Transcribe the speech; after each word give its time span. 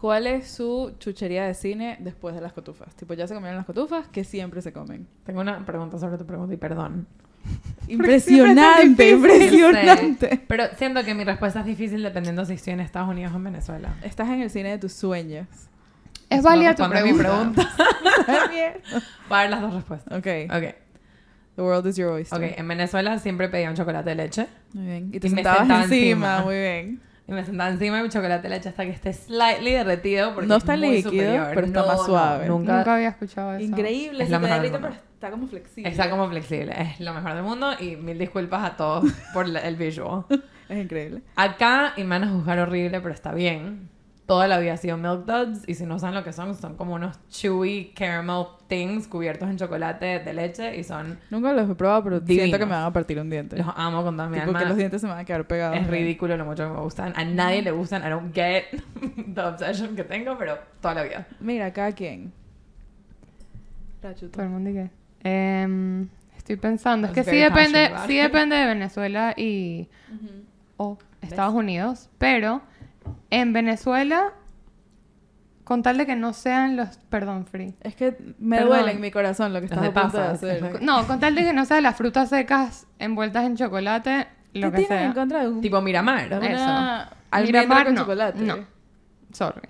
¿Cuál 0.00 0.26
es 0.26 0.48
su 0.50 0.94
chuchería 0.98 1.44
de 1.46 1.52
cine 1.54 1.96
después 2.00 2.34
de 2.34 2.40
las 2.40 2.52
cotufas? 2.54 2.94
Tipo, 2.96 3.12
ya 3.14 3.26
se 3.26 3.34
comieron 3.34 3.56
las 3.58 3.66
cotufas, 3.66 4.08
que 4.08 4.24
siempre 4.24 4.62
se 4.62 4.72
comen. 4.72 5.06
Tengo 5.24 5.40
una 5.42 5.64
pregunta 5.66 5.98
sobre 5.98 6.16
tu 6.16 6.24
pregunta 6.26 6.54
y 6.54 6.56
perdón. 6.56 7.06
Impresionante, 7.88 9.10
impresionante. 9.10 10.44
Pero 10.46 10.64
siento 10.76 11.02
que 11.04 11.14
mi 11.14 11.24
respuesta 11.24 11.60
es 11.60 11.66
difícil 11.66 12.02
dependiendo 12.02 12.44
si 12.44 12.54
estoy 12.54 12.72
en 12.74 12.80
Estados 12.80 13.08
Unidos 13.08 13.32
o 13.32 13.36
en 13.36 13.44
Venezuela. 13.44 13.94
Estás 14.02 14.28
en 14.28 14.40
el 14.42 14.50
cine 14.50 14.70
de 14.70 14.78
tus 14.78 14.92
sueños. 14.92 15.46
Es 16.28 16.42
válida 16.42 16.74
tu 16.74 16.82
Responde 16.84 17.12
mi 17.12 17.18
pregunta. 17.18 17.68
pregunta. 17.76 18.80
Voy 19.28 19.38
a 19.38 19.40
dar 19.40 19.50
las 19.50 19.60
dos 19.62 19.74
respuestas. 19.74 20.18
ok. 20.18 20.26
Ok. 20.54 20.74
The 21.56 21.62
world 21.62 21.86
is 21.88 21.96
your 21.96 22.10
oyster. 22.12 22.38
Ok, 22.38 22.58
en 22.58 22.68
Venezuela 22.68 23.18
siempre 23.18 23.48
pedía 23.48 23.68
un 23.68 23.76
chocolate 23.76 24.10
de 24.10 24.14
leche. 24.16 24.46
Muy 24.72 24.84
bien. 24.86 25.10
Y 25.12 25.18
te 25.20 25.26
Y 25.26 25.30
me 25.30 25.36
sentabas 25.36 25.58
sentaba 25.60 25.82
encima. 25.84 26.04
encima. 26.36 26.42
Muy 26.44 26.54
bien. 26.54 27.00
Y 27.30 27.32
me 27.32 27.44
sentaba 27.44 27.70
encima 27.70 27.98
de 27.98 28.02
mi 28.02 28.08
chocolate 28.08 28.42
de 28.42 28.48
leche 28.56 28.68
hasta 28.70 28.84
que 28.84 28.90
esté 28.90 29.12
slightly 29.12 29.70
derretido. 29.70 30.34
Porque 30.34 30.48
No 30.48 30.56
es 30.56 30.62
está 30.64 30.76
muy 30.76 30.88
líquido, 30.96 31.10
superior. 31.12 31.50
pero 31.54 31.66
está 31.68 31.80
No, 31.82 31.86
más 31.86 31.96
no, 31.98 32.04
suave. 32.04 32.46
nunca. 32.48 32.76
Nunca 32.78 32.94
había 32.96 33.08
escuchado 33.10 33.54
eso. 33.54 33.64
Increíble. 33.64 34.24
Es 34.24 34.30
mejor 34.30 34.48
derrite, 34.48 34.72
mundo. 34.72 34.88
pero 34.88 35.00
está 35.14 35.30
como 35.30 35.46
flexible. 35.46 35.90
Está 35.90 36.10
como 36.10 36.28
flexible. 36.28 36.74
Es 36.76 37.00
lo 37.00 37.14
mejor 37.14 37.34
del 37.34 37.42
mundo. 37.44 37.70
Y 37.78 37.96
mil 37.96 38.18
disculpas 38.18 38.64
a 38.64 38.76
todos 38.76 39.04
por 39.32 39.48
la- 39.48 39.60
el 39.60 39.76
visual. 39.76 40.24
Es 40.68 40.78
increíble. 40.84 41.22
Acá, 41.34 41.94
y 41.96 42.02
me 42.04 42.10
van 42.18 42.24
a 42.28 42.30
juzgar 42.32 42.58
horrible, 42.60 43.00
pero 43.00 43.12
está 43.12 43.32
bien. 43.32 43.88
Toda 44.30 44.46
la 44.46 44.60
vida 44.60 44.74
ha 44.74 44.76
sido 44.76 44.96
Milk 44.96 45.24
Duds. 45.24 45.68
Y 45.68 45.74
si 45.74 45.84
no 45.84 45.98
saben 45.98 46.14
lo 46.14 46.22
que 46.22 46.32
son, 46.32 46.54
son 46.54 46.76
como 46.76 46.94
unos 46.94 47.18
chewy 47.30 47.92
caramel 47.96 48.44
things 48.68 49.08
cubiertos 49.08 49.50
en 49.50 49.56
chocolate 49.56 50.20
de 50.20 50.32
leche. 50.32 50.76
Y 50.76 50.84
son... 50.84 51.18
Nunca 51.30 51.52
los 51.52 51.68
he 51.68 51.74
probado, 51.74 52.04
pero 52.04 52.24
siento 52.24 52.56
que 52.56 52.64
me 52.64 52.70
van 52.70 52.84
a 52.84 52.92
partir 52.92 53.18
un 53.18 53.28
diente. 53.28 53.56
Los 53.56 53.66
amo 53.74 54.04
con 54.04 54.16
toda 54.16 54.28
mi 54.28 54.36
Tipo 54.36 54.50
alma. 54.50 54.60
que 54.60 54.66
los 54.66 54.76
dientes 54.76 55.00
se 55.00 55.08
me 55.08 55.14
van 55.14 55.22
a 55.22 55.24
quedar 55.24 55.48
pegados. 55.48 55.76
Es 55.78 55.84
ridículo 55.88 56.36
lo 56.36 56.44
mucho 56.44 56.62
que 56.62 56.72
me 56.72 56.80
gustan. 56.80 57.12
A 57.16 57.24
nadie 57.24 57.60
le 57.62 57.72
gustan. 57.72 58.06
I 58.06 58.08
don't 58.08 58.32
get 58.32 58.66
the 59.34 59.40
obsession 59.40 59.96
que 59.96 60.04
tengo, 60.04 60.38
pero 60.38 60.56
toda 60.80 60.94
la 60.94 61.02
vida. 61.02 61.26
Mira, 61.40 61.72
cada 61.72 61.90
quien. 61.90 62.32
Todo 64.00 64.44
el 64.44 64.48
mundo 64.48 64.70
y 64.70 64.74
qué. 64.74 64.90
Em, 65.24 66.08
estoy 66.36 66.54
pensando. 66.54 67.08
Es 67.08 67.12
que 67.14 67.24
sí 67.24 67.34
depende, 67.36 67.90
sí 68.06 68.16
depende 68.16 68.54
de 68.54 68.66
Venezuela 68.66 69.34
y 69.36 69.88
o 70.76 70.98
Estados 71.20 71.52
Unidos. 71.52 72.08
Pero 72.18 72.62
en 73.30 73.52
Venezuela, 73.52 74.32
con 75.64 75.82
tal 75.82 75.98
de 75.98 76.06
que 76.06 76.16
no 76.16 76.32
sean 76.32 76.76
los... 76.76 76.98
Perdón, 77.10 77.46
Free. 77.46 77.74
Es 77.82 77.94
que 77.94 78.16
me 78.38 78.56
Perdón. 78.58 78.78
duele 78.78 78.92
en 78.92 79.00
mi 79.00 79.10
corazón 79.10 79.52
lo 79.52 79.60
que 79.60 79.66
estás 79.66 79.80
de 79.82 79.88
a 79.88 79.92
punto 79.92 80.18
de 80.18 80.24
hacer. 80.24 80.64
es 80.74 80.80
No, 80.82 81.06
con 81.06 81.20
tal 81.20 81.34
de 81.34 81.42
que 81.44 81.52
no 81.52 81.64
sean 81.64 81.82
las 81.84 81.96
frutas 81.96 82.28
secas 82.28 82.86
envueltas 82.98 83.44
en 83.44 83.56
chocolate, 83.56 84.26
lo 84.54 84.72
¿Qué 84.72 84.78
que 84.82 84.86
sea. 84.86 85.04
en 85.04 85.12
contra 85.12 85.40
de 85.42 85.48
un, 85.48 85.60
Tipo 85.60 85.80
Miramar. 85.80 86.24
Eso. 86.32 86.36
una 86.40 87.10
almendra 87.30 87.62
Miramar, 87.62 87.84
con 87.86 87.94
no. 87.94 88.00
chocolate? 88.00 88.40
No. 88.40 88.56
Sorry. 89.32 89.68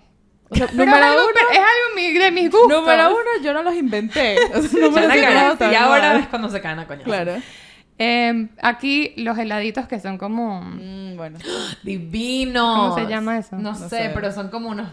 O 0.48 0.54
sea, 0.56 0.66
Pero 0.70 0.82
es 0.82 0.86
número 0.88 1.04
algo, 1.04 1.22
uno, 1.24 1.32
pero 1.34 1.50
es 1.50 1.58
algo 1.58 1.96
mi- 1.96 2.12
de 2.18 2.30
mis 2.30 2.50
gustos. 2.50 2.80
número 2.80 3.08
uno, 3.10 3.42
yo 3.44 3.52
no 3.52 3.62
los 3.62 3.74
inventé. 3.74 4.36
O 4.54 4.62
sea, 4.62 5.56
tan 5.58 5.70
y 5.72 5.74
ahora 5.74 6.16
es 6.18 6.28
cuando 6.28 6.48
se 6.48 6.60
caen 6.62 6.78
a 6.78 6.86
coñazo. 6.86 7.04
Claro. 7.04 7.34
Em, 8.02 8.48
aquí 8.62 9.12
los 9.18 9.36
heladitos 9.36 9.86
que 9.86 10.00
son 10.00 10.16
como... 10.16 10.62
Mm, 10.62 11.16
bueno. 11.18 11.38
Divinos. 11.84 12.76
¿Cómo 12.78 12.94
se 12.94 13.06
llama 13.06 13.36
eso? 13.38 13.56
No, 13.56 13.72
No 13.72 13.74
sé, 13.74 13.88
sé. 13.90 14.10
pero 14.14 14.32
son 14.32 14.48
como 14.48 14.70
unos 14.70 14.88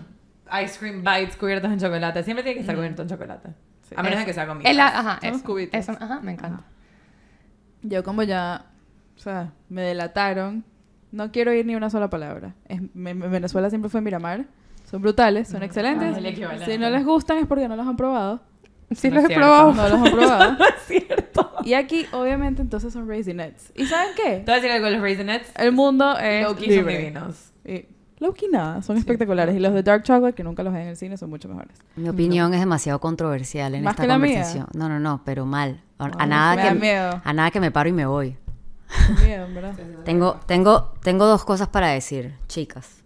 ice 0.62 0.78
cream 0.78 1.04
bites 1.06 1.38
cubiertos 1.38 1.72
en 1.72 1.80
chocolate. 1.80 2.22
Siempre 2.24 2.44
tiene 2.44 2.56
que 2.56 2.62
estar 2.62 2.76
cubierto 2.76 3.04
en 3.04 3.08
chocolate. 3.08 3.50
Sí. 3.84 3.96
A 3.98 4.04
menos 4.04 4.20
de 4.20 4.26
que 4.26 4.34
sea 4.34 4.46
con 4.46 4.62
hela- 4.62 4.88
ajá, 4.94 5.20
Son 5.22 5.36
eso. 5.36 5.44
cubitos. 5.46 5.80
Eso, 5.80 5.94
ajá, 5.94 6.20
me 6.22 6.34
encanta. 6.34 6.64
Yo 7.82 8.04
como 8.04 8.24
ya, 8.24 8.66
o 9.16 9.20
sea, 9.20 9.54
me 9.70 9.84
delataron, 9.84 10.66
no 11.14 11.32
quiero 11.32 11.52
oír 11.52 11.66
ni 11.66 11.76
una 11.76 11.90
sola 11.90 12.10
palabra. 12.10 12.56
Es, 12.68 12.82
me- 12.94 13.14
me- 13.14 13.28
Venezuela 13.30 13.70
siempre 13.70 13.90
fue 13.90 14.02
Miramar. 14.02 14.46
Son 14.84 15.02
brutales, 15.02 15.48
son 15.48 15.64
excelentes. 15.64 16.18
Ah, 16.18 16.66
si 16.66 16.78
no 16.78 16.90
les 16.90 17.06
gustan 17.06 17.38
es 17.38 17.46
porque 17.48 17.68
no 17.70 17.76
los 17.78 17.88
han 17.88 17.96
probado. 17.98 18.42
Sí 18.96 19.10
No 19.10 19.16
los 19.16 19.24
he 19.26 19.28
cierto. 19.28 19.46
probado. 19.46 19.74
No 19.74 19.90
los 19.90 19.94
han 20.08 20.12
probado. 20.14 20.52
No 20.60 20.66
es 20.66 20.74
cierto. 20.88 21.52
y 21.64 21.74
aquí, 21.74 22.06
obviamente, 22.14 22.62
entonces 22.62 22.94
son 22.94 23.08
Raisinets. 23.08 23.72
¿Y 23.76 23.86
saben 23.86 24.10
qué? 24.16 24.38
Te 24.40 24.44
voy 24.46 24.52
a 24.54 24.56
decir 24.56 24.72
algo 24.72 24.86
de 24.86 24.92
los 24.94 25.02
Raisinets. 25.02 25.52
El 25.58 25.72
mundo 25.74 26.18
es 26.18 26.44
Low-key 26.46 26.68
son 26.68 26.76
libre. 26.76 26.98
divinos. 27.00 27.52
Y 27.66 27.86
Low-key 28.20 28.48
nada, 28.50 28.82
son 28.82 28.98
espectaculares. 28.98 29.56
Y 29.56 29.60
los 29.60 29.74
de 29.74 29.84
Dark 29.84 30.04
Chocolate, 30.04 30.34
que 30.36 30.44
nunca 30.44 30.64
los 30.64 30.72
ven 30.74 30.84
en 30.84 30.88
el 30.90 30.98
cine, 30.98 31.18
son 31.18 31.30
mucho 31.30 31.48
mejores. 31.50 31.76
Mi 31.98 32.08
opinión 32.10 32.54
es 32.54 32.60
demasiado 32.62 33.00
controversial 33.00 33.76
en 33.76 33.84
¿Más 33.84 33.92
esta 33.92 34.04
que 34.04 34.08
la 34.08 34.18
mía? 34.18 34.28
conversación. 34.36 34.68
No, 34.74 34.88
no, 34.90 35.00
no, 35.00 35.22
pero 35.26 35.46
mal. 35.46 35.82
A, 36.00 36.26
nada 36.26 36.56
me 36.56 36.62
da 36.64 36.70
que 36.70 36.80
miedo. 36.80 37.22
a 37.24 37.34
nada 37.34 37.52
que 37.52 37.60
me 37.60 37.72
paro 37.72 37.90
y 37.90 37.94
me 37.94 38.06
voy. 38.06 38.38
Tengo 40.06 40.40
tengo 40.46 40.94
tengo 41.04 41.26
dos 41.26 41.44
cosas 41.44 41.68
para 41.68 41.90
decir, 41.90 42.36
chicas. 42.48 43.04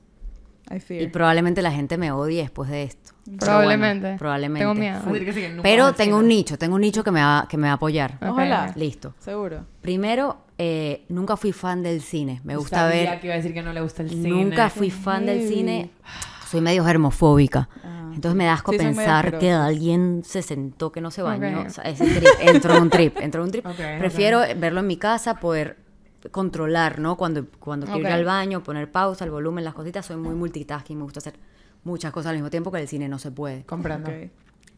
I 0.76 1.04
Y 1.04 1.08
probablemente 1.08 1.62
la 1.62 1.72
gente 1.72 1.98
me 1.98 2.12
odie 2.12 2.42
después 2.42 2.70
de 2.70 2.84
esto. 2.84 3.12
Probablemente. 3.40 4.02
bueno, 4.08 4.18
probablemente. 4.18 4.60
Tengo 4.64 4.74
miedo. 4.74 5.34
Sí, 5.34 5.48
Pero 5.62 5.94
tengo 5.94 6.18
un 6.18 6.28
nicho, 6.28 6.58
tengo 6.58 6.76
un 6.76 6.82
nicho 6.82 7.04
que 7.04 7.12
me 7.12 7.22
va 7.22 7.46
que 7.50 7.58
me 7.58 7.68
va 7.68 7.74
a 7.74 7.76
apoyar. 7.76 8.18
Ojalá. 8.22 8.72
Listo. 8.76 9.14
Seguro. 9.20 9.66
Primero, 9.82 10.38
eh, 10.58 11.06
nunca 11.10 11.38
fui 11.38 11.52
fan 11.52 11.84
del 11.84 12.02
cine. 12.02 12.42
Me 12.44 12.56
gusta 12.56 12.78
Sabía 12.78 13.12
ver. 13.12 13.20
que 13.20 13.28
iba 13.28 13.34
a 13.34 13.38
decir 13.38 13.54
que 13.54 13.62
no 13.62 13.74
le 13.74 13.82
gusta 13.82 14.04
el 14.04 14.10
cine. 14.10 14.30
Nunca 14.30 14.70
fui 14.70 14.90
fan 14.90 15.26
del 15.26 15.48
cine. 15.48 15.92
Soy 16.50 16.62
medio 16.62 16.84
germofóbica. 16.84 17.70
Ah, 17.84 18.12
Entonces 18.14 18.36
me 18.36 18.46
da 18.46 18.54
asco 18.54 18.74
Sí, 18.74 18.78
pensar 18.78 19.40
que 19.40 19.52
alguien 19.52 20.22
se 20.26 20.42
sentó, 20.42 20.92
que 20.92 21.00
no 21.00 21.12
se 21.12 21.22
bañó. 21.22 21.62
Ok. 21.62 21.68
O 21.68 21.70
sea, 21.70 21.84
ese 21.86 22.06
trip, 22.06 22.28
entró 22.42 22.76
en 22.76 22.82
un 22.84 22.90
trip, 22.90 23.18
entró 23.22 23.42
en 23.42 23.46
un 23.46 23.52
trip. 23.52 23.66
Prefiero 24.00 24.42
verlo 24.58 24.82
en 24.82 24.88
mi 24.88 24.98
casa, 24.98 25.36
poder 25.36 25.78
controlar, 26.30 27.00
¿no? 27.00 27.18
Cuando, 27.18 27.46
cuando 27.60 27.86
quiero 27.86 28.02
ir 28.02 28.08
al 28.14 28.26
baño, 28.26 28.64
poner 28.64 28.92
pausa, 28.92 29.26
el 29.26 29.32
volumen, 29.32 29.64
las 29.64 29.74
cositas. 29.74 30.06
Soy 30.06 30.18
muy 30.18 30.36
multitasking, 30.36 30.98
me 30.98 31.04
gusta 31.04 31.20
hacer 31.20 31.34
muchas 31.84 32.12
cosas 32.12 32.30
al 32.32 32.36
mismo 32.36 32.50
tiempo 32.50 32.72
que 32.72 32.80
el 32.80 32.88
cine 32.88 33.08
no 33.10 33.18
se 33.20 33.32
puede. 33.32 33.64
Comprendo. 33.66 34.10
ok. 34.12 34.30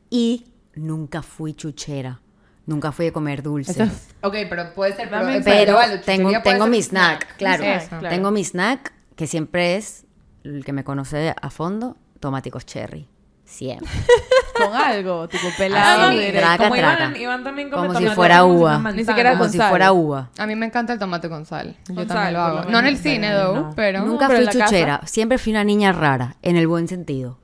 Y 0.09 0.45
nunca 0.75 1.21
fui 1.21 1.53
chuchera. 1.53 2.21
Nunca 2.65 2.93
fui 2.93 3.05
de 3.05 3.11
comer 3.11 3.43
dulce. 3.43 3.71
Eso 3.73 3.83
es- 3.83 4.07
Ok, 4.21 4.35
pero 4.49 4.73
puede 4.73 4.95
ser... 4.95 5.09
Pero, 5.09 5.25
Pero 5.43 6.01
tengo, 6.05 6.29
tengo 6.43 6.63
ser 6.63 6.71
mi 6.71 6.81
snack, 6.81 7.35
claro. 7.35 7.63
Claro. 7.89 8.09
Tengo 8.09 8.31
mi 8.31 8.43
snack, 8.45 8.93
que 9.17 9.27
siempre 9.27 9.75
es, 9.75 10.05
el 10.45 10.63
que 10.63 10.71
me 10.71 10.85
conoce 10.85 11.35
a 11.41 11.49
fondo, 11.49 11.97
tomáticos 12.21 12.65
cherry. 12.65 13.09
Siempre. 13.53 13.87
Con 14.57 14.73
algo, 14.73 15.27
tipo 15.29 15.47
pelado. 15.55 16.07
Ah, 16.07 16.11
sí, 16.11 16.17
directo. 16.17 16.39
traca, 16.39 16.63
como 16.63 16.75
Iván, 16.75 16.97
traca. 16.97 17.17
Iván 17.19 17.43
también 17.43 17.69
come 17.69 17.87
Como 17.87 17.99
si 17.99 18.07
fuera 18.07 18.43
uva. 18.45 18.79
Ni 18.91 19.05
siquiera. 19.05 19.31
Como 19.31 19.43
con 19.43 19.51
si 19.51 19.57
sal. 19.57 19.69
fuera 19.69 19.91
uva. 19.93 20.29
A 20.39 20.47
mí 20.47 20.55
me 20.55 20.65
encanta 20.65 20.93
el 20.93 20.97
tomate 20.99 21.29
con 21.29 21.45
sal. 21.45 21.75
Yo 21.87 21.93
Con 21.95 22.07
también 22.07 22.25
sal, 22.25 22.33
lo 22.33 22.39
hago. 22.41 22.71
No 22.71 22.79
en 22.79 22.85
el 22.87 22.97
cine, 22.97 23.31
though, 23.31 23.55
no. 23.55 23.73
pero... 23.75 24.01
Nunca 24.01 24.27
pero 24.27 24.39
fui 24.39 24.47
casa. 24.47 24.65
chuchera. 24.65 25.01
Siempre 25.05 25.37
fui 25.37 25.51
una 25.51 25.63
niña 25.63 25.91
rara, 25.91 26.35
en 26.41 26.57
el 26.57 26.67
buen 26.67 26.87
sentido. 26.87 27.37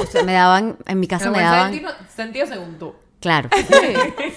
O 0.00 0.06
sea, 0.06 0.24
me 0.24 0.32
daban, 0.32 0.76
en 0.86 0.98
mi 1.00 1.06
casa 1.06 1.26
En 1.26 1.32
me 1.32 1.40
daban... 1.40 1.70
sentido, 1.70 1.92
sentido 2.16 2.46
según 2.46 2.78
tú. 2.78 2.94
Claro. 3.20 3.48
Sí. 3.56 3.64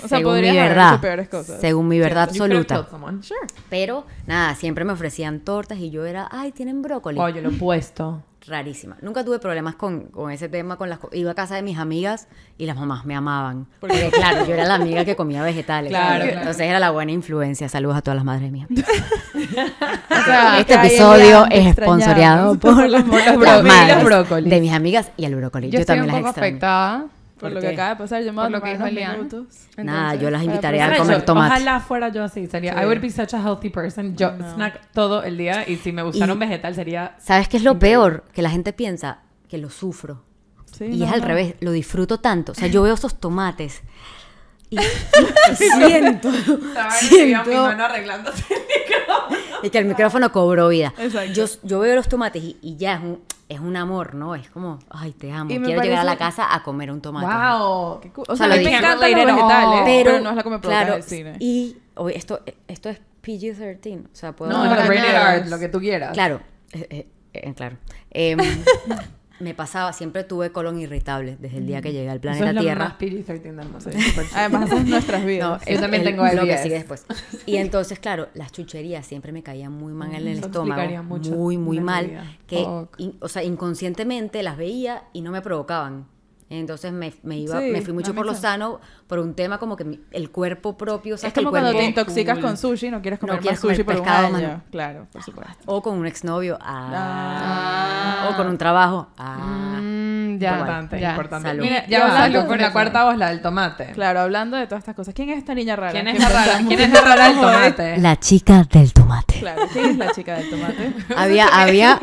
O 0.03 0.07
sea, 0.07 0.19
según 0.19 0.39
mi 0.39 0.47
haber 0.49 0.69
verdad. 0.69 0.93
hecho 0.93 1.01
peores 1.01 1.29
cosas. 1.29 1.59
Según 1.59 1.87
mi 1.87 1.99
verdad 1.99 2.23
absoluta. 2.23 2.87
Sure. 3.21 3.39
Pero, 3.69 4.05
nada, 4.27 4.55
siempre 4.55 4.85
me 4.85 4.93
ofrecían 4.93 5.39
tortas 5.41 5.79
y 5.79 5.89
yo 5.89 6.05
era, 6.05 6.29
ay, 6.31 6.51
tienen 6.51 6.81
brócoli. 6.81 7.19
Oye, 7.19 7.41
lo 7.41 7.49
opuesto. 7.49 8.21
Rarísima. 8.47 8.97
Nunca 9.01 9.23
tuve 9.25 9.39
problemas 9.39 9.75
con, 9.75 10.05
con 10.05 10.31
ese 10.31 10.47
tema. 10.49 10.77
con 10.77 10.89
las 10.89 10.99
Iba 11.11 11.31
a 11.31 11.35
casa 11.35 11.55
de 11.55 11.61
mis 11.61 11.77
amigas 11.77 12.27
y 12.57 12.65
las 12.65 12.75
mamás 12.77 13.05
me 13.05 13.15
amaban. 13.15 13.67
Porque, 13.79 14.09
claro, 14.13 14.45
yo 14.45 14.53
era 14.53 14.65
la 14.65 14.75
amiga 14.75 15.03
que 15.05 15.15
comía 15.15 15.43
vegetales. 15.43 15.89
Claro, 15.89 16.23
claro. 16.23 16.39
Entonces 16.39 16.67
era 16.67 16.79
la 16.79 16.91
buena 16.91 17.11
influencia. 17.11 17.67
Saludos 17.69 17.97
a 17.97 18.01
todas 18.01 18.15
las 18.15 18.25
madres 18.25 18.51
mías. 18.51 18.67
O 20.09 20.23
sea, 20.25 20.59
Este 20.59 20.73
episodio 20.75 21.45
es 21.49 21.73
sponsoreado 21.75 22.53
extrañamos. 22.53 22.57
por 22.59 22.75
Por 22.75 22.89
los 22.89 23.63
madres 23.63 23.95
los 23.95 24.03
brócolis. 24.03 24.49
de 24.49 24.61
mis 24.61 24.71
amigas 24.73 25.11
y 25.17 25.25
el 25.25 25.35
brócoli. 25.35 25.67
Yo, 25.69 25.73
Yo, 25.73 25.79
un 25.79 25.85
también 25.85 26.07
las 26.07 26.15
poco 26.17 26.27
extraño. 26.29 26.47
afectada. 26.47 27.05
Por 27.37 27.49
¿Por 27.49 27.51
lo 27.51 27.59
qué? 27.61 27.67
que 27.67 27.73
acaba 27.73 27.89
de 27.89 27.95
pasar, 27.97 28.23
yo 28.23 28.33
me 28.33 28.41
Por 28.41 28.45
voy 28.45 28.47
a 28.47 28.49
lo 28.57 28.63
que 28.63 28.73
tomar 28.73 28.89
dijo 28.89 28.99
Elian. 28.99 29.17
minutos. 29.17 29.47
Nada, 29.77 30.15
yo 30.15 30.31
las 30.31 30.41
para 30.41 30.43
invitaría 30.53 30.85
a 30.87 30.97
comer 30.97 31.17
yo- 31.19 31.23
tomate. 31.25 31.53
Ojalá 31.53 31.79
fuera 31.79 32.09
yo 32.09 32.23
así. 32.23 32.47
Sería, 32.47 32.73
Sí. 32.73 32.79
I 32.81 32.85
would 32.85 32.99
be 33.01 33.09
such 33.11 33.33
a 33.35 33.41
healthy 33.41 33.69
person. 33.69 34.15
Yo 34.17 34.31
No. 34.31 34.53
snack 34.55 34.91
todo 34.91 35.21
el 35.23 35.37
día 35.37 35.67
y 35.69 35.75
si 35.75 35.91
me 35.91 36.01
gustara 36.01 36.33
un 36.33 36.39
vegetal 36.39 36.73
sería... 36.73 37.15
¿Sabes 37.19 37.47
qué 37.47 37.57
es 37.57 37.63
lo 37.63 37.77
peor? 37.77 38.23
Que 38.33 38.41
la 38.41 38.49
gente 38.49 38.73
piensa 38.73 39.19
que 39.47 39.57
lo 39.59 39.69
sufro. 39.69 40.23
Sí, 40.71 40.85
y 40.85 40.97
no, 40.97 41.05
es 41.05 41.11
al 41.13 41.21
no. 41.21 41.27
revés, 41.27 41.55
lo 41.61 41.71
disfruto 41.71 42.19
tanto. 42.19 42.51
O 42.51 42.55
sea, 42.55 42.67
yo 42.67 42.81
veo 42.81 42.93
esos 42.95 43.19
tomates 43.19 43.81
y 44.69 44.77
siento, 45.55 46.29
siento 46.99 47.49
mi 47.49 47.55
mano 47.55 47.87
el 49.63 49.71
que 49.71 49.77
el 49.77 49.85
micrófono 49.85 50.31
cobró 50.31 50.69
vida. 50.69 50.93
Exacto. 50.97 51.33
Yo, 51.33 51.45
yo 51.63 51.79
veo 51.79 51.95
los 51.95 52.07
tomates 52.07 52.43
y, 52.43 52.57
y 52.61 52.75
ya 52.75 52.95
es 52.95 53.01
un, 53.01 53.21
es 53.49 53.59
un 53.59 53.75
amor, 53.75 54.13
¿no? 54.13 54.35
Es 54.35 54.49
como, 54.49 54.79
ay, 54.89 55.11
te 55.13 55.31
amo. 55.31 55.49
Quiero 55.49 55.81
llegar 55.81 55.99
a 55.99 56.03
la 56.03 56.17
parece- 56.17 56.37
casa 56.37 56.53
a 56.53 56.63
comer 56.63 56.91
un 56.91 57.01
tomate. 57.01 57.25
Wow. 57.25 57.99
Qué 58.01 58.11
cool. 58.11 58.25
O 58.27 58.35
sea, 58.35 58.45
a 58.45 58.49
lo 58.49 58.55
mí 58.55 58.63
me 58.63 58.69
dije. 58.69 58.77
encantan 58.79 59.11
los 59.11 59.25
vegetales, 59.25 59.81
pero, 59.85 60.11
pero, 60.11 60.23
no 60.23 60.29
es 60.31 60.35
la 60.35 60.43
que 60.43 60.49
me 60.49 60.59
provoca 60.59 60.81
claro, 60.81 60.93
del 60.93 61.03
cine. 61.03 61.37
Y 61.39 61.77
oye, 61.95 62.17
esto, 62.17 62.41
esto 62.67 62.89
es 62.89 62.99
PG-13. 63.23 64.05
O 64.05 64.07
sea, 64.13 64.33
puedo... 64.33 64.51
No, 64.51 64.63
nada. 64.63 65.35
R, 65.37 65.49
lo 65.49 65.59
que 65.59 65.69
tú 65.69 65.79
quieras. 65.79 66.13
Claro, 66.13 66.41
eh, 66.71 66.87
eh, 66.89 67.07
eh, 67.33 67.53
claro. 67.55 67.77
Em, 68.11 68.39
me 69.39 69.53
pasaba, 69.53 69.93
siempre 69.93 70.23
tuve 70.23 70.51
colon 70.51 70.79
irritable 70.79 71.37
desde 71.39 71.57
el 71.57 71.67
día 71.67 71.81
que 71.81 71.93
llegué 71.93 72.09
al 72.09 72.17
Eso 72.17 72.21
planeta 72.21 72.49
es 72.49 72.55
lo 72.55 72.61
Tierra. 72.61 72.85
más 72.89 72.97
PG-13 72.99 73.41
del 73.41 73.55
mundo. 73.55 73.79
Súper 73.79 74.01
chido. 74.01 74.27
Además, 74.35 74.69
son 74.69 74.89
nuestras 74.89 75.21
No, 75.21 75.27
vidas. 75.27 75.61
Yo 75.67 75.79
también 75.79 76.01
el- 76.01 76.09
tengo 76.09 76.25
lo 76.25 76.41
que 76.45 76.57
sigue 76.57 76.75
después. 76.75 77.05
Y 77.45 77.57
entonces, 77.57 77.99
claro, 77.99 78.29
las 78.33 78.51
chucherías 78.51 79.05
siempre 79.05 79.31
me 79.31 79.43
caían 79.43 79.71
muy 79.73 79.93
mal 79.93 80.09
en 80.09 80.15
el 80.15 80.27
Eso 80.29 80.47
estómago. 80.47 81.03
mucho 81.03 81.31
Muy, 81.31 81.57
muy 81.57 81.79
mal. 81.79 82.37
Que, 82.47 82.65
in- 82.97 83.15
o 83.19 83.27
sea, 83.27 83.43
inconscientemente 83.43 84.41
las 84.43 84.57
veía 84.57 85.03
y 85.13 85.21
no 85.21 85.31
me 85.31 85.41
provocaban. 85.41 86.05
Entonces 86.49 86.93
me, 86.93 87.13
me 87.23 87.37
iba, 87.39 87.59
Sí, 87.59 87.71
me 87.71 87.81
fui 87.81 87.93
mucho 87.93 88.15
por 88.15 88.25
lo 88.25 88.33
sano, 88.33 88.79
por 89.07 89.19
un 89.19 89.33
tema 89.33 89.57
como 89.57 89.75
que 89.75 89.83
mi- 89.83 89.99
el 90.11 90.29
cuerpo 90.31 90.77
propio, 90.77 91.15
o 91.15 91.17
sea, 91.17 91.27
es 91.27 91.33
que 91.33 91.41
como 91.41 91.49
cuando 91.51 91.71
te 91.73 91.83
intoxicas 91.83 92.35
Cool. 92.35 92.43
con 92.45 92.57
sushi, 92.57 92.89
no 92.89 93.01
quieres 93.01 93.19
comer 93.19 93.35
No 93.35 93.41
quieres 93.41 93.57
más 93.57 93.61
sushi 93.61 93.83
comer 93.83 93.97
por 93.97 94.05
pescado, 94.05 94.29
un 94.29 94.35
año. 94.37 94.47
mano. 94.47 94.63
Claro, 94.71 95.07
por 95.11 95.23
supuesto. 95.23 95.57
o 95.65 95.81
con 95.81 95.97
un 95.97 96.05
exnovio, 96.07 96.57
ah, 96.61 98.29
o 98.31 98.37
con 98.37 98.47
un 98.47 98.57
trabajo, 98.57 99.07
ah. 99.17 99.76
Ya, 100.39 100.51
Importante, 100.51 100.99
ya. 100.99 101.09
importante. 101.11 101.47
Salud. 101.49 101.63
Mira, 101.63 101.83
Y 101.87 101.91
ya 101.91 101.99
va, 101.99 102.23
hablando 102.23 102.47
por 102.47 102.59
la 102.59 102.71
cuarta 102.71 103.03
voz, 103.05 103.17
la 103.17 103.29
del 103.29 103.41
tomate. 103.41 103.85
Claro, 103.93 104.19
hablando 104.21 104.57
de 104.57 104.65
todas 104.67 104.79
estas 104.81 104.95
cosas. 104.95 105.13
¿Quién 105.13 105.29
es 105.29 105.37
esta 105.37 105.53
niña 105.55 105.75
rara? 105.75 105.91
¿Quién 105.91 106.07
es 106.07 106.19
la 106.19 106.29
rara? 106.29 106.59
¿Quién 106.67 106.79
es 106.79 106.89
la 106.91 107.01
rara 107.01 107.27
del 107.29 107.35
tomate? 107.41 107.97
La 107.97 108.19
chica 108.19 108.63
del 108.71 108.93
tomate. 108.93 109.39
Claro, 109.39 109.61
¿quién 109.73 109.85
es 109.91 109.97
la 109.97 110.11
chica 110.11 110.35
del 110.37 110.49
tomate? 110.49 110.93
había, 111.17 111.47
había, 111.47 111.99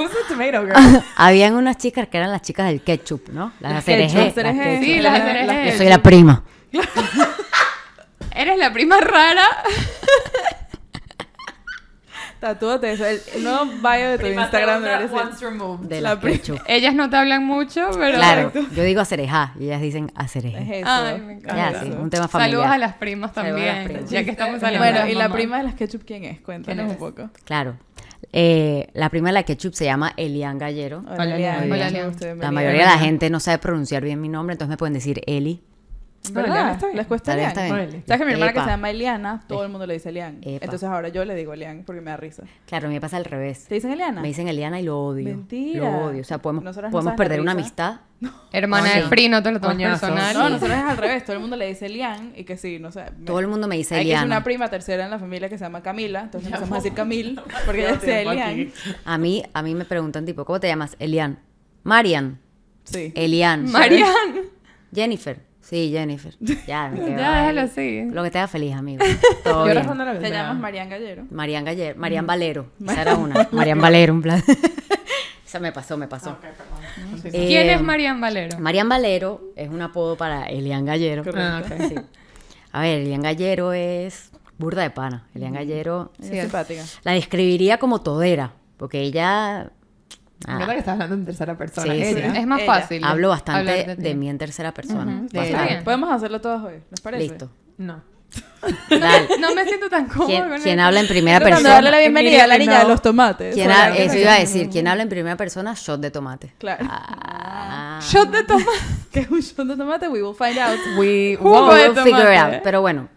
habían 1.17 1.55
unas 1.55 1.77
chicas 1.77 2.09
que 2.09 2.17
eran 2.19 2.31
las 2.31 2.43
chicas 2.43 2.67
del 2.67 2.83
ketchup, 2.83 3.29
¿no? 3.31 3.53
Las, 3.61 3.73
Las 3.75 3.85
cereje, 3.85 4.09
ketchup, 4.15 4.25
las 4.25 4.35
cereje. 4.35 4.63
ketchup. 4.63 4.85
Sí, 4.85 5.01
las 5.01 5.23
cereje. 5.23 5.71
Yo 5.71 5.77
soy 5.77 5.89
la 5.89 5.99
prima. 6.03 6.43
Eres 8.35 8.59
la 8.59 8.73
prima 8.73 8.99
rara. 9.01 9.45
Tatúate 12.45 12.93
eso. 12.93 13.07
El 13.07 13.43
nuevo 13.43 13.65
bio 13.65 14.11
de 14.11 14.19
tu 14.19 14.25
Prima 14.25 14.43
Instagram 14.43 14.83
debería 14.83 15.09
ser- 15.09 15.17
once 15.17 15.45
removed. 15.47 15.89
De 15.89 16.01
La. 16.03 16.21
Ellas 16.67 16.95
no 16.95 17.09
te 17.09 17.17
hablan 17.17 17.43
mucho, 17.47 17.89
pero... 17.97 18.19
Claro, 18.19 18.53
yo 18.77 18.83
digo 18.83 19.01
acerejá 19.01 19.55
y 19.59 19.65
ellas 19.65 19.81
dicen 19.81 20.13
acereje. 20.15 20.59
Es 20.59 20.71
eso. 20.83 20.91
Ay, 20.91 21.21
me 21.23 21.33
encanta. 21.33 21.73
Ya, 21.73 21.81
sí, 21.81 21.91
un 21.91 22.11
tema 22.11 22.29
familiar. 22.29 22.51
Saludos 22.51 22.67
a 22.75 22.77
las 22.77 22.93
primas 22.97 23.35
las 23.35 23.47
también, 23.47 23.85
primas. 23.87 24.11
ya 24.11 24.25
que 24.25 24.31
estamos 24.31 24.57
hablando 24.63 24.79
Bueno, 24.79 25.05
de 25.07 25.13
y 25.13 25.15
la 25.15 25.31
prima 25.31 25.57
de 25.57 25.65
las 25.65 25.75
ketchup, 25.75 26.05
¿quién 26.05 26.25
es? 26.25 26.41
Cuéntanos 26.43 26.85
¿Quién 26.85 26.91
un 26.91 26.97
poco. 27.15 27.31
Claro. 27.45 27.79
Eh, 28.31 28.89
la 28.93 29.09
prima 29.09 29.31
de 29.31 29.33
la 29.33 29.43
ketchup 29.45 29.73
se 29.73 29.87
llama 29.87 30.13
Elian 30.19 30.59
Gallero. 30.59 31.03
Hola, 31.09 31.23
Hola, 31.25 32.03
La 32.37 32.51
mayoría 32.51 32.81
de 32.83 32.91
la 32.91 32.99
gente 32.99 33.31
no 33.31 33.41
sabe 33.41 33.57
pronunciar 33.57 34.03
bien 34.03 34.21
mi 34.21 34.29
nombre, 34.29 34.53
entonces 34.53 34.69
me 34.69 34.77
pueden 34.77 34.93
decir 34.93 35.23
Eli. 35.27 35.63
¿Verdad? 36.33 36.79
Bien. 36.81 36.97
¿Les 36.97 37.07
cuesta 37.07 37.33
Está 37.33 37.35
bien, 37.35 37.39
Lian? 37.39 37.51
está 37.51 37.63
bien. 37.63 37.75
Órale. 37.75 38.03
¿Sabes 38.07 38.21
que 38.21 38.27
mi 38.27 38.33
hermana 38.33 38.53
que 38.55 38.61
se 38.61 38.67
llama 38.67 38.91
Eliana, 38.91 39.45
todo 39.47 39.63
el 39.65 39.69
mundo 39.71 39.87
le 39.87 39.95
dice 39.95 40.09
Elian? 40.09 40.39
Epa. 40.43 40.65
Entonces 40.65 40.89
ahora 40.89 41.09
yo 41.09 41.25
le 41.25 41.35
digo 41.35 41.53
Elian 41.53 41.83
porque 41.85 42.01
me 42.01 42.11
da 42.11 42.17
risa. 42.17 42.45
Claro, 42.67 42.89
me 42.89 43.01
pasa 43.01 43.17
al 43.19 43.25
revés. 43.27 43.67
¿Te 43.69 43.75
dicen 43.75 43.91
Eliana? 43.91 44.23
Me 44.23 44.29
dicen 44.29 44.49
Eliana 44.49 44.81
y 44.81 44.85
lo 44.85 44.99
odio. 45.01 45.25
Mentira. 45.25 45.81
Lo 45.91 46.07
odio. 46.07 46.23
O 46.23 46.25
sea, 46.25 46.39
podemos, 46.39 46.65
Nosotras 46.65 46.93
no 46.93 47.17
perder 47.17 47.41
una 47.41 47.53
amistad. 47.53 48.01
Hermana 48.53 48.95
de 48.95 49.03
Free, 49.03 49.29
no 49.29 49.43
te 49.43 49.53
lo 49.53 49.61
tomas 49.61 49.77
personal. 49.77 50.35
No, 50.35 50.49
nosotros 50.49 50.79
es 50.79 50.85
al 50.85 50.97
revés. 50.97 51.25
Todo 51.25 51.35
el 51.37 51.41
mundo 51.41 51.57
le 51.57 51.67
dice 51.67 51.87
Elian 51.87 52.33
y 52.35 52.45
que 52.45 52.57
sí, 52.57 52.79
no 52.79 52.91
sé. 52.91 53.05
me- 53.19 53.27
Todo 53.27 53.39
el 53.41 53.47
mundo 53.49 53.69
me 53.69 53.77
dice 53.77 53.95
Hay 53.97 54.05
que 54.07 54.13
es 54.13 54.17
Eliana. 54.17 54.27
una 54.37 54.45
prima 54.45 54.69
tercera 54.71 55.05
en 55.05 55.11
la 55.11 55.19
familia 55.19 55.51
que 55.51 55.59
se 55.59 55.65
llama 55.65 55.83
Camila, 55.83 56.21
entonces 56.23 56.49
Ya 56.49 56.57
empezamos 56.57 56.73
a 56.73 56.83
decir 56.83 56.93
vamos. 56.93 56.97
Camil 57.15 57.41
porque 57.67 57.81
ella 57.83 57.93
dice 57.93 58.23
Elian. 58.23 58.73
A 59.05 59.19
mí, 59.19 59.43
a 59.53 59.63
mí 59.63 59.75
me 59.75 59.85
preguntan 59.85 60.25
tipo, 60.25 60.45
¿cómo 60.47 60.59
te 60.59 60.69
llamas? 60.69 60.97
Elian. 60.99 61.39
Marian. 61.83 62.41
Sí. 62.85 63.13
Elian. 63.15 63.71
Marian. 63.71 64.09
Jennifer. 64.95 65.41
Sí, 65.65 65.91
Jennifer. 65.91 66.35
Ya, 66.67 66.89
me 66.89 66.99
quedo 67.05 67.17
Ya, 67.19 67.39
déjalo 67.41 67.61
así. 67.63 68.05
Lo 68.11 68.23
que 68.23 68.31
te 68.31 68.39
haga 68.39 68.49
feliz, 68.49 68.75
amigo. 68.75 69.05
Todo 69.45 69.61
Yo 69.61 69.65
bien. 69.65 69.77
respondo 69.79 70.05
lo 70.05 70.13
que 70.13 70.19
Te 70.21 70.31
llamas 70.31 70.57
Marian 70.59 70.89
Gallero. 70.91 71.25
Marian 71.31 71.65
Galler, 71.65 71.97
Marian 71.97 72.27
Valero. 72.27 72.67
Esa 72.87 73.03
era 73.03 73.15
una. 73.17 73.49
Marian 73.51 73.81
Valero, 73.81 74.13
un 74.13 74.23
plan. 74.23 74.43
Esa 75.47 75.61
me 75.61 75.73
pasó, 75.73 75.97
me 75.97 76.07
pasó. 76.09 76.37
Perdón. 76.41 77.25
Eh, 77.35 77.47
¿Quién 77.47 77.71
es 77.71 77.81
Marian 77.81 78.21
Valero? 78.21 78.59
Marian 78.59 78.89
Valero 78.89 79.41
es 79.57 79.69
un 79.71 79.81
apodo 79.83 80.17
para 80.17 80.45
Elian 80.47 80.85
Gallero. 80.85 81.23
Ah, 81.35 81.63
ok. 81.65 81.83
Sí. 81.89 81.95
A 82.73 82.81
ver, 82.83 83.01
Elian 83.01 83.23
Gallero 83.23 83.73
es 83.73 84.31
burda 84.59 84.83
de 84.83 84.91
pana. 84.91 85.27
Elian 85.35 85.53
Gallero 85.55 86.13
Ella 86.19 86.29
Sí, 86.31 86.37
es. 86.39 86.43
simpática. 86.45 86.83
la 87.05 87.13
describiría 87.13 87.79
como 87.79 88.01
todera, 88.03 88.53
porque 88.77 89.01
ella... 89.01 89.71
Me 90.47 90.53
ah, 90.53 90.57
encanta 90.57 90.73
que 90.75 90.79
estás 90.81 90.93
hablando 90.93 91.15
en 91.15 91.25
tercera 91.25 91.57
persona. 91.57 91.95
Sí, 91.95 92.01
sí. 92.05 92.19
Ella. 92.19 92.35
Es 92.39 92.47
más 92.47 92.61
Ella. 92.61 92.75
fácil. 92.75 93.05
hablo 93.05 93.29
bastante 93.31 93.85
de 93.85 93.97
de, 93.97 94.15
mí 94.15 94.29
en 94.29 94.39
tercera 94.39 94.73
persona. 94.75 95.23
Está 95.33 95.65
bien. 95.65 95.85
Podemos 95.85 96.13
hacerlo 96.13 96.41
todos 96.41 96.65
hoy, 96.65 96.83
¿les 96.91 97.01
parece? 97.01 97.23
Listo. 97.23 97.51
No. 97.79 98.03
Dale. 98.91 99.29
No 99.41 99.55
me 99.55 99.65
siento 99.65 99.89
tan 99.89 100.07
cómoda 100.07 100.27
¿Quién, 100.27 100.49
con 100.49 100.61
quién 100.61 100.81
habla 100.81 101.01
en 101.01 101.07
primera 101.07 101.39
Tratando 101.39 101.69
de 101.69 101.75
darle 101.75 101.91
la 101.91 101.97
persona? 101.97 102.21
bienvenida 102.21 102.45
a 102.45 102.47
la 102.47 102.59
niña 102.59 102.79
de 102.79 102.83
No. 102.85 102.89
los 102.91 103.03
tomates. 103.03 103.55
¿Quién 103.55 103.71
ha- 103.71 103.93
¿qué 103.93 104.05
eso 104.05 104.19
iba 104.19 104.35
a 104.35 104.39
decir. 104.41 104.69
¿Quién 104.71 104.89
habla 104.89 105.03
en 105.03 105.09
primera 105.09 105.37
persona? 105.37 105.75
Shot 105.75 106.01
de 106.01 106.11
tomate. 106.11 106.55
Claro. 106.59 106.87
Ah. 106.91 108.01
Shot 108.03 108.31
de 108.31 108.43
tomate. 108.45 108.71
¿Qué 109.13 109.21
es 109.21 109.31
un 109.31 109.41
shot 109.41 109.67
de 109.67 109.77
tomate? 109.77 110.09
We 110.09 110.23
will 110.23 110.35
find 110.35 110.59
out. 110.59 110.79
We 110.99 111.07
de 111.07 111.39
We'll 111.41 111.95
figure 111.95 112.37
out. 112.37 112.63
Pero 112.63 112.81
bueno, 112.81 113.09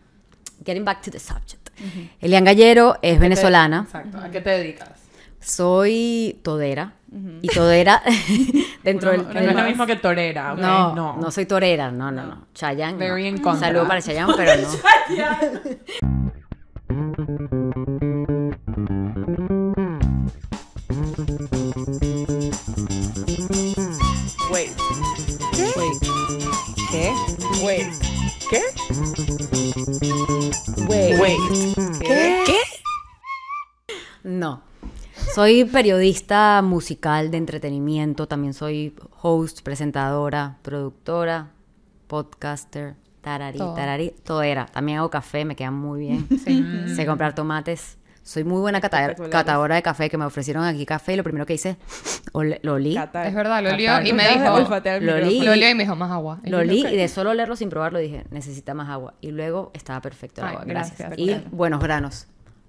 getting 0.65 0.85
back 0.85 1.01
to 1.01 1.11
the 1.11 1.19
subject. 1.19 1.69
Elian 2.19 2.43
Gallero 2.43 2.97
es 3.01 3.19
venezolana. 3.19 3.83
Exacto. 3.85 4.17
¿A 4.17 4.29
qué 4.29 4.41
te 4.41 4.49
dedicas? 4.49 5.06
Soy 5.47 6.39
todera. 6.43 6.93
Y 7.41 7.47
todera 7.47 8.03
dentro 8.83 9.13
Uno- 9.13 9.23
del... 9.23 9.33
Que 9.33 9.41
no 9.41 9.49
es 9.51 9.55
lo 9.55 9.63
mismo 9.63 9.85
que 9.85 9.95
torera, 9.95 10.51
¿ok? 10.53 10.59
No, 10.59 10.93
no. 10.93 11.15
no, 11.15 11.31
soy 11.31 11.45
torera. 11.45 11.89
No, 11.89 12.11
no, 12.11 12.25
no. 12.25 12.47
Chayanne. 12.53 12.97
Very 12.97 13.31
no. 13.31 13.37
in. 13.53 13.59
Saludo 13.59 13.87
para 13.87 14.01
Chayanne, 14.01 14.33
pero 14.35 14.51
no. 14.61 14.67
Wait. 24.51 24.71
Wait. 25.77 25.97
¿Qué? 26.91 27.13
Wait. 27.63 27.87
¿Qué? 28.49 28.61
Wait. 30.89 31.19
Wait. 31.19 31.39
¿Qué? 32.45 32.61
No. 34.23 34.67
Soy 35.37 35.65
periodista 35.65 36.63
musical 36.63 37.29
de 37.29 37.37
entretenimiento. 37.37 38.27
También 38.27 38.55
soy 38.55 38.95
host, 39.21 39.61
presentadora, 39.61 40.57
productora, 40.63 41.51
podcaster, 42.07 42.95
tararí, 43.21 43.59
Todo. 43.59 43.75
tararí. 43.75 44.15
Todera. 44.23 44.65
También 44.65 44.97
hago 44.97 45.11
café, 45.11 45.45
me 45.45 45.55
queda 45.55 45.69
muy 45.69 45.99
bien. 45.99 46.27
Sí. 46.43 46.65
Sé 46.95 47.05
comprar 47.05 47.35
tomates. 47.35 47.99
Soy 48.23 48.45
muy 48.45 48.61
buena 48.61 48.81
cata- 48.81 49.13
catadora 49.29 49.75
de 49.75 49.83
café 49.83 50.09
que 50.09 50.17
me 50.17 50.25
ofrecieron 50.25 50.63
aquí 50.63 50.87
café 50.87 51.13
y 51.13 51.17
lo 51.17 51.23
primero 51.23 51.45
que 51.45 51.53
hice, 51.53 51.77
lo 52.63 52.73
olí. 52.73 52.97
Es 52.97 53.35
verdad, 53.35 53.61
lo 53.61 53.69
olió 53.69 54.01
y 54.01 54.13
me 54.13 54.27
dijo... 54.27 54.67
Lo 55.01 55.15
olí. 55.17 55.47
Y 55.47 55.75
me 55.75 55.83
dijo 55.83 55.95
más 55.95 56.09
agua. 56.09 56.39
Lo 56.45 56.57
olí 56.57 56.83
y 56.83 56.95
de 56.97 57.07
solo 57.09 57.29
olerlo 57.29 57.55
sin 57.55 57.69
probarlo 57.69 57.99
dije, 57.99 58.25
necesita 58.31 58.73
más 58.73 58.89
agua. 58.89 59.13
Y 59.21 59.29
luego 59.29 59.69
estaba 59.75 60.01
perfecto 60.01 60.41
el 60.41 60.47
agua, 60.47 60.63
gracias. 60.65 60.97
gracias. 60.97 61.19
Y 61.19 61.55
buenos 61.55 61.79
granos. 61.79 62.25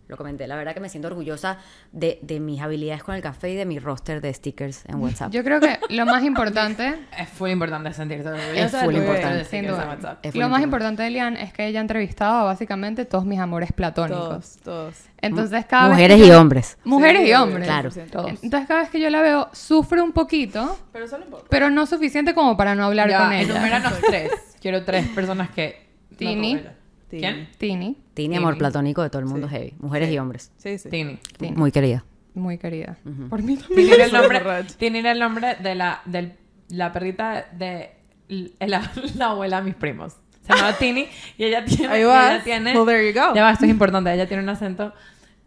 Lo 0.08 0.16
comenté. 0.16 0.46
La 0.46 0.56
verdad 0.56 0.72
que 0.75 0.81
me 0.81 0.88
siento 0.88 1.08
orgullosa 1.08 1.58
de, 1.93 2.19
de 2.22 2.40
mis 2.40 2.60
habilidades 2.62 3.02
con 3.05 3.14
el 3.14 3.20
café 3.22 3.50
y 3.50 3.55
de 3.56 3.66
mi 3.66 3.78
roster 3.78 4.20
de 4.22 4.32
stickers 4.32 4.84
en 4.87 4.96
WhatsApp. 5.02 5.31
Yo 5.32 5.44
creo 5.44 5.60
que 5.60 5.78
lo 5.90 6.06
más 6.06 6.25
importante... 6.25 6.94
Es 7.19 7.38
muy 7.40 7.50
importante 7.50 7.93
sentirse 7.93 8.28
orgullosa. 8.28 8.64
Es 8.78 8.84
full 8.84 8.94
de 8.94 9.00
importante. 9.00 9.44
Sin 9.44 9.64
es 9.66 9.71
duda. 9.71 9.83
en 9.83 9.88
WhatsApp. 9.90 10.18
Es 10.26 10.35
Lo 10.35 10.42
full 10.44 10.50
más 10.50 10.62
importante. 10.62 11.02
de 11.02 11.11
Lian 11.11 11.37
es 11.37 11.52
que 11.52 11.66
ella 11.66 11.80
ha 11.80 11.83
entrevistado 11.83 12.38
a 12.38 12.44
básicamente 12.44 13.04
todos 13.04 13.25
mis 13.26 13.38
amores 13.38 13.71
platónicos. 13.73 14.28
Todos, 14.28 14.56
todos. 14.62 14.94
Entonces 15.21 15.66
cada 15.66 15.88
Mujeres 15.90 16.16
vez 16.16 16.23
que 16.23 16.26
y 16.26 16.30
yo- 16.33 16.40
hombres. 16.40 16.78
Mujeres 16.85 17.23
Sí, 17.23 17.28
y 17.28 17.35
hombres. 17.35 17.64
Claro. 17.66 17.90
Todos. 18.11 18.42
Entonces 18.42 18.66
cada 18.68 18.80
vez 18.80 18.90
que 18.90 19.00
yo 19.00 19.11
la 19.11 19.21
veo, 19.21 19.49
sufre 19.52 20.00
un 20.00 20.12
poquito, 20.12 20.78
Pero 20.92 21.06
solo 21.06 21.25
un 21.25 21.30
poco. 21.33 21.44
pero 21.50 21.68
no 21.71 21.85
suficiente 21.87 22.33
como 22.35 22.56
para 22.56 22.75
no 22.75 22.85
hablar 22.85 23.11
Ya, 23.11 23.18
con 23.25 23.33
ella. 23.35 23.52
enuméranos 23.52 23.92
tres. 24.09 24.30
Quiero 24.61 24.85
tres 24.85 25.06
personas 25.09 25.50
que... 25.50 25.87
Tini. 26.16 26.54
No. 26.54 26.77
Tini. 27.09 27.21
¿Quién? 27.23 27.49
Tini, 27.59 27.97
Tini, 28.15 28.37
amor 28.37 28.59
platónico 28.59 29.03
de 29.03 29.11
todo 29.11 29.21
el 29.21 29.27
mundo 29.27 29.49
Sí. 29.49 29.55
heavy. 29.55 29.75
Mujeres 29.81 30.09
Sí. 30.09 30.15
y 30.15 30.19
hombres. 30.19 30.53
Sí, 30.59 30.79
sí. 30.79 30.88
Tini. 30.91 31.19
Tini. 31.38 31.57
Muy 31.57 31.73
querida. 31.73 32.05
muy 32.35 32.59
querida. 32.59 32.97
Por 33.31 33.43
mí 33.43 33.57
Tini 33.57 33.91
era 33.91 34.05
el 34.05 34.12
nombre. 34.12 34.41
Tini 34.79 34.99
era 34.99 35.12
el 35.12 35.19
nombre 35.19 35.57
de 35.57 35.75
la, 35.75 36.03
del, 36.05 36.35
la 36.69 36.93
perrita 36.93 37.47
de 37.53 37.91
l- 38.29 38.50
la, 38.61 38.91
la 39.17 39.31
abuela 39.31 39.59
de 39.61 39.65
mis 39.67 39.75
primos. 39.75 40.15
Se 40.47 40.55
llama 40.55 40.73
Tini 40.75 41.07
y 41.37 41.45
ella 41.45 41.65
tiene... 41.65 41.88
Ahí 41.93 42.03
y 42.03 42.05
vas. 42.05 42.35
ella 42.35 42.45
tiene 42.45 42.75
Well, 42.77 42.87
there 42.87 43.07
you 43.07 43.12
go. 43.19 43.35
Ya 43.35 43.43
va, 43.43 43.50
esto 43.53 43.65
es 43.65 43.71
importante. 43.71 44.12
Ella 44.12 44.27
tiene 44.29 44.43
un 44.43 44.49
acento 44.49 44.93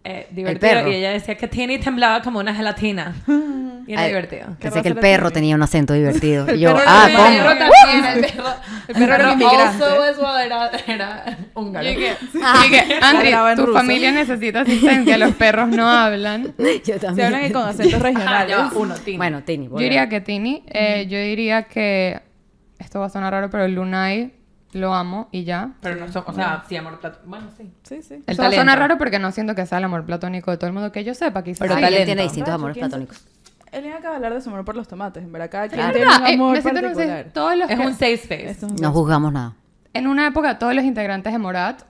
eh, 0.04 0.28
divertido 0.32 0.60
perro. 0.72 0.92
y 0.92 0.96
ella 0.96 1.12
decía 1.12 1.36
que 1.36 1.48
Tini 1.48 1.78
temblaba 1.78 2.22
como 2.22 2.40
una 2.40 2.54
gelatina. 2.56 3.16
Y 3.88 3.94
era 3.94 4.04
Ay, 4.04 4.10
divertido. 4.10 4.46
¿Qué 4.60 4.70
Pensé 4.70 4.84
que 4.84 4.90
el 4.90 4.96
perro 4.96 5.30
Tini? 5.30 5.34
tenía 5.34 5.56
un 5.56 5.64
acento 5.64 5.94
divertido. 5.94 6.46
Y 6.50 6.52
El 6.52 6.60
yo, 6.60 6.78
ah, 6.86 7.10
era 7.10 7.28
El 7.30 7.38
perro 7.38 7.50
¿cómo? 7.50 7.60
también, 7.92 8.06
el 8.14 8.22
perro. 8.22 8.50
El 8.88 8.94
perro 8.96 9.16
era 9.16 9.26
un 9.26 9.32
inmigrante. 9.42 9.84
also 9.84 10.38
era, 10.38 10.72
era 10.88 11.38
húngaro. 11.56 11.90
Y 11.90 11.96
que, 11.96 12.12
y 12.12 12.70
que, 12.70 13.00
Andri, 13.02 13.32
tu 13.56 13.66
ruso. 13.66 13.80
familia 13.80 14.12
necesita 14.12 14.62
asistencia, 14.62 15.18
los 15.18 15.34
perros 15.34 15.70
no 15.70 15.90
hablan. 15.90 16.54
Yo 16.60 16.64
Se 16.84 17.00
también. 17.00 17.26
hablan 17.34 17.46
y 17.48 17.52
con 17.52 17.64
acentos 17.68 17.96
Ah, 17.96 18.04
regionales. 18.04 18.56
va, 18.58 18.72
uno, 18.76 18.94
Tini. 18.96 19.18
Bueno, 19.18 19.42
Tini. 19.44 19.68
Yo 19.68 19.78
diría 19.78 20.08
que 20.08 20.22
Tini, 20.22 20.64
eh, 20.68 21.08
yo 21.10 21.18
diría 21.18 21.64
que, 21.64 22.22
esto 22.78 23.00
va 23.00 23.08
a 23.08 23.10
sonar 23.10 23.34
raro, 23.34 23.50
pero 23.50 23.68
Lunay 23.68 24.32
lo 24.74 24.94
amo 24.94 25.28
y 25.32 25.44
ya. 25.44 25.72
Pero 25.82 25.96
no 25.98 26.12
son, 26.12 26.24
o 26.28 26.34
sea, 26.34 26.64
sí, 26.68 26.76
amor 26.78 27.00
platónico. 27.00 27.30
Bueno, 27.30 27.48
sí. 27.58 27.72
Sí, 27.84 28.02
sí. 28.02 28.14
El 28.16 28.20
Esto 28.28 28.44
va 28.44 28.48
a 28.48 28.52
talento. 28.52 28.56
sonar 28.62 28.80
raro 28.80 28.98
porque 28.98 29.20
no 29.20 29.32
siento 29.32 29.54
que 29.56 29.66
sea 29.66 29.78
el 29.80 29.84
amor 29.84 30.06
platónico 30.06 30.52
de 30.52 30.58
todo 30.58 30.68
el 30.68 30.74
mundo 30.74 30.92
que 30.92 31.04
yo 31.04 31.14
sepa, 31.14 31.44
quizás. 31.44 31.60
Pero 31.60 31.76
talento. 31.76 31.98
él 31.98 32.06
tiene 32.06 32.24
distintos 32.24 32.54
amores 32.54 32.74
¿quién 32.76 32.86
se- 32.86 32.90
platónicos. 32.90 33.22
Elian 33.72 33.94
acaba 33.94 34.12
de 34.12 34.16
hablar 34.18 34.34
de 34.34 34.42
su 34.42 34.50
amor 34.50 34.66
por 34.66 34.76
los 34.76 34.88
tomates. 34.88 35.24
En 35.24 35.32
verdad, 35.32 35.50
cada 35.50 35.68
quien 35.70 35.80
Es 35.80 35.92
tiene 35.94 36.08
un 36.08 36.26
eh, 36.28 36.34
amor 36.34 36.56
me 36.56 36.62
siento 36.62 36.80
en 36.80 36.86
un- 36.88 36.92
particular. 36.94 37.26
todos 37.34 37.58
los 37.58 37.70
Es 37.70 37.80
que- 37.80 37.86
un 37.86 37.94
safe 37.94 38.14
space. 38.16 38.66
Un- 38.66 38.76
No 38.76 38.92
juzgamos 38.92 39.32
nada. 39.32 39.54
En 39.94 40.08
una 40.08 40.28
época, 40.28 40.60
todos 40.60 40.74
los 40.76 40.84
integrantes 40.84 41.32
de 41.32 41.40
Morat 41.40 41.82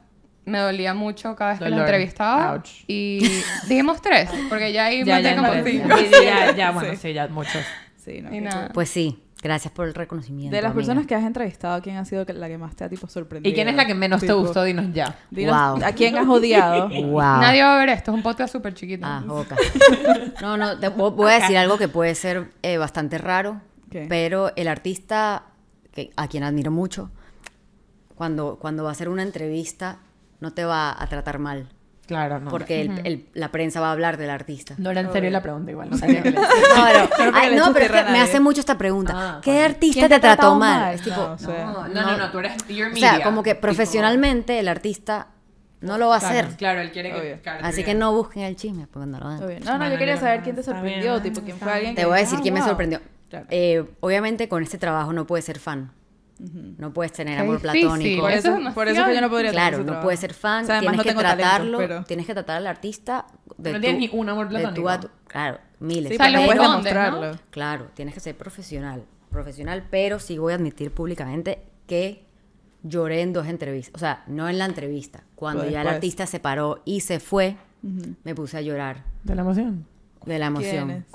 me 0.45 0.57
dolía 0.59 0.93
mucho 0.93 1.35
cada 1.35 1.51
vez 1.51 1.59
que 1.59 1.65
los 1.65 1.71
Dolor. 1.73 1.87
entrevistaba. 1.87 2.53
Ouch. 2.53 2.69
Y 2.87 3.19
dijimos 3.67 4.01
tres, 4.01 4.29
porque 4.49 4.73
ya 4.73 4.85
ahí 4.85 5.03
Ya, 5.03 5.15
maté 5.17 5.23
ya, 5.23 5.35
como 5.35 5.53
ya, 5.53 5.63
cinco. 5.63 5.87
ya, 5.87 6.45
ya, 6.47 6.51
ya, 6.55 6.71
bueno, 6.71 6.95
sí, 6.95 7.13
ya, 7.13 7.27
muchos. 7.27 7.61
Sí, 8.03 8.21
no, 8.21 8.33
Y 8.35 8.41
nada. 8.41 8.69
Pues 8.73 8.89
sí, 8.89 9.19
gracias 9.41 9.73
por 9.73 9.87
el 9.87 9.93
reconocimiento. 9.93 10.55
De 10.55 10.61
las 10.61 10.71
amiga. 10.71 10.75
personas 10.79 11.07
que 11.07 11.15
has 11.15 11.23
entrevistado, 11.23 11.81
¿quién 11.81 11.97
ha 11.97 12.05
sido 12.05 12.25
la 12.27 12.47
que 12.47 12.57
más 12.57 12.75
te 12.75 12.83
ha 12.83 12.89
tipo 12.89 13.07
sorprendido? 13.07 13.51
¿Y 13.51 13.55
quién 13.55 13.67
es 13.67 13.75
la 13.75 13.85
que 13.85 13.95
menos 13.95 14.21
te 14.21 14.31
gustó? 14.33 14.63
Dinos 14.63 14.93
ya. 14.93 15.17
dinos, 15.29 15.55
Wow. 15.79 15.83
¿A 15.85 15.91
quién 15.93 16.17
has 16.17 16.27
odiado? 16.27 16.89
Wow. 17.11 17.19
Nadie 17.41 17.63
va 17.63 17.75
a 17.75 17.79
ver 17.79 17.89
esto, 17.89 18.11
es 18.11 18.15
un 18.17 18.23
podcast 18.23 18.51
súper 18.53 18.73
chiquito. 18.73 19.05
Ah, 19.07 19.23
boca. 19.25 19.55
No, 20.41 20.57
no, 20.57 20.79
te 20.79 20.89
vo- 20.89 21.13
voy 21.13 21.31
a 21.31 21.39
decir 21.39 21.57
algo 21.57 21.77
que 21.77 21.87
puede 21.87 22.13
ser 22.15 22.51
eh, 22.61 22.77
bastante 22.77 23.17
raro, 23.17 23.61
¿Qué? 23.89 24.05
pero 24.07 24.51
el 24.55 24.67
artista, 24.67 25.43
que, 25.91 26.11
a 26.15 26.27
quien 26.27 26.43
admiro 26.43 26.71
mucho, 26.71 27.11
cuando, 28.15 28.57
cuando 28.59 28.83
va 28.83 28.89
a 28.89 28.91
hacer 28.93 29.09
una 29.09 29.23
entrevista, 29.23 29.99
no 30.39 30.53
te 30.53 30.63
va 30.65 30.95
a 31.01 31.07
tratar 31.07 31.39
mal, 31.39 31.67
Claro, 32.11 32.39
no. 32.39 32.51
porque 32.51 32.81
el- 32.81 33.01
el- 33.05 33.25
la 33.33 33.49
prensa 33.51 33.79
va 33.81 33.89
a 33.89 33.91
hablar 33.93 34.17
del 34.17 34.29
artista. 34.29 34.75
No 34.77 34.91
era 34.91 35.01
en 35.01 35.11
serio 35.11 35.29
la 35.29 35.41
pregunta 35.41 35.71
igual. 35.71 35.89
No 35.91 35.97
sabía 35.97 36.21
que 36.21 36.31
le- 36.31 36.37
No, 36.39 36.45
pero, 36.85 37.09
porque 37.17 37.31
ay, 37.39 37.49
le 37.51 37.55
no, 37.55 37.63
echo 37.63 37.73
pero 37.73 37.85
es 37.85 37.91
tierra 37.91 38.03
que 38.03 38.09
a 38.09 38.11
me 38.13 38.19
hace 38.21 38.39
mucho 38.39 38.59
esta 38.59 38.77
pregunta. 38.77 39.13
Ah, 39.15 39.41
¿Qué 39.43 39.61
artista 39.61 39.99
¿Quién 40.07 40.09
te, 40.09 40.19
trató 40.19 40.55
mal? 40.55 40.79
mal? 40.81 40.93
Es 40.95 41.01
tipo, 41.01 41.15
No, 41.17 41.31
o 41.33 41.37
sea, 41.37 41.65
No, 41.65 41.87
no, 41.87 42.01
no, 42.01 42.17
no, 42.17 42.31
tú 42.31 42.39
eres 42.39 42.53
your 42.67 42.87
o 42.87 42.93
media. 42.93 43.15
sea, 43.15 43.23
como 43.23 43.43
que 43.43 43.51
tipo- 43.55 43.61
profesionalmente 43.61 44.59
el 44.59 44.67
artista 44.67 45.27
no 45.81 45.97
lo 45.97 46.09
va 46.09 46.15
a 46.15 46.17
hacer. 46.19 46.47
Claro, 46.57 46.79
él 46.81 46.91
quiere 46.91 47.11
que... 47.11 47.19
Obvio. 47.19 47.39
claro, 47.41 47.65
Así 47.65 47.83
que 47.83 47.95
no 47.95 48.13
busquen 48.13 48.43
el 48.43 48.55
chisme, 48.55 48.85
porque 48.85 49.07
no 49.07 49.17
lo 49.19 49.25
van. 49.25 49.39
No, 49.63 49.77
no, 49.79 49.89
yo 49.89 49.97
quería 49.97 50.17
saber 50.17 50.41
quién 50.41 50.55
te 50.55 50.61
sorprendió, 50.63 51.19
tipo, 51.21 51.41
quién 51.41 51.57
fue 51.57 51.71
alguien 51.71 51.95
Te 51.95 52.01
que 52.01 52.05
voy 52.07 52.17
a 52.17 52.21
decir 52.21 52.37
"Ah, 52.37 52.41
quién 52.43 52.53
me 52.53 52.59
wow". 52.59 52.69
sorprendió. 52.69 52.99
Eh, 53.49 53.83
obviamente 54.01 54.47
con 54.49 54.61
este 54.61 54.77
trabajo 54.77 55.13
no 55.13 55.25
puedes 55.25 55.45
ser 55.45 55.57
fan. 55.57 55.91
No 56.77 56.91
puedes 56.93 57.11
tener 57.11 57.35
Qué 57.35 57.41
amor 57.41 57.61
difícil. 57.61 57.81
platónico. 57.81 58.21
Por 58.21 58.31
Eso 58.31 58.55
es 58.57 58.73
por 58.73 58.87
eso 58.87 59.01
es 59.01 59.07
que 59.07 59.15
yo 59.15 59.21
no 59.21 59.29
podría 59.29 59.51
tener 59.51 59.69
Claro, 59.73 59.83
no 59.83 60.01
puedes 60.01 60.19
ser 60.19 60.33
fan, 60.33 60.63
O 60.63 60.67
sea, 60.67 60.79
tienes 60.79 60.97
no 60.97 61.03
que 61.03 61.09
tengo 61.09 61.21
talento, 61.21 61.43
tratarlo, 61.43 61.77
pero- 61.77 62.03
tienes 62.05 62.25
que 62.25 62.33
tratar 62.33 62.57
al 62.57 62.67
artista 62.67 63.25
de 63.57 63.71
No 63.73 63.77
tú- 63.77 63.81
tienes 63.81 63.99
ni 64.01 64.09
un 64.19 64.29
amor 64.29 64.49
de 64.49 64.55
tú 64.55 64.61
platónico. 64.61 64.89
a 64.89 64.99
tú. 64.99 65.09
Claro, 65.27 65.59
miles. 65.79 66.11
Sí, 66.11 66.17
pero 66.17 66.33
puedes 66.45 66.55
¿no? 66.61 66.69
demostrarlo. 66.69 67.31
Claro, 67.51 67.87
tienes 67.93 68.13
que 68.13 68.19
ser 68.19 68.35
profesional. 68.37 69.03
Profesional, 69.29 69.85
pero 69.89 70.19
sí 70.19 70.37
voy 70.37 70.53
a 70.53 70.55
admitir 70.55 70.91
públicamente 70.91 71.61
que 71.87 72.25
lloré 72.83 73.21
en 73.21 73.33
dos 73.33 73.47
entrevistas. 73.47 73.93
O 73.95 73.99
sea, 73.99 74.23
no 74.27 74.49
en 74.49 74.57
la 74.57 74.65
entrevista. 74.65 75.23
Cuando 75.35 75.61
Pues 75.63 75.71
ya 75.73 75.81
el 75.83 75.87
artista 75.87 76.25
se 76.25 76.39
paró 76.39 76.81
y 76.85 77.01
se 77.01 77.19
fue, 77.19 77.55
me 78.23 78.33
puse 78.35 78.57
a 78.57 78.61
llorar 78.61 79.03
¿De 79.23 79.35
la 79.35 79.41
emoción? 79.43 79.85
de 80.25 80.39
la 80.39 80.47
emoción. 80.47 80.87
¿Quiénes? 80.87 81.05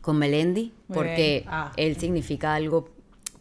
Con 0.00 0.16
Melendi, 0.18 0.72
Muy 0.86 0.94
porque. 0.94 1.44
Ah. 1.48 1.72
él 1.76 1.96
significa 1.96 2.54
algo 2.54 2.88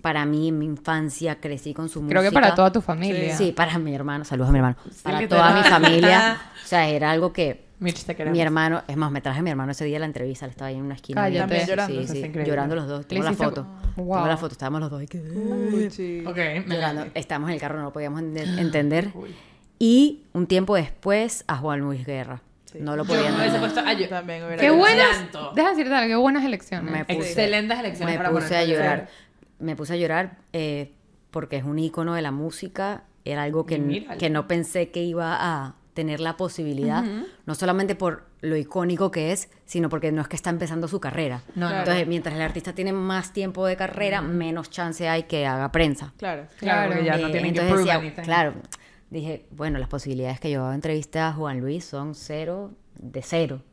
para 0.08 0.26
mí 0.26 0.48
en 0.48 0.58
mi 0.58 0.66
infancia. 0.66 1.36
Crecí 1.42 1.74
con 1.74 1.90
su 1.90 2.00
Creo 2.08 2.22
música. 2.22 2.30
que 2.30 2.34
para 2.34 2.56
toda 2.56 2.72
tu 2.72 2.80
familia. 2.80 3.36
Sí, 3.36 3.52
para 3.52 3.78
mi 3.78 3.94
hermano. 3.94 4.24
Saludos 4.24 4.48
a 4.50 4.52
mi 4.54 4.60
hermano. 4.60 4.78
para 5.04 5.20
literal. 5.20 5.50
toda 5.52 5.62
mi 5.62 5.68
familia. 5.70 6.38
O 6.64 6.70
sea, 6.70 6.88
era 6.90 7.12
algo 7.12 7.32
que 7.32 7.66
Mitch, 7.80 8.04
te 8.04 8.26
mi 8.26 8.42
hermano, 8.42 8.84
es 8.90 8.98
más, 8.98 9.10
me 9.12 9.22
traje 9.22 9.40
a 9.40 9.42
mi 9.42 9.50
hermano 9.50 9.72
ese 9.72 9.86
día 9.86 9.98
a 9.98 10.00
la 10.02 10.06
entrevista, 10.06 10.44
él 10.46 10.52
estaba 10.52 10.68
ahí 10.70 10.76
en 10.76 10.84
una 10.84 10.96
esquina. 10.96 11.22
Cállate. 11.22 11.66
llorando. 11.66 12.02
Sí, 12.02 12.08
sí, 12.08 12.32
llorando 12.46 12.76
los 12.76 12.88
dos. 12.88 13.06
Tengo 13.08 13.24
la 13.24 13.34
foto. 13.34 13.66
Wow. 13.98 14.16
Tengo 14.16 14.28
la 14.28 14.38
foto, 14.38 14.52
estábamos 14.54 14.80
los 14.82 14.90
dos 14.90 15.00
ahí 15.02 15.08
que- 15.08 15.20
Uchi. 15.20 16.26
Ok, 16.26 16.38
llorando. 16.68 17.06
me 17.06 17.12
Estábamos 17.14 17.50
en 17.50 17.54
el 17.56 17.60
carro, 17.62 17.78
no 17.80 17.84
lo 17.86 17.94
podíamos 17.94 18.22
ende- 18.22 18.44
entender. 18.60 19.12
Y 19.80 20.24
un 20.34 20.48
tiempo 20.48 20.76
después 20.76 21.44
a 21.48 21.58
Juan 21.58 21.80
Luis 21.82 22.06
Guerra. 22.06 22.42
No 22.80 22.96
lo 22.96 23.04
Yo 23.06 23.14
podían 23.16 23.34
me 23.34 23.40
hubiese 23.42 23.60
puesto 23.60 23.80
a 23.80 23.94
Yo 23.94 24.10
también 24.10 24.44
hubiera 24.44 24.62
Qué 24.62 24.70
buenas. 24.70 25.08
Deja 25.56 25.70
decirte 25.70 25.94
algo, 25.96 26.08
qué 26.10 26.16
buenas 26.16 26.44
elecciones. 26.46 26.92
Me 26.92 27.06
puse- 27.06 27.30
Excelentes 27.30 27.80
elecciones 27.80 28.14
me 28.16 28.18
para 28.18 28.32
puse 28.32 28.56
a 28.58 28.66
llorar. 28.66 29.08
Me 29.60 29.76
puse 29.76 29.94
a 29.94 29.96
llorar 29.98 30.38
eh, 30.54 30.94
porque 31.32 31.58
es 31.58 31.64
un 31.64 31.80
ícono 31.80 32.14
de 32.14 32.22
la 32.22 32.32
música. 32.32 33.04
Era 33.26 33.44
algo 33.44 33.66
que, 33.66 34.06
que 34.20 34.30
no 34.30 34.48
pensé 34.48 34.90
que 34.92 35.04
iba 35.04 35.36
a 35.40 35.76
tener 35.94 36.20
la 36.20 36.38
posibilidad. 36.38 37.04
No 37.46 37.56
solamente 37.56 37.96
por 37.96 38.28
lo 38.42 38.56
icónico 38.56 39.10
que 39.10 39.32
es, 39.32 39.50
sino 39.66 39.90
porque 39.90 40.12
no 40.12 40.22
es 40.22 40.28
que 40.28 40.36
está 40.36 40.52
empezando 40.52 40.88
su 40.88 41.00
carrera. 41.00 41.42
No, 41.56 41.70
no. 41.70 41.80
Entonces, 41.80 42.08
mientras 42.08 42.36
el 42.36 42.42
artista 42.42 42.74
tiene 42.74 42.94
más 42.94 43.34
tiempo 43.34 43.66
de 43.66 43.76
carrera, 43.76 44.22
menos 44.22 44.70
chance 44.70 45.10
hay 45.10 45.24
que 45.24 45.46
haga 45.48 45.72
prensa. 45.72 46.14
Claro. 46.18 46.46
Claro, 46.60 47.02
ya 47.02 47.18
no 47.18 47.28
Eh, 47.28 47.32
tienen 47.32 47.54
que 47.54 47.62
decía. 47.64 48.14
Claro, 48.24 48.54
dije, 49.10 49.48
bueno, 49.52 49.80
las 49.80 49.90
posibilidades 49.90 50.40
que 50.40 50.52
yo 50.52 50.72
entrevisté 50.72 51.20
a 51.20 51.34
Juan 51.34 51.60
Luis 51.60 51.84
son 51.84 52.14
cero 52.14 52.72
de 52.96 53.22
cero. 53.24 53.64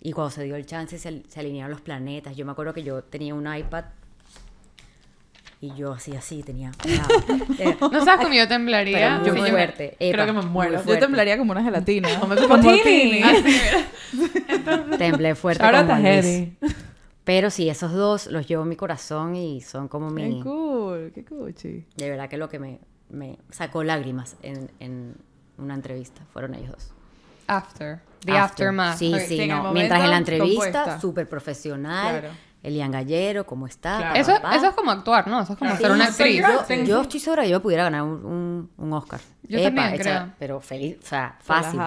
Y 0.00 0.12
cuando 0.12 0.30
se 0.30 0.44
dio 0.44 0.54
el 0.56 0.64
chance 0.66 0.98
se, 0.98 1.22
se 1.28 1.40
alinearon 1.40 1.72
los 1.72 1.80
planetas. 1.80 2.36
Yo 2.36 2.46
me 2.46 2.52
acuerdo 2.52 2.72
que 2.74 2.84
yo 2.84 3.02
tenía 3.02 3.34
un 3.34 3.52
iPad 3.52 3.84
y 5.62 5.74
yo 5.76 5.92
así, 5.92 6.14
así, 6.14 6.42
tenía... 6.42 6.72
Eh, 7.58 7.76
No 7.80 8.04
sabes 8.04 8.20
cómo 8.26 8.34
yo 8.34 8.46
temblaría. 8.48 9.20
pero 9.22 9.32
muy 9.34 9.38
yo 9.38 9.42
me- 9.44 9.50
fuerte. 9.50 9.94
creo 9.98 10.12
epa, 10.12 10.26
que 10.26 10.32
me 10.32 10.42
muero. 10.42 10.84
Yo 10.84 10.98
temblaría 10.98 11.38
como 11.38 11.52
una 11.52 11.62
gelatina. 11.62 12.08
Como 12.20 12.34
Como 12.36 12.58
Tini. 12.60 12.82
Tini. 12.82 13.22
Temblé 14.98 15.34
fuerte 15.34 15.64
Ahora 15.64 15.82
Luis. 15.82 16.02
heavy. 16.02 16.56
Pero 17.24 17.50
sí, 17.50 17.68
esos 17.68 17.92
dos 17.92 18.26
los 18.26 18.46
llevo 18.48 18.64
en 18.64 18.68
mi 18.70 18.76
corazón 18.76 19.36
y 19.36 19.60
son 19.60 19.86
como 19.88 20.12
Qué 20.14 20.22
mi... 20.26 20.42
cool, 20.42 21.12
qué 21.14 21.24
cuchi. 21.24 21.84
De 21.96 22.10
verdad 22.10 22.28
que 22.28 22.36
lo 22.36 22.48
que 22.48 22.58
me, 22.58 22.80
me 23.10 23.38
sacó 23.50 23.84
lágrimas 23.84 24.36
en, 24.42 24.70
en 24.80 25.14
una 25.58 25.74
entrevista 25.74 26.22
fueron 26.32 26.54
ellos 26.54 26.70
dos. 26.72 26.92
After. 27.46 28.00
The 28.24 28.32
After. 28.32 28.68
aftermath. 28.68 28.98
Sí, 28.98 29.12
Ok, 29.14 29.20
sí, 29.20 29.26
sí, 29.36 29.40
en 29.42 29.50
el 29.52 29.62
no. 29.62 29.72
Mientras 29.72 30.02
en 30.02 30.10
la 30.10 30.16
entrevista, 30.18 31.00
súper 31.00 31.28
profesional. 31.28 32.20
Claro. 32.20 32.34
Elian 32.62 32.92
Gallero, 32.92 33.44
¿cómo 33.44 33.66
está? 33.66 33.98
Claro. 33.98 34.20
Eso, 34.20 34.66
es 34.68 34.74
como 34.74 34.90
actuar, 34.92 35.26
¿no? 35.26 35.40
Eso 35.42 35.54
es 35.54 35.58
como 35.58 35.70
Claro. 35.76 35.82
ser 35.82 35.90
una 35.92 36.12
Sí, 36.12 36.38
actriz. 36.38 36.78
Yo, 36.78 36.84
yo 36.84 37.00
estoy 37.02 37.18
segura 37.20 37.42
que 37.42 37.48
yo 37.48 37.60
pudiera 37.60 37.82
ganar 37.84 38.02
un, 38.04 38.24
un, 38.24 38.70
un 38.76 38.92
Oscar. 38.92 39.20
Yo 39.48 39.60
también 39.62 39.96
creo. 39.98 40.32
Pero 40.38 40.60
feliz, 40.60 40.96
o 41.02 41.06
sea, 41.06 41.36
fácil. 41.40 41.80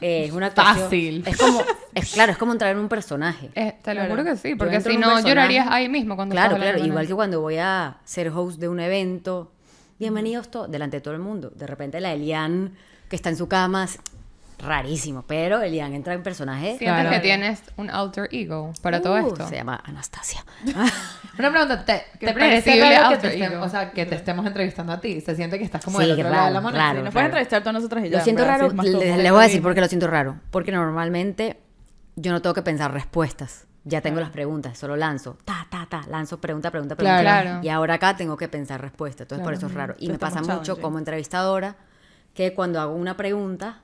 Eh, 0.00 0.26
es 0.26 0.32
una 0.32 0.46
actuación. 0.46 0.84
Fácil. 0.84 1.24
Es 1.26 1.36
como, 1.36 1.60
es 1.94 2.12
claro, 2.12 2.32
es 2.32 2.38
como 2.38 2.52
entrar 2.52 2.70
en 2.70 2.78
un 2.78 2.88
personaje. 2.88 3.50
Eh, 3.54 3.76
te 3.82 3.94
lo 3.94 4.00
Claro. 4.00 4.10
juro 4.10 4.24
que 4.24 4.36
sí, 4.36 4.54
porque 4.54 4.80
si 4.80 4.96
no 4.96 5.20
llorarías 5.20 5.66
ahí 5.70 5.88
mismo 5.88 6.14
cuando 6.16 6.34
Claro, 6.34 6.56
claro. 6.56 6.78
Igual 6.78 7.02
él. 7.02 7.08
que 7.08 7.14
cuando 7.14 7.40
voy 7.40 7.56
a 7.58 7.96
ser 8.04 8.28
host 8.28 8.60
de 8.60 8.68
un 8.68 8.78
evento, 8.80 9.52
bienvenidos 9.98 10.50
todos, 10.50 10.70
delante 10.70 10.98
de 10.98 11.00
todo 11.00 11.14
el 11.14 11.20
mundo. 11.20 11.50
De 11.54 11.66
repente 11.66 12.00
la 12.00 12.12
Elian, 12.12 12.74
que 13.10 13.16
está 13.16 13.28
en 13.28 13.36
su 13.36 13.48
cama, 13.48 13.84
es 13.84 13.98
rarísimo, 14.58 15.22
pero 15.22 15.60
Elian 15.62 15.92
entra 15.94 16.14
en 16.14 16.22
personaje. 16.22 16.76
Sientes 16.78 16.88
Claro. 16.88 17.10
que 17.10 17.20
tienes 17.20 17.62
un 17.76 17.90
alter 17.90 18.28
ego 18.32 18.72
para 18.82 19.00
todo 19.02 19.14
Uh, 19.14 19.28
esto. 19.28 19.48
Se 19.48 19.56
llama 19.56 19.80
Anastasia. 19.84 20.44
Una 21.38 21.50
pregunta, 21.50 21.84
¿te, 21.84 22.02
te 22.18 22.32
parece 22.32 22.80
raro 22.80 22.90
que 22.90 22.96
alter 22.96 23.20
te, 23.20 23.34
estemos, 23.44 23.66
o 23.66 23.70
sea, 23.70 23.90
que 23.90 24.06
te 24.06 24.14
estemos 24.14 24.46
entrevistando 24.46 24.92
a 24.92 25.00
ti? 25.00 25.20
¿Se 25.20 25.34
siente 25.36 25.58
que 25.58 25.64
estás 25.64 25.84
como 25.84 25.98
Sí, 26.00 26.04
del 26.06 26.12
otro 26.20 26.30
lado 26.30 26.46
de 26.46 26.52
la 26.52 26.60
raro, 26.60 26.62
mano? 26.62 26.76
raro. 26.78 26.98
Sí, 26.98 27.04
nos 27.04 27.12
claro. 27.12 27.12
puedes 27.12 27.26
entrevistar 27.26 27.60
todas 27.62 27.74
nosotras 27.74 28.04
y 28.04 28.08
ya. 28.10 28.18
Lo 28.18 28.24
siento 28.24 28.44
raro, 28.44 28.68
le- 28.72 29.16
les 29.18 29.32
voy 29.32 29.40
a 29.40 29.44
decir 29.44 29.62
por 29.62 29.74
qué 29.74 29.80
lo 29.80 29.88
siento 29.88 30.06
raro. 30.06 30.36
Porque 30.50 30.72
normalmente 30.72 31.60
yo 32.16 32.32
no 32.32 32.40
tengo 32.40 32.54
que 32.54 32.62
pensar 32.62 32.92
respuestas. 32.92 33.66
Ya 33.84 34.00
tengo 34.00 34.18
las 34.18 34.30
preguntas, 34.30 34.76
solo 34.76 34.96
lanzo. 34.96 35.38
Ta, 35.44 35.66
ta, 35.70 35.86
ta. 35.88 36.02
Lanzo 36.08 36.40
pregunta, 36.40 36.72
pregunta, 36.72 36.96
pregunta. 36.96 37.20
Claro. 37.20 37.60
Y 37.62 37.68
ahora 37.68 37.94
acá 37.94 38.16
tengo 38.16 38.36
que 38.36 38.48
pensar 38.48 38.80
respuesta. 38.80 39.22
Entonces 39.22 39.44
por 39.44 39.54
eso 39.54 39.66
es 39.66 39.74
raro. 39.74 39.94
Y 39.98 40.06
Te 40.06 40.12
me 40.14 40.18
pasa 40.18 40.42
mucho 40.42 40.80
como 40.80 40.98
entrevistadora 40.98 41.76
que 42.34 42.52
cuando 42.52 42.80
hago 42.80 42.94
una 42.96 43.16
pregunta, 43.16 43.82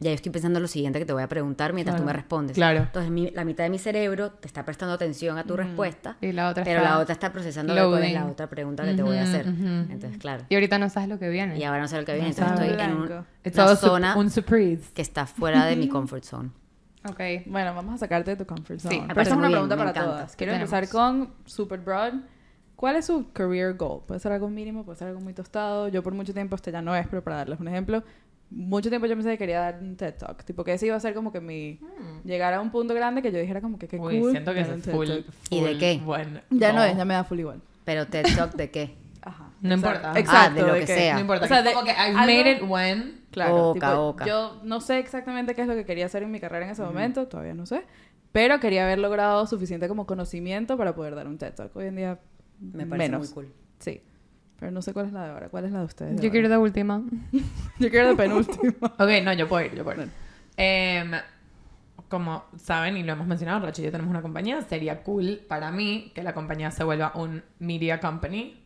ya 0.00 0.10
yo 0.10 0.14
estoy 0.16 0.32
pensando 0.32 0.60
lo 0.60 0.66
siguiente 0.68 0.98
que 0.98 1.04
te 1.06 1.12
voy 1.12 1.22
a 1.22 1.28
preguntar 1.28 1.72
mientras 1.72 1.96
tú 1.96 2.02
Claro. 2.02 2.16
me 2.16 2.22
respondes. 2.22 2.54
Claro. 2.54 2.80
Entonces 2.80 3.10
mi- 3.10 3.30
la 3.30 3.44
mitad 3.44 3.64
de 3.64 3.70
mi 3.70 3.78
cerebro 3.78 4.30
te 4.32 4.46
está 4.46 4.64
prestando 4.64 4.92
atención 4.94 5.38
a 5.38 5.44
tu 5.44 5.56
respuesta. 5.56 6.16
Y 6.20 6.32
la 6.32 6.48
otra 6.50 6.64
pero 6.64 6.82
la 6.82 6.98
otra 6.98 7.12
está 7.12 7.32
procesando 7.32 7.72
cuál 7.72 7.84
es 7.86 7.90
loading. 7.92 8.14
la 8.14 8.26
otra 8.26 8.48
pregunta 8.48 8.84
que 8.84 8.94
te 8.94 9.02
voy 9.02 9.16
a 9.18 9.22
hacer. 9.22 9.46
Entonces, 9.46 10.18
claro. 10.18 10.44
Y 10.48 10.54
ahorita 10.54 10.78
no 10.78 10.88
sabes 10.90 11.08
lo 11.08 11.18
que 11.18 11.28
viene. 11.28 11.58
Y 11.58 11.64
ahora 11.64 11.80
no 11.80 11.88
sé 11.88 11.98
lo 11.98 12.04
que 12.04 12.12
viene. 12.14 12.28
No 12.28 12.34
Entonces 12.34 12.68
estoy 12.70 12.84
en 12.84 12.92
un- 12.96 13.06
Blanco. 13.06 13.26
Es 13.44 13.54
una 13.54 13.76
zona 13.76 14.16
un 14.16 14.30
surprise. 14.30 14.90
que 14.94 15.02
está 15.02 15.26
fuera 15.26 15.64
de 15.66 15.76
mi 15.76 15.88
comfort 15.88 16.24
zone. 16.24 16.50
Ok. 17.08 17.20
Bueno, 17.46 17.74
vamos 17.74 17.94
a 17.94 17.98
sacarte 17.98 18.30
de 18.30 18.36
tu 18.36 18.46
comfort 18.46 18.80
zone. 18.80 18.94
Sí, 18.94 19.00
Pero 19.06 19.20
esta 19.20 19.34
es 19.34 19.38
una 19.38 19.48
bien, 19.48 19.52
pregunta 19.52 19.76
para 19.76 19.92
todas. 19.92 20.34
Quiero 20.36 20.52
Tenemos. 20.54 20.72
empezar 20.72 20.88
con 20.92 21.34
super 21.44 21.78
broad. 21.80 22.14
¿Cuál 22.76 22.96
es 22.96 23.06
su 23.06 23.30
career 23.32 23.74
goal? 23.76 24.00
Puede 24.06 24.18
ser 24.20 24.32
algo 24.32 24.48
mínimo, 24.50 24.84
puede 24.84 24.98
ser 24.98 25.08
algo 25.08 25.20
muy 25.20 25.32
tostado. 25.32 25.88
Yo 25.88 26.02
por 26.02 26.12
mucho 26.14 26.34
tiempo, 26.34 26.56
este 26.56 26.72
ya 26.72 26.82
no 26.82 26.94
es, 26.96 27.06
pero 27.06 27.22
para 27.22 27.36
darles 27.36 27.60
un 27.60 27.68
ejemplo, 27.68 28.02
mucho 28.56 28.88
tiempo 28.88 29.06
yo 29.06 29.14
pensé 29.14 29.30
que 29.30 29.38
quería 29.38 29.60
dar 29.60 29.78
un 29.80 29.96
TED 29.96 30.14
Talk. 30.14 30.44
Tipo 30.44 30.62
que 30.64 30.74
ese 30.74 30.86
iba 30.86 30.96
a 30.96 31.00
ser 31.00 31.12
como 31.14 31.32
que 31.32 31.40
mi... 31.40 31.80
Llegar 32.24 32.54
a 32.54 32.60
un 32.60 32.70
punto 32.70 32.94
grande 32.94 33.20
que 33.22 33.32
yo 33.32 33.38
dijera 33.38 33.60
como 33.60 33.78
que 33.78 33.88
qué 33.88 33.98
Uy, 33.98 34.20
cool. 34.20 34.30
siento 34.30 34.54
que 34.54 34.60
es 34.60 34.68
full, 34.84 35.06
Talk. 35.08 35.24
¿Y 35.50 35.60
de 35.60 35.70
full 35.70 35.78
qué? 35.78 36.00
buen 36.04 36.40
Ya 36.50 36.72
no 36.72 36.78
goal. 36.80 36.90
es, 36.90 36.96
ya 36.96 37.04
me 37.04 37.14
da 37.14 37.24
full 37.24 37.40
igual. 37.40 37.60
Pero 37.84 38.06
TED 38.06 38.24
Talk 38.36 38.54
de 38.54 38.70
qué? 38.70 38.94
Ajá. 39.22 39.50
No 39.60 39.74
Exacto. 39.74 39.96
importa. 39.98 40.20
Exacto. 40.20 40.60
Ah, 40.60 40.64
de 40.66 40.72
lo 40.72 40.74
que 40.74 40.86
sea. 40.86 41.14
No 41.14 41.20
importa. 41.20 41.44
O 41.46 41.48
sea, 41.48 41.62
que 41.62 41.68
de- 41.68 41.74
como 41.74 41.84
que 41.86 41.92
algo- 41.92 42.18
made 42.18 42.50
it 42.52 42.62
when... 42.66 43.24
Claro, 43.30 43.70
Oca, 43.70 43.90
tipo, 43.90 44.00
oca. 44.02 44.26
yo 44.26 44.60
no 44.62 44.80
sé 44.80 45.00
exactamente 45.00 45.56
qué 45.56 45.62
es 45.62 45.66
lo 45.66 45.74
que 45.74 45.84
quería 45.84 46.06
hacer 46.06 46.22
en 46.22 46.30
mi 46.30 46.38
carrera 46.38 46.66
en 46.66 46.70
ese 46.70 46.82
momento, 46.82 47.26
todavía 47.26 47.52
no 47.52 47.66
sé, 47.66 47.82
pero 48.30 48.60
quería 48.60 48.84
haber 48.84 49.00
logrado 49.00 49.44
suficiente 49.48 49.88
como 49.88 50.06
conocimiento 50.06 50.76
para 50.76 50.94
poder 50.94 51.16
dar 51.16 51.26
un 51.26 51.36
TED 51.36 51.52
Talk. 51.52 51.74
Hoy 51.74 51.86
en 51.86 51.96
día 51.96 52.20
Me 52.60 52.86
parece 52.86 53.08
menos. 53.10 53.26
muy 53.26 53.34
cool. 53.34 53.52
Sí. 53.80 54.00
Pero 54.58 54.70
no 54.72 54.82
sé 54.82 54.92
cuál 54.92 55.06
es 55.06 55.12
la 55.12 55.24
de 55.24 55.30
ahora. 55.30 55.48
¿Cuál 55.48 55.64
es 55.64 55.72
la 55.72 55.80
de 55.80 55.84
ustedes? 55.84 56.16
de 56.16 56.22
Yo 56.22 56.30
quiero 56.30 56.48
de 56.48 56.56
última. 56.56 57.02
Yo 57.78 57.90
quiero 57.90 58.08
de 58.08 58.16
penúltimo. 58.16 58.72
Ok, 58.82 59.10
no, 59.22 59.32
yo 59.32 59.48
puedo 59.48 59.66
ir, 59.66 59.74
yo 59.74 59.84
puedo 59.84 60.02
ir. 60.02 60.08
Em, 60.56 61.10
como 62.08 62.44
saben 62.56 62.96
y 62.96 63.02
lo 63.02 63.12
hemos 63.12 63.26
mencionado, 63.26 63.66
Rachi 63.66 63.82
y 63.82 63.86
yo 63.86 63.90
tenemos 63.90 64.10
una 64.10 64.22
compañía, 64.22 64.62
sería 64.62 65.02
cool 65.02 65.40
para 65.48 65.72
mí 65.72 66.12
que 66.14 66.22
la 66.22 66.32
compañía 66.32 66.70
se 66.70 66.84
vuelva 66.84 67.12
un 67.16 67.42
media 67.58 67.98
company. 67.98 68.60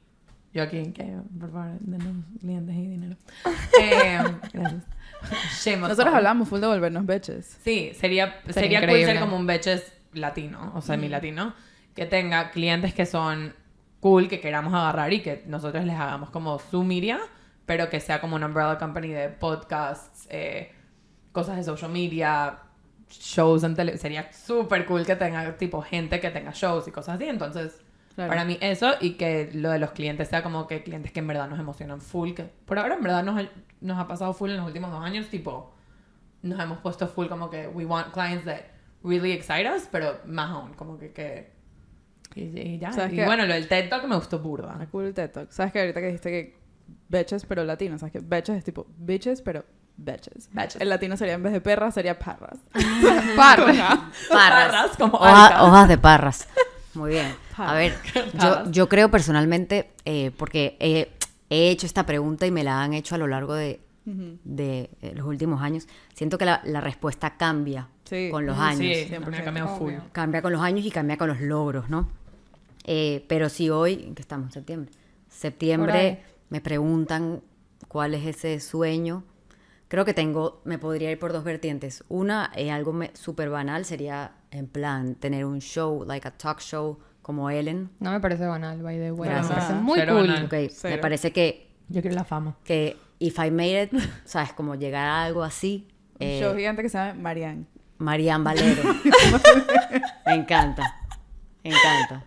Yo 0.52 0.62
aquí, 0.62 0.92
que 0.92 1.16
por 1.38 1.50
favor, 1.50 1.78
denos 1.80 2.25
clientes 2.40 2.75
y 2.75 2.87
dinero. 2.87 3.16
Eh, 3.80 4.18
gracias. 4.52 5.78
Nosotros 5.78 6.14
hablamos 6.14 6.49
full 6.49 6.61
de 6.61 6.66
volvernos 6.66 7.07
bitches. 7.07 7.59
Sí, 7.62 7.92
sería, 7.95 8.40
Sería 8.49 8.80
sería, 8.80 8.87
cool 8.87 9.04
ser 9.04 9.21
como 9.21 9.37
un 9.37 9.47
Betches 9.47 9.92
latino, 10.12 10.73
o 10.75 10.80
semi-latino, 10.80 11.54
que 11.95 12.07
tenga 12.07 12.50
clientes 12.50 12.95
que 12.95 13.07
son 13.07 13.54
cool, 14.00 14.28
que 14.28 14.40
queramos 14.40 14.72
agarrar 14.74 15.12
y 15.12 15.20
que 15.22 15.44
nosotros 15.46 15.84
les 15.84 15.96
hagamos 15.96 16.30
como 16.30 16.58
su 16.58 16.84
media, 16.84 17.18
pero 17.66 17.90
que 17.90 18.00
sea 18.00 18.20
como 18.20 18.36
una 18.36 18.46
umbrella 18.46 18.78
company 18.78 19.08
de 19.08 19.28
podcasts, 19.28 20.26
eh, 20.30 20.72
cosas 21.32 21.56
de 21.56 21.64
social 21.64 21.90
media, 21.90 22.58
shows 23.10 23.64
en 23.64 23.74
tele. 23.74 23.96
Sería 23.98 24.32
súper 24.32 24.86
cool 24.86 25.04
que 25.04 25.16
tenga 25.16 25.56
tipo 25.56 25.82
gente 25.82 26.20
que 26.20 26.30
tenga 26.30 26.52
shows 26.52 26.86
y 26.88 26.90
cosas 26.90 27.16
así. 27.16 27.24
Entonces, 27.24 27.82
Claro. 28.14 28.30
para 28.30 28.44
mí 28.44 28.58
eso 28.60 28.94
y 29.00 29.12
que 29.12 29.48
lo 29.54 29.70
de 29.70 29.78
los 29.78 29.92
clientes 29.92 30.26
sea 30.26 30.42
como 30.42 30.66
que 30.66 30.82
clientes 30.82 31.12
que 31.12 31.20
en 31.20 31.28
verdad 31.28 31.48
nos 31.48 31.60
emocionan 31.60 32.00
full, 32.00 32.32
que 32.32 32.42
por 32.64 32.76
ahora 32.76 32.96
en 32.96 33.02
verdad 33.04 33.22
nos 33.22 33.40
ha, 33.40 33.48
nos 33.80 33.96
ha 33.96 34.08
pasado 34.08 34.32
full 34.34 34.50
en 34.50 34.56
los 34.56 34.66
últimos 34.66 34.90
dos 34.90 35.04
años, 35.04 35.28
tipo, 35.28 35.72
nos 36.42 36.58
hemos 36.58 36.78
puesto 36.80 37.06
full 37.06 37.28
como 37.28 37.48
que 37.48 37.68
we 37.68 37.84
want 37.84 38.12
clients 38.12 38.44
that 38.44 38.62
really 39.04 39.30
excite 39.30 39.70
us, 39.70 39.86
pero 39.92 40.18
más 40.26 40.50
aún, 40.50 40.74
como 40.74 40.98
que... 40.98 41.12
que 41.12 41.57
y, 42.35 42.42
y 42.58 42.78
ya. 42.78 42.92
¿Sabes 42.92 43.12
Y 43.12 43.16
qué? 43.16 43.25
bueno, 43.25 43.47
lo 43.47 43.54
del 43.54 43.68
TED 43.68 43.88
Talk 43.88 44.04
me 44.06 44.16
gustó 44.16 44.38
burda. 44.38 44.76
Ah, 44.80 44.87
cool 44.90 45.12
TED 45.14 45.30
Talk. 45.30 45.50
¿Sabes 45.50 45.73
que 45.73 45.80
ahorita 45.80 46.00
que 46.00 46.06
dijiste 46.06 46.30
que 46.30 46.56
bitches 47.08 47.44
pero 47.47 47.64
latino? 47.64 47.99
¿Sabes 47.99 48.12
que 48.12 48.20
bitches 48.20 48.56
es 48.56 48.64
tipo 48.64 48.87
bitches 48.99 49.42
pero 49.42 49.64
bitches? 49.97 50.49
Bitches. 50.52 50.80
El 50.80 50.88
latino 50.88 51.16
sería 51.16 51.35
en 51.35 51.42
vez 51.42 51.52
de 51.52 51.61
perras 51.61 51.94
sería 51.94 52.18
parras. 52.18 52.58
Parra. 53.37 54.11
Parras. 54.30 54.97
como 54.97 55.14
Hoja- 55.18 55.64
hojas 55.64 55.88
de 55.88 55.99
parras. 55.99 56.49
Muy 56.94 57.11
bien. 57.11 57.35
A 57.54 57.56
Parras. 57.56 57.75
ver, 57.76 57.94
yo, 58.35 58.38
Parras. 58.38 58.70
yo 58.70 58.88
creo 58.88 59.11
personalmente, 59.11 59.90
eh, 60.04 60.30
porque 60.37 60.76
he, 60.80 61.11
he 61.50 61.70
hecho 61.70 61.87
esta 61.87 62.06
pregunta 62.06 62.47
y 62.47 62.50
me 62.50 62.64
la 62.64 62.82
han 62.82 62.94
hecho 62.94 63.14
a 63.14 63.18
lo 63.18 63.26
largo 63.26 63.54
de, 63.54 63.80
de 64.04 64.90
eh, 65.02 65.12
los 65.14 65.26
últimos 65.26 65.61
años, 65.62 65.87
siento 66.14 66.38
que 66.38 66.44
la, 66.47 66.61
la 66.64 66.80
respuesta 66.80 67.37
cambia 67.37 67.88
Sí. 68.08 68.28
con 68.30 68.46
los 68.46 68.56
años. 68.58 68.78
Sí, 68.80 69.06
100%. 69.10 69.26
me 69.30 69.36
ha 69.38 69.44
cambiado 69.44 69.76
full. 69.76 69.94
Cambia 70.12 70.40
con 70.42 70.52
los 70.52 70.62
años 70.62 70.84
y 70.86 70.90
cambia 70.90 71.16
con 71.16 71.28
los 71.28 71.40
logros, 71.40 71.90
¿no? 71.90 72.08
Eh, 72.84 73.24
pero 73.28 73.48
si 73.48 73.68
hoy, 73.68 74.12
que 74.14 74.22
estamos 74.22 74.46
en 74.46 74.52
septiembre, 74.52 74.92
septiembre 75.28 76.22
me 76.48 76.60
preguntan 76.60 77.42
cuál 77.86 78.14
es 78.14 78.24
ese 78.26 78.60
sueño, 78.60 79.24
creo 79.88 80.04
que 80.04 80.14
tengo, 80.14 80.62
me 80.64 80.78
podría 80.78 81.10
ir 81.10 81.18
por 81.18 81.32
dos 81.32 81.44
vertientes. 81.44 82.02
Una, 82.08 82.50
eh, 82.56 82.70
algo 82.70 82.98
súper 83.12 83.50
banal, 83.50 83.84
sería 83.84 84.32
en 84.50 84.66
plan 84.66 85.14
tener 85.14 85.44
un 85.44 85.60
show, 85.60 86.04
like 86.06 86.26
a 86.26 86.30
talk 86.30 86.60
show 86.60 86.98
como 87.20 87.50
Ellen. 87.50 87.90
No 88.00 88.10
me 88.10 88.20
parece 88.20 88.46
banal, 88.46 88.82
by 88.82 88.96
the 88.98 89.12
way. 89.12 89.28
Me 89.28 89.42
parece 89.46 89.74
muy 89.74 89.98
Cero 89.98 90.14
cool. 90.14 90.28
banal. 90.28 90.44
Ok, 90.46 90.84
me 90.84 90.98
parece 90.98 91.30
que, 91.32 91.68
Yo 91.88 92.00
quiero 92.00 92.16
la 92.16 92.24
fama. 92.24 92.56
que 92.64 92.96
if 93.18 93.38
I 93.38 93.50
made 93.50 93.82
it, 93.82 93.92
sabes, 94.24 94.54
como 94.54 94.74
llegar 94.76 95.06
a 95.06 95.24
algo 95.24 95.42
así. 95.42 95.86
Un 96.20 96.26
eh, 96.26 96.40
show 96.40 96.56
gigante 96.56 96.82
que 96.82 96.88
se 96.88 96.96
llama 96.96 97.14
Marianne. 97.20 97.66
Marian 97.98 98.44
Valero. 98.44 98.82
me 100.26 100.34
encanta. 100.34 100.96
Me 101.64 101.70
encanta. 101.70 102.24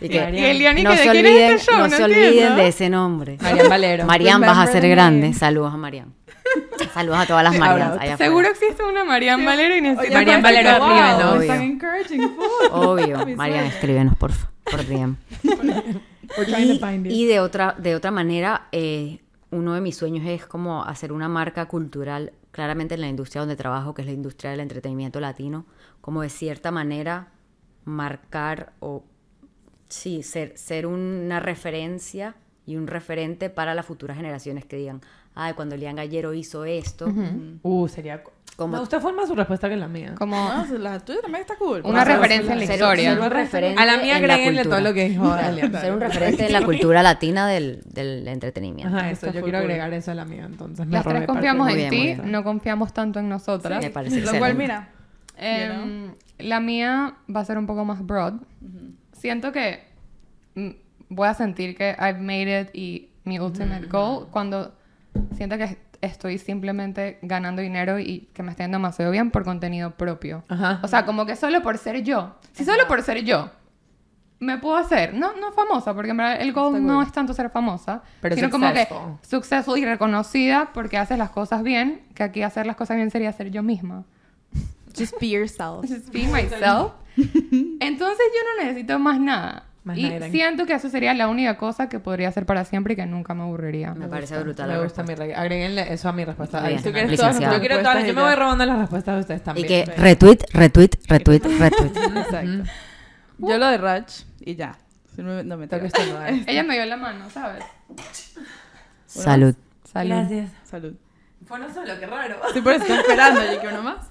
Y 0.00 0.08
que. 0.08 0.16
Y 0.16 0.44
Eliani, 0.44 0.82
no 0.82 0.90
que 0.90 0.98
se 0.98 1.10
olviden, 1.10 1.52
este 1.54 1.70
show, 1.70 1.78
no 1.78 1.88
no 1.88 1.96
se 1.96 2.04
olviden 2.04 2.24
entiendo. 2.28 2.56
de 2.56 2.68
ese 2.68 2.90
nombre. 2.90 3.38
Marian 3.40 3.68
Valero. 3.68 4.06
Marian, 4.06 4.40
vas 4.40 4.50
a 4.50 4.52
Remember 4.66 4.82
ser 4.82 4.90
grande. 4.90 5.32
Saludos 5.32 5.72
a 5.72 5.76
Marian. 5.76 6.12
Saludos 6.92 7.18
a 7.20 7.26
todas 7.26 7.44
las 7.44 7.58
Marians 7.58 7.98
allá. 8.00 8.16
Seguro 8.16 8.48
existe 8.48 8.82
una 8.82 9.04
Marian 9.04 9.44
Valero 9.44 9.76
y 9.76 9.80
necesito 9.80 10.14
Marian 10.14 10.42
Valero, 10.42 10.78
wow, 10.78 11.40
escríbenos. 11.42 12.72
Obvio. 12.72 13.20
Obvio. 13.20 13.26
Marian, 13.36 13.64
escríbenos 13.64 14.16
por, 14.16 14.32
fa- 14.32 14.50
por 14.70 14.84
DM. 14.86 15.16
Y, 16.48 17.22
y 17.22 17.24
de 17.26 17.38
otra, 17.38 17.76
de 17.78 17.94
otra 17.94 18.10
manera, 18.10 18.66
eh, 18.72 19.20
uno 19.52 19.74
de 19.74 19.80
mis 19.80 19.96
sueños 19.96 20.26
es 20.26 20.44
como 20.44 20.84
hacer 20.84 21.12
una 21.12 21.28
marca 21.28 21.66
cultural, 21.66 22.32
claramente 22.56 22.94
en 22.94 23.02
la 23.02 23.08
industria 23.08 23.42
donde 23.42 23.54
trabajo, 23.54 23.92
que 23.92 24.00
es 24.00 24.06
la 24.06 24.14
industria 24.14 24.50
del 24.50 24.60
entretenimiento 24.60 25.20
latino, 25.20 25.66
como 26.00 26.22
de 26.22 26.30
cierta 26.30 26.70
manera 26.70 27.28
marcar 27.84 28.72
o, 28.80 29.04
sí, 29.90 30.22
ser, 30.22 30.56
ser 30.56 30.86
una 30.86 31.38
referencia 31.38 32.34
y 32.64 32.76
un 32.76 32.86
referente 32.86 33.50
para 33.50 33.74
las 33.74 33.84
futuras 33.84 34.16
generaciones 34.16 34.64
que 34.64 34.76
digan, 34.76 35.02
ay, 35.34 35.52
cuando 35.52 35.76
Lian 35.76 35.96
Gallero 35.96 36.32
hizo 36.32 36.64
esto, 36.64 37.12
Uh, 37.62 37.88
sería... 37.88 38.24
co- 38.56 38.64
Como- 38.64 38.72
Me 38.74 38.80
gusta 38.80 39.00
fue 39.00 39.12
más 39.12 39.28
su 39.28 39.34
respuesta 39.34 39.68
que 39.68 39.76
la 39.76 39.86
mía. 39.86 40.14
como 40.16 40.36
No, 40.36 40.78
la 40.78 40.98
tuya 41.00 41.20
también 41.20 41.42
está 41.42 41.56
cool. 41.56 41.82
una 41.84 42.04
referencia 42.04 42.52
en 42.54 42.60
la 42.60 42.66
ser- 42.66 42.74
historia. 42.76 43.10
ser 43.14 43.20
un 43.22 43.30
referente 43.30 43.82
A 43.82 43.84
la 43.84 43.96
mía 43.98 44.16
agréguenle 44.16 44.62
todo 44.64 44.80
lo 44.80 44.94
que 44.94 45.08
dijo 45.10 45.36
ser 45.36 45.92
un 45.92 46.00
referente 46.00 46.46
en 46.46 46.52
la 46.52 46.62
cultura 46.64 47.02
latina 47.02 47.46
del, 47.46 47.82
del 47.84 48.26
entretenimiento. 48.28 48.96
Ajá, 48.96 49.10
eso. 49.10 49.26
Está 49.26 49.38
Yo 49.38 49.44
quiero 49.44 49.58
cool. 49.58 49.66
agregar 49.70 49.92
eso 49.92 50.10
a 50.10 50.14
la 50.14 50.24
mía, 50.24 50.44
entonces. 50.46 50.86
Las 50.88 51.04
tres 51.04 51.26
confiamos 51.26 51.66
de- 51.72 51.84
en 51.84 51.90
ti, 51.90 51.96
bien. 52.02 52.32
no 52.32 52.42
confiamos 52.44 52.92
tanto 52.94 53.18
en 53.20 53.28
nosotras. 53.28 53.82
Me 53.82 53.90
parece 53.90 54.20
Lo 54.22 54.32
cual, 54.38 54.54
mira, 54.54 54.88
Em, 55.38 56.14
La 56.38 56.60
mía 56.60 57.14
va 57.34 57.40
a 57.40 57.44
ser 57.44 57.58
un 57.58 57.66
poco 57.66 57.84
más 57.84 58.04
broad. 58.06 58.34
Siento 59.12 59.52
que 59.52 59.84
mm, 60.54 60.70
voy 61.10 61.28
a 61.28 61.34
sentir 61.34 61.76
que 61.76 61.90
I've 61.98 62.20
made 62.20 62.60
it 62.62 62.68
y 62.74 63.10
mi 63.24 63.38
ultimate 63.38 63.86
goal 63.86 64.28
cuando 64.30 64.74
siento 65.36 65.58
que 65.58 65.76
estoy 66.00 66.38
simplemente 66.38 67.18
ganando 67.22 67.62
dinero 67.62 67.98
y 67.98 68.28
que 68.32 68.42
me 68.42 68.54
yendo 68.54 68.76
demasiado 68.78 69.10
bien 69.10 69.30
por 69.30 69.44
contenido 69.44 69.92
propio. 69.92 70.44
Ajá. 70.48 70.80
O 70.82 70.88
sea, 70.88 71.04
como 71.06 71.26
que 71.26 71.36
solo 71.36 71.62
por 71.62 71.78
ser 71.78 72.02
yo. 72.02 72.36
Si 72.52 72.64
solo 72.64 72.86
por 72.88 73.02
ser 73.02 73.22
yo 73.24 73.50
me 74.38 74.58
puedo 74.58 74.76
hacer, 74.76 75.14
no, 75.14 75.34
no 75.36 75.50
famosa, 75.52 75.94
porque 75.94 76.10
en 76.10 76.18
verdad 76.18 76.40
el 76.42 76.52
goal 76.52 76.74
Está 76.76 76.86
no 76.86 76.94
cool. 76.96 77.06
es 77.06 77.12
tanto 77.12 77.32
ser 77.32 77.48
famosa, 77.48 78.02
Pero 78.20 78.34
sino 78.36 78.50
como 78.50 78.70
que 78.70 78.80
successful. 78.84 79.18
successful 79.22 79.78
y 79.78 79.84
reconocida 79.86 80.70
porque 80.74 80.98
haces 80.98 81.16
las 81.16 81.30
cosas 81.30 81.62
bien, 81.62 82.02
que 82.14 82.22
aquí 82.22 82.42
hacer 82.42 82.66
las 82.66 82.76
cosas 82.76 82.96
bien 82.98 83.10
sería 83.10 83.32
ser 83.32 83.50
yo 83.50 83.62
misma. 83.62 84.04
just 84.96 85.18
be 85.20 85.28
yourself. 85.30 85.86
Just 85.88 86.10
be 86.12 86.26
myself. 86.28 86.92
Entonces 87.80 88.26
yo 88.34 88.40
no 88.58 88.64
necesito 88.64 88.98
más 88.98 89.18
nada. 89.18 89.64
Más 89.86 89.96
y 89.96 90.10
nada. 90.10 90.28
siento 90.30 90.66
que 90.66 90.74
eso 90.74 90.88
sería 90.90 91.14
la 91.14 91.28
única 91.28 91.56
cosa 91.56 91.88
que 91.88 92.00
podría 92.00 92.28
hacer 92.28 92.44
para 92.44 92.64
siempre 92.64 92.94
y 92.94 92.96
que 92.96 93.06
nunca 93.06 93.34
me 93.34 93.42
aburriría. 93.42 93.94
Me 93.94 94.08
parece 94.08 94.36
brutal. 94.40 94.68
Me 94.68 94.82
gusta 94.82 95.04
mi. 95.04 95.12
Agréguenle 95.12 95.92
eso 95.92 96.08
a 96.08 96.12
mi 96.12 96.24
respuesta. 96.24 96.60
Bien. 96.66 96.82
Tú 96.82 96.90
quieres 96.90 97.16
todas. 97.16 97.38
Yo 97.38 97.60
quiero 97.60 97.78
todas, 97.78 98.02
yo 98.02 98.10
y 98.10 98.12
me 98.12 98.20
voy 98.20 98.34
robando 98.34 98.66
las 98.66 98.80
respuestas 98.80 99.14
de 99.14 99.20
ustedes 99.20 99.42
Y 99.42 99.44
también. 99.44 99.68
que 99.68 99.84
retweet, 99.96 100.38
retweet, 100.52 100.90
retweet, 101.06 101.42
retweet. 101.60 101.96
Exacto. 102.16 102.70
Yo 103.38 103.58
lo 103.58 103.68
de 103.68 103.78
Rach 103.78 104.12
y 104.40 104.56
ya. 104.56 104.76
No 105.18 105.44
me, 105.44 105.44
me 105.44 105.68
que 105.68 105.76
toques. 105.78 105.92
Ella 106.48 106.64
me 106.64 106.74
dio 106.74 106.84
la 106.86 106.96
mano, 106.96 107.30
¿sabes? 107.30 107.64
Salud. 109.06 109.54
Salud. 109.84 110.10
Gracias. 110.16 110.50
Salud. 110.64 110.94
Fue 111.46 111.60
no 111.60 111.72
solo, 111.72 111.92
qué 112.00 112.06
raro. 112.06 112.40
Sí, 112.52 112.60
por 112.60 112.72
eso 112.72 112.82
estoy 112.82 112.98
esperando. 112.98 113.40
Yo 113.40 113.60
quiero 113.60 113.76
uno 113.76 113.82
más. 113.84 114.10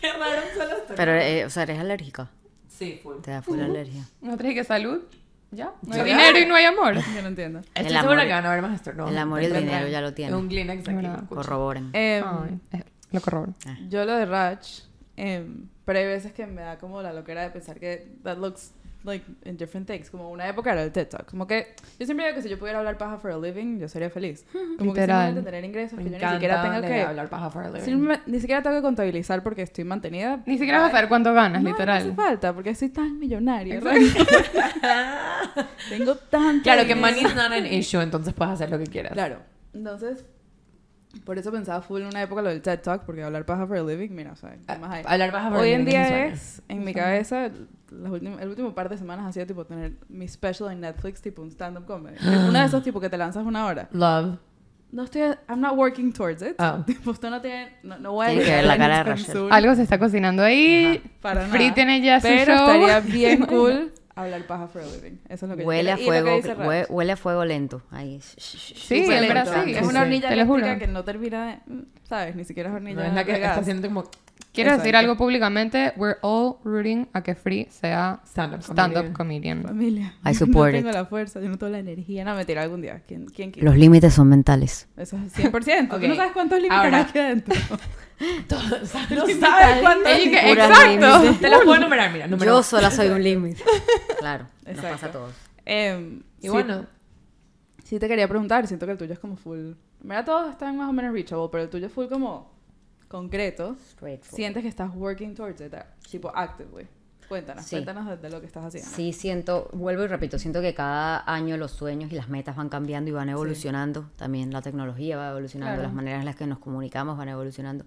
Qué 0.00 0.10
raro 0.12 0.40
un 0.50 0.58
solo. 0.58 0.76
Pero, 0.96 1.12
eh, 1.12 1.44
o 1.44 1.50
sea, 1.50 1.64
¿eres 1.64 1.78
alérgica? 1.78 2.30
Sí, 2.80 2.98
full. 3.02 3.16
Te 3.20 3.30
da 3.30 3.42
full 3.42 3.60
alergia. 3.60 4.02
¿No 4.22 4.36
te 4.38 4.42
dije 4.44 4.54
que 4.56 4.64
salud? 4.64 5.00
¿Ya? 5.52 5.72
No 5.82 5.92
hay 5.94 5.98
¿Ya? 5.98 6.04
dinero 6.04 6.38
y 6.38 6.46
no 6.46 6.54
hay 6.56 6.64
amor. 6.64 6.94
Yo 7.14 7.20
no 7.22 7.28
entiendo. 7.28 7.58
Estoy 7.58 7.84
El 7.86 7.92
segura 7.92 8.12
amor- 8.14 8.24
que 8.24 8.32
van 8.32 8.46
a 8.46 8.50
haber 8.52 8.62
más 8.62 8.74
estornudos. 8.74 9.10
el 9.12 9.18
amor 9.18 9.42
y 9.42 9.44
el 9.46 9.52
dinero 9.52 9.86
ya 9.88 10.00
lo 10.00 10.14
tienen. 10.14 10.34
Un 10.34 10.48
Kleenex 10.48 10.88
aquí. 10.88 11.06
Corroboren. 11.28 11.90
Em, 11.92 12.24
Ay, 12.26 12.58
eh, 12.72 12.84
lo 13.12 13.20
corroboro. 13.20 13.54
Yo 13.90 14.04
lo 14.06 14.14
de 14.16 14.24
Rach, 14.24 14.66
em, 15.16 15.68
pero 15.84 15.98
hay 15.98 16.06
veces 16.06 16.32
que 16.32 16.46
me 16.46 16.62
da 16.62 16.78
como 16.78 17.02
la 17.02 17.12
loquera 17.12 17.42
de 17.42 17.50
pensar 17.50 17.78
que 17.78 18.16
that 18.22 18.38
looks 18.38 18.72
like 19.04 19.24
in 19.44 19.56
different 19.56 19.86
things. 19.86 20.10
Como 20.10 20.30
una 20.30 20.46
época 20.48 20.72
era 20.72 20.82
el 20.82 20.92
TED 20.92 21.08
Talk. 21.08 21.30
Como 21.30 21.46
que 21.46 21.74
yo 21.98 22.06
siempre 22.06 22.26
digo 22.26 22.36
que 22.36 22.42
si 22.42 22.48
yo 22.48 22.58
pudiera 22.58 22.78
hablar 22.78 22.98
paja 22.98 23.18
for 23.18 23.30
a 23.30 23.38
living, 23.38 23.78
yo 23.78 23.88
sería 23.88 24.10
feliz. 24.10 24.44
Como 24.52 24.92
que 24.92 25.00
Literal. 25.00 25.26
simplemente 25.26 25.50
tener 25.50 25.64
ingresos 25.64 25.98
que 25.98 26.04
yo 26.04 26.10
ni 26.10 26.18
siquiera 26.18 26.62
tengo 26.62 26.86
que... 26.86 27.02
hablar 27.02 27.28
paja 27.28 27.50
for 27.50 27.64
a 27.64 27.70
living. 27.70 27.84
Simple- 27.84 28.20
ni 28.26 28.40
siquiera 28.40 28.62
tengo 28.62 28.76
que 28.76 28.82
contabilizar 28.82 29.42
porque 29.42 29.62
estoy 29.62 29.84
mantenida. 29.84 30.40
Ni 30.46 30.58
siquiera 30.58 30.80
vas 30.80 30.88
a 30.88 30.92
saber 30.92 31.08
cuánto 31.08 31.32
ganas, 31.32 31.62
No, 31.62 31.70
literal. 31.70 32.02
No 32.04 32.12
hace 32.12 32.22
falta 32.22 32.52
porque 32.52 32.74
soy 32.74 32.88
tan 32.90 33.18
millonaria. 33.18 33.80
Tengo 35.88 36.14
tanto 36.16 36.62
Claro 36.64 36.86
que 36.86 36.94
money 36.94 37.20
is 37.24 37.34
not 37.34 37.52
an 37.52 37.66
issue, 37.66 38.00
entonces 38.00 38.32
puedes 38.34 38.54
hacer 38.54 38.70
lo 38.70 38.78
que 38.78 38.86
quieras. 38.86 39.12
Claro. 39.12 39.38
Entonces, 39.72 40.24
por 41.24 41.38
eso 41.38 41.50
pensaba 41.50 41.80
full 41.82 42.00
en 42.02 42.06
una 42.08 42.22
época 42.22 42.40
lo 42.42 42.48
del 42.50 42.62
TED 42.62 42.80
Talk, 42.80 43.02
porque 43.04 43.22
hablar 43.22 43.44
paja 43.44 43.66
for 43.66 43.76
a 43.76 43.82
living, 43.82 44.10
mira, 44.10 44.32
o 44.32 44.36
sea, 44.36 44.56
¿qué 44.66 44.78
más 44.78 44.90
hay? 44.90 45.04
Hablar 45.06 45.32
paja 45.32 45.50
for 45.50 45.58
Hoy 45.60 45.70
en 45.72 45.84
living 45.84 45.96
es 45.96 46.08
mi 46.10 46.14
día 46.16 46.26
es, 46.26 46.62
en 46.68 46.84
mi 46.84 46.94
cabeza, 46.94 47.50
las 47.90 48.12
últimas- 48.12 48.40
el 48.40 48.48
último 48.48 48.74
par 48.74 48.88
de 48.88 48.96
semanas 48.96 49.26
ha 49.26 49.32
sido 49.32 49.46
tipo 49.46 49.64
tener 49.64 49.94
mi 50.08 50.28
special 50.28 50.70
en 50.72 50.80
Netflix, 50.80 51.20
tipo 51.20 51.42
un 51.42 51.50
stand-up 51.50 51.84
comedy. 51.86 52.16
Es 52.16 52.24
uno 52.26 52.58
de 52.58 52.64
esos 52.64 52.82
tipo 52.82 53.00
que 53.00 53.08
te 53.10 53.18
lanzas 53.18 53.44
una 53.44 53.66
hora. 53.66 53.88
Love. 53.92 54.38
No 54.92 55.04
estoy, 55.04 55.22
I'm 55.48 55.60
not 55.60 55.76
working 55.76 56.12
towards 56.12 56.42
it. 56.42 56.56
Oh. 56.58 56.82
Tipo, 56.86 57.12
usted 57.12 57.30
no 57.30 57.40
tiene, 57.40 57.76
no, 57.84 57.96
no 58.00 58.10
voy 58.12 58.26
a 58.26 58.30
Tiene 58.30 58.44
que 58.44 58.50
ver 58.56 58.64
la 58.64 58.76
cara 58.76 58.96
de 58.98 59.02
Rachel. 59.04 59.46
Algo 59.52 59.74
se 59.76 59.82
está 59.82 59.98
cocinando 60.00 60.42
ahí. 60.42 61.00
para 61.20 61.42
nada. 61.42 61.52
Free 61.54 61.70
tiene 61.70 62.00
ya 62.00 62.20
su 62.20 62.26
Pero 62.26 62.56
show. 62.56 62.66
estaría 62.82 62.98
bien 63.00 63.40
cool 63.46 63.92
hablar 64.14 64.46
paja 64.46 64.66
for 64.68 64.82
a 64.82 64.86
living. 64.86 65.18
Eso 65.28 65.46
es 65.46 65.50
lo 65.50 65.56
que 65.56 65.62
yo 65.62 65.68
Huele 65.68 65.92
a 65.92 65.96
quiero. 65.96 66.12
Y 66.14 66.18
lo 66.18 66.24
que 66.24 66.30
fuego, 66.30 66.36
dice 66.36 66.54
Rach. 66.54 66.66
hue- 66.68 66.86
huele 66.90 67.12
a 67.12 67.16
fuego 67.16 67.44
lento. 67.44 67.82
Ahí. 67.90 68.20
Sí, 68.20 69.06
lento. 69.06 69.64
sí. 69.64 69.72
Es 69.74 69.86
una 69.86 70.02
hornilla 70.02 70.32
eléctrica 70.32 70.78
que 70.78 70.86
no 70.86 71.04
termina 71.04 71.46
de, 71.46 71.72
mm, 71.72 71.82
¿sabes? 72.08 72.36
Ni 72.36 72.44
siquiera 72.44 72.68
es 72.70 72.74
hornilla 72.74 72.96
No 73.00 73.02
es 73.06 73.14
la 73.14 73.24
que 73.24 73.32
está 73.32 73.54
haciendo 73.56 73.88
como... 73.88 74.04
Quiero 74.52 74.76
decir 74.76 74.96
algo 74.96 75.16
públicamente. 75.16 75.92
We're 75.96 76.18
all 76.22 76.56
rooting 76.64 77.08
a 77.12 77.22
que 77.22 77.34
Free 77.36 77.68
sea 77.70 78.20
Stand-up 78.26 78.62
stand-up 78.62 79.12
comedian. 79.12 79.62
comedian. 79.62 79.62
Familia. 79.62 80.14
I 80.24 80.34
support 80.34 80.72
no 80.72 80.78
tengo 80.78 80.88
it. 80.90 80.94
la 80.94 81.04
fuerza, 81.04 81.40
yo 81.40 81.48
no 81.48 81.56
tengo 81.56 81.70
la 81.70 81.78
energía. 81.78 82.24
No, 82.24 82.34
mentira, 82.34 82.62
algún 82.62 82.80
día. 82.82 83.00
¿Quién, 83.06 83.26
quién 83.26 83.52
quita? 83.52 83.64
Los 83.64 83.76
límites 83.76 84.12
son 84.12 84.28
mentales. 84.28 84.88
Eso 84.96 85.16
es 85.18 85.36
100%. 85.36 85.92
Ok. 85.94 86.00
Tú 86.00 86.08
no 86.08 86.16
sabes 86.16 86.32
cuántos 86.32 86.58
límites 86.58 86.78
Ahora. 86.78 86.96
hay 86.98 87.02
aquí 87.04 87.18
adentro. 87.18 87.54
Todo- 88.48 88.82
o 88.82 88.86
sea, 88.86 89.06
no 89.10 89.26
sabes 89.26 89.80
cuántos 89.82 90.18
límites. 90.18 90.44
Exacto. 90.44 91.38
Te 91.40 91.48
las 91.48 91.60
puedo 91.62 91.76
enumerar, 91.76 92.12
mira. 92.12 92.26
Número 92.26 92.56
Yo 92.56 92.62
sola 92.62 92.90
soy 92.90 93.08
un 93.08 93.22
límite. 93.22 93.62
Claro, 94.18 94.46
nos 94.66 94.74
Exacto. 94.74 94.90
pasa 94.92 95.06
a 95.06 95.12
todos. 95.12 95.34
Em, 95.64 96.22
Y 96.40 96.42
sí, 96.42 96.48
bueno, 96.48 96.86
Sí 97.84 97.98
te 97.98 98.06
quería 98.08 98.28
preguntar, 98.28 98.66
siento 98.66 98.86
que 98.86 98.92
el 98.92 98.98
tuyo 98.98 99.12
es 99.12 99.18
como 99.18 99.36
full... 99.36 99.72
Mira, 100.02 100.24
todos 100.24 100.50
están 100.50 100.76
más 100.76 100.88
o 100.88 100.92
menos 100.92 101.12
reachable, 101.12 101.48
pero 101.50 101.64
el 101.64 101.70
tuyo 101.70 101.86
es 101.86 101.92
full 101.92 102.06
como 102.06 102.50
concreto. 103.10 103.76
Sientes 104.22 104.62
que 104.62 104.68
estás 104.68 104.94
working 104.94 105.34
towards 105.34 105.60
it, 105.60 105.74
tipo 106.08 106.30
actively. 106.34 106.86
Cuéntanos, 107.28 107.64
Sí. 107.64 107.76
cuéntanos 107.76 108.06
de, 108.08 108.16
de 108.16 108.30
lo 108.30 108.40
que 108.40 108.46
estás 108.46 108.64
haciendo. 108.64 108.90
Sí, 108.90 109.12
siento, 109.12 109.68
vuelvo 109.72 110.02
y 110.04 110.06
repito, 110.08 110.38
siento 110.38 110.60
que 110.60 110.74
cada 110.74 111.22
año 111.32 111.56
los 111.56 111.70
sueños 111.72 112.10
y 112.10 112.14
las 112.16 112.28
metas 112.28 112.56
van 112.56 112.68
cambiando 112.68 113.10
y 113.10 113.12
van 113.12 113.28
evolucionando. 113.28 114.10
También 114.16 114.52
la 114.52 114.62
tecnología 114.62 115.16
va 115.16 115.30
evolucionando, 115.30 115.74
Claro. 115.74 115.82
las 115.88 115.92
maneras 115.94 116.20
en 116.20 116.26
las 116.26 116.34
que 116.36 116.46
nos 116.46 116.58
comunicamos 116.58 117.16
van 117.18 117.28
evolucionando. 117.28 117.84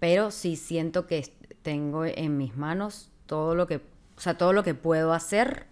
Pero 0.00 0.30
sí 0.30 0.56
siento 0.56 1.06
que 1.06 1.32
tengo 1.62 2.04
en 2.04 2.36
mis 2.36 2.56
manos 2.56 3.10
todo 3.26 3.54
lo 3.54 3.66
que, 3.68 3.76
o 4.16 4.20
sea, 4.20 4.36
todo 4.36 4.52
lo 4.52 4.62
que 4.64 4.74
puedo 4.74 5.12
hacer 5.12 5.66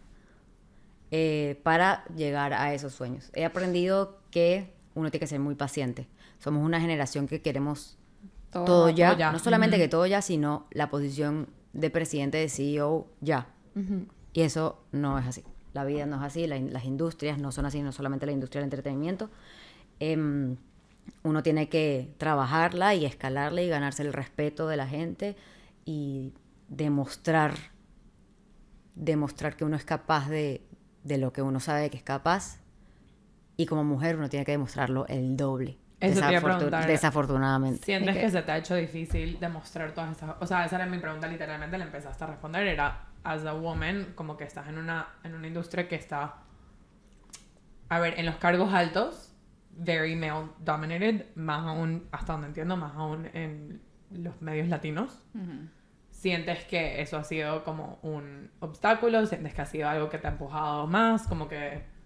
eh, 1.11 1.61
para 1.64 2.04
llegar 2.14 2.52
a 2.52 2.72
esos 2.74 2.92
sueños. 2.94 3.30
He 3.34 3.44
aprendido 3.44 4.20
que 4.30 4.74
uno 4.94 5.11
tiene 5.11 5.20
que 5.22 5.26
ser 5.26 5.40
muy 5.40 5.54
paciente. 5.56 6.06
Somos 6.38 6.64
una 6.64 6.80
generación 6.80 7.26
que 7.26 7.40
queremos 7.42 7.97
Todo 8.50 8.64
todo, 8.64 8.90
ya, 8.90 9.16
ya. 9.16 9.32
no 9.32 9.38
solamente 9.38 9.76
Ujú. 9.76 9.82
que 9.84 9.88
todo 9.88 10.06
ya, 10.06 10.22
sino 10.22 10.66
la 10.70 10.88
posición 10.88 11.48
de 11.72 11.90
presidente, 11.90 12.38
de 12.38 12.48
CEO 12.48 13.06
ya. 13.20 13.48
Y 14.32 14.40
eso 14.42 14.82
no 14.90 15.18
es 15.18 15.26
así. 15.26 15.44
La 15.72 15.84
vida 15.84 16.06
no 16.06 16.16
es 16.16 16.22
así, 16.22 16.46
la 16.46 16.58
las 16.58 16.84
industrias 16.84 17.38
no 17.38 17.52
son 17.52 17.66
así, 17.66 17.82
no 17.82 17.92
solamente 17.92 18.26
la 18.26 18.32
industria 18.32 18.61
del 18.61 18.66
entretenimiento. 18.66 19.30
Em, 20.00 20.56
uno 21.22 21.42
tiene 21.42 21.68
que 21.68 22.14
trabajarla 22.18 22.94
y 22.94 23.04
escalarla 23.04 23.62
y 23.62 23.68
ganarse 23.68 24.02
el 24.02 24.12
respeto 24.12 24.66
de 24.66 24.76
la 24.76 24.87
gente 24.88 25.37
y 25.84 26.32
demostrar, 26.68 27.54
demostrar 28.94 29.56
que 29.56 29.64
uno 29.64 29.76
es 29.76 29.84
capaz 29.84 30.28
de, 30.28 30.62
de 31.04 31.18
lo 31.18 31.32
que 31.32 31.42
uno 31.42 31.61
sabe 31.61 31.90
que 31.90 31.96
es 31.98 32.02
capaz. 32.02 32.61
Y 33.56 33.66
como 33.66 33.84
mujer 33.84 34.16
uno 34.16 34.28
tiene 34.28 34.44
que 34.44 34.52
demostrarlo 34.52 35.06
el 35.08 35.37
doble. 35.37 35.78
Eso 36.00 36.20
te 36.20 36.32
iba 36.32 36.38
a 36.38 36.61
desafortun- 36.61 36.87
desafortunadamente. 36.87 37.84
¿sientes 37.84 38.14
Ok. 38.14 38.20
que 38.22 38.30
se 38.30 38.42
te 38.42 38.52
ha 38.52 38.58
hecho 38.58 38.74
difícil 38.76 39.40
demostrar 39.40 39.92
todas 39.92 40.16
esas... 40.16 40.37
O 40.40 40.46
sea, 40.46 40.64
esa 40.64 40.76
era 40.76 40.87
mi 40.87 40.98
pregunta, 40.98 41.26
literalmente 41.26 41.76
la 41.76 41.84
empezaste 41.84 42.22
a 42.24 42.26
responder. 42.28 42.66
Era, 42.68 43.06
as 43.24 43.44
a 43.44 43.54
woman, 43.54 44.12
como 44.14 44.37
que 44.37 44.44
estás 44.44 44.68
en 44.68 44.78
una, 44.78 45.08
en 45.24 45.34
una 45.34 45.46
industria 45.48 45.88
que 45.88 45.96
está... 45.96 46.37
A 47.88 47.98
ver, 48.00 48.18
en 48.20 48.26
los 48.26 48.37
cargos 48.37 48.72
altos, 48.72 49.32
very 49.70 50.14
male 50.14 50.50
dominated, 50.58 51.26
más 51.34 51.66
aún, 51.66 52.06
hasta 52.12 52.32
donde 52.34 52.48
entiendo, 52.48 52.76
más 52.76 52.94
aún 52.94 53.28
en 53.32 53.80
los 54.11 54.40
medios 54.42 54.68
latinos. 54.68 55.24
Ujú. 55.34 55.68
¿Sientes 56.11 56.64
que 56.64 57.00
eso 57.00 57.16
ha 57.16 57.24
sido 57.24 57.64
como 57.64 57.98
un 58.02 58.50
obstáculo? 58.61 59.24
¿Sientes 59.26 59.54
que 59.54 59.62
ha 59.62 59.66
sido 59.66 59.88
algo 59.88 60.11
que 60.11 60.18
te 60.18 60.26
ha 60.26 60.30
empujado 60.30 60.87
más? 60.87 61.26
Como 61.26 61.48
que... 61.48 61.97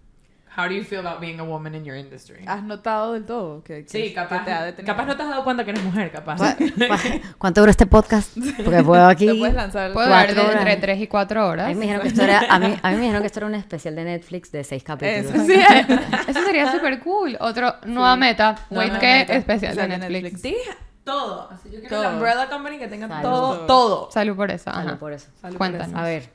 How 0.55 0.67
do 0.67 0.73
you 0.75 0.83
feel 0.83 0.99
about 0.99 1.19
being 1.19 1.39
a 1.39 1.43
woman 1.43 1.73
in 1.73 1.83
your 1.83 1.97
industry? 1.97 2.43
¿Has 2.45 2.61
notado 2.63 3.13
del 3.13 3.25
todo 3.25 3.63
que, 3.63 3.83
que- 3.83 3.89
sí, 3.89 4.03
que 4.09 4.13
capaz, 4.13 4.45
te 4.45 4.51
ha 4.51 4.63
detenido? 4.63 4.93
capaz 4.93 5.05
no 5.07 5.17
te 5.17 5.23
has 5.23 5.29
dado 5.29 5.43
cuenta 5.43 5.63
que 5.65 5.71
eres 5.71 5.83
mujer, 5.83 6.11
capaz. 6.11 6.37
¿Cu- 6.55 6.65
cu- 6.65 7.21
¿Cuánto 7.39 7.61
dura 7.61 7.71
este 7.71 7.87
podcast? 7.87 8.37
Porque 8.63 8.83
puedo 8.83 9.05
aquí... 9.07 9.25
Te 9.27 9.35
puedes 9.35 9.55
lanzar 9.55 9.91
durar 9.93 10.27
Cuatro 10.27 10.43
de 10.49 10.53
entre 10.57 10.75
3 10.77 11.01
y 11.01 11.07
4 11.07 11.41
A 11.41 11.45
horas. 11.47 11.67
mí, 11.69 11.75
me 11.75 11.81
dijeron 11.81 12.01
que 12.03 12.07
esto 12.09 12.21
era, 12.21 12.39
a, 12.49 12.59
mí, 12.59 12.75
a 12.81 12.89
mí 12.91 12.95
me 12.97 13.01
dijeron 13.01 13.21
que 13.21 13.27
esto 13.27 13.39
era 13.39 13.47
un 13.47 13.55
especial 13.55 13.95
de 13.95 14.03
Netflix 14.03 14.51
de 14.51 14.63
seis 14.63 14.83
capítulos. 14.83 15.33
Eso. 15.33 15.45
Sí, 15.45 15.53
eso 16.27 16.43
sería 16.43 16.71
súper 16.71 16.99
cool. 16.99 17.35
Otro, 17.39 17.73
nueva 17.87 18.15
meta. 18.15 18.55
Nueva 18.69 18.91
Wait, 18.91 18.99
¿qué? 18.99 19.07
meta. 19.07 19.33
Especial 19.35 19.75
de 19.75 19.87
Netflix. 19.87 20.11
Netflix. 20.23 20.41
Sí, 20.41 20.55
todo. 21.03 21.49
Así 21.49 21.69
yo 21.71 21.79
quiero 21.79 21.89
Todo. 21.95 22.03
la 22.03 22.09
umbrella 22.11 22.49
company 22.49 22.77
que 22.77 22.87
tenga 22.87 23.07
Salud. 23.07 23.21
todo, 23.23 23.59
Todo. 23.65 24.11
Salud 24.11 24.35
por 24.35 24.51
eso. 24.51 24.65
Salud 24.71 24.87
Ajá. 24.91 24.99
por 24.99 25.13
eso. 25.13 25.29
Salud 25.41 25.57
por 25.57 25.67
Cuéntanos. 25.67 25.95
A 25.99 26.03
ver, 26.03 26.29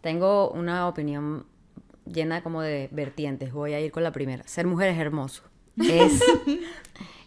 tengo 0.00 0.50
una 0.50 0.88
opinión 0.88 1.44
llena 2.12 2.42
como 2.42 2.62
de 2.62 2.88
vertientes. 2.92 3.52
Voy 3.52 3.72
a 3.74 3.80
ir 3.80 3.92
con 3.92 4.02
la 4.02 4.12
primera. 4.12 4.42
Ser 4.46 4.66
mujer 4.66 4.90
es 4.90 4.98
hermoso. 4.98 5.42
Es 5.80 6.20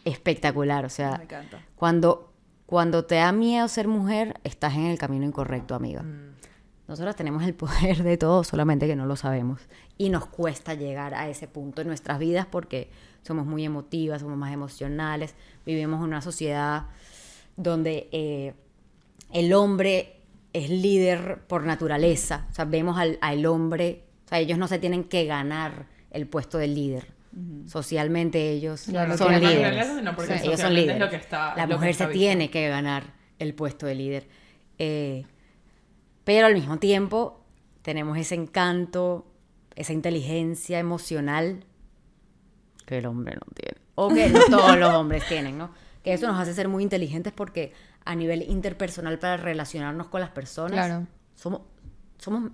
espectacular. 0.05 0.85
O 0.85 0.89
sea, 0.89 1.17
Me 1.17 1.23
encanta. 1.23 1.61
cuando, 1.75 2.33
cuando 2.65 3.05
te 3.05 3.15
da 3.15 3.31
miedo 3.31 3.67
ser 3.67 3.87
mujer, 3.87 4.39
estás 4.43 4.75
en 4.75 4.85
el 4.87 4.97
camino 4.97 5.25
incorrecto, 5.25 5.75
amiga. 5.75 6.03
Mm. 6.03 6.31
Nosotras 6.87 7.15
tenemos 7.15 7.43
el 7.43 7.53
poder 7.53 8.03
de 8.03 8.17
todo, 8.17 8.43
solamente 8.43 8.87
que 8.87 8.95
no 8.95 9.05
lo 9.05 9.15
sabemos. 9.15 9.61
Y 9.97 10.09
nos 10.09 10.25
cuesta 10.25 10.73
llegar 10.73 11.13
a 11.13 11.29
ese 11.29 11.47
punto 11.47 11.81
en 11.81 11.87
nuestras 11.87 12.19
vidas 12.19 12.45
porque 12.49 12.89
somos 13.21 13.45
muy 13.45 13.63
emotivas, 13.63 14.21
somos 14.21 14.37
más 14.37 14.51
emocionales, 14.51 15.35
vivimos 15.65 15.99
en 15.99 16.05
una 16.05 16.21
sociedad 16.21 16.87
donde 17.55 18.09
eh, 18.11 18.53
el 19.31 19.53
hombre 19.53 20.17
es 20.53 20.69
líder 20.69 21.43
por 21.47 21.63
naturaleza. 21.63 22.47
O 22.51 22.53
sea, 22.55 22.65
vemos 22.65 22.97
al, 22.97 23.17
al 23.21 23.45
hombre, 23.45 24.03
sea, 24.31 24.39
ellos 24.39 24.57
no 24.57 24.67
se 24.67 24.79
tienen 24.79 25.03
que 25.03 25.25
ganar 25.25 25.85
el 26.09 26.27
puesto 26.27 26.57
de 26.57 26.67
líder. 26.67 27.13
Socialmente 27.67 28.49
ellos 28.51 28.81
son 28.81 28.93
líderes. 28.95 29.19
Naturaleza, 29.19 29.95
sino 29.95 30.15
porque 30.15 30.33
ellos 30.33 30.41
son 30.45 30.51
socialmente 30.51 30.81
líderes. 30.81 30.95
es 30.95 30.99
lo 30.99 31.09
que 31.09 31.15
está- 31.15 31.55
La 31.55 31.63
lo 31.63 31.69
que 31.69 31.73
mujer 31.75 31.89
está 31.91 32.03
se 32.05 32.09
visto. 32.09 32.19
tiene 32.19 32.49
que 32.51 32.67
ganar 32.67 33.13
el 33.39 33.53
puesto 33.53 33.85
de 33.85 33.95
líder. 33.95 34.27
Eh, 34.77 35.25
pero 36.25 36.47
al 36.47 36.53
mismo 36.53 36.77
tiempo 36.77 37.45
tenemos 37.83 38.17
ese 38.17 38.35
encanto, 38.35 39.31
esa 39.75 39.93
inteligencia 39.93 40.79
emocional 40.79 41.63
que 42.85 42.97
el 42.97 43.05
hombre 43.05 43.35
no 43.35 43.47
tiene. 43.55 43.77
O 43.95 44.09
que 44.09 44.27
no 44.29 44.39
todos 44.49 44.77
los 44.77 44.93
hombres 44.93 45.25
tienen, 45.27 45.57
¿no? 45.57 45.71
Que 46.03 46.13
eso 46.13 46.27
nos 46.27 46.39
hace 46.39 46.53
ser 46.53 46.67
muy 46.67 46.83
inteligentes 46.83 47.31
porque 47.31 47.71
a 48.03 48.15
nivel 48.15 48.41
interpersonal 48.43 49.19
para 49.19 49.37
relacionarnos 49.37 50.07
con 50.07 50.19
las 50.21 50.31
personas 50.31 50.73
Claro. 50.73 51.07
somos, 51.35 51.61
somos 52.17 52.51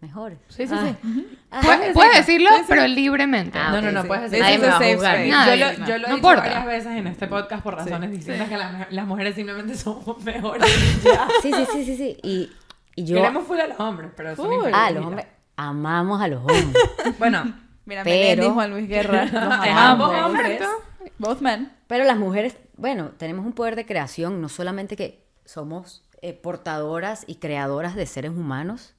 mejores. 0.00 0.38
Sí, 0.48 0.66
sí, 0.66 0.74
sí. 0.76 1.26
Ah. 1.50 1.60
Puedes, 1.62 1.92
puedes 1.92 2.16
decirlo, 2.18 2.50
pero 2.68 2.86
libremente. 2.86 3.58
Ah, 3.58 3.70
no, 3.72 3.82
no, 3.82 3.90
no, 3.92 4.02
sí. 4.02 4.08
puedes 4.08 4.30
decir 4.30 4.40
Nadie 4.44 4.58
Nadie 4.58 4.58
me 4.58 4.66
va 4.68 4.76
a 4.76 4.78
safe 4.78 4.92
space. 4.92 5.28
Nadie. 5.28 5.58
yo 5.58 5.66
lo, 5.66 5.72
yo 5.72 5.86
lo 5.86 5.94
he 5.94 5.98
dicho 5.98 6.14
importa. 6.14 6.40
varias 6.42 6.66
veces 6.66 6.92
en 6.92 7.06
este 7.06 7.26
podcast 7.26 7.62
por 7.62 7.74
razones 7.76 8.10
Sí. 8.10 8.16
distintas 8.16 8.48
que 8.48 8.56
las, 8.56 8.92
las 8.92 9.06
mujeres 9.06 9.34
simplemente 9.34 9.74
somos 9.76 10.22
mejores. 10.22 10.66
ya. 11.04 11.28
Sí, 11.42 11.52
sí, 11.52 11.66
sí, 11.72 11.84
sí, 11.84 11.96
sí. 11.96 12.16
Y, 12.22 12.50
y 12.94 13.04
yo... 13.06 13.16
Queremos 13.16 13.44
full 13.46 13.58
a 13.58 13.66
los 13.66 13.80
hombres, 13.80 14.10
pero 14.16 14.36
son 14.36 14.46
Full. 14.46 14.54
infelices 14.54 14.80
Ah, 14.80 14.90
los 14.90 15.04
hombres... 15.06 15.26
Amamos 15.56 16.22
a 16.22 16.28
los 16.28 16.38
hombres. 16.40 16.66
Bueno, 17.18 17.54
Mira, 17.84 18.04
Pero- 18.04 18.44
y 18.44 18.48
Juan 18.50 18.70
Luis 18.70 18.86
Guerra. 18.88 19.24
Nos 19.24 19.34
amamos. 19.66 20.14
hombres. 20.14 20.60
Both 21.18 21.40
men. 21.40 21.72
Pero 21.88 22.04
las 22.04 22.18
mujeres, 22.18 22.56
bueno, 22.76 23.12
tenemos 23.16 23.44
un 23.46 23.52
poder 23.54 23.74
de 23.74 23.86
creación, 23.86 24.40
no 24.42 24.48
solamente 24.50 24.94
que 24.94 25.26
somos 25.46 26.04
eh, 26.20 26.34
portadoras 26.34 27.24
y 27.26 27.36
creadoras 27.36 27.94
de 27.96 28.04
seres 28.06 28.30
humanos, 28.32 28.94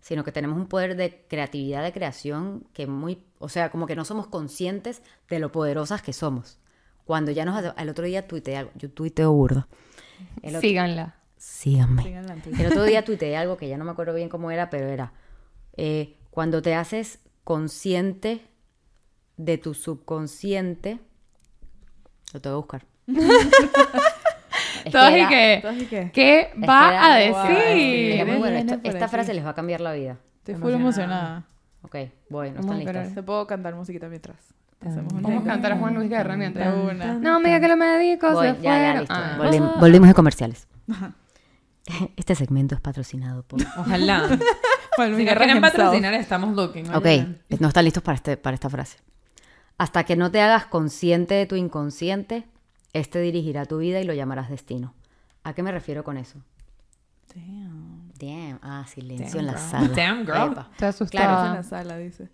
sino 0.00 0.24
que 0.24 0.32
tenemos 0.32 0.56
un 0.56 0.66
poder 0.66 0.96
de 0.96 1.24
creatividad, 1.28 1.82
de 1.82 1.92
creación, 1.92 2.66
que 2.72 2.86
muy, 2.86 3.22
o 3.38 3.48
sea, 3.48 3.70
como 3.70 3.86
que 3.86 3.96
no 3.96 4.04
somos 4.04 4.26
conscientes 4.26 5.02
de 5.28 5.38
lo 5.38 5.52
poderosas 5.52 6.02
que 6.02 6.12
somos. 6.12 6.58
Cuando 7.04 7.30
ya 7.32 7.44
nos... 7.44 7.62
El 7.76 7.88
otro 7.88 8.04
día 8.06 8.26
tuiteé 8.26 8.56
algo, 8.56 8.70
yo 8.76 8.90
tuiteo 8.90 9.32
burdo. 9.32 9.66
El 10.42 10.50
otro- 10.56 10.60
Síganla. 10.68 11.16
Síganme. 11.36 12.02
Adelante. 12.16 12.50
El 12.58 12.66
otro 12.66 12.84
día 12.84 13.04
tuiteé 13.04 13.36
algo 13.36 13.56
que 13.56 13.68
ya 13.68 13.78
no 13.78 13.84
me 13.84 13.90
acuerdo 13.90 14.14
bien 14.14 14.28
cómo 14.28 14.50
era, 14.50 14.68
pero 14.70 14.86
era, 14.88 15.12
eh, 15.76 16.18
cuando 16.30 16.60
te 16.62 16.74
haces 16.74 17.20
consciente 17.44 18.46
de 19.38 19.56
tu 19.58 19.72
subconsciente, 19.74 21.00
lo 22.34 22.40
tengo 22.40 22.56
que 22.68 22.76
buscar. 22.76 22.86
Todos 24.90 25.10
y 25.12 25.26
que... 25.26 25.62
¿y 25.80 25.84
qué? 25.86 26.10
¿Qué 26.12 26.50
va 26.68 26.88
a 26.88 27.30
Wow, 27.30 27.42
decir? 27.48 28.12
era 28.12 28.24
muy 28.24 28.36
bueno. 28.36 28.58
Esto- 28.58 28.80
esta 28.84 29.08
frase 29.08 29.34
les 29.34 29.44
va 29.44 29.50
a 29.50 29.54
cambiar 29.54 29.80
la 29.80 29.92
vida. 29.92 30.16
Estoy 30.38 30.54
full 30.56 30.72
Emocionada. 30.72 31.44
Ok, 31.82 31.96
voy, 32.28 32.50
no 32.50 32.60
están 32.60 32.76
a 32.76 32.78
listas. 32.78 33.14
Te 33.14 33.22
puedo 33.22 33.46
cantar 33.46 33.74
musiquita 33.74 34.08
mientras. 34.08 34.36
Hacemos 34.80 35.12
un 35.12 35.22
Vamos 35.22 35.42
a 35.44 35.46
cantar 35.46 35.72
a 35.72 35.76
Juan 35.76 35.94
Luis 35.94 36.08
Guerra 36.08 36.36
mientras. 36.36 36.74
Una. 36.74 37.14
No, 37.14 37.36
amiga, 37.36 37.60
que 37.60 37.68
los 37.68 37.76
médicos 37.76 38.32
Voy, 38.34 38.48
se 38.48 38.54
ya, 38.54 38.60
ya, 38.62 38.78
fueron. 38.78 38.98
listo. 39.00 39.14
Ah. 39.14 39.36
Volvim- 39.38 39.80
volvimos 39.80 40.08
de 40.08 40.14
comerciales. 40.14 40.68
Este 42.16 42.34
segmento 42.34 42.74
es 42.74 42.80
patrocinado 42.80 43.42
por... 43.42 43.60
ojalá. 43.78 44.28
Juan 44.96 45.08
si 45.08 45.14
Luis 45.14 45.26
nos 45.26 45.36
quieren 45.36 45.60
patrocinar, 45.60 46.14
estamos 46.14 46.54
looking. 46.54 46.88
Ok, 46.94 47.04
oye. 47.04 47.26
no 47.58 47.68
están 47.68 47.84
listos 47.84 48.02
para, 48.02 48.16
este, 48.16 48.36
para 48.36 48.54
esta 48.54 48.68
frase. 48.70 48.98
Hasta 49.78 50.04
que 50.04 50.14
no 50.16 50.30
te 50.30 50.40
hagas 50.40 50.66
consciente 50.66 51.34
de 51.34 51.46
tu 51.46 51.56
inconsciente, 51.56 52.44
este 52.92 53.20
dirigirá 53.20 53.66
tu 53.66 53.78
vida 53.78 54.00
y 54.00 54.04
lo 54.04 54.14
llamarás 54.14 54.50
destino. 54.50 54.94
¿A 55.42 55.54
qué 55.54 55.62
me 55.62 55.72
refiero 55.72 56.04
con 56.04 56.16
eso? 56.16 56.38
Damn. 57.34 58.12
Damn, 58.18 58.58
ah, 58.62 58.84
silencio 58.86 59.40
Damn, 59.40 59.40
en 59.40 59.46
la 59.46 59.52
girl. 59.52 59.70
sala. 59.70 59.88
Damn, 59.94 60.26
girl. 60.26 60.52
Epa. 60.52 60.70
Eso 60.76 60.86
asustada. 60.86 61.46
en 61.48 61.54
la 61.54 61.62
sala, 61.62 61.96
dice. 61.96 62.28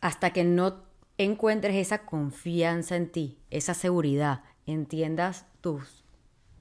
Hasta 0.00 0.30
que 0.30 0.44
no 0.44 0.82
encuentres 1.18 1.74
esa 1.76 2.06
confianza 2.06 2.96
en 2.96 3.10
ti, 3.12 3.38
esa 3.50 3.74
seguridad, 3.74 4.42
entiendas 4.66 5.44
tus 5.60 6.04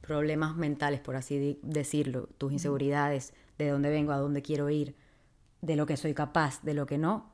problemas 0.02 0.56
mentales, 0.56 1.00
por 1.00 1.16
así 1.16 1.60
decirlo, 1.62 2.28
tus 2.38 2.52
inseguridades, 2.52 3.34
de 3.58 3.70
dónde 3.70 3.90
vengo, 3.90 4.12
a 4.12 4.18
dónde 4.18 4.42
quiero 4.42 4.70
ir, 4.70 4.96
de 5.62 5.76
lo 5.76 5.86
que 5.86 5.96
soy 5.96 6.14
capaz, 6.14 6.62
de 6.64 6.74
lo 6.74 6.86
que 6.86 6.98
no, 6.98 7.32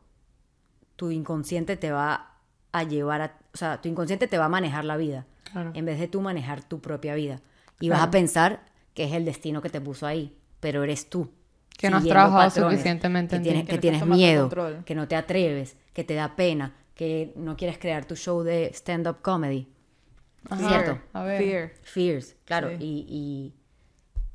tu 0.95 1.09
inconsciente 1.11 1.77
te 1.77 1.91
va 1.91 2.33
a 2.71 2.83
llevar 2.83 3.21
a, 3.21 3.39
o 3.53 3.57
sea, 3.57 3.81
tu 3.81 3.89
inconsciente 3.89 4.27
te 4.27 4.37
va 4.37 4.45
a 4.45 4.49
manejar 4.49 4.85
la 4.85 4.97
vida, 4.97 5.25
Claro. 5.55 5.71
en 5.73 5.85
vez 5.85 5.97
de 5.99 6.09
tú 6.09 6.19
manejar 6.19 6.61
tu 6.65 6.81
propia 6.81 7.15
vida. 7.15 7.39
Y 7.79 7.87
vas 7.87 8.01
a 8.01 8.11
pensar 8.11 8.65
que 8.93 9.05
es 9.05 9.13
el 9.13 9.23
destino 9.23 9.61
que 9.61 9.69
te 9.69 9.79
puso 9.79 10.05
ahí, 10.05 10.35
pero 10.59 10.83
eres 10.83 11.09
tú. 11.09 11.31
Que 11.77 11.89
no 11.89 11.95
has 11.97 12.03
trabajado 12.03 12.49
patrones, 12.49 12.73
suficientemente 12.73 13.29
que 13.31 13.35
en 13.37 13.43
ti. 13.43 13.49
tienes, 13.49 13.65
Que 13.65 13.71
que 13.75 13.77
tienes 13.79 14.05
miedo, 14.05 14.43
control. 14.43 14.83
que 14.83 14.95
no 14.95 15.07
te 15.07 15.15
atreves, 15.15 15.77
que 15.93 16.03
te 16.03 16.13
da 16.13 16.35
pena, 16.35 16.73
que 16.93 17.31
no 17.37 17.55
quieres 17.55 17.77
crear 17.77 18.03
tu 18.03 18.17
show 18.17 18.43
de 18.43 18.69
stand-up 18.73 19.21
comedy. 19.21 19.69
Ajá. 20.49 20.67
¿Cierto? 20.67 20.99
A 21.13 21.23
ver. 21.23 21.41
Fear. 21.41 21.71
Fears, 21.83 22.35
claro. 22.43 22.69
Sí. 22.71 22.75
Y, 22.81 23.05
y 23.09 23.53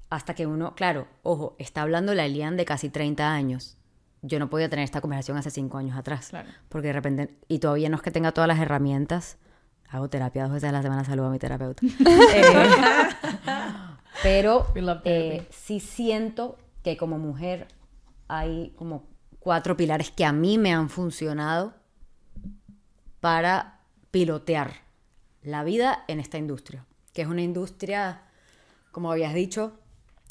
hasta 0.09 0.35
que 0.35 0.47
uno, 0.47 0.75
claro, 0.75 1.07
ojo, 1.23 1.55
está 1.59 1.83
hablando 1.83 2.15
la 2.15 2.25
Elian 2.25 2.57
de 2.57 2.65
casi 2.65 2.89
30 2.89 3.31
años. 3.31 3.77
Yo 4.23 4.39
no 4.39 4.49
podía 4.51 4.69
tener 4.71 4.85
esta 4.85 5.01
conversación 5.03 5.37
hace 5.37 5.51
5 5.51 5.77
años 5.79 5.97
atrás. 5.99 6.29
Claro. 6.31 6.49
Porque 6.71 6.89
de 6.89 6.93
repente, 6.95 7.35
y 7.47 7.59
todavía 7.59 7.89
no 7.91 7.97
es 7.97 8.03
que 8.03 8.11
tenga 8.11 8.33
todas 8.33 8.49
las 8.49 8.59
herramientas. 8.59 9.39
Hago 9.90 10.09
terapia 10.09 10.44
dos 10.44 10.53
veces 10.53 10.68
a 10.68 10.72
la 10.72 10.83
semana, 10.83 11.05
saludo 11.05 11.26
a 11.26 11.31
mi 11.31 11.38
terapeuta. 11.38 11.83
Eh, 12.35 12.53
pero 14.22 14.66
eh, 15.05 15.46
sí 15.50 15.81
siento 15.81 16.59
que 16.83 16.96
como 16.96 17.18
mujer 17.18 17.68
hay 18.29 18.72
como 18.76 19.05
cuatro 19.38 19.76
pilares 19.76 20.11
que 20.11 20.24
a 20.24 20.33
mí 20.33 20.59
me 20.59 20.74
han 20.74 20.90
funcionado 20.90 21.72
para 23.20 23.81
pilotear 24.11 24.72
la 25.42 25.64
vida 25.64 26.05
en 26.09 26.20
esta 26.20 26.38
industria, 26.38 26.85
que 27.14 27.22
es 27.22 27.29
una 27.29 27.42
industria, 27.42 28.22
como 28.92 29.11
habías 29.11 29.33
dicho, 29.33 29.72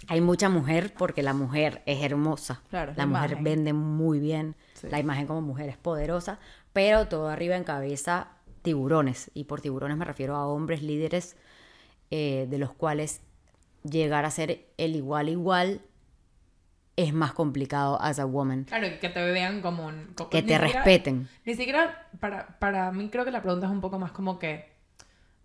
hay 0.07 0.21
mucha 0.21 0.49
mujer 0.49 0.93
porque 0.97 1.23
la 1.23 1.33
mujer 1.33 1.81
es 1.85 2.03
hermosa, 2.03 2.61
Claro, 2.69 2.91
la 2.95 3.05
la 3.05 3.05
mujer 3.07 3.37
vende 3.41 3.73
muy 3.73 4.19
bien, 4.19 4.55
Sí. 4.73 4.87
la 4.89 4.99
imagen 4.99 5.25
como 5.27 5.41
mujer 5.41 5.67
es 5.69 5.77
poderosa, 5.77 6.37
pero 6.73 7.07
todo 7.07 7.27
arriba 7.29 7.55
en 7.55 7.63
cabeza 7.63 8.27
tiburones, 8.61 9.31
y 9.33 9.45
por 9.45 9.61
tiburones 9.61 9.97
me 9.97 10.05
refiero 10.05 10.35
a 10.35 10.47
hombres 10.47 10.81
líderes 10.83 11.35
eh, 12.11 12.47
de 12.49 12.57
los 12.57 12.73
cuales 12.73 13.21
llegar 13.83 14.25
a 14.25 14.31
ser 14.31 14.65
el 14.77 14.95
igual 14.95 15.29
igual 15.29 15.81
es 16.95 17.13
más 17.13 17.31
complicado 17.33 17.97
as 18.01 18.19
a 18.19 18.25
woman. 18.25 18.65
Claro, 18.65 18.87
que 18.99 19.09
te 19.09 19.23
vean 19.31 19.61
como 19.61 19.85
un... 19.87 20.13
co- 20.15 20.29
Que 20.29 20.41
te 20.41 20.53
siquiera- 20.53 20.63
respeten. 20.65 21.29
Ni 21.45 21.55
siquiera, 21.55 22.09
para, 22.19 22.59
para 22.59 22.91
mí 22.91 23.07
creo 23.09 23.23
que 23.23 23.31
la 23.31 23.41
pregunta 23.41 23.67
es 23.67 23.71
un 23.71 23.79
poco 23.81 23.97
más 23.99 24.11
como 24.11 24.37
que... 24.37 24.69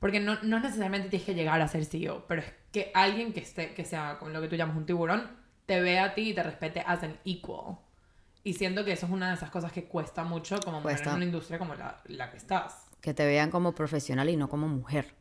Porque 0.01 0.19
no, 0.21 0.37
no 0.43 0.59
necesariamente 0.59 1.09
tienes 1.09 1.25
que 1.27 1.35
llegar 1.35 1.61
a 1.63 1.69
ser 1.69 1.85
CEO, 1.85 2.25
pero 2.27 2.43
es 2.43 2.53
que 2.73 2.91
alguien 2.93 3.33
que, 3.33 3.41
esté, 3.41 3.73
que 3.73 3.85
sea 3.85 4.19
con 4.19 4.33
lo 4.33 4.41
que 4.41 4.49
tú 4.49 4.57
llamas 4.57 4.77
un 4.77 4.85
tiburón, 4.85 5.31
te 5.67 5.81
vea 5.81 6.05
a 6.07 6.15
ti 6.15 6.31
y 6.31 6.35
te 6.35 6.43
respete 6.43 6.83
as 6.85 7.03
an 7.05 7.17
equal. 7.25 7.77
Y 8.43 8.55
siento 8.55 8.85
que 8.85 8.93
eso 8.93 9.07
es 9.07 9.13
una 9.13 9.29
de 9.29 9.35
esas 9.37 9.51
cosas 9.51 9.71
que 9.73 9.85
cuesta 9.85 10.25
mucho 10.25 10.59
como 10.61 10.81
mujer 10.81 11.01
en 11.07 11.15
una 11.15 11.25
industria 11.25 11.59
como 11.59 11.75
la, 11.77 12.03
la 12.07 12.31
que 12.31 12.37
estás. 12.37 12.84
Que 13.05 13.13
te 13.13 13.27
vean 13.27 13.51
como 13.51 13.75
profesional 13.75 14.31
y 14.31 14.37
no 14.37 14.49
como 14.49 14.67
mujer. 14.67 15.15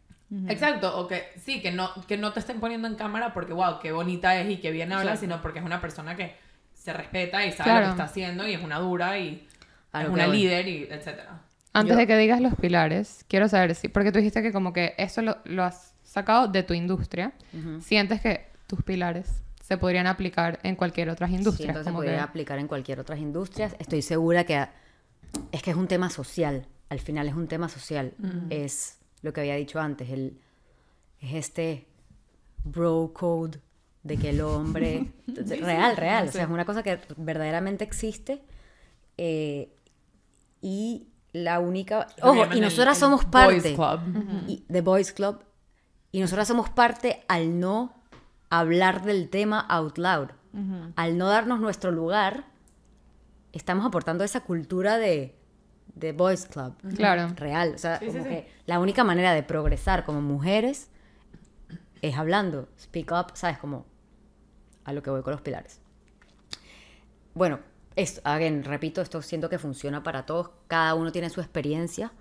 Exacto, 0.48 0.98
o 0.98 1.08
que 1.08 1.22
sí, 1.44 1.62
que 1.62 1.72
no, 1.72 1.90
que 2.08 2.18
no 2.18 2.32
te 2.32 2.40
estén 2.40 2.60
poniendo 2.62 2.88
en 2.88 2.96
cámara 2.96 3.34
porque, 3.34 3.52
wow, 3.52 3.80
qué 3.82 3.92
bonita 3.92 4.40
es 4.40 4.50
y 4.50 4.58
qué 4.58 4.72
bien 4.72 4.94
habla, 4.94 5.18
sino 5.18 5.42
porque 5.42 5.60
es 5.60 5.66
una 5.66 5.82
persona 5.82 6.16
que 6.16 6.34
se 6.74 6.94
respeta 6.94 7.46
y 7.46 7.52
sabe 7.52 7.70
Claro. 7.70 7.80
lo 7.82 7.86
que 7.88 7.92
está 7.92 8.04
haciendo 8.06 8.48
y 8.48 8.54
es 8.54 8.64
una 8.64 8.80
dura 8.80 9.20
y 9.20 9.48
A 9.92 10.02
es 10.02 10.08
que 10.08 10.14
una 10.14 10.28
voy. 10.28 10.38
líder 10.38 10.68
y 10.70 10.84
etcétera. 10.90 11.42
Antes 11.74 11.92
Yo- 11.94 11.98
de 12.00 12.08
que 12.08 12.18
digas 12.18 12.40
los 12.40 12.56
pilares, 12.56 13.26
quiero 13.28 13.48
saber 13.50 13.76
si, 13.76 13.90
porque 13.90 14.12
tú 14.14 14.20
dijiste 14.20 14.42
que 14.42 14.54
como 14.54 14.72
que 14.74 14.96
eso 14.98 15.22
lo, 15.22 15.38
lo 15.44 15.64
has 15.66 15.94
sacado 16.04 16.48
de 16.48 16.64
tu 16.64 16.74
industria, 16.74 17.34
sientes 17.82 18.22
que 18.22 18.48
tus 18.66 18.82
pilares 18.82 19.44
se 19.62 19.78
podrían 19.78 20.08
aplicar 20.08 20.60
en 20.64 20.76
cualquier 20.78 21.10
otra 21.10 21.28
industria. 21.30 21.66
Siento 21.74 21.80
que 21.80 21.84
se 21.84 21.90
como 21.90 21.98
podría 22.00 22.16
que- 22.16 22.22
aplicar 22.22 22.60
en 22.60 22.68
cualquier 22.68 23.00
otra 23.02 23.18
industria. 23.18 23.70
Estoy 23.78 24.02
segura 24.02 24.46
que 24.46 24.68
es 25.52 25.62
que 25.62 25.72
es 25.72 25.78
un 25.78 25.88
tema 25.88 26.10
social. 26.10 26.66
Al 26.94 27.00
final 27.00 27.28
es 27.28 27.34
un 27.34 27.48
tema 27.48 27.70
social. 27.70 28.14
Es 28.52 29.00
lo 29.24 29.34
que 29.34 29.42
había 29.42 29.56
dicho 29.56 29.80
antes. 29.80 30.12
El, 30.12 30.40
es 31.20 31.34
este 31.34 31.88
bro 32.64 33.12
code 33.16 33.60
de 34.04 34.18
que 34.18 34.30
el 34.30 34.42
hombre... 34.42 35.12
real, 35.28 35.98
real. 35.98 36.28
O 36.28 36.32
sea, 36.32 36.44
es 36.44 36.50
una 36.52 36.66
cosa 36.66 36.84
que 36.84 37.00
verdaderamente 37.18 37.84
existe. 37.84 38.44
eh, 39.18 39.74
y 40.62 41.08
la 41.32 41.60
única... 41.60 42.08
Ojo, 42.22 42.46
y 42.54 42.62
nosotras 42.62 42.98
el 42.98 43.02
somos 43.02 43.22
Boys 43.24 43.64
parte. 43.64 43.74
Club. 43.74 44.00
y 44.48 44.58
The 44.72 44.82
Boys 44.82 45.12
Club. 45.12 45.44
Y 46.12 46.22
nosotras 46.22 46.48
somos 46.48 46.70
parte 46.70 47.24
al 47.28 47.60
no 47.60 47.92
hablar 48.52 49.04
del 49.04 49.30
tema 49.30 49.60
out 49.62 49.98
loud. 49.98 50.30
Al 50.96 51.18
no 51.18 51.28
darnos 51.28 51.60
nuestro 51.60 51.92
lugar, 51.92 52.46
estamos 53.52 53.84
aportando 53.84 54.24
esa 54.24 54.42
cultura 54.42 55.00
de, 55.00 55.36
de 55.96 56.12
Boys 56.12 56.46
Club. 56.46 56.74
Claro. 56.96 57.34
Real. 57.36 57.74
O 57.76 57.78
sea, 57.78 58.00
Sí, 58.00 58.08
como 58.08 58.24
sí. 58.24 58.30
que 58.30 58.48
la 58.66 58.80
única 58.80 59.04
manera 59.04 59.34
de 59.34 59.44
progresar 59.44 60.06
como 60.06 60.22
mujeres 60.22 60.90
es 62.02 62.16
hablando. 62.18 62.68
Speak 62.80 63.12
up, 63.12 63.32
¿sabes? 63.36 63.58
Como 63.60 63.86
a 64.86 64.94
lo 64.94 65.02
que 65.04 65.10
voy 65.10 65.22
con 65.22 65.32
los 65.32 65.42
pilares. 65.42 65.80
Bueno, 67.34 67.60
esto, 67.96 68.22
again, 68.24 68.64
repito, 68.64 69.02
esto 69.02 69.22
siento 69.22 69.50
que 69.50 69.60
funciona 69.60 70.04
para 70.04 70.26
todos. 70.26 70.52
Cada 70.68 70.96
uno 70.96 71.12
tiene 71.12 71.30
su 71.30 71.42
experiencia. 71.42 72.12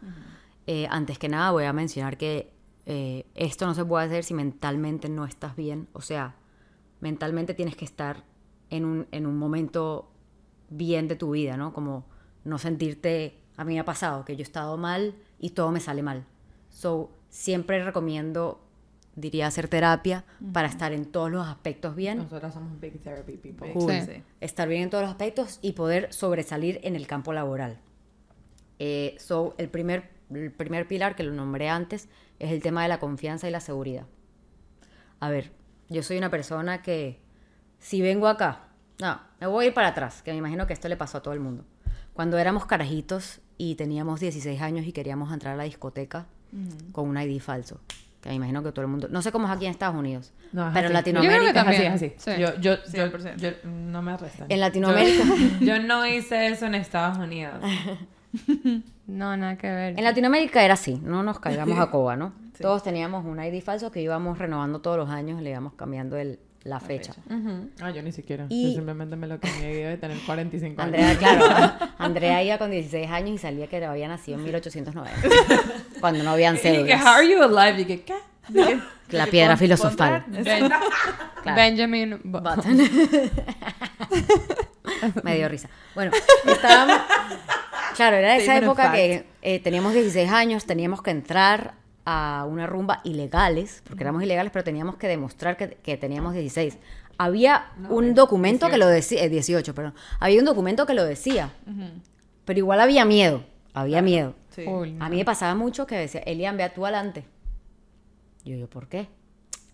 Eh, 0.66 0.86
antes 0.90 1.18
que 1.18 1.28
nada, 1.28 1.50
voy 1.50 1.64
a 1.64 1.72
mencionar 1.72 2.16
que 2.16 2.52
eh, 2.86 3.26
esto 3.34 3.66
no 3.66 3.74
se 3.74 3.84
puede 3.84 4.06
hacer 4.06 4.24
si 4.24 4.34
mentalmente 4.34 5.08
no 5.08 5.24
estás 5.24 5.56
bien. 5.56 5.88
O 5.92 6.00
sea, 6.00 6.36
mentalmente 7.00 7.54
tienes 7.54 7.74
que 7.76 7.84
estar 7.84 8.24
en 8.70 8.84
un, 8.84 9.06
en 9.10 9.26
un 9.26 9.36
momento 9.38 10.12
bien 10.70 11.08
de 11.08 11.16
tu 11.16 11.32
vida, 11.32 11.56
¿no? 11.56 11.72
Como 11.72 12.06
no 12.44 12.58
sentirte... 12.58 13.38
A 13.56 13.64
mí 13.64 13.74
me 13.74 13.80
ha 13.80 13.84
pasado 13.84 14.24
que 14.24 14.36
yo 14.36 14.40
he 14.40 14.42
estado 14.42 14.76
mal 14.76 15.14
y 15.38 15.50
todo 15.50 15.70
me 15.70 15.80
sale 15.80 16.02
mal. 16.02 16.24
So, 16.70 17.10
siempre 17.28 17.84
recomiendo, 17.84 18.60
diría, 19.14 19.46
hacer 19.46 19.68
terapia 19.68 20.24
para 20.52 20.68
estar 20.68 20.92
en 20.92 21.04
todos 21.04 21.30
los 21.30 21.46
aspectos 21.46 21.94
bien. 21.94 22.18
Nosotras 22.18 22.54
somos 22.54 22.80
big 22.80 23.00
therapy 23.02 23.36
people. 23.36 23.72
Cool. 23.72 23.92
Sí. 24.02 24.22
Estar 24.40 24.68
bien 24.68 24.82
en 24.82 24.90
todos 24.90 25.02
los 25.02 25.10
aspectos 25.10 25.58
y 25.62 25.72
poder 25.72 26.12
sobresalir 26.12 26.80
en 26.82 26.96
el 26.96 27.06
campo 27.06 27.32
laboral. 27.32 27.78
Eh, 28.78 29.16
so, 29.18 29.54
el, 29.58 29.68
primer, 29.68 30.10
el 30.30 30.50
primer 30.50 30.88
pilar 30.88 31.14
que 31.14 31.22
lo 31.22 31.32
nombré 31.32 31.68
antes 31.68 32.08
es 32.38 32.50
el 32.50 32.62
tema 32.62 32.82
de 32.82 32.88
la 32.88 32.98
confianza 32.98 33.48
y 33.48 33.50
la 33.50 33.60
seguridad. 33.60 34.06
A 35.20 35.30
ver, 35.30 35.52
yo 35.88 36.02
soy 36.02 36.18
una 36.18 36.30
persona 36.30 36.82
que 36.82 37.20
si 37.78 38.00
vengo 38.02 38.26
acá, 38.26 38.68
no, 39.00 39.20
me 39.40 39.46
voy 39.46 39.64
a 39.64 39.68
ir 39.68 39.74
para 39.74 39.88
atrás, 39.88 40.22
que 40.22 40.32
me 40.32 40.38
imagino 40.38 40.66
que 40.66 40.72
esto 40.72 40.88
le 40.88 40.96
pasó 40.96 41.18
a 41.18 41.22
todo 41.22 41.34
el 41.34 41.40
mundo. 41.40 41.64
Cuando 42.14 42.38
éramos 42.38 42.66
carajitos 42.66 43.40
y 43.58 43.74
teníamos 43.76 44.20
16 44.20 44.60
años 44.60 44.86
y 44.86 44.92
queríamos 44.92 45.32
entrar 45.32 45.54
a 45.54 45.56
la 45.56 45.64
discoteca 45.64 46.26
con 46.92 47.08
un 47.08 47.16
ID 47.18 47.40
falso, 47.40 47.80
que 48.20 48.28
me 48.28 48.34
imagino 48.36 48.62
que 48.62 48.70
todo 48.72 48.82
el 48.82 48.88
mundo, 48.90 49.08
no 49.10 49.22
sé 49.22 49.32
cómo 49.32 49.46
es 49.46 49.52
aquí 49.52 49.64
en 49.64 49.70
Estados 49.70 49.96
Unidos, 49.96 50.32
No, 50.52 50.68
es 50.68 50.74
pero 50.74 50.88
en 50.90 50.96
así. 50.96 51.10
Yo 51.12 51.18
Latinoamérica... 51.22 51.52
creo 51.52 51.64
que 51.64 51.70
Es 51.70 51.76
así, 51.78 51.82
también. 51.82 51.92
es 51.92 52.02
así. 52.02 52.34
Sí. 52.36 52.40
Yo, 52.40 52.54
yo, 52.60 52.76
yo, 52.92 53.10
100%. 53.18 53.36
yo- 53.36 53.50
no 53.68 54.02
me 54.02 54.12
arrestan. 54.12 54.46
En 54.50 54.60
Latinoamérica. 54.60 55.24
Yo, 55.24 55.34
yo 55.66 55.82
no 55.82 56.06
hice 56.06 56.48
eso 56.48 56.66
en 56.66 56.74
Estados 56.74 57.18
Unidos. 57.18 57.54
No, 59.06 59.36
nada 59.36 59.58
que 59.58 59.66
ver. 59.68 59.98
En 59.98 60.04
Latinoamérica 60.04 60.64
era 60.64 60.74
así, 60.74 60.98
no 61.02 61.22
nos 61.22 61.38
caigamos 61.40 61.78
a 61.78 61.90
coba, 61.90 62.16
¿no? 62.16 62.32
Todos 62.60 62.82
teníamos 62.82 63.24
un 63.26 63.42
ID 63.42 63.60
falso 63.62 63.90
que 63.90 64.00
íbamos 64.00 64.38
renovando 64.38 64.80
todos 64.80 64.96
los 64.96 65.10
años, 65.10 65.42
le 65.42 65.50
íbamos 65.50 65.74
cambiando 65.74 66.16
el- 66.16 66.38
la 66.64 66.78
fecha. 66.80 67.12
Ah, 67.80 67.90
yo 67.90 68.02
ni 68.02 68.12
siquiera. 68.12 68.46
Y- 68.48 68.68
Yo 68.68 68.74
simplemente 68.76 69.16
me 69.16 69.26
lo 69.26 69.38
cambié 69.40 69.86
de 69.88 69.96
tener 69.96 70.18
45 70.24 70.80
años. 70.80 70.94
Andrea, 70.94 71.18
claro, 71.18 71.72
Andrea 71.98 72.42
iba 72.44 72.58
con 72.58 72.70
16 72.70 73.10
años 73.10 73.30
y 73.34 73.38
salía 73.38 73.66
que 73.66 73.84
había 73.84 74.08
nacido 74.08 74.38
en 74.38 74.44
1890, 74.44 75.20
cuando 76.00 76.22
no 76.22 76.30
habían 76.30 76.54
Y 76.54 76.58
que, 76.58 76.62
cédulas. 76.62 77.02
how 77.02 77.08
are 77.14 77.28
you 77.28 77.42
alive? 77.42 77.80
Y 77.82 77.84
que, 77.84 78.02
¿qué? 78.02 78.14
La 79.10 79.26
piedra 79.26 79.56
filosofal. 79.56 80.24
Ben- 80.28 80.70
Claro. 81.42 81.56
Benjamin 81.56 82.20
Button. 82.22 82.78
Me 85.24 85.36
dio 85.36 85.48
risa. 85.48 85.68
Bueno, 85.96 86.12
estábamos... 86.46 86.98
Claro, 87.96 88.16
era 88.16 88.36
esa 88.36 88.56
época 88.56 88.92
que 88.92 89.26
eh, 89.42 89.58
teníamos 89.60 89.92
16 89.92 90.30
años, 90.30 90.64
teníamos 90.66 91.02
que 91.02 91.10
entrar 91.10 91.74
a 92.04 92.46
una 92.48 92.66
rumba 92.66 93.00
ilegales, 93.04 93.82
porque 93.86 94.02
éramos 94.02 94.22
ilegales, 94.22 94.52
pero 94.52 94.64
teníamos 94.64 94.96
que 94.96 95.08
demostrar 95.08 95.56
que, 95.56 95.70
que 95.76 95.96
teníamos 95.96 96.34
16. 96.34 96.78
Había 97.18 97.72
un 97.88 98.14
documento 98.14 98.68
que 98.68 98.78
lo 98.78 98.86
decía, 98.86 99.22
eh, 99.22 99.28
18, 99.28 99.74
perdón. 99.74 99.94
Había 100.18 100.40
un 100.40 100.44
documento 100.46 100.86
que 100.86 100.94
lo 100.94 101.04
decía, 101.04 101.52
pero 102.44 102.58
igual 102.58 102.80
había 102.80 103.04
miedo, 103.04 103.44
había 103.74 104.02
miedo. 104.02 104.34
Sí. 104.50 104.66
Uy, 104.66 104.96
A 105.00 105.08
mí 105.08 105.16
me 105.16 105.24
pasaba 105.24 105.54
mucho 105.54 105.86
que 105.86 105.96
decía, 105.96 106.20
Elian, 106.22 106.56
ve 106.56 106.68
tú 106.74 106.84
adelante. 106.84 107.24
Yo, 108.44 108.56
yo, 108.56 108.68
¿por 108.68 108.88
qué? 108.88 109.08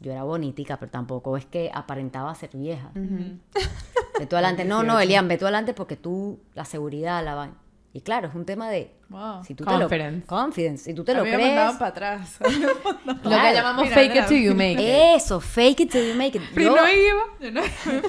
Yo 0.01 0.13
era 0.13 0.25
bonitica, 0.25 0.77
pero 0.79 0.91
tampoco 0.91 1.37
es 1.37 1.47
que 1.47 1.71
aparentaba 1.73 2.35
ser 2.35 2.51
vieja. 2.53 2.91
Ve 2.95 4.27
tú 4.27 4.37
adelante. 4.37 4.65
No, 4.69 4.83
no, 4.83 5.01
Elian, 5.01 5.27
ve 5.27 5.39
tú 5.39 5.47
adelante 5.47 5.73
porque 5.73 5.97
tú, 5.97 6.41
la 6.55 6.65
seguridad, 6.65 7.25
la 7.25 7.35
vaina. 7.35 7.57
Y 7.93 8.03
claro, 8.03 8.29
es 8.29 8.35
un 8.35 8.45
tema 8.45 8.69
de 8.69 8.95
Wow. 9.11 9.43
Si 9.43 9.55
tú 9.55 9.65
te 9.65 9.73
lo, 9.73 9.79
Confidence. 9.89 10.27
confidence. 10.27 10.85
Si 10.85 10.93
tú 10.95 11.03
te 11.03 11.13
A 11.13 11.15
lo 11.17 11.25
mí 11.25 11.31
me 11.31 11.37
crees. 11.37 11.49
mandaban 11.49 11.79
para 11.79 11.89
atrás. 11.93 12.39
Lo 13.07 13.15
que 13.15 13.21
Claro. 13.23 13.55
llamamos 13.57 13.85
Mira, 13.85 13.95
fake 13.95 14.11
mira. 14.11 14.23
it 14.25 14.29
till 14.29 14.43
you 14.43 14.55
make 14.55 14.73
it. 14.75 15.17
Eso, 15.17 15.41
fake 15.41 15.81
it 15.81 15.91
till 15.93 16.07
you 16.11 16.15
make 16.15 16.37
it. 16.37 16.43
Free 16.53 16.65
Yo- 16.67 16.77
no 16.77 16.87
iba. 16.87 17.23
Yo 17.41 17.51
no 17.51 17.63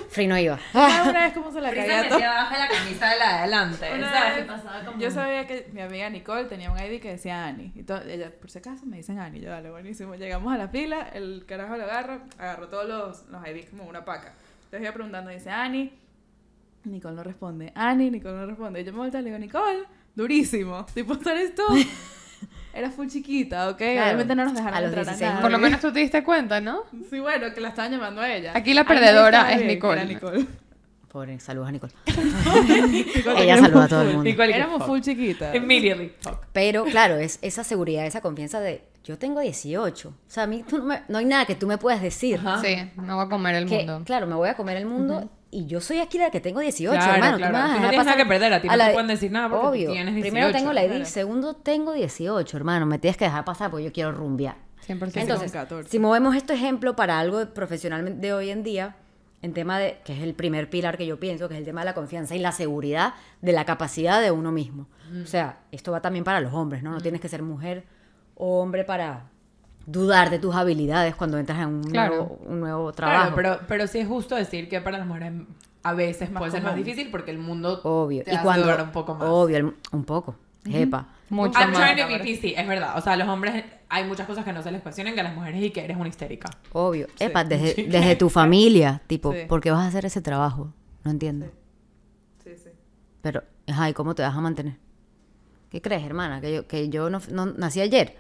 Free 0.10 0.28
no 0.28 0.38
iba. 0.38 0.60
¿Sabes 0.74 1.08
una 1.08 1.24
vez 1.24 1.34
cómo 1.34 1.52
se 1.54 1.62
la 1.62 1.70
Frisa 1.70 1.86
cagué 1.88 2.06
a 2.06 2.10
todo? 2.10 2.18
abajo 2.26 2.54
la 2.58 2.68
camisa 2.68 3.10
de 3.12 3.18
la 3.18 3.28
de 3.28 3.34
adelante. 3.40 3.90
Vez, 3.94 4.86
como- 4.86 5.00
Yo 5.00 5.10
sabía 5.12 5.48
que 5.48 5.70
mi 5.72 5.80
amiga 5.82 6.10
Nicole 6.10 6.46
tenía 6.50 6.70
un 6.70 6.78
ID 6.78 7.00
que 7.00 7.12
decía 7.12 7.46
Ani. 7.46 7.72
Y 7.76 7.84
to- 7.84 8.02
ella, 8.04 8.30
por 8.38 8.52
si 8.52 8.58
acaso, 8.58 8.86
me 8.86 8.98
dicen 8.98 9.20
Ani. 9.20 9.40
Yo, 9.40 9.50
dale, 9.52 9.72
buenísimo. 9.72 10.16
Llegamos 10.16 10.54
a 10.54 10.58
la 10.58 10.68
fila, 10.68 11.08
el 11.14 11.46
carajo 11.48 11.78
lo 11.78 11.86
agarra, 11.86 12.24
agarró 12.38 12.68
todos 12.68 12.90
los, 12.90 13.26
los 13.30 13.48
IDs 13.48 13.70
como 13.70 13.86
una 13.86 14.04
paca. 14.04 14.34
Entonces 14.66 14.82
iba 14.82 14.92
preguntando, 14.92 15.30
dice 15.32 15.50
Ani. 15.50 15.94
Nicole 16.84 17.16
no 17.16 17.24
responde. 17.24 17.72
Ani, 17.74 18.12
Nicole 18.12 18.36
no 18.36 18.46
responde. 18.48 18.82
Y 18.82 18.84
yo 18.84 18.92
me 18.92 19.00
volteo 19.00 19.22
y 19.22 19.24
le 19.24 19.30
digo, 19.30 19.40
Nicole, 19.40 19.84
durísimo. 20.20 20.86
Tipo, 20.94 21.18
¿tú 21.18 21.30
eres 21.30 21.56
tú? 21.56 21.64
Era 22.74 22.92
full 22.92 23.08
chiquita, 23.08 23.70
¿ok? 23.70 23.78
Claro. 23.78 24.02
Obviamente 24.04 24.36
no 24.36 24.46
nos 24.46 24.54
dejaron 24.54 24.78
A 24.78 24.82
los 24.82 24.88
entrar 24.90 25.06
16 25.06 25.24
a 25.24 25.30
nadie. 25.34 25.42
Por 25.42 25.52
lo 25.52 25.58
menos 25.58 25.82
tú 25.82 25.92
te 25.92 26.00
diste 26.00 26.24
cuenta, 26.24 26.62
¿no? 26.62 26.84
Sí, 27.10 27.20
bueno, 27.20 27.52
que 27.54 27.62
la 27.62 27.70
estaban 27.70 27.92
llamando 27.92 28.22
a 28.22 28.32
ella. 28.32 28.52
Aquí 28.56 28.74
la 28.74 28.86
perdedora 28.86 29.52
es 29.52 29.58
bien, 29.58 29.68
Nicole. 29.70 30.02
Era 30.02 30.06
Nicole. 30.10 30.46
Pobre, 31.12 31.40
saludos 31.40 31.70
a 31.70 31.72
Nicole. 31.72 31.92
Nicole 32.92 33.44
Ella 33.44 33.58
saluda 33.58 33.86
a 33.86 33.88
todo 33.88 34.02
el 34.04 34.08
mundo. 34.10 34.24
Nicole 34.24 34.56
Éramos 34.56 34.86
full 34.86 35.00
chiquitas. 35.00 35.56
Immediately. 35.56 36.14
Pero 36.54 36.86
claro, 36.86 37.16
es 37.18 37.40
esa 37.42 37.64
seguridad, 37.64 38.06
esa 38.06 38.22
confianza 38.22 38.60
de 38.60 38.84
yo 39.04 39.18
tengo 39.18 39.40
18. 39.40 40.08
O 40.10 40.14
sea, 40.28 40.44
a 40.44 40.48
mí 40.48 40.64
tú 40.70 40.78
no, 40.78 40.86
me- 40.86 41.02
no 41.08 41.18
hay 41.18 41.26
nada 41.26 41.46
que 41.46 41.56
tú 41.56 41.66
me 41.66 41.80
puedas 41.80 42.02
decir. 42.02 42.38
Ajá. 42.38 42.62
Sí, 42.62 42.76
me 42.96 43.14
voy 43.14 43.26
a 43.26 43.30
comer 43.30 43.56
el 43.56 43.66
Que, 43.68 43.78
mundo. 43.78 44.04
claro, 44.06 44.28
me 44.28 44.36
voy 44.36 44.50
a 44.50 44.54
comer 44.56 44.78
el 44.78 44.86
mundo 44.86 45.28
y 45.52 45.66
yo 45.66 45.82
soy 45.82 46.00
aquí 46.00 46.18
la 46.18 46.30
que 46.32 46.40
tengo 46.40 46.60
18, 46.60 46.96
Claro, 46.96 47.14
hermano. 47.14 47.38
claro. 47.38 47.52
Tú, 47.54 47.54
me 47.54 47.60
vas 47.62 47.70
a 47.72 47.74
Tú 47.76 47.82
no 47.84 47.90
tienes 47.90 48.06
nada 48.06 48.18
que 48.18 48.26
perder, 48.26 48.54
a 48.54 48.62
ti 48.62 48.68
no 48.68 48.74
te 48.74 48.78
la- 48.78 48.92
pueden 48.92 49.08
decir 49.08 49.32
nada 49.32 49.50
porque 49.50 49.62
tú 49.64 49.70
Obvio. 49.70 49.92
tienes 49.92 50.22
Primero 50.22 50.48
18, 50.48 50.58
tengo 50.60 50.74
la 50.74 50.84
ID, 50.84 50.90
claro. 50.90 51.06
segundo 51.06 51.54
tengo 51.56 51.94
18, 51.94 52.58
hermano. 52.58 52.86
Me 52.86 53.00
tienes 53.00 53.18
que 53.18 53.26
dejar 53.26 53.46
pasar 53.46 53.72
porque 53.72 53.86
yo 53.86 53.92
quiero 53.92 54.12
rumbear. 54.12 54.56
100%. 54.86 55.22
Entonces, 55.22 55.52
con 55.52 55.62
14. 55.62 55.90
si 55.90 56.00
movemos 56.00 56.36
este 56.36 56.54
ejemplo 56.54 56.96
para 56.96 57.20
algo 57.20 57.46
profesional 57.54 58.20
de 58.22 58.34
hoy 58.34 58.50
en 58.50 58.64
día, 58.64 58.96
en 59.42 59.54
tema 59.54 59.80
de, 59.80 60.00
que 60.04 60.14
es 60.14 60.22
el 60.22 60.34
primer 60.34 60.70
pilar 60.70 60.98
que 60.98 61.06
yo 61.06 61.20
pienso, 61.20 61.48
que 61.48 61.54
es 61.56 61.60
el 61.60 61.66
tema 61.66 61.82
de 61.82 61.86
la 61.86 61.94
confianza 61.94 62.36
y 62.36 62.40
la 62.40 62.52
seguridad 62.52 63.14
de 63.42 63.52
la 63.54 63.66
capacidad 63.66 64.22
de 64.22 64.32
uno 64.32 64.52
mismo. 64.52 64.88
O 65.24 65.26
sea, 65.26 65.60
esto 65.72 65.92
va 65.92 66.02
también 66.02 66.24
para 66.26 66.42
los 66.42 66.54
hombres, 66.54 66.84
¿no? 66.84 66.92
No 66.92 67.02
tienes 67.02 67.22
que 67.22 67.30
ser 67.30 67.42
mujer 67.42 67.86
o 68.36 68.60
hombre 68.62 68.84
para 68.84 69.30
dudar 69.92 70.30
de 70.30 70.40
tus 70.40 70.56
habilidades 70.56 71.16
cuando 71.16 71.38
entras 71.38 71.60
en 71.60 71.68
un, 71.70 71.84
Claro. 71.84 72.16
nuevo, 72.16 72.40
un 72.46 72.60
nuevo 72.60 72.92
trabajo. 72.94 73.34
Claro, 73.34 73.36
pero, 73.36 73.60
pero 73.68 73.88
sí 73.88 74.00
es 74.00 74.08
justo 74.08 74.36
decir 74.36 74.70
que 74.70 74.80
para 74.82 74.98
las 74.98 75.08
mujeres 75.08 75.34
a 75.84 75.94
veces 75.94 76.30
Más 76.32 76.40
puede 76.42 76.52
ser 76.52 76.62
más 76.64 76.76
difícil 76.76 77.10
porque 77.10 77.32
el 77.32 77.38
mundo 77.40 77.80
Obvio. 77.84 78.24
te 78.24 78.32
Y 78.32 78.36
hace 78.36 78.44
cuando, 78.44 78.66
dudar 78.66 78.82
un 78.84 78.92
poco 78.92 79.16
más. 79.16 79.28
Obvio, 79.30 79.58
el- 79.58 79.74
un 79.92 80.04
poco. 80.04 80.36
Jepa. 80.66 81.08
Mucho 81.30 81.58
I'm 81.60 81.72
más. 81.72 81.80
trying 81.80 81.98
to 81.98 82.08
be 82.12 82.20
PC, 82.20 82.60
es 82.60 82.68
verdad. 82.68 82.98
O 82.98 83.02
sea, 83.02 83.14
a 83.14 83.16
los 83.18 83.28
hombres 83.28 83.64
hay 83.88 84.04
muchas 84.04 84.28
cosas 84.28 84.44
que 84.44 84.52
no 84.52 84.62
se 84.62 84.72
les 84.72 84.82
cuestionan 84.82 85.14
que 85.14 85.22
a 85.22 85.24
las 85.24 85.34
mujeres 85.36 85.62
y 85.64 85.70
que 85.72 85.84
eres 85.84 85.96
una 85.98 86.10
histérica. 86.10 86.50
Obvio. 86.74 87.08
Epa, 87.20 87.44
desde, 87.44 87.84
desde 87.90 88.16
tu 88.16 88.30
familia, 88.30 89.02
tipo, 89.08 89.32
Sí. 89.32 89.40
¿por 89.48 89.62
qué 89.62 89.72
vas 89.72 89.82
a 89.82 89.88
hacer 89.88 90.06
ese 90.06 90.22
trabajo? 90.22 90.74
No 91.04 91.12
entiendo. 91.12 91.46
Sí, 92.44 92.52
sí. 92.62 92.70
Pero, 93.22 93.44
ajá, 93.68 93.90
¿y 93.90 93.94
cómo 93.94 94.16
te 94.16 94.22
vas 94.24 94.36
a 94.36 94.42
mantener? 94.42 94.76
¿Qué 95.70 95.82
crees, 95.82 96.04
hermana? 96.04 96.42
¿Que 96.42 96.54
yo, 96.54 96.68
que 96.68 96.90
yo 96.90 97.10
no, 97.10 97.22
no 97.32 97.46
nací 97.46 97.80
ayer? 97.80 98.18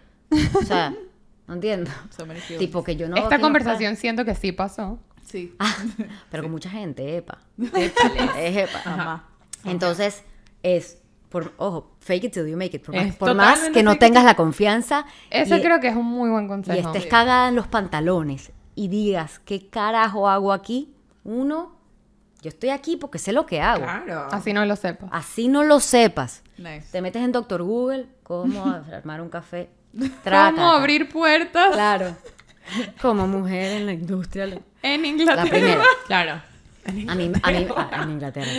O 0.55 0.61
sea, 0.63 0.93
no 1.49 1.55
entiendo. 1.55 1.89
Tipo 2.59 2.83
que 2.83 2.95
yo 2.95 3.09
no... 3.09 3.17
Esta 3.17 3.37
no- 3.37 3.41
conversación 3.41 3.95
siento 3.95 4.23
que 4.23 4.35
sí 4.35 4.51
pasó. 4.51 4.99
Sí. 5.25 5.55
Ah, 5.59 5.75
pero 6.31 6.43
con 6.43 6.51
mucha 6.51 6.69
gente, 6.69 7.17
epa. 7.17 7.39
Es 8.37 8.55
epa. 8.57 9.23
Entonces, 9.65 10.23
es, 10.63 10.99
por, 11.29 11.53
ojo, 11.57 11.95
fake 11.99 12.25
it 12.25 12.33
till 12.33 12.47
you 12.47 12.55
make 12.55 12.75
it. 12.77 12.85
Por, 12.85 12.95
más- 13.35 13.59
por 13.59 13.71
que 13.71 13.81
no 13.83 13.97
tengas 13.97 14.23
la 14.23 14.35
confianza 14.35 15.05
Ese 15.31 15.57
y, 15.57 15.61
creo 15.61 15.79
que 15.79 15.87
es 15.87 15.95
un 15.95 16.05
muy 16.05 16.29
buen 16.29 16.45
y 16.45 16.47
consejo. 16.47 16.93
estés 16.93 17.07
cagada 17.07 17.49
en 17.49 17.55
los 17.55 17.67
pantalones 17.67 18.51
y 18.75 18.87
digas, 18.87 19.39
¿qué 19.39 19.67
carajo 19.69 20.29
hago 20.29 20.53
aquí? 20.53 20.93
Uno, 21.23 21.75
yo 22.41 22.49
estoy 22.49 22.69
aquí 22.69 22.95
porque 22.95 23.17
sé 23.17 23.33
lo 23.33 23.47
que 23.47 23.59
hago. 23.59 23.83
Claro. 23.83 24.27
Así 24.31 24.53
no 24.53 24.63
lo 24.65 24.75
sepa. 24.75 25.07
Así 25.11 25.47
no 25.47 25.63
lo 25.63 25.79
sepas. 25.79 26.43
Nice. 26.59 26.87
Te 26.91 27.01
metes 27.01 27.23
en 27.23 27.31
Doctor 27.31 27.63
Google, 27.63 28.07
cómo 28.23 28.65
armar 28.65 29.21
un 29.21 29.29
café. 29.29 29.69
Trácata. 30.23 30.51
¿Cómo 30.55 30.71
abrir 30.71 31.09
puertas 31.09 31.71
Claro. 31.73 32.15
Como 33.01 33.27
mujer 33.27 33.77
en 33.77 33.85
la 33.87 33.93
industria. 33.93 34.45
La 34.45 34.59
en 34.83 35.05
Inglaterra? 35.05 35.49
primera. 35.49 35.83
Claro. 36.07 36.41
A 36.85 36.91
mí, 36.91 37.05
a 37.09 37.15
mí, 37.15 37.31
ah, 37.43 38.01
en 38.03 38.11
Inglaterra. 38.11 38.51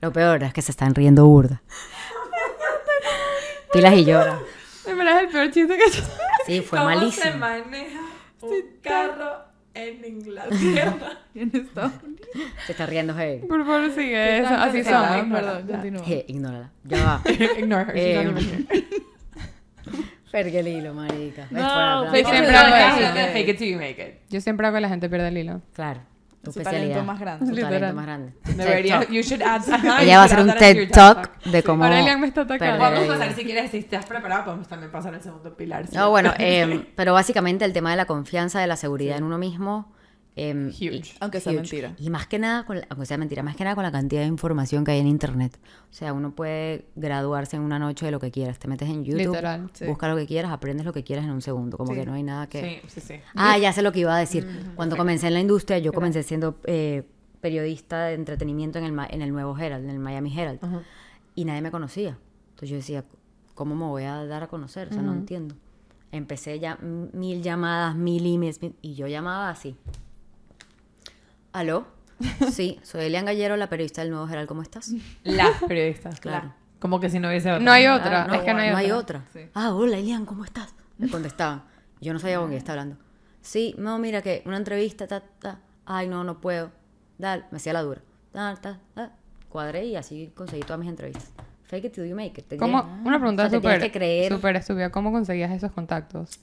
Lo 0.00 0.12
peor 0.12 0.42
es 0.44 0.52
que 0.52 0.62
se 0.62 0.70
están 0.70 0.94
riendo 0.94 1.26
burda. 1.26 1.62
Pilas 3.72 3.94
y 3.94 4.04
llora. 4.04 4.38
De 4.86 4.94
verdad 4.94 5.16
es 5.18 5.22
el 5.24 5.28
peor 5.28 5.50
chiste 5.50 5.76
que 5.76 5.90
yo... 5.90 6.02
Sí, 6.46 6.60
fue 6.62 6.78
¿Cómo 6.78 6.90
se 6.90 6.96
malísimo. 6.96 7.36
maneja 7.38 8.00
un 8.40 8.62
carro 8.82 9.44
en 9.74 10.04
Inglaterra? 10.04 11.18
En 11.34 11.54
Estados 11.54 11.92
Unidos. 12.02 12.28
Se 12.66 12.72
está 12.72 12.86
riendo, 12.86 13.14
hey. 13.16 13.44
Por 13.48 13.64
favor, 13.64 13.92
sigue 13.94 14.38
eso. 14.40 14.54
Así 14.54 14.82
son. 14.82 15.30
Perdón, 15.30 15.66
continúa. 15.68 16.02
Hey, 16.04 16.24
ignórala. 16.26 16.70
Ya 16.84 17.04
va. 17.04 17.22
Ignore 17.58 17.82
her. 17.82 17.96
Eh. 17.96 18.88
Pergue 20.30 20.60
el 20.60 20.68
hilo, 20.68 20.94
marica. 20.94 21.46
No, 21.50 22.14
it 22.14 22.26
Siempre 22.26 22.54
hago 22.56 23.32
Fake 23.32 23.48
it. 23.48 23.58
till 23.58 23.72
you 23.72 23.78
make 23.78 24.00
it. 24.02 24.30
Yo 24.30 24.40
siempre 24.40 24.66
hago 24.66 24.74
que 24.76 24.80
la 24.82 24.88
gente 24.88 25.08
pierda 25.08 25.28
el 25.28 25.38
hilo. 25.38 25.62
Claro. 25.74 26.00
Tu 26.42 26.52
Su 26.52 26.60
especialidad. 26.60 26.90
talento 26.96 27.12
más 27.12 27.18
grande. 27.20 27.46
Tu 27.46 27.50
Literal. 27.52 27.72
talento 27.72 27.96
más 27.96 28.06
grande. 28.06 28.32
Debería, 28.54 29.04
you 29.08 29.22
should 29.22 29.42
add, 29.42 29.62
ajá, 29.70 30.02
Ella 30.02 30.16
va 30.18 30.22
a 30.22 30.26
hacer 30.26 30.40
un 30.40 30.54
TED 30.54 30.90
Talk 30.90 31.42
de 31.44 31.62
cómo... 31.64 31.84
Aurelian 31.84 32.20
me 32.20 32.26
está 32.28 32.42
atacando. 32.42 32.78
Vamos 32.78 33.00
a 33.04 33.06
pasar, 33.08 33.32
si 33.34 33.44
quieres, 33.44 33.70
si 33.70 33.78
estás 33.78 34.06
preparada, 34.06 34.44
podemos 34.44 34.68
también 34.68 34.92
pasar 34.92 35.14
al 35.14 35.22
segundo 35.22 35.56
pilar. 35.56 35.86
sí. 35.88 35.96
No, 35.96 36.10
bueno, 36.10 36.32
eh, 36.38 36.86
pero 36.94 37.12
básicamente 37.12 37.64
el 37.64 37.72
tema 37.72 37.90
de 37.90 37.96
la 37.96 38.04
confianza, 38.06 38.60
de 38.60 38.66
la 38.68 38.76
seguridad 38.76 39.16
en 39.18 39.24
uno 39.24 39.36
mismo. 39.38 39.92
Eh, 40.38 40.68
Huge. 40.68 40.84
y- 40.96 41.02
Aunque 41.20 41.40
sea 41.40 41.52
huge. 41.52 41.60
mentira. 41.62 41.94
Y 41.98 42.10
más 42.10 42.26
que 42.26 42.38
nada, 42.38 42.64
con 42.64 42.78
la- 42.78 42.86
aunque 42.90 43.06
sea 43.06 43.18
mentira, 43.18 43.42
más 43.42 43.56
que 43.56 43.64
nada 43.64 43.74
con 43.74 43.84
la 43.84 43.92
cantidad 43.92 44.20
de 44.22 44.26
información 44.28 44.84
que 44.84 44.92
hay 44.92 45.00
en 45.00 45.06
internet. 45.06 45.58
O 45.90 45.92
sea, 45.94 46.12
uno 46.12 46.34
puede 46.34 46.86
graduarse 46.96 47.56
en 47.56 47.62
una 47.62 47.78
noche 47.78 48.06
de 48.06 48.12
lo 48.12 48.20
que 48.20 48.30
quieras. 48.30 48.58
Te 48.58 48.68
metes 48.68 48.88
en 48.88 49.04
YouTube, 49.04 49.26
Literal, 49.26 49.70
sí. 49.72 49.84
busca 49.86 50.08
lo 50.08 50.16
que 50.16 50.26
quieras, 50.26 50.52
aprendes 50.52 50.86
lo 50.86 50.92
que 50.92 51.02
quieras 51.04 51.24
en 51.24 51.32
un 51.32 51.42
segundo. 51.42 51.76
Como 51.76 51.92
Sí. 51.92 51.98
que 52.00 52.06
no 52.06 52.12
hay 52.14 52.22
nada 52.22 52.48
que. 52.48 52.80
Sí, 52.86 53.00
sí, 53.00 53.00
sí. 53.00 53.14
Ah, 53.34 53.58
ya 53.58 53.72
sé 53.72 53.82
lo 53.82 53.92
que 53.92 54.00
iba 54.00 54.14
a 54.14 54.18
decir. 54.18 54.46
Cuando 54.76 54.96
comencé 54.96 55.26
en 55.28 55.34
la 55.34 55.40
industria, 55.40 55.78
yo 55.78 55.92
comencé 55.92 56.22
siendo 56.22 56.58
eh, 56.64 57.02
periodista 57.40 58.04
de 58.06 58.14
entretenimiento 58.14 58.78
en 58.78 58.84
el, 58.84 58.98
en 59.10 59.22
el 59.22 59.30
Nuevo 59.32 59.56
Herald, 59.58 59.84
en 59.84 59.90
el 59.90 59.98
Miami 59.98 60.36
Herald. 60.36 60.60
Y 61.34 61.44
nadie 61.44 61.62
me 61.62 61.70
conocía. 61.70 62.18
Entonces 62.50 62.68
yo 62.70 62.76
decía, 62.76 63.04
¿cómo 63.54 63.74
me 63.76 63.84
voy 63.84 64.02
a 64.04 64.24
dar 64.24 64.42
a 64.42 64.46
conocer? 64.48 64.88
O 64.88 64.92
sea, 64.92 65.02
no 65.02 65.12
entiendo. 65.12 65.54
Empecé 66.10 66.58
ya 66.58 66.76
mil 66.80 67.42
llamadas, 67.42 67.94
mil 67.94 68.24
emails, 68.26 68.62
mil- 68.62 68.74
y 68.80 68.94
yo 68.94 69.06
llamaba 69.08 69.50
así. 69.50 69.76
¿Aló? 71.58 71.86
Sí, 72.52 72.78
soy 72.82 73.06
Elian 73.06 73.24
Gallero, 73.24 73.56
la 73.56 73.68
periodista 73.68 74.02
del 74.02 74.10
Nuevo 74.10 74.28
Herald. 74.28 74.46
¿Cómo 74.48 74.62
estás? 74.62 74.92
Las 75.24 75.62
periodistas. 75.64 76.20
Claro. 76.20 76.52
Como 76.78 77.00
que 77.00 77.10
si 77.10 77.18
no 77.18 77.28
hubiese 77.28 77.50
otra. 77.50 77.64
No 77.64 77.72
hay 77.72 77.86
otra. 77.88 78.26
Ah, 78.30 78.36
es 78.36 78.42
que 78.42 78.54
no 78.54 78.60
hay 78.60 78.90
otra. 78.92 79.18
otra. 79.20 79.24
Sí. 79.32 79.40
Ah, 79.54 79.74
hola 79.74 79.98
Elian, 79.98 80.24
¿cómo 80.24 80.44
estás? 80.44 80.74
Me 80.98 81.08
contestaban. 81.08 81.64
Yo 82.00 82.12
no 82.12 82.18
sabía 82.20 82.38
con 82.38 82.46
quién 82.48 82.58
estaba 82.58 82.80
hablando. 82.82 83.02
Sí, 83.40 83.74
no, 83.78 83.98
mira 83.98 84.22
que 84.22 84.42
una 84.46 84.56
entrevista, 84.56 85.06
ta, 85.08 85.20
ta. 85.20 85.60
Ay, 85.86 86.06
no, 86.08 86.22
no 86.24 86.40
puedo. 86.40 86.70
Dale, 87.18 87.44
me 87.50 87.56
hacía 87.56 87.72
la 87.72 87.82
dura. 87.82 88.00
Ta, 88.32 88.54
ta, 88.60 88.78
ta. 88.94 89.12
Cuadré 89.48 89.86
y 89.86 89.96
así 89.96 90.30
conseguí 90.36 90.62
todas 90.62 90.78
mis 90.78 90.88
entrevistas. 90.88 91.32
Fake 91.64 91.86
it 91.86 91.92
till 91.92 92.06
you 92.08 92.14
make 92.14 92.40
it. 92.40 92.46
Te 92.48 92.56
¿Cómo? 92.56 92.82
crees. 92.84 93.06
Una 93.06 93.18
pregunta 93.18 93.46
O 93.46 93.50
sea, 93.50 93.58
súper 93.58 93.80
que 93.80 93.90
creer. 93.90 94.32
súper 94.32 94.54
estúpida. 94.56 94.90
¿Cómo 94.90 95.10
conseguías 95.10 95.50
esos 95.50 95.72
contactos? 95.72 96.38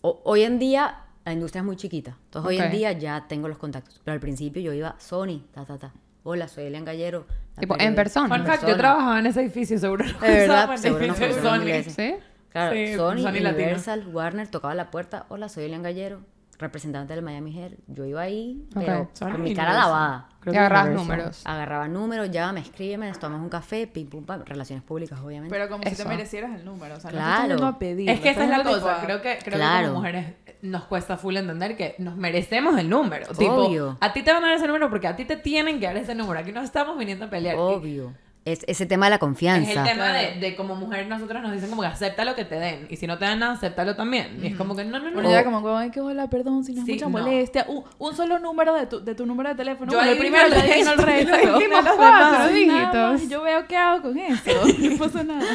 O- 0.00 0.20
hoy 0.24 0.42
en 0.42 0.58
día 0.58 0.96
la 1.24 1.32
industria 1.32 1.60
es 1.60 1.66
muy 1.66 1.76
chiquita. 1.76 2.16
Entonces 2.24 2.48
hoy 2.48 2.58
en 2.58 2.70
día 2.70 2.92
ya 2.92 3.26
tengo 3.28 3.48
los 3.48 3.58
contactos. 3.58 4.00
Pero 4.04 4.14
al 4.14 4.20
principio 4.20 4.62
yo 4.62 4.72
iba, 4.72 4.96
Sony, 4.98 5.42
ta, 5.52 5.64
ta, 5.64 5.78
ta. 5.78 5.92
Hola, 6.24 6.46
soy 6.48 6.64
Elian 6.64 6.84
Gallero. 6.84 7.26
Tipo, 7.58 7.74
en 7.74 7.94
periodista". 7.94 8.02
persona. 8.26 8.44
Fact, 8.44 8.68
yo 8.68 8.76
trabajaba 8.76 9.18
en 9.18 9.26
ese 9.26 9.40
edificio, 9.42 9.78
seguro. 9.78 10.04
no 10.04 10.20
De 10.20 10.28
verdad, 10.28 10.76
seguro 10.76 11.06
no 11.06 11.14
Sony. 11.14 11.82
¿Sí? 11.88 12.14
Claro, 12.50 12.74
Sí, 12.74 12.94
Sony, 12.94 13.18
Sony 13.18 13.40
Latino. 13.40 13.50
Universal, 13.50 14.06
Warner 14.08 14.48
tocaba 14.48 14.74
la 14.74 14.90
puerta. 14.90 15.26
Hola, 15.30 15.48
soy 15.48 15.64
Elian 15.64 15.82
Gallero, 15.82 16.20
representante 16.62 17.14
del 17.14 17.22
Miami 17.22 17.58
Herald. 17.58 17.78
Yo 17.88 18.04
iba 18.06 18.22
ahí, 18.22 18.66
pero 18.74 19.10
con 19.18 19.42
mi 19.42 19.54
cara 19.54 19.72
lavada. 19.74 20.28
Creo 20.40 20.54
Y 20.54 20.56
que 20.56 20.60
Universal. 20.62 20.94
números. 20.94 21.42
Agarraba 21.44 21.86
números, 21.88 22.30
llámame, 22.30 22.60
escríbeme, 22.60 23.08
nos 23.08 23.18
tomamos 23.20 23.44
un 23.44 23.48
café, 23.50 23.86
pim, 23.86 24.08
pum, 24.08 24.24
pam. 24.24 24.42
Relaciones 24.44 24.82
públicas, 24.82 25.20
obviamente. 25.22 25.54
Pero 25.54 25.68
como 25.68 25.84
si 25.84 25.94
te 25.94 26.04
merecieras 26.04 26.58
el 26.58 26.64
número. 26.64 26.96
O 26.96 27.00
sea, 27.00 27.10
no 27.12 27.16
Claro. 27.18 27.48
yendo 27.48 27.66
a 27.66 27.78
pedir. 27.78 28.10
Es 28.10 28.18
que 28.20 28.30
esta 28.30 28.44
es 28.44 28.50
la 28.50 28.62
cosa. 28.64 28.76
tipo 28.76 28.88
a- 28.88 29.00
Creo 29.02 29.22
que, 29.22 29.38
creo 29.38 29.44
que 29.44 29.50
Claro. 29.50 29.88
como 29.88 30.00
mujeres 30.00 30.34
nos 30.62 30.84
cuesta 30.84 31.16
full 31.16 31.36
entender 31.36 31.76
que 31.76 31.94
nos 31.98 32.16
merecemos 32.16 32.76
el 32.78 32.88
número. 32.90 33.26
Tipo, 33.36 33.52
Obvio. 33.66 33.98
a 34.00 34.12
ti 34.12 34.22
te 34.22 34.32
van 34.32 34.42
a 34.42 34.48
dar 34.48 34.56
ese 34.56 34.66
número 34.66 34.90
porque 34.90 35.06
a 35.06 35.14
ti 35.14 35.24
te 35.24 35.36
tienen 35.36 35.78
que 35.78 35.86
dar 35.86 35.96
ese 35.96 36.14
número. 36.14 36.40
Aquí 36.40 36.50
no 36.50 36.62
estamos 36.62 36.98
viniendo 36.98 37.26
a 37.26 37.30
pelear. 37.30 37.54
Y 37.54 37.58
Obvio. 37.58 38.12
Es 38.44 38.64
ese 38.66 38.86
tema 38.86 39.06
de 39.06 39.10
la 39.10 39.16
Es 39.16 39.20
confianza. 39.20 39.70
el 39.84 39.88
tema 39.88 40.08
de, 40.12 40.40
de 40.40 40.56
como 40.56 40.74
mujer 40.74 41.06
nosotros 41.06 41.40
nos 41.42 41.52
dicen 41.52 41.70
como 41.70 41.82
que 41.82 41.86
acepta 41.88 42.24
lo 42.24 42.34
que 42.34 42.44
te 42.44 42.56
den. 42.56 42.88
Y 42.90 42.96
si 42.96 43.06
no 43.06 43.16
te 43.16 43.24
dan 43.24 43.38
nada, 43.38 43.52
acéptalo 43.52 43.94
también. 43.94 44.40
Y 44.42 44.48
es 44.48 44.56
como 44.56 44.74
que 44.74 44.84
no, 44.84 44.98
no, 44.98 45.06
no. 45.10 45.14
Bueno, 45.14 45.30
ya 45.30 45.44
como, 45.44 45.76
ay, 45.76 45.90
que 45.92 46.00
hola, 46.00 46.28
perdón, 46.28 46.64
si 46.64 46.72
no 46.72 46.80
es 46.80 46.86
Sí, 46.86 46.94
mucha 46.94 47.04
no. 47.04 47.10
molestia. 47.12 47.66
Un, 47.68 47.84
un 47.98 48.16
solo 48.16 48.40
número 48.40 48.74
de 48.74 48.86
tu, 48.86 49.04
de 49.04 49.14
tu 49.14 49.26
número 49.26 49.50
de 49.50 49.54
teléfono. 49.54 49.92
Yo 49.92 49.98
Bueno, 49.98 50.10
el 50.12 50.18
primero, 50.18 50.46
el 50.46 50.52
ya 50.54 50.58
adivino 50.60 50.90
el 50.92 50.98
resto. 50.98 51.30
Yo 51.30 51.54
adivino 51.54 51.76
De 51.76 51.82
los 51.82 51.94
cuatro 51.94 52.48
dígitos. 52.52 53.28
Yo 53.28 53.42
veo 53.42 53.66
qué 53.68 53.76
hago 53.76 54.02
con 54.02 54.18
eso. 54.18 54.50
No 54.90 54.98
pasa 54.98 55.22
nada. 55.22 55.46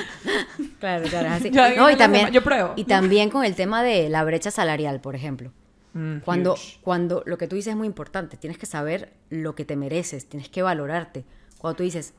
Claro, 0.79 1.03
claro, 1.09 1.27
es 1.27 1.33
así. 1.33 1.49
Yo 1.51 1.75
No, 1.75 1.89
y 1.91 1.95
también. 1.97 2.31
Yo 2.31 2.41
pruebo. 2.43 2.71
y 2.77 2.85
también 2.85 3.29
con 3.29 3.43
el 3.43 3.55
tema 3.55 3.83
de 3.83 4.07
la 4.07 4.23
brecha 4.23 4.49
salarial, 4.49 5.01
por 5.01 5.13
ejemplo. 5.15 5.51
Mm, 5.93 6.19
Cuando, 6.19 6.53
huge. 6.53 6.79
cuando 6.81 7.23
lo 7.25 7.37
que 7.37 7.47
tú 7.47 7.55
dices 7.57 7.71
es 7.71 7.77
muy 7.77 7.87
importante, 7.87 8.37
tienes 8.37 8.57
que 8.57 8.65
saber 8.65 9.11
lo 9.29 9.55
que 9.55 9.65
te 9.65 9.75
mereces, 9.75 10.27
tienes 10.29 10.47
que 10.47 10.61
valorarte. 10.61 11.25
Cuando 11.57 11.75
tú 11.77 11.83
dices, 11.83 12.13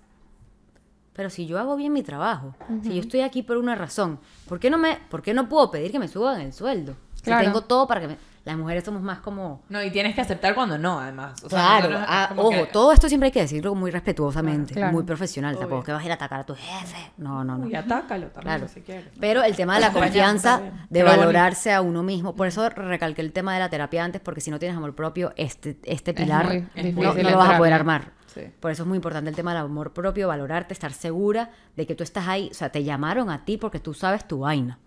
pero 1.18 1.30
si 1.30 1.46
yo 1.46 1.58
hago 1.58 1.74
bien 1.74 1.92
mi 1.92 2.04
trabajo, 2.04 2.54
si 2.84 2.94
yo 2.94 3.00
estoy 3.00 3.22
aquí 3.22 3.42
por 3.42 3.56
una 3.56 3.74
razón, 3.74 4.20
¿por 4.48 4.60
qué 4.60 4.70
no, 4.70 4.78
me, 4.78 5.00
por 5.10 5.20
qué 5.20 5.34
no 5.34 5.48
puedo 5.48 5.68
pedir 5.68 5.90
que 5.90 5.98
me 5.98 6.06
suban 6.06 6.40
el 6.40 6.52
sueldo? 6.52 6.94
Si 7.14 7.22
Claro. 7.22 7.42
tengo 7.44 7.60
todo 7.62 7.88
para 7.88 8.00
que 8.02 8.06
me... 8.06 8.16
Las 8.44 8.56
mujeres 8.56 8.84
somos 8.84 9.02
más 9.02 9.18
como... 9.18 9.60
No, 9.68 9.82
y 9.82 9.90
tienes 9.90 10.14
que 10.14 10.20
aceptar 10.20 10.54
cuando 10.54 10.78
no, 10.78 11.00
además. 11.00 11.42
O 11.42 11.48
sea, 11.50 11.58
Claro, 11.58 11.88
nosotros 11.90 12.06
ah, 12.08 12.32
ojo, 12.36 12.50
que- 12.50 12.66
todo 12.66 12.92
esto 12.92 13.08
siempre 13.08 13.26
hay 13.26 13.32
que 13.32 13.40
decirlo 13.40 13.74
muy 13.74 13.90
respetuosamente, 13.90 14.74
Claro. 14.74 14.92
muy 14.92 15.02
profesional. 15.02 15.54
Obvio. 15.56 15.60
Tampoco 15.62 15.82
que 15.82 15.92
vas 15.92 16.02
a 16.02 16.04
ir 16.06 16.10
a 16.12 16.14
atacar 16.14 16.40
a 16.40 16.44
tu 16.46 16.54
jefe. 16.54 17.10
No, 17.16 17.42
no, 17.42 17.58
no. 17.58 17.68
Y 17.68 17.74
atácalo 17.74 18.28
también 18.28 18.56
Claro. 18.58 18.68
si 18.72 18.80
quieres. 18.82 19.08
Pero 19.18 19.42
el 19.42 19.56
tema 19.56 19.74
de 19.74 19.80
la 19.80 19.92
confianza, 19.92 20.60
de 20.60 20.70
Pero 20.88 21.06
valorarse 21.06 21.72
a 21.74 21.80
uno 21.82 22.04
mismo. 22.04 22.36
Por 22.36 22.46
eso 22.46 22.68
recalqué 22.70 23.22
el 23.22 23.32
tema 23.32 23.54
de 23.54 23.58
la 23.58 23.68
terapia 23.68 24.04
antes, 24.04 24.20
porque 24.20 24.40
si 24.40 24.52
no 24.52 24.60
tienes 24.60 24.76
amor 24.78 24.94
propio, 24.94 25.32
este, 25.36 25.76
este 25.82 26.12
Es 26.12 26.16
pilar 26.16 26.46
muy 26.46 26.66
es 26.76 26.94
no, 26.94 27.30
lo 27.30 27.36
vas 27.36 27.50
a 27.54 27.58
poder 27.58 27.72
armar. 27.72 28.12
Sí. 28.38 28.52
Por 28.60 28.70
eso 28.70 28.82
es 28.82 28.88
muy 28.88 28.96
importante 28.96 29.30
el 29.30 29.36
tema 29.36 29.52
del 29.54 29.62
amor 29.64 29.92
propio, 29.92 30.28
valorarte, 30.28 30.72
estar 30.72 30.92
segura 30.92 31.50
de 31.76 31.86
que 31.86 31.94
tú 31.94 32.02
estás 32.04 32.26
ahí. 32.28 32.48
O 32.50 32.54
sea, 32.54 32.70
te 32.70 32.84
llamaron 32.84 33.30
a 33.30 33.44
ti 33.44 33.56
porque 33.58 33.80
tú 33.80 33.94
sabes 33.94 34.26
tu 34.26 34.40
vaina. 34.40 34.78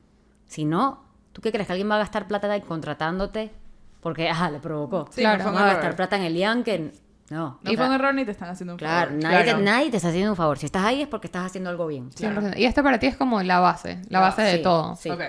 Si 0.45 0.65
no, 0.65 1.03
¿tú 1.33 1.41
qué 1.41 1.51
crees 1.51 1.67
que 1.67 1.73
alguien 1.73 1.89
va 1.89 1.95
a 1.95 1.99
gastar 1.99 2.27
plata 2.27 2.51
ahí 2.51 2.61
contratándote? 2.61 3.51
Porque, 4.01 4.29
ajá, 4.29 4.49
le 4.49 4.59
provocó. 4.59 5.07
Sí, 5.11 5.21
Claro. 5.21 5.43
no 5.45 5.53
va 5.53 5.63
a 5.63 5.73
gastar 5.73 5.95
plata 5.95 6.15
en 6.17 6.23
el 6.23 6.35
IAN 6.35 6.63
que... 6.63 6.91
No. 7.29 7.59
No 7.63 7.71
O 7.71 7.75
fue 7.75 7.85
un 7.87 7.93
error 7.93 8.13
ni 8.13 8.25
te 8.25 8.31
están 8.31 8.49
haciendo 8.49 8.73
un 8.73 8.77
Claro, 8.79 9.11
favor. 9.11 9.23
nadie, 9.23 9.43
Claro. 9.43 9.57
Te, 9.59 9.63
nadie 9.63 9.91
te 9.91 9.97
está 9.97 10.09
haciendo 10.09 10.31
un 10.31 10.35
favor. 10.35 10.57
Si 10.57 10.65
estás 10.65 10.83
ahí 10.83 11.01
es 11.01 11.07
porque 11.07 11.27
estás 11.27 11.45
haciendo 11.45 11.69
algo 11.69 11.87
bien. 11.87 12.09
100%. 12.11 12.57
Y 12.57 12.65
esto 12.65 12.83
para 12.83 12.99
ti 12.99 13.07
es 13.07 13.15
como 13.15 13.41
la 13.43 13.59
base, 13.59 14.01
la 14.09 14.19
base 14.19 14.41
de 14.41 14.57
Sí, 14.57 14.61
todo. 14.63 14.95
sí. 14.97 15.09
Ok. 15.09 15.21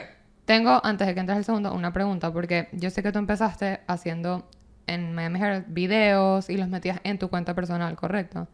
Tengo, 0.45 0.81
antes 0.85 1.07
de 1.07 1.15
que 1.15 1.21
entres 1.21 1.39
el 1.39 1.45
segundo, 1.45 1.73
una 1.73 1.93
pregunta, 1.93 2.33
porque 2.33 2.69
yo 2.73 2.91
sé 2.91 3.05
que 3.05 3.13
tú 3.13 3.21
empezaste 3.21 3.83
haciendo 3.87 4.49
en 4.87 5.15
Miami 5.15 5.41
Herald 5.41 5.65
videos 5.69 6.51
y 6.51 6.57
los 6.57 6.69
metías 6.69 7.01
en 7.05 7.19
tu 7.19 7.29
cuenta 7.29 7.55
personal, 7.55 7.97
¿correcto? 7.97 8.49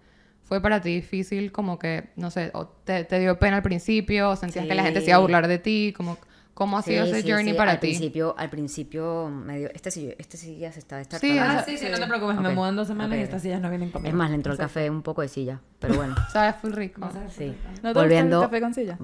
¿Fue 0.45 0.63
para 0.63 0.81
ti 0.81 0.95
difícil 0.95 1.53
como 1.53 1.79
que, 1.79 2.11
no 2.17 2.31
sé, 2.31 2.51
o 2.55 2.67
te, 2.67 3.05
te 3.05 3.19
dio 3.19 3.39
pena 3.39 3.57
al 3.57 3.63
principio, 3.63 4.31
o 4.31 4.37
sentías 4.37 4.67
que 4.67 4.75
la 4.75 4.83
gente 4.83 5.01
se 5.01 5.09
iba 5.09 5.17
a 5.17 5.21
burlar 5.21 5.47
de 5.47 5.59
ti? 5.59 5.93
Como, 5.95 6.17
¿Cómo 6.59 6.77
ha 6.77 6.83
sido 6.83 7.05
Sí, 7.05 7.11
ese 7.13 7.23
sí, 7.23 7.31
journey 7.31 7.53
sí, 7.53 7.57
para 7.57 7.71
al 7.71 7.79
ti? 7.79 7.87
Principio, 7.87 8.35
al 8.37 8.51
principio 8.51 9.29
me 9.29 9.61
dio... 9.61 9.71
Este 9.73 9.93
sí, 9.93 10.13
este 10.19 10.37
sí 10.37 10.59
ya 10.59 10.73
se 10.73 10.81
está 10.81 10.97
Sí, 10.97 11.09
destartalando. 11.09 11.61
Ah, 11.61 11.65
sí, 11.65 11.79
sí, 11.79 11.87
no 11.89 12.01
te 12.01 12.07
preocupes. 12.09 12.41
Me 12.41 12.49
Ok. 12.49 12.55
mudan 12.57 12.75
dos 12.75 12.89
semanas 12.89 13.13
Ok, 13.13 13.21
y 13.21 13.23
estas 13.23 13.43
sillas 13.43 13.61
no 13.61 13.69
vienen 13.71 13.93
conmigo. 13.93 14.09
Es 14.09 14.15
más, 14.17 14.29
le 14.31 14.35
entró 14.35 14.53
el 14.53 14.59
café 14.59 14.91
un 14.91 15.03
poco 15.03 15.23
de 15.23 15.29
silla, 15.29 15.61
pero 15.79 15.95
bueno. 15.95 16.17
Sabes, 16.33 16.57
full 16.61 16.73
rico. 16.73 17.09
Sí. 17.29 17.55
¿No 17.85 17.93
te 17.93 17.99
Volviendo... 18.01 18.39
gusta 18.41 18.47
el 18.47 18.51
café 18.51 18.61
con 18.61 18.75
silla? 18.75 18.99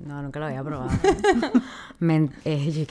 No, 0.00 0.20
nunca 0.20 0.40
lo 0.40 0.46
había 0.46 0.64
probado. 0.64 0.90
me, 2.00 2.28
eh, 2.44 2.86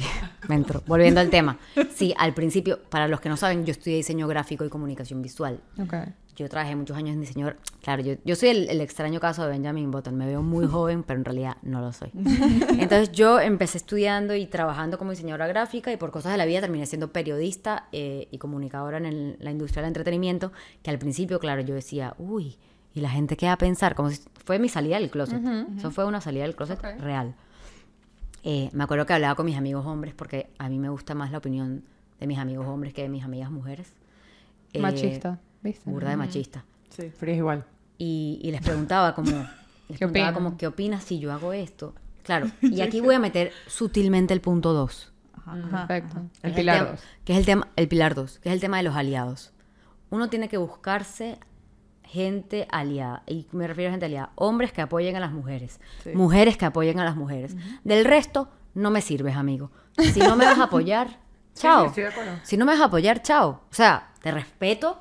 me 0.48 0.56
entró. 0.56 0.82
Volviendo 0.88 1.20
al 1.20 1.30
tema. 1.30 1.58
Sí, 1.94 2.14
al 2.18 2.34
principio, 2.34 2.80
para 2.84 3.10
los 3.10 3.20
que 3.20 3.28
no 3.28 3.36
saben, 3.36 3.66
yo 3.66 3.72
estudié 3.72 3.98
diseño 3.98 4.30
gráfico 4.30 4.64
y 4.64 4.70
comunicación 4.70 5.22
visual. 5.22 5.60
Ok. 5.78 5.94
Yo 6.36 6.50
trabajé 6.50 6.76
muchos 6.76 6.98
años 6.98 7.14
en 7.14 7.22
diseño. 7.22 7.54
Claro, 7.82 8.02
yo, 8.04 8.16
yo 8.26 8.36
soy 8.36 8.50
el, 8.50 8.70
el 8.70 8.82
extraño 8.82 9.20
caso 9.22 9.44
de 9.44 9.50
Benjamin 9.50 9.90
Button. 9.92 10.16
Me 10.16 10.26
veo 10.26 10.42
muy 10.42 10.68
joven, 10.68 11.04
pero 11.04 11.18
en 11.20 11.26
realidad 11.26 11.56
no 11.62 11.80
lo 11.80 11.94
soy. 11.94 12.10
Entonces 12.78 13.12
yo 13.14 13.40
empecé 13.40 13.78
estudiando 13.78 14.36
y 14.36 14.46
trabajando 14.46 14.98
como 14.98 15.12
diseñadora 15.12 15.48
gráfica 15.48 15.92
y 15.94 15.98
por 15.98 16.12
cosas 16.12 16.32
de 16.34 16.38
la 16.38 16.46
vida 16.46 16.60
terminé 16.62 16.86
siendo 16.88 17.14
periodista 17.14 17.88
eh, 17.94 18.28
y 18.32 18.38
comunicadora 18.38 18.98
en 18.98 19.06
el- 19.06 19.38
la 19.40 19.52
industria 19.52 19.82
del 19.82 19.90
entretenimiento, 19.90 20.52
que 20.84 20.90
al 20.92 21.00
principio, 21.00 21.40
claro, 21.40 21.62
yo 21.62 21.74
decía, 21.76 22.16
uy, 22.18 22.58
y 22.94 23.00
la 23.02 23.10
gente 23.10 23.38
qué 23.38 23.46
va 23.46 23.54
a 23.54 23.58
pensar, 23.58 23.96
como 23.96 24.10
si 24.10 24.22
fue 24.44 24.60
mi 24.60 24.68
salida 24.70 25.00
del 25.00 25.10
closet. 25.10 25.42
Eso 25.78 25.92
fue 25.92 26.06
una 26.06 26.20
salida 26.22 26.44
del 26.44 26.56
closet 26.56 26.80
Ok. 26.80 27.00
real. 27.02 27.34
Eh, 28.44 28.70
me 28.74 28.84
acuerdo 28.84 29.06
que 29.06 29.14
hablaba 29.14 29.36
con 29.36 29.46
mis 29.46 29.58
amigos 29.58 29.86
hombres 29.86 30.14
porque 30.14 30.48
a 30.60 30.70
mí 30.70 30.78
me 30.80 30.90
gusta 30.90 31.16
más 31.16 31.32
la 31.32 31.40
opinión 31.40 31.84
de 32.20 32.28
mis 32.28 32.38
amigos 32.38 32.68
hombres 32.68 32.94
que 32.94 33.02
de 33.02 33.10
mis 33.10 33.24
amigas 33.24 33.50
mujeres. 33.52 33.88
Eh, 34.74 34.82
Machista, 35.66 35.84
¿viste? 35.84 35.90
Burda 35.90 36.10
de 36.10 36.18
machista. 36.18 36.66
Sí. 36.90 37.04
Mm. 37.08 37.12
Frío 37.12 37.34
es 37.34 37.38
igual. 37.40 37.66
Y, 37.98 38.40
y 38.44 38.52
les 38.52 38.62
preguntaba 38.62 39.14
como, 39.16 39.32
les 39.90 40.00
¿Qué 40.00 40.08
preguntaba 40.08 40.34
como, 40.34 40.58
¿qué 40.58 40.68
opinas 40.68 41.04
si 41.04 41.20
yo 41.20 41.32
hago 41.34 41.54
esto? 41.54 41.94
Claro, 42.24 42.48
y 42.62 42.82
aquí 42.82 43.02
voy 43.02 43.16
a 43.16 43.20
meter 43.20 43.52
sutilmente 43.68 44.34
el 44.34 44.42
punto 44.42 44.74
2. 44.74 45.12
Ajá. 45.46 45.86
Perfecto. 45.88 46.22
El 46.42 46.52
es 46.52 46.56
pilar 46.58 46.78
tema- 46.80 46.92
2. 46.92 47.00
Que 47.24 47.34
es 47.34 47.40
el 47.40 47.46
tema, 47.46 47.68
el 47.76 47.88
pilar 47.88 48.16
2, 48.16 48.40
que 48.40 48.50
es 48.50 48.54
el 48.54 48.60
tema 48.62 48.78
de 48.78 48.84
los 48.84 48.96
aliados. 48.96 49.52
Uno 50.10 50.30
tiene 50.30 50.50
que 50.50 50.58
buscarse 50.58 51.40
gente 52.04 52.68
aliada, 52.72 53.24
y 53.28 53.48
me 53.52 53.68
refiero 53.68 53.90
a 53.90 53.92
gente 53.92 54.06
aliada, 54.06 54.32
hombres 54.36 54.72
que 54.72 54.82
apoyen 54.82 55.16
a 55.16 55.20
las 55.20 55.32
mujeres, 55.32 55.80
Sí. 56.04 56.12
mujeres 56.14 56.56
que 56.58 56.66
apoyen 56.66 57.00
a 57.00 57.04
las 57.04 57.16
mujeres. 57.16 57.56
Del 57.84 58.06
resto, 58.06 58.48
no 58.74 58.90
me 58.92 59.02
sirves, 59.02 59.36
amigo. 59.36 59.72
Si 60.14 60.20
no 60.20 60.36
me 60.36 60.46
vas 60.46 60.60
a 60.60 60.64
apoyar, 60.66 61.20
chao. 61.56 61.88
estoy 61.88 62.04
de 62.04 62.10
acuerdo. 62.10 62.32
Si 62.44 62.58
no 62.58 62.66
me 62.66 62.74
vas 62.74 62.82
a 62.82 62.86
apoyar, 62.86 63.22
chao. 63.22 63.50
O 63.70 63.74
sea, 63.74 64.12
te 64.22 64.32
respeto, 64.32 65.00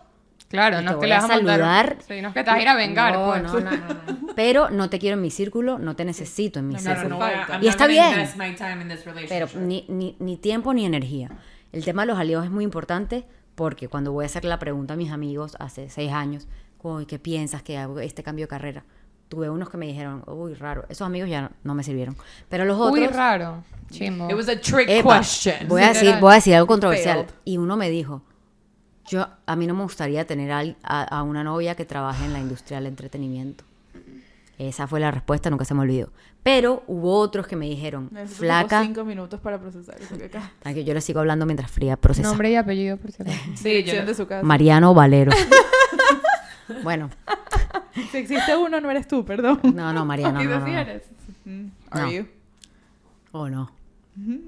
Claro, 0.54 0.80
no 0.80 0.82
te 0.82 0.86
es 0.86 0.90
que 0.92 0.96
voy 0.96 1.08
le 1.08 1.14
a 1.14 1.20
vas 1.20 1.24
a 1.30 1.34
saludar. 1.34 1.96
Sí, 2.06 2.22
no 2.22 2.28
es 2.28 2.34
que 2.34 2.44
te 2.44 2.50
vas 2.50 2.58
a 2.58 2.62
ir 2.62 2.68
a 2.68 2.74
vengar, 2.74 3.12
No, 3.14 3.26
pues. 3.26 3.42
no, 3.42 3.52
no, 3.60 3.70
no, 3.70 3.76
no. 3.76 4.34
Pero 4.34 4.70
no 4.70 4.88
te 4.88 4.98
quiero 4.98 5.14
en 5.16 5.22
mi 5.22 5.30
círculo, 5.30 5.78
no 5.78 5.94
te 5.96 6.04
necesito 6.04 6.58
en 6.60 6.68
mi 6.68 6.78
círculo. 6.78 7.18
Y 7.60 7.68
está 7.68 7.86
bien. 7.86 8.10
invest 8.12 8.36
my 8.36 8.54
time 8.54 8.80
in 8.82 8.88
this 8.88 9.00
Pero 9.04 9.14
relationship. 9.16 9.58
ni, 9.58 9.84
ni, 9.88 10.16
ni 10.18 10.36
tiempo 10.36 10.72
ni 10.72 10.86
energía. 10.86 11.30
El 11.72 11.84
tema 11.84 12.02
de 12.02 12.06
los 12.06 12.18
aliados 12.18 12.44
es 12.46 12.50
muy 12.52 12.64
importante 12.64 13.24
porque 13.54 13.88
cuando 13.88 14.12
voy 14.12 14.24
a 14.24 14.26
hacer 14.26 14.44
la 14.44 14.58
pregunta 14.58 14.94
a 14.94 14.96
mis 14.96 15.10
amigos 15.12 15.56
hace 15.60 15.88
seis 15.90 16.12
años, 16.12 16.46
uy, 16.82 17.06
¿qué 17.06 17.18
piensas 17.18 17.62
que 17.62 17.78
hago 17.78 17.98
este 18.00 18.22
cambio 18.22 18.44
de 18.44 18.48
carrera? 18.48 18.84
Tuve 19.28 19.48
unos 19.48 19.70
que 19.70 19.76
me 19.78 19.86
dijeron, 19.86 20.22
uy, 20.26 20.54
raro. 20.54 20.84
Esos 20.88 21.06
amigos 21.06 21.28
ya 21.30 21.42
no, 21.42 21.50
no 21.64 21.74
me 21.74 21.82
sirvieron. 21.82 22.16
Pero 22.48 22.64
los 22.64 22.76
otros... 22.78 22.90
Muy 22.98 23.06
raro. 23.08 23.64
Chimbo. 23.90 24.28
It 24.30 24.36
was 24.36 24.48
a 24.48 24.60
trick 24.60 24.88
Epa, 24.88 25.18
question. 25.18 25.66
voy 25.68 25.82
a 25.82 25.88
decir, 25.88 26.14
voy 26.20 26.32
a 26.32 26.34
decir 26.36 26.54
algo 26.54 26.66
controversial. 26.66 27.18
Failed. 27.20 27.34
Y 27.44 27.56
uno 27.58 27.76
me 27.76 27.88
dijo, 27.90 28.22
yo 29.06 29.26
a 29.46 29.56
mí 29.56 29.66
no 29.66 29.74
me 29.74 29.82
gustaría 29.82 30.26
tener 30.26 30.50
a, 30.52 31.02
a 31.02 31.22
una 31.22 31.44
novia 31.44 31.74
que 31.74 31.84
trabaje 31.84 32.24
en 32.24 32.32
la 32.32 32.38
industria 32.40 32.78
del 32.78 32.86
entretenimiento. 32.88 33.64
Esa 34.58 34.86
fue 34.86 35.00
la 35.00 35.10
respuesta, 35.10 35.50
nunca 35.50 35.64
se 35.64 35.74
me 35.74 35.80
olvidó. 35.80 36.10
Pero 36.44 36.84
hubo 36.86 37.18
otros 37.18 37.46
que 37.46 37.56
me 37.56 37.66
dijeron, 37.66 38.08
Necesito 38.12 38.40
flaca, 38.44 38.82
cinco 38.82 39.04
minutos 39.04 39.40
para 39.40 39.58
procesar 39.58 40.00
eso 40.00 40.16
que 40.16 40.26
acá. 40.26 40.52
Yo 40.72 40.94
le 40.94 41.00
sigo 41.00 41.18
hablando 41.20 41.44
mientras 41.44 41.70
fría 41.70 41.96
procesa. 41.96 42.28
Nombre 42.28 42.50
y 42.50 42.56
apellido, 42.56 42.96
por 42.96 43.10
si 43.10 43.22
acaso. 43.22 43.38
Sí, 43.56 43.82
yo 43.82 44.04
de 44.06 44.14
su 44.14 44.26
casa. 44.26 44.46
Mariano 44.46 44.94
Valero. 44.94 45.32
bueno, 46.82 47.10
Si 48.12 48.18
existe 48.18 48.56
uno, 48.56 48.80
no 48.80 48.90
eres 48.90 49.08
tú, 49.08 49.24
perdón. 49.24 49.60
no, 49.74 49.92
no, 49.92 50.04
Mariano, 50.04 50.42
¿Y 50.42 50.46
no, 50.46 50.60
tú 50.60 50.66
no, 50.66 50.78
eres? 50.78 51.02
Mm, 51.44 51.66
Are 51.90 52.02
No. 52.04 52.10
you? 52.12 52.26
O 53.32 53.48
no. 53.48 53.70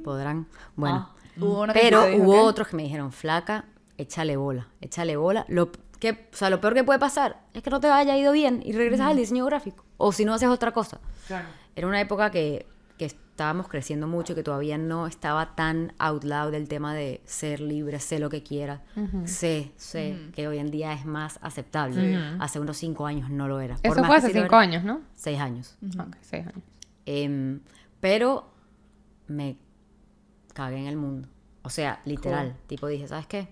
Podrán. 0.04 0.46
Bueno. 0.76 1.10
Hubo 1.38 1.66
que 1.66 1.72
Pero 1.74 2.06
dijo 2.06 2.22
hubo 2.22 2.42
otros 2.44 2.68
que 2.68 2.76
me 2.76 2.84
dijeron, 2.84 3.12
flaca, 3.12 3.64
échale 3.98 4.36
bola, 4.36 4.68
échale 4.80 5.16
bola. 5.16 5.44
Lo, 5.48 5.70
que, 5.98 6.10
o 6.32 6.36
sea, 6.36 6.50
lo 6.50 6.60
peor 6.60 6.74
que 6.74 6.84
puede 6.84 6.98
pasar 6.98 7.42
es 7.54 7.62
que 7.62 7.70
no 7.70 7.80
te 7.80 7.88
haya 7.88 8.16
ido 8.16 8.32
bien 8.32 8.62
y 8.64 8.72
regresas 8.72 9.08
al 9.10 9.16
diseño 9.16 9.44
gráfico. 9.46 9.84
O 9.96 10.12
si 10.12 10.24
no 10.24 10.34
haces 10.34 10.48
otra 10.48 10.72
cosa. 10.72 11.00
Claro. 11.26 11.48
Era 11.74 11.86
una 11.86 12.00
época 12.00 12.30
que, 12.30 12.66
que 12.98 13.06
estábamos 13.06 13.68
creciendo 13.68 14.06
mucho 14.06 14.32
y 14.32 14.36
que 14.36 14.42
todavía 14.42 14.78
no 14.78 15.06
estaba 15.06 15.54
tan 15.54 15.92
out 15.98 16.24
loud 16.24 16.54
el 16.54 16.68
tema 16.68 16.94
de 16.94 17.20
ser 17.24 17.60
libre, 17.60 18.00
sé 18.00 18.18
lo 18.18 18.30
que 18.30 18.42
quieras. 18.42 18.80
Sé, 19.24 19.72
sé 19.76 20.16
que 20.34 20.48
hoy 20.48 20.58
en 20.58 20.70
día 20.70 20.92
es 20.92 21.04
más 21.04 21.38
aceptable. 21.42 22.16
Hace 22.40 22.60
unos 22.60 22.76
cinco 22.78 23.06
años 23.06 23.30
no 23.30 23.48
lo 23.48 23.60
era. 23.60 23.76
Por 23.76 23.92
Eso 23.92 24.00
más 24.00 24.06
fue 24.06 24.16
hace 24.16 24.32
cinco 24.32 24.46
era. 24.46 24.60
años, 24.60 24.84
¿no? 24.84 25.00
Seis 25.14 25.38
años. 25.38 25.76
Ok, 25.98 26.16
seis 26.22 26.46
años. 26.46 26.62
Em, 27.04 27.60
pero 28.00 28.50
me 29.28 29.56
cagué 30.54 30.78
en 30.78 30.86
el 30.86 30.96
mundo. 30.96 31.28
O 31.62 31.70
sea, 31.70 32.00
literal. 32.04 32.56
Tipo 32.66 32.86
dije, 32.86 33.06
¿sabes 33.08 33.26
qué? 33.26 33.48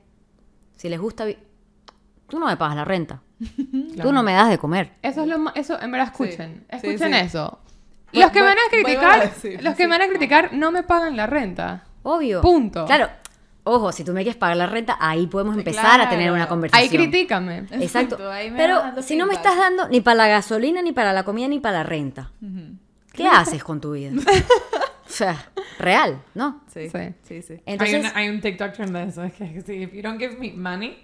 Si 0.77 0.89
les 0.89 1.01
gusta... 1.01 1.25
vi- 1.25 1.39
Tú 2.29 2.39
no 2.39 2.47
me 2.47 2.57
pagas 2.57 2.77
la 2.77 2.85
renta. 2.85 3.21
Tú 4.03 4.13
no 4.13 4.23
me 4.23 4.33
das 4.33 4.49
de 4.49 4.59
comer. 4.59 4.93
Eso 5.03 5.23
es 5.23 5.29
lo 5.29 5.39
más, 5.39 5.55
eso, 5.57 5.81
en 5.81 5.91
verdad, 5.91 6.09
escuchen. 6.09 6.65
Sí, 6.71 6.77
Escuchen 6.89 7.13
sí. 7.13 7.19
eso. 7.21 7.59
Voy- 8.13 8.23
Los 8.23 8.31
que 8.31 8.41
me 8.41 8.47
van 8.47 8.57
a 8.59 8.71
criticar, 8.71 9.21
decir, 9.35 9.63
los 9.63 9.75
que 9.75 9.83
sí. 9.85 9.89
me 9.89 9.99
van 9.99 10.03
a 10.03 10.09
criticar 10.09 10.53
no 10.53 10.71
me 10.73 10.83
pagan 10.83 11.17
la 11.17 11.27
renta. 11.27 11.85
Obvio. 12.03 12.41
Punto. 12.41 12.85
Claro. 12.87 13.09
Ojo, 13.67 13.93
si 13.93 14.05
tú 14.05 14.13
me 14.13 14.23
quieres 14.23 14.37
pagar 14.37 14.57
la 14.59 14.67
renta, 14.67 14.97
ahí 15.01 15.27
podemos 15.27 15.57
empezar 15.57 15.99
a 16.01 16.09
tener 16.11 16.25
claro. 16.27 16.35
una 16.35 16.49
conversación. 16.49 16.83
Ahí 16.83 16.97
critícame. 16.97 17.59
Exacto. 17.59 17.77
Exacto, 18.17 18.31
ahí 18.31 18.51
me 18.51 18.59
Pero 18.59 18.79
dando 18.79 19.03
si 19.03 19.17
no 19.17 19.25
me 19.27 19.35
feedback. 19.37 19.47
estás 19.47 19.59
dando 19.59 19.89
ni 19.89 20.01
para 20.03 20.17
la 20.17 20.29
gasolina, 20.29 20.83
ni 20.83 20.93
para 20.93 21.13
la 21.15 21.23
comida, 21.25 21.49
ni 21.49 21.61
para 21.61 21.79
la 21.79 21.83
renta, 21.85 22.31
¿qué 23.13 23.27
haces 23.27 23.65
con 23.65 23.81
tu 23.81 23.93
vida? 23.93 24.13
o 25.15 25.17
sea, 25.17 25.49
real, 25.79 26.21
¿no? 26.35 26.61
Sí, 26.67 26.89
Sí. 26.91 26.99
sí, 27.23 27.43
sí. 27.43 27.53
hay, 27.55 27.63
Entonces, 27.67 28.01
una- 28.01 28.13
hay 28.17 28.29
un 28.29 28.41
TikTok 28.41 28.73
trend 28.73 28.97
de 28.97 29.05
eso. 29.05 29.23
Es 29.23 29.33
que 29.35 29.61
si 29.63 29.73
if 29.75 29.93
you 29.93 30.03
don't 30.03 30.19
give 30.21 30.37
me 30.39 30.53
money, 30.53 30.99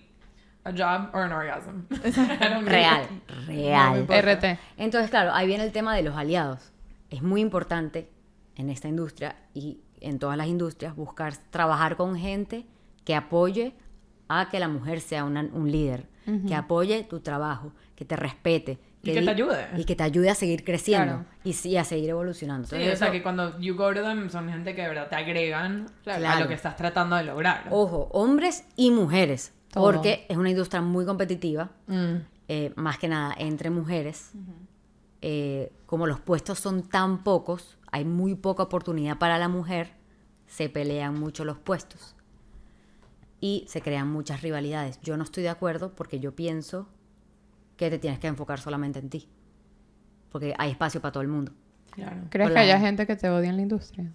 a 0.65 0.73
job 0.73 1.11
or 1.15 1.23
an 1.23 1.33
orgasm. 1.33 1.83
Real, 2.67 3.07
real. 3.47 4.07
RT. 4.09 4.59
Entonces, 4.77 5.11
claro, 5.11 5.33
ahí 5.33 5.47
viene 5.47 5.65
el 5.65 5.73
tema 5.73 5.95
de 5.95 6.03
los 6.03 6.17
aliados. 6.17 6.73
Es 7.09 7.23
muy 7.23 7.41
importante 7.41 8.09
en 8.57 8.69
esta 8.69 8.89
industria 8.89 9.37
y 9.55 9.79
en 10.01 10.19
todas 10.19 10.37
las 10.37 10.49
industrias 10.49 10.97
buscar 10.97 11.37
trabajar 11.51 11.97
con 11.97 12.17
gente 12.19 12.67
que 13.05 13.15
apoye 13.15 13.75
a 14.29 14.49
que 14.51 14.59
la 14.61 14.69
mujer 14.69 15.01
sea 15.01 15.25
una- 15.25 15.49
un 15.53 15.71
líder, 15.71 16.09
que 16.47 16.55
apoye 16.55 17.03
tu 17.05 17.21
trabajo, 17.21 17.73
que 17.97 18.05
te 18.05 18.15
respete. 18.17 18.79
Y 19.03 19.15
que 19.15 19.23
te 19.23 19.31
ayude. 19.31 19.67
Y 19.79 19.85
que 19.85 19.97
te 19.97 20.03
ayude 20.03 20.29
a 20.31 20.35
seguir 20.35 20.63
creciendo 20.65 21.25
Claro. 21.43 21.59
y, 21.65 21.77
a 21.77 21.85
seguir 21.85 22.11
evolucionando. 22.11 22.69
Sí, 22.69 22.75
Entonces, 22.77 22.97
o 22.97 22.99
sea, 22.99 23.07
eso- 23.09 23.13
que 23.13 23.23
cuando 23.23 23.59
you 23.59 23.75
go 23.75 23.95
to 23.95 24.03
them 24.03 24.29
son 24.29 24.49
gente 24.51 24.75
que 24.75 24.83
de 24.83 24.89
verdad 24.89 25.09
te 25.09 25.17
agregan 25.17 25.87
a 26.07 26.41
lo 26.41 26.49
que 26.49 26.55
estás 26.55 26.77
tratando 26.77 27.17
de 27.17 27.25
lograr. 27.25 27.67
Ojo, 27.71 28.09
hombres 28.13 28.65
y 28.77 28.91
mujeres, 28.91 29.53
Todo. 29.73 29.85
porque 29.85 30.27
es 30.29 30.37
una 30.37 30.51
industria 30.51 30.83
muy 30.83 31.07
competitiva, 31.07 31.71
Mm. 31.87 32.17
eh, 32.49 32.73
más 32.77 32.99
que 32.99 33.09
nada 33.09 33.35
entre 33.39 33.71
mujeres. 33.71 34.33
Eh, 35.23 35.73
como 35.87 36.07
los 36.07 36.21
puestos 36.21 36.59
son 36.59 36.83
tan 36.83 37.23
pocos, 37.25 37.79
hay 37.93 38.05
muy 38.05 38.35
poca 38.35 38.63
oportunidad 38.65 39.17
para 39.19 39.39
la 39.39 39.49
mujer, 39.49 39.93
se 40.47 40.69
pelean 40.69 41.19
mucho 41.19 41.45
los 41.45 41.59
puestos 41.59 42.15
y 43.41 43.65
se 43.69 43.81
crean 43.81 44.11
muchas 44.11 44.43
rivalidades. 44.43 45.01
Yo 45.03 45.17
no 45.17 45.25
estoy 45.25 45.43
de 45.43 45.49
acuerdo 45.49 45.95
porque 45.95 46.21
yo 46.21 46.35
pienso 46.35 46.89
que 47.81 47.89
te 47.91 47.99
tienes 47.99 48.19
que 48.19 48.27
enfocar 48.27 48.61
solamente 48.61 48.99
en 48.99 49.09
ti, 49.09 49.27
porque 50.31 50.55
hay 50.59 50.71
espacio 50.73 51.01
para 51.01 51.13
todo 51.13 51.23
el 51.23 51.29
mundo. 51.31 51.53
Claro. 51.93 52.19
¿Crees 52.29 52.51
Hola. 52.51 52.61
que 52.61 52.67
haya 52.67 52.79
gente 52.79 53.07
que 53.07 53.17
te 53.17 53.31
odia 53.31 53.49
en 53.49 53.57
la 53.57 53.63
industria? 53.63 54.13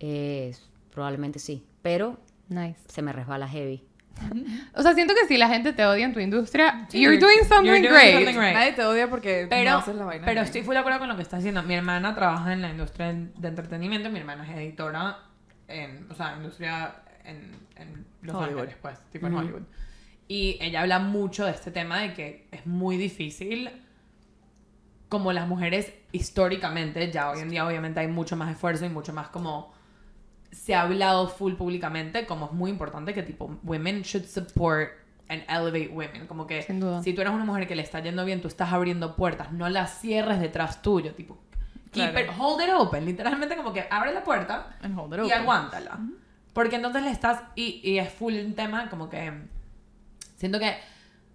Eh, 0.00 0.54
probablemente 0.92 1.38
sí, 1.38 1.64
pero 1.82 2.18
Nice. 2.48 2.80
se 2.88 3.00
me 3.02 3.12
resbala 3.12 3.48
heavy. 3.48 3.84
O 4.74 4.82
sea, 4.82 4.94
siento 4.94 5.14
que 5.14 5.26
si 5.28 5.36
la 5.38 5.48
gente 5.48 5.72
te 5.72 5.86
odia 5.86 6.04
en 6.04 6.12
tu 6.12 6.18
industria, 6.20 6.86
Sí, 6.88 7.00
you're 7.00 7.18
doing 7.18 7.44
something 7.48 7.68
you're 7.68 7.80
doing 7.80 7.92
great. 7.92 8.14
something 8.16 8.34
great. 8.36 8.54
Nadie 8.54 8.72
te 8.72 8.84
odia 8.84 9.08
porque 9.08 9.46
Pero, 9.48 9.70
no 9.70 9.78
haces 9.78 9.94
la 9.94 10.04
vaina. 10.04 10.24
pero 10.24 10.34
bien. 10.40 10.44
estoy 10.44 10.62
full 10.62 10.74
de 10.74 10.80
acuerdo 10.80 10.98
con 10.98 11.08
lo 11.08 11.14
que 11.16 11.22
estás 11.22 11.38
diciendo. 11.40 11.62
Mi 11.62 11.74
hermana 11.74 12.14
trabaja 12.14 12.52
en 12.52 12.62
la 12.62 12.70
industria 12.70 13.12
de 13.12 13.48
entretenimiento. 13.48 14.10
Mi 14.10 14.18
hermana 14.18 14.44
es 14.50 14.56
editora 14.56 15.18
en, 15.68 16.06
o 16.10 16.14
sea, 16.14 16.34
industria 16.36 16.96
en, 17.24 17.56
en 17.76 18.04
Los 18.22 18.34
Hollywood. 18.34 18.62
Ángeles, 18.62 18.76
pues, 18.82 18.98
tipo 19.12 19.26
en 19.28 19.34
Hollywood. 19.34 19.62
Y 20.28 20.58
ella 20.60 20.82
habla 20.82 20.98
mucho 20.98 21.46
de 21.46 21.52
este 21.52 21.70
tema 21.70 22.00
de 22.00 22.12
que 22.14 22.48
es 22.52 22.66
muy 22.66 22.96
difícil, 22.98 23.70
como 25.08 25.32
las 25.32 25.48
mujeres 25.48 25.92
históricamente, 26.12 27.10
ya 27.10 27.30
hoy 27.30 27.40
en 27.40 27.48
día 27.48 27.66
obviamente 27.66 28.00
hay 28.00 28.08
mucho 28.08 28.36
más 28.36 28.50
esfuerzo 28.50 28.84
y 28.84 28.90
mucho 28.90 29.12
más 29.14 29.28
como 29.28 29.72
se 30.52 30.74
ha 30.74 30.82
hablado 30.82 31.28
full 31.28 31.54
públicamente, 31.54 32.26
como 32.26 32.46
es 32.46 32.52
muy 32.52 32.70
importante 32.70 33.14
que 33.14 33.22
tipo, 33.22 33.58
women 33.62 34.02
should 34.02 34.26
support 34.26 34.90
and 35.30 35.42
elevate 35.48 35.88
women. 35.88 36.26
Como 36.26 36.46
que 36.46 36.62
Sin 36.62 36.80
duda. 36.80 37.02
si 37.02 37.14
tú 37.14 37.22
eres 37.22 37.32
una 37.32 37.44
mujer 37.46 37.66
que 37.66 37.74
le 37.76 37.82
está 37.82 38.00
yendo 38.00 38.24
bien, 38.24 38.40
tú 38.42 38.48
estás 38.48 38.70
abriendo 38.72 39.16
puertas, 39.16 39.50
no 39.52 39.68
las 39.70 39.98
cierres 40.00 40.40
detrás 40.40 40.82
tuyo, 40.82 41.14
tipo, 41.14 41.38
keep 41.90 42.10
Claro. 42.12 42.20
it, 42.20 42.30
hold 42.38 42.62
it 42.62 42.70
open, 42.76 43.06
literalmente 43.06 43.56
como 43.56 43.72
que 43.72 43.86
abre 43.90 44.12
la 44.12 44.22
puerta 44.24 44.76
And 44.82 44.98
hold 44.98 45.14
it 45.14 45.20
y 45.20 45.22
open. 45.22 45.38
aguántala. 45.38 45.98
Porque 46.52 46.76
entonces 46.76 47.02
le 47.02 47.10
estás, 47.10 47.42
y, 47.54 47.80
y 47.82 47.98
es 47.98 48.12
full 48.12 48.34
un 48.34 48.54
tema 48.54 48.88
como 48.90 49.08
que, 49.08 49.32
siento 50.38 50.58
que 50.58 50.74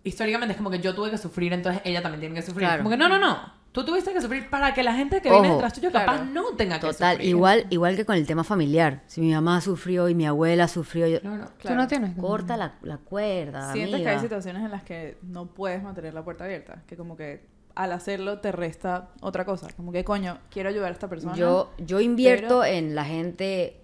históricamente 0.04 0.54
es 0.54 0.58
como 0.58 0.70
que 0.72 0.80
yo 0.80 0.96
tuve 0.96 1.12
que 1.12 1.18
sufrir, 1.18 1.54
entonces 1.54 1.82
ella 1.86 2.02
también 2.02 2.20
tiene 2.22 2.36
que 2.36 2.42
sufrir. 2.42 2.68
Claro. 2.68 2.84
Como 2.84 2.90
que 2.90 2.98
no, 2.98 3.08
no, 3.08 3.18
no, 3.20 3.38
tú 3.72 3.86
tuviste 3.86 4.12
que 4.14 4.20
sufrir 4.22 4.50
para 4.50 4.74
que 4.74 4.84
la 4.84 4.94
gente 4.94 5.22
que 5.22 5.30
viene 5.30 5.50
detrás 5.52 5.74
tuyo 5.74 5.92
capaz 5.92 6.16
claro. 6.18 6.26
no 6.26 6.56
tenga 6.58 6.76
que 6.80 6.88
Total, 6.88 7.14
sufrir. 7.16 7.30
igual, 7.30 7.66
igual 7.70 7.96
que 7.96 8.06
con 8.06 8.16
el 8.16 8.26
tema 8.28 8.44
familiar. 8.44 9.04
Si 9.08 9.22
mi 9.22 9.32
mamá 9.34 9.62
sufrió 9.62 10.10
y 10.10 10.16
mi 10.16 10.26
abuela 10.26 10.68
sufrió, 10.68 11.08
yo- 11.08 11.22
Claro. 11.22 11.48
Tú 11.62 11.74
no 11.76 11.88
tienes. 11.88 12.16
corta 12.18 12.58
la, 12.58 12.74
la 12.82 12.98
cuerda. 12.98 13.72
Sientes 13.72 13.92
que 13.92 13.96
amiga. 13.96 14.12
hay 14.12 14.20
situaciones 14.20 14.64
en 14.64 14.72
las 14.72 14.84
que 14.84 15.18
no 15.22 15.46
puedes 15.48 15.82
mantener 15.82 16.14
la 16.14 16.24
puerta 16.24 16.44
abierta. 16.44 16.84
Que 16.88 16.98
como 16.98 17.16
que 17.16 17.46
al 17.76 17.92
hacerlo 17.94 18.40
te 18.40 18.52
resta 18.52 19.10
otra 19.22 19.46
cosa. 19.46 19.68
Como 19.76 19.92
que, 19.92 20.04
coño, 20.04 20.38
quiero 20.52 20.70
ayudar 20.70 20.90
a 20.90 20.94
esta 20.94 21.08
persona. 21.10 21.34
Yo, 21.36 21.72
yo 21.80 22.00
invierto 22.02 22.60
pero- 22.62 22.66
en 22.66 22.94
la 22.94 23.06
gente 23.06 23.82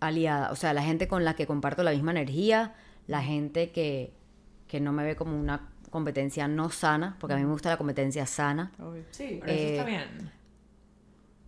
aliada, 0.00 0.50
o 0.50 0.56
sea, 0.56 0.74
la 0.74 0.82
gente 0.82 1.08
con 1.08 1.24
la 1.24 1.34
que 1.34 1.46
comparto 1.46 1.82
la 1.82 1.92
misma 1.92 2.10
energía, 2.10 2.74
la 3.06 3.22
gente 3.22 3.70
que, 3.70 4.12
que 4.70 4.80
no 4.80 4.92
me 4.92 5.02
ve 5.02 5.16
como 5.16 5.36
una 5.36 5.68
competencia 5.90 6.46
no 6.46 6.70
sana, 6.70 7.16
porque 7.18 7.34
a 7.34 7.36
mí 7.36 7.44
me 7.44 7.50
gusta 7.50 7.70
la 7.70 7.76
competencia 7.76 8.24
sana. 8.24 8.70
Obvio. 8.78 9.02
Sí, 9.10 9.38
pero 9.40 9.52
Eh, 9.52 9.56
eso 9.64 9.72
está 9.72 9.84
bien. 9.84 10.30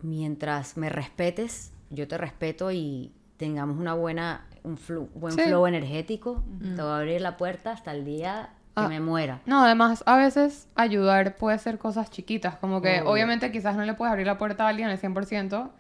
Mientras 0.03 0.77
me 0.77 0.89
respetes, 0.89 1.73
yo 1.91 2.09
te 2.09 2.19
respeto 2.19 2.73
y 2.73 3.13
tengamos 3.37 3.79
una 3.79 3.95
buena, 3.95 4.47
un 4.65 4.77
flu- 4.77 5.09
buen 5.15 5.35
Sí. 5.35 5.43
flow 5.43 5.67
energético, 5.69 6.43
te 6.61 6.83
voy 6.83 6.91
a 6.91 6.97
abrir 6.97 7.21
la 7.21 7.37
puerta 7.37 7.71
hasta 7.71 7.93
el 7.93 8.05
día 8.05 8.51
que 8.75 8.83
Ah. 8.83 8.89
me 8.89 8.99
muera. 8.99 9.41
No, 9.47 9.63
además, 9.65 10.03
a 10.07 10.17
veces 10.17 10.67
ayudar 10.75 11.37
puede 11.37 11.59
ser 11.61 11.79
cosas 11.79 12.11
chiquitas. 12.11 12.57
Como 12.57 12.83
que, 12.83 13.01
Obvio. 13.03 13.11
obviamente, 13.13 13.53
quizás 13.53 13.77
no 13.77 13.85
le 13.85 13.95
puedes 13.95 14.11
abrir 14.11 14.27
la 14.27 14.39
puerta 14.39 14.65
a 14.65 14.69
alguien 14.71 14.89
al 14.89 14.99
100%, 14.99 15.71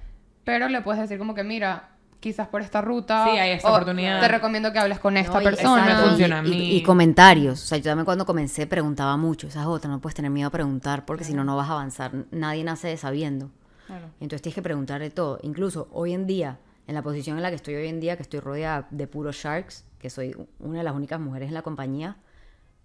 pero 0.45 0.69
le 0.69 0.81
puedes 0.83 1.01
decir 1.01 1.19
como 1.19 1.35
que, 1.35 1.43
mira, 1.43 1.89
quizás 2.23 2.49
por 2.49 2.63
esta 2.63 2.81
ruta. 2.81 3.27
Sí, 3.31 3.37
hay 3.37 3.51
esta 3.51 3.69
o 3.69 3.73
oportunidad. 3.75 4.21
Te 4.21 4.29
recomiendo 4.29 4.73
que 4.73 4.79
hables 4.79 4.99
con 5.01 5.17
esta 5.19 5.35
No, 5.35 5.41
y- 5.41 5.45
persona. 5.45 5.83
exacto. 5.83 6.05
y- 6.05 6.09
funciona 6.09 6.39
a 6.41 6.47
y, 6.47 6.51
mí. 6.51 6.77
y 6.77 6.83
comentarios. 6.83 7.63
O 7.63 7.67
sea, 7.67 7.77
yo 7.79 7.85
también 7.85 8.05
cuando 8.07 8.25
comencé 8.25 8.67
preguntaba 8.67 9.17
mucho. 9.19 9.49
Esa 9.49 9.61
es 9.63 9.67
otra, 9.67 9.91
no 9.91 10.01
puedes 10.01 10.15
tener 10.15 10.31
miedo 10.31 10.49
a 10.49 10.51
preguntar 10.51 11.05
porque 11.05 11.25
si 11.25 11.35
no, 11.35 11.45
no 11.45 11.57
vas 11.57 11.69
a 11.69 11.73
avanzar. 11.73 12.13
Nadie 12.31 12.65
nace 12.65 12.97
sabiendo. 12.97 13.51
Claro. 13.89 14.07
Entonces 14.21 14.41
tienes 14.41 14.55
que 14.55 14.63
preguntar 14.63 15.01
de 15.01 15.11
todo. 15.11 15.39
Incluso 15.43 15.89
hoy 15.93 16.13
en 16.15 16.27
día, 16.27 16.59
en 16.87 16.95
la 16.95 17.03
posición 17.03 17.37
en 17.37 17.43
la 17.43 17.51
que 17.51 17.57
estoy 17.57 17.75
hoy 17.75 17.89
en 17.89 18.01
día, 18.01 18.17
que 18.17 18.23
estoy 18.23 18.41
rodeada 18.41 18.87
de 18.91 19.07
puros 19.09 19.37
sharks, 19.37 19.85
que 19.99 20.09
soy 20.09 20.35
una 20.61 20.79
de 20.79 20.85
las 20.85 20.95
únicas 20.95 21.21
mujeres 21.21 21.49
en 21.49 21.55
la 21.55 21.63
compañía, 21.63 22.17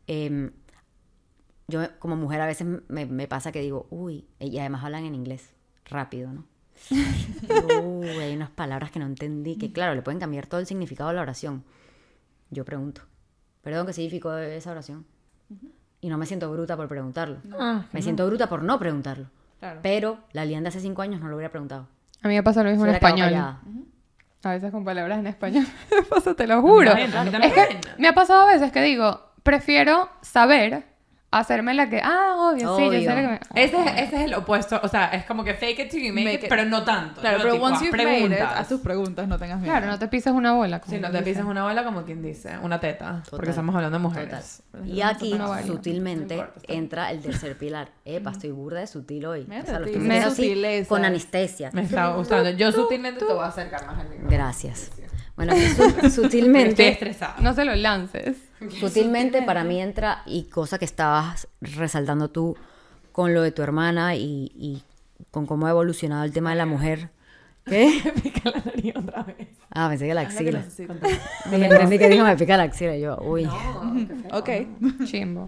em, 0.07 0.51
yo 1.67 1.81
como 1.99 2.15
mujer 2.15 2.41
a 2.41 2.45
veces 2.47 2.65
me, 2.87 3.05
me 3.05 3.27
pasa 3.27 3.51
que 3.51 3.61
digo, 3.61 3.87
uy, 3.89 4.25
y 4.39 4.57
además 4.57 4.83
hablan 4.83 5.05
en 5.05 5.13
inglés 5.15 5.53
rápido, 5.85 6.31
¿no? 6.33 6.45
Hay 8.21 8.35
unas 8.35 8.49
palabras 8.49 8.91
que 8.91 8.99
no 8.99 9.05
entendí, 9.05 9.57
que 9.57 9.71
claro, 9.71 9.95
le 9.95 10.01
pueden 10.01 10.19
cambiar 10.19 10.47
todo 10.47 10.59
el 10.59 10.65
significado 10.65 11.09
de 11.09 11.15
la 11.15 11.21
oración. 11.21 11.63
Yo 12.49 12.65
pregunto, 12.65 13.01
perdón, 13.61 13.87
¿qué 13.87 13.93
significó 13.93 14.35
esa 14.37 14.71
oración? 14.71 15.05
Y 16.01 16.09
no 16.09 16.17
me 16.17 16.25
siento 16.25 16.51
bruta 16.51 16.77
por 16.77 16.87
preguntarlo. 16.87 17.39
Ah, 17.59 17.85
Me 17.91 18.01
siento 18.01 18.25
bruta 18.27 18.47
por 18.47 18.63
no 18.63 18.77
preguntarlo. 18.79 19.27
Claro. 19.59 19.79
Pero 19.81 20.19
la 20.31 20.45
Lian 20.45 20.63
de 20.63 20.69
hace 20.69 20.79
cinco 20.79 21.01
años 21.01 21.19
no 21.19 21.27
lo 21.27 21.35
hubiera 21.35 21.49
preguntado. 21.51 21.87
A 22.21 22.27
mí 22.27 22.35
me 22.35 22.43
pasa 22.43 22.63
lo 22.63 22.69
mismo 22.69 22.85
Se 22.85 22.89
en 22.89 22.95
español. 22.95 23.33
A 23.35 24.51
veces 24.51 24.71
con 24.71 24.85
palabras 24.85 25.19
en 25.19 25.27
español. 25.27 25.65
pasa, 26.09 26.35
te 26.35 26.45
lo 26.47 26.61
juro. 26.61 26.91
a 26.91 26.99
Es 27.01 27.07
que 27.11 27.11
también. 27.11 27.79
me 27.97 28.07
ha 28.07 28.13
pasado 28.13 28.43
a 28.47 28.53
veces 28.53 28.71
que 28.71 28.81
digo, 28.81 29.21
prefiero 29.43 30.09
saber, 30.21 30.85
hacerme 31.29 31.73
la 31.73 31.89
que, 31.89 31.99
ah, 32.01 32.35
obvio, 32.37 32.77
sí, 32.77 32.83
yo 32.85 32.91
sé 32.91 32.97
Obvio. 32.97 33.09
lo 33.09 33.15
que 33.15 33.21
me... 33.27 33.39
Ese, 33.63 33.77
es- 33.81 33.91
ese 34.07 34.15
es 34.15 34.21
el 34.23 34.33
opuesto, 34.33 34.79
o 34.81 34.87
sea, 34.87 35.07
es 35.07 35.25
como 35.25 35.43
que 35.43 35.53
fake 35.55 35.79
it 35.79 35.89
till 35.89 36.01
you 36.01 36.13
make, 36.13 36.23
Make 36.23 36.35
it, 36.35 36.43
it. 36.45 36.49
pero 36.49 36.63
no 36.65 36.83
tanto. 36.83 37.19
Claro, 37.19 37.39
pero 37.41 37.53
Tipo, 37.53 37.65
once 37.65 37.85
you've 37.85 37.97
made 37.97 38.17
it, 38.19 38.27
preguntas. 38.27 38.53
haz 38.59 38.67
tus 38.69 38.79
preguntas, 38.81 39.27
no 39.27 39.37
tengas 39.37 39.59
miedo. 39.59 39.71
Claro, 39.73 39.87
no 39.87 39.99
te 39.99 40.07
pises 40.07 40.31
una 40.33 40.53
bola. 40.53 40.79
como 40.79 40.95
Si 40.95 41.01
no 41.01 41.11
te 41.11 41.17
dice. 41.19 41.29
pisas 41.31 41.45
una 41.45 41.63
bola, 41.63 41.83
como 41.83 42.03
quien 42.03 42.21
dice, 42.21 42.57
una 42.61 42.79
teta, 42.79 43.23
porque 43.29 43.29
Total. 43.31 43.49
estamos 43.49 43.75
hablando 43.75 43.99
de 43.99 44.03
Total. 44.05 44.23
mujeres. 44.25 44.63
Y 44.85 45.01
aquí, 45.01 45.33
No 45.33 45.57
sutilmente, 45.63 46.35
No 46.37 46.41
importa, 46.43 46.61
entra 46.73 47.11
el 47.11 47.19
tercer 47.19 47.57
pilar. 47.57 47.89
Epa, 48.05 48.31
estoy 48.31 48.51
burda 48.51 48.79
de 48.79 48.87
sutil 48.87 49.25
hoy. 49.25 49.45
Mira, 49.49 49.63
O 49.63 49.65
sea, 49.65 49.79
lo 49.79 49.87
me- 49.99 50.19
así, 50.19 50.85
con 50.87 51.03
anestesia. 51.03 51.71
Me 51.73 51.81
está 51.81 52.07
gustando. 52.13 52.49
Yo 52.51 52.71
sutilmente 52.73 53.25
te 53.25 53.33
voy 53.33 53.43
a 53.43 53.47
acercar 53.47 53.85
más 53.85 53.99
al 53.99 54.07
micrófono. 54.09 54.29
Gracias. 54.31 54.91
Bueno, 55.35 55.51
aquí 55.53 55.67
su- 55.67 55.83
Estoy 55.87 56.09
sutilmente, 56.09 56.87
estresada. 56.87 57.35
No 57.41 57.53
se 57.53 57.65
lo 57.65 57.75
lances. 57.75 58.37
sutilmente 58.79 59.41
para 59.41 59.63
mí 59.63 59.81
entra, 59.81 60.23
y 60.25 60.43
cosa 60.43 60.77
que 60.77 60.85
estabas 60.85 61.47
resaltando 61.61 62.29
tú 62.29 62.55
con 63.11 63.33
lo 63.33 63.41
de 63.41 63.51
tu 63.51 63.61
hermana 63.61 64.15
y, 64.15 64.51
y 64.55 64.83
con 65.31 65.45
cómo 65.45 65.67
ha 65.67 65.71
evolucionado 65.71 66.23
el 66.23 66.31
tema 66.31 66.51
de 66.51 66.55
la 66.57 66.65
mujer. 66.65 67.09
¿Qué? 67.65 68.01
Me 68.05 68.11
pica 68.13 68.49
la 68.49 68.59
nariz 68.59 68.95
otra 68.95 69.23
vez. 69.23 69.47
Ah, 69.71 69.89
pensé 69.89 70.07
que 70.07 70.13
la 70.13 70.21
axila. 70.21 70.63
Dije, 70.63 70.87
entendí 71.65 71.99
que 71.99 72.09
dijo 72.09 72.23
me 72.23 72.37
pica 72.37 72.57
la 72.57 72.63
axila. 72.63 72.95
y 72.95 73.01
Yo, 73.01 73.17
uy. 73.21 73.47
Ok. 74.31 74.49
Chimbo. 75.05 75.47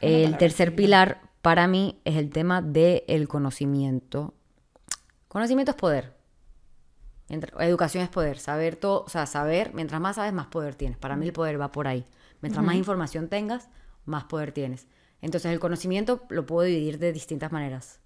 El 0.00 0.36
tercer 0.36 0.74
pilar 0.74 1.20
para 1.40 1.66
mí 1.66 2.00
es 2.04 2.16
el 2.16 2.30
tema 2.30 2.60
del 2.62 3.28
conocimiento. 3.28 4.34
Conocimiento 5.28 5.70
es 5.70 5.76
poder. 5.76 6.19
Educación 7.30 8.02
es 8.04 8.10
poder. 8.10 8.38
Saber 8.38 8.76
todo, 8.76 9.04
o 9.04 9.08
sea, 9.08 9.26
saber, 9.26 9.72
mientras 9.74 10.00
más 10.00 10.16
sabes, 10.16 10.32
más 10.32 10.46
poder 10.46 10.74
tienes. 10.74 10.98
Para 10.98 11.16
mí 11.16 11.26
el 11.26 11.32
poder 11.32 11.60
va 11.60 11.70
por 11.72 11.86
ahí. 11.88 12.04
Mientras 12.42 12.64
más 12.64 12.74
información 12.74 13.28
tengas, 13.28 13.68
más 14.04 14.24
poder 14.24 14.52
tienes. 14.52 14.86
Entonces 15.22 15.52
el 15.52 15.60
conocimiento 15.60 16.22
lo 16.30 16.46
puedo 16.46 16.66
dividir 16.66 16.98
de 16.98 17.12
distintas 17.12 17.52
maneras. 17.52 18.00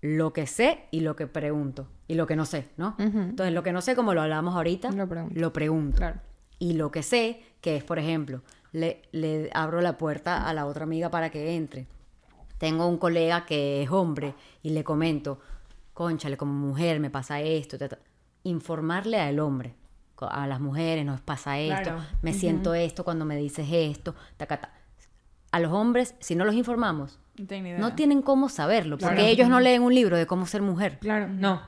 Lo 0.00 0.32
que 0.32 0.46
sé 0.46 0.86
y 0.90 1.00
lo 1.00 1.16
que 1.16 1.26
pregunto. 1.26 1.88
Y 2.06 2.14
lo 2.14 2.26
que 2.26 2.36
no 2.36 2.44
sé, 2.46 2.68
¿no? 2.76 2.94
Entonces 2.98 3.52
lo 3.52 3.62
que 3.62 3.72
no 3.72 3.80
sé, 3.80 3.96
como 3.96 4.14
lo 4.14 4.22
hablamos 4.22 4.54
ahorita, 4.54 4.90
Lo 4.92 5.08
pregunto. 5.08 5.40
lo 5.40 5.52
pregunto. 5.52 5.96
Claro. 5.98 6.20
Y 6.58 6.74
lo 6.74 6.90
que 6.90 7.02
sé, 7.02 7.42
que 7.60 7.76
es, 7.76 7.84
por 7.84 7.98
ejemplo, 7.98 8.42
le, 8.72 9.02
le 9.12 9.50
abro 9.54 9.80
la 9.80 9.98
puerta 9.98 10.48
a 10.48 10.52
la 10.54 10.66
otra 10.66 10.84
amiga 10.84 11.10
para 11.10 11.30
que 11.30 11.56
entre. 11.56 11.86
Tengo 12.58 12.86
un 12.86 12.98
colega 12.98 13.46
que 13.46 13.82
es 13.82 13.90
hombre 13.90 14.34
y 14.62 14.70
le 14.70 14.82
comento, 14.82 15.40
conchale, 15.98 16.36
como 16.36 16.52
mujer 16.52 17.00
me 17.00 17.10
pasa 17.10 17.40
esto. 17.40 17.76
ta, 17.76 17.88
ta". 17.88 17.98
Informarle 18.44 19.20
al 19.20 19.40
hombre. 19.40 19.74
a 20.20 20.48
las 20.48 20.58
mujeres 20.58 21.04
nos 21.06 21.20
pasa 21.20 21.60
esto, 21.60 21.90
Claro. 21.92 22.00
me 22.22 22.32
siento 22.32 22.74
esto 22.74 23.04
cuando 23.04 23.24
me 23.24 23.36
dices 23.36 23.68
esto, 23.70 24.16
taca, 24.36 24.60
ta. 24.60 24.72
A 25.52 25.60
los 25.60 25.70
hombres, 25.72 26.16
si 26.18 26.34
no 26.34 26.44
los 26.44 26.56
informamos, 26.56 27.20
No 27.78 27.94
tienen 27.94 28.22
cómo 28.22 28.48
saberlo, 28.48 28.98
porque 28.98 29.14
Claro. 29.14 29.28
ellos 29.28 29.48
no 29.48 29.60
leen 29.60 29.82
un 29.82 29.94
libro 29.94 30.16
de 30.16 30.26
cómo 30.26 30.44
ser 30.46 30.60
mujer. 30.60 30.98
Claro, 31.00 31.28
no. 31.28 31.62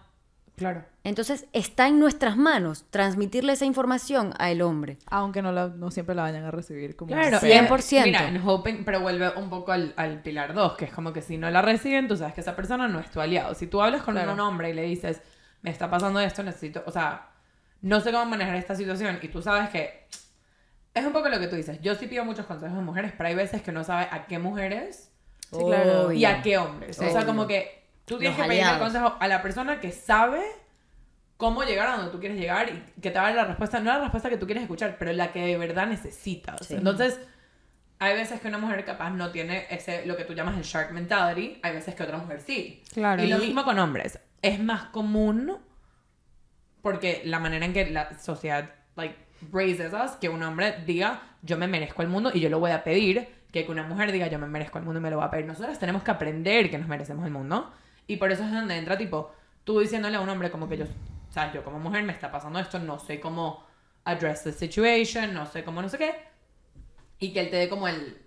Claro. 0.61 0.85
Entonces, 1.05 1.47
está 1.55 1.89
en 1.89 1.99
nuestras 1.99 2.37
manos 2.37 2.85
transmitirle 2.91 3.55
esa 3.55 3.65
información 3.65 4.35
al 4.39 4.61
hombre. 4.61 4.99
Aunque 5.07 5.41
no, 5.41 5.51
la- 5.53 5.69
no 5.69 5.91
siempre 5.91 6.15
la 6.15 6.23
vayan 6.23 6.45
a 6.45 6.51
recibir 6.51 6.95
como... 6.97 7.13
Claro, 7.13 7.41
Sí. 7.41 7.47
100%. 7.49 8.03
eh, 8.03 8.05
mira, 8.05 8.29
en 8.29 8.47
Hoping, 8.47 8.85
pero 8.85 9.01
vuelve 9.01 9.31
un 9.37 9.49
poco 9.49 9.73
al, 9.73 9.95
al 9.97 10.21
pilar 10.21 10.53
2, 10.53 10.77
que 10.77 10.85
es 10.85 10.93
como 10.93 11.13
que 11.15 11.23
si 11.23 11.39
no 11.39 11.51
la 11.51 11.63
reciben, 11.63 12.07
tú 12.09 12.17
sabes 12.17 12.35
que 12.35 12.43
esa 12.43 12.55
persona 12.55 12.87
no 12.89 13.01
es 13.01 13.11
tu 13.11 13.21
aliado. 13.23 13.55
Si 13.55 13.67
tú 13.67 13.81
hablas 13.81 14.03
con 14.03 14.15
Claro. 14.15 14.35
un 14.35 14.41
hombre 14.41 14.69
y 14.71 14.75
le 14.75 14.83
dices, 14.83 15.23
me 15.63 15.71
está 15.71 15.89
pasando 15.91 16.21
esto, 16.21 16.43
necesito, 16.43 16.83
o 16.87 16.91
sea, 16.93 17.31
no 17.81 18.01
sé 18.01 18.13
cómo 18.13 18.27
manejar 18.27 18.57
esta 18.57 18.75
situación, 18.77 19.19
y 19.23 19.29
tú 19.29 19.41
sabes 19.41 19.71
que 19.71 20.07
es 20.93 21.07
un 21.07 21.13
poco 21.15 21.31
lo 21.31 21.39
que 21.41 21.47
tú 21.49 21.57
dices. 21.57 21.81
Yo 21.81 21.95
sí 21.95 22.07
pido 22.07 22.25
muchos 22.27 22.45
consejos 22.45 22.77
de 22.77 22.83
mujeres, 22.83 23.13
pero 23.17 23.31
hay 23.31 23.35
veces 23.35 23.63
que 23.63 23.73
no 23.73 23.83
sabes 23.85 24.09
a 24.11 24.27
qué 24.27 24.39
mujeres 24.39 25.07
Sí, 25.51 25.59
claro. 25.65 26.13
Y 26.13 26.25
a 26.27 26.43
qué 26.43 26.59
hombres. 26.59 26.97
O 27.01 27.11
sea, 27.11 27.27
como 27.27 27.47
que 27.49 27.80
tú 28.11 28.19
tienes 28.19 28.37
que 28.37 28.43
pedir 28.43 28.61
el 28.61 28.67
aliados. 28.67 28.83
consejo 28.83 29.17
a 29.21 29.29
la 29.29 29.41
persona 29.41 29.79
que 29.79 29.93
sabe 29.93 30.43
cómo 31.37 31.63
llegar 31.63 31.87
a 31.87 31.97
donde 31.97 32.11
tú 32.11 32.19
quieres 32.19 32.39
llegar 32.39 32.69
y 32.69 33.01
que 33.01 33.11
te 33.11 33.19
va 33.19 33.27
a 33.27 33.29
dar 33.29 33.37
la 33.37 33.45
respuesta, 33.45 33.79
no 33.79 33.93
la 33.93 34.01
respuesta 34.01 34.29
que 34.29 34.37
tú 34.37 34.47
quieres 34.47 34.65
escuchar, 34.65 34.97
pero 34.99 35.13
la 35.13 35.33
que 35.33 35.47
de 35.47 35.57
verdad 35.57 35.87
necesitas. 35.87 36.67
Sí. 36.67 36.75
Entonces, 36.75 37.21
hay 38.01 38.15
veces 38.17 38.41
que 38.41 38.49
una 38.49 38.59
mujer 38.59 38.85
capaz 38.85 39.11
no 39.11 39.31
tiene 39.31 39.67
ese, 39.71 40.05
lo 40.07 40.17
que 40.17 40.25
tú 40.25 40.35
llamas 40.35 40.57
el 40.57 40.65
shark 40.65 40.91
mentality, 40.91 41.61
hay 41.63 41.73
veces 41.73 41.95
que 41.95 42.03
otra 42.03 42.19
mujer 42.19 42.41
sí. 42.41 42.83
Claro. 42.93 43.23
Y 43.23 43.29
lo 43.29 43.39
mismo 43.39 43.65
con 43.65 43.79
hombres. 43.79 44.19
Es 44.43 44.59
más 44.59 44.87
común 44.87 45.57
porque 46.83 47.23
la 47.25 47.39
manera 47.39 47.65
en 47.65 47.73
que 47.73 47.89
la 47.91 48.19
sociedad 48.19 48.71
like 48.97 49.15
raises 49.53 49.93
us 49.93 50.13
que 50.13 50.29
un 50.29 50.43
hombre 50.43 50.83
diga 50.85 51.23
yo 51.43 51.57
me 51.57 51.69
merezco 51.69 52.03
el 52.03 52.09
mundo 52.09 52.31
y 52.35 52.41
yo 52.41 52.51
lo 52.51 52.59
voy 52.59 52.73
a 52.73 52.83
pedir 52.83 53.29
que 53.53 53.67
una 53.69 53.83
mujer 53.83 54.13
diga 54.13 54.27
yo 54.27 54.39
me 54.39 54.47
merezco 54.47 54.79
el 54.79 54.85
mundo 54.85 54.99
y 54.99 55.03
me 55.03 55.11
lo 55.11 55.19
va 55.19 55.27
a 55.27 55.31
pedir 55.31 55.47
nosotras 55.47 55.79
tenemos 55.79 56.03
que 56.03 56.11
aprender 56.11 56.71
que 56.71 56.79
nos 56.79 56.89
merecemos 56.89 57.25
el 57.25 57.33
mundo 57.33 57.71
y 58.11 58.17
por 58.17 58.33
eso 58.33 58.45
es 58.45 58.53
donde 58.53 58.77
entra 58.77 58.99
tipo 58.99 59.33
tú 59.65 59.81
diciéndole 59.81 60.17
a 60.17 60.21
un 60.21 60.29
hombre 60.29 60.51
como 60.51 60.69
que 60.69 60.77
yo 60.77 60.85
o 60.85 61.33
sea 61.33 61.53
yo 61.53 61.63
como 61.65 61.79
mujer 61.79 62.03
me 62.03 62.13
está 62.13 62.31
pasando 62.31 62.59
esto 62.59 62.79
no 62.79 62.99
sé 62.99 63.21
cómo 63.21 63.65
address 64.05 64.45
the 64.45 64.53
situation 64.53 65.33
no 65.33 65.47
sé 65.47 65.63
cómo 65.63 65.81
no 65.81 65.89
sé 65.89 65.99
qué 65.99 66.15
y 67.21 67.33
que 67.33 67.41
él 67.41 67.51
te 67.51 67.57
dé 67.57 67.69
como 67.69 67.87
el 67.87 68.19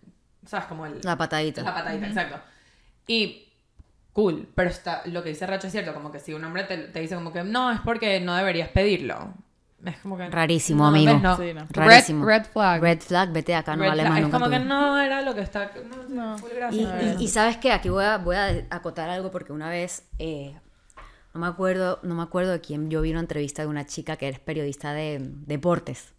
sabes 0.46 0.68
como 0.68 0.86
el 0.86 1.00
La 1.04 1.18
patadita. 1.18 1.64
la 1.64 1.74
patadita, 1.74 2.08
exacto. 2.08 2.40
Y 3.08 3.50
cool, 4.14 4.48
pero 4.56 4.70
está, 4.70 5.04
lo 5.06 5.24
que 5.24 5.30
dice 5.30 5.48
Racho 5.48 5.68
es 5.68 5.74
cierto, 5.74 5.94
como 5.94 6.12
que 6.12 6.20
si 6.20 6.34
un 6.34 6.44
hombre 6.44 6.64
te, 6.64 6.78
te 6.78 7.00
dice 7.00 7.16
como 7.16 7.34
que 7.34 7.44
no, 7.44 7.72
es 7.72 7.80
porque 7.82 8.20
no 8.20 8.36
deberías 8.36 8.70
pedirlo. 8.70 9.34
Es 9.86 9.98
como 9.98 10.18
que... 10.18 10.30
Rarísimo, 10.30 10.84
no, 10.84 10.88
amigo. 10.90 11.20
No. 11.20 11.36
Sí, 11.38 11.54
no. 11.54 11.62
Red, 11.62 11.68
Rarísimo. 11.72 12.26
red 12.26 12.44
flag. 12.46 12.82
Red 12.82 13.00
flag, 13.02 13.32
vete 13.34 13.54
acá, 13.56 13.76
no 13.76 13.82
Red 13.84 13.90
vale 13.90 14.04
más 14.10 14.18
es 14.18 14.24
nunca 14.24 14.40
como 14.40 14.50
que 14.50 14.60
tú. 14.60 14.66
no 14.66 15.00
era 15.00 15.22
lo 15.22 15.36
que 15.36 15.42
está... 15.42 15.72
No, 16.10 16.32
No. 16.32 16.38
full 16.38 16.50
Y, 16.72 16.82
y- 16.84 17.16
y 17.20 17.28
sabes 17.28 17.58
que 17.58 17.72
aquí 17.72 17.90
voy 17.90 18.06
a, 18.06 18.18
voy 18.18 18.36
a 18.38 18.66
acotar 18.70 19.10
algo 19.10 19.30
porque 19.32 19.52
una 19.52 19.70
vez, 19.70 20.04
eh, 20.20 20.56
no 21.34 21.42
me 21.42 21.48
acuerdo, 21.48 22.00
no 22.04 22.16
me 22.16 22.24
acuerdo 22.24 22.52
de 22.52 22.62
quién, 22.62 22.90
yo 22.90 23.02
vi 23.02 23.12
una 23.12 23.20
entrevista 23.20 23.62
de 23.62 23.68
una 23.68 23.86
chica 23.86 24.16
que 24.16 24.30
es 24.30 24.40
periodista 24.40 24.94
de 24.94 25.20
deportes, 25.46 26.14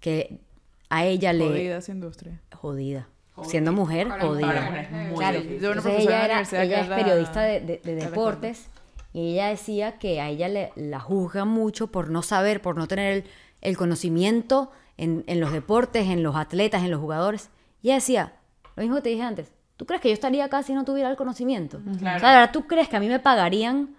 que 0.00 0.40
a 0.88 1.04
ella 1.04 1.32
le... 1.32 1.46
Jodida 1.46 1.76
esa 1.78 1.92
industria. 1.92 2.40
Jodida. 2.54 3.08
Siendo 3.44 3.72
mujer, 3.72 4.08
jodida. 4.08 4.46
para 4.46 4.62
mujeres 4.62 4.90
muy 4.90 5.16
claro. 5.18 5.36
difícil. 5.38 5.60
Yo 5.60 5.70
una 5.72 5.78
Entonces 5.80 6.02
ella, 6.04 6.24
era, 6.24 6.40
ella 6.40 6.74
que 6.76 6.80
es 6.80 6.86
periodista 6.88 7.42
de, 7.42 7.60
de- 7.60 7.66
de 7.66 7.80
que 7.82 7.94
deportes 7.94 8.68
y 9.16 9.32
ella 9.32 9.48
decía 9.48 9.98
que 9.98 10.20
a 10.20 10.28
ella 10.28 10.46
le, 10.46 10.72
la 10.76 11.00
juzga 11.00 11.46
mucho 11.46 11.86
por 11.86 12.10
no 12.10 12.20
saber, 12.20 12.60
por 12.60 12.76
no 12.76 12.86
tener 12.86 13.14
el, 13.14 13.24
el 13.62 13.74
conocimiento 13.78 14.70
en, 14.98 15.24
en 15.26 15.40
los 15.40 15.52
deportes, 15.52 16.08
en 16.08 16.22
los 16.22 16.36
atletas, 16.36 16.84
en 16.84 16.90
los 16.90 17.00
jugadores. 17.00 17.48
Y 17.80 17.88
ella 17.88 17.94
decía, 17.94 18.34
lo 18.74 18.82
mismo 18.82 18.96
que 18.96 19.02
te 19.02 19.08
dije 19.08 19.22
antes, 19.22 19.52
¿tú 19.78 19.86
crees 19.86 20.02
que 20.02 20.08
yo 20.10 20.12
estaría 20.12 20.44
acá 20.44 20.62
si 20.62 20.74
no 20.74 20.84
tuviera 20.84 21.08
el 21.08 21.16
conocimiento? 21.16 21.80
Claro. 21.98 22.18
O 22.18 22.20
sea, 22.20 22.52
¿tú 22.52 22.66
crees 22.66 22.90
que 22.90 22.96
a 22.96 23.00
mí 23.00 23.08
me 23.08 23.18
pagarían 23.18 23.96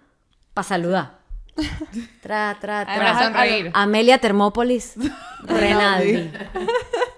para 0.54 0.68
saludar? 0.68 1.17
Tra, 2.22 2.56
tra, 2.60 2.84
tra. 2.84 3.70
Amelia 3.74 4.18
Termópolis 4.18 4.94
Renaldi. 5.44 6.30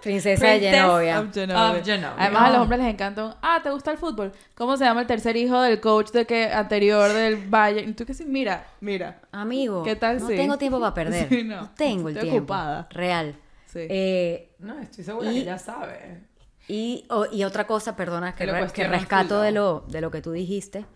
Princesa 0.02 0.46
de 0.46 0.60
Genovia. 0.60 1.20
Of 1.20 1.34
Genovia. 1.34 1.70
Of 1.72 1.84
Genovia. 1.84 2.14
Además, 2.18 2.42
a 2.42 2.48
los 2.50 2.58
Oh. 2.58 2.62
hombres 2.62 2.80
les 2.80 2.88
encanta 2.94 3.24
un, 3.26 3.34
ah, 3.42 3.60
¿te 3.62 3.70
gusta 3.70 3.90
el 3.90 3.98
fútbol? 3.98 4.32
¿Cómo 4.54 4.76
se 4.76 4.84
llama 4.84 5.02
el 5.02 5.06
tercer 5.06 5.36
hijo 5.36 5.60
del 5.60 5.80
coach 5.80 6.10
de 6.12 6.26
que 6.26 6.44
anterior 6.52 7.12
del 7.12 7.36
Valle? 7.52 7.82
Y 7.82 7.92
tú 7.92 8.06
que 8.06 8.14
sí, 8.14 8.24
mira, 8.24 8.66
mira. 8.80 9.20
Amigo, 9.32 9.82
¿Qué 9.82 9.96
tal 9.96 10.20
no 10.20 10.28
si? 10.28 10.36
tengo 10.36 10.56
tiempo 10.58 10.80
para 10.80 10.94
perder. 10.94 11.28
Sí, 11.28 11.42
no. 11.44 11.62
no. 11.62 11.70
tengo 11.76 12.08
el 12.08 12.16
Estoy 12.16 12.30
tiempo. 12.30 12.54
ocupada. 12.54 12.86
Real. 12.90 13.34
Sí. 13.66 13.80
Eh, 13.88 14.52
No, 14.58 14.78
estoy 14.80 15.04
segura 15.04 15.30
Y- 15.32 15.40
que 15.40 15.44
ya 15.44 15.58
sabe. 15.58 16.22
y, 16.66 17.04
otra 17.44 17.66
cosa, 17.66 17.94
perdona, 17.96 18.34
que, 18.34 18.46
re- 18.46 18.72
que 18.72 18.86
rescato 18.88 19.40
de 19.42 19.52
lo, 19.52 19.84
de 19.88 20.00
lo 20.00 20.10
que 20.10 20.22
tú 20.22 20.32
dijiste, 20.32 20.86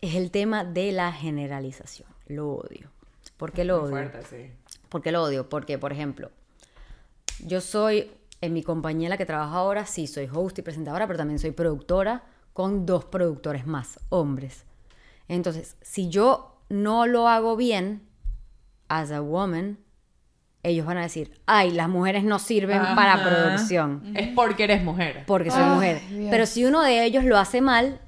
es 0.00 0.16
el 0.16 0.30
tema 0.30 0.64
de 0.64 0.92
la 0.92 1.12
generalización. 1.12 2.08
Lo 2.32 2.48
odio. 2.54 2.90
¿Por 3.36 3.52
qué 3.52 3.64
lo 3.64 3.76
Muy 3.82 3.92
odio? 3.92 4.10
fuerte, 4.10 4.22
sí. 4.28 4.78
¿Por 4.88 5.02
qué 5.02 5.12
lo 5.12 5.22
odio? 5.22 5.48
Porque, 5.48 5.78
por 5.78 5.92
ejemplo, 5.92 6.30
yo 7.46 7.60
soy, 7.60 8.10
en 8.40 8.52
mi 8.52 8.62
compañía 8.62 9.06
en 9.06 9.10
la 9.10 9.16
que 9.16 9.26
trabajo 9.26 9.54
ahora, 9.56 9.86
sí, 9.86 10.06
soy 10.06 10.28
host 10.32 10.58
y 10.58 10.62
presentadora, 10.62 11.06
pero 11.06 11.16
también 11.18 11.38
soy 11.38 11.50
productora 11.52 12.22
con 12.52 12.84
dos 12.86 13.04
productores 13.04 13.66
más, 13.66 13.98
hombres. 14.10 14.64
Entonces, 15.28 15.76
si 15.80 16.08
yo 16.08 16.56
no 16.68 17.06
lo 17.06 17.28
hago 17.28 17.56
bien, 17.56 18.02
as 18.88 19.10
a 19.10 19.20
woman, 19.22 19.78
ellos 20.62 20.86
van 20.86 20.98
a 20.98 21.02
decir, 21.02 21.40
ay, 21.46 21.70
las 21.70 21.88
mujeres 21.88 22.22
no 22.24 22.38
sirven 22.38 22.80
para 22.94 23.22
producción 23.24 24.12
Es 24.14 24.28
porque 24.34 24.64
eres 24.64 24.84
mujer. 24.84 25.24
porque 25.26 25.50
soy 25.50 25.62
Ay, 25.62 25.70
mujer. 25.74 26.02
Dios. 26.08 26.28
Pero 26.30 26.46
si 26.46 26.64
uno 26.64 26.82
de 26.82 27.04
ellos 27.04 27.24
lo 27.24 27.38
hace 27.38 27.60
mal, 27.60 28.00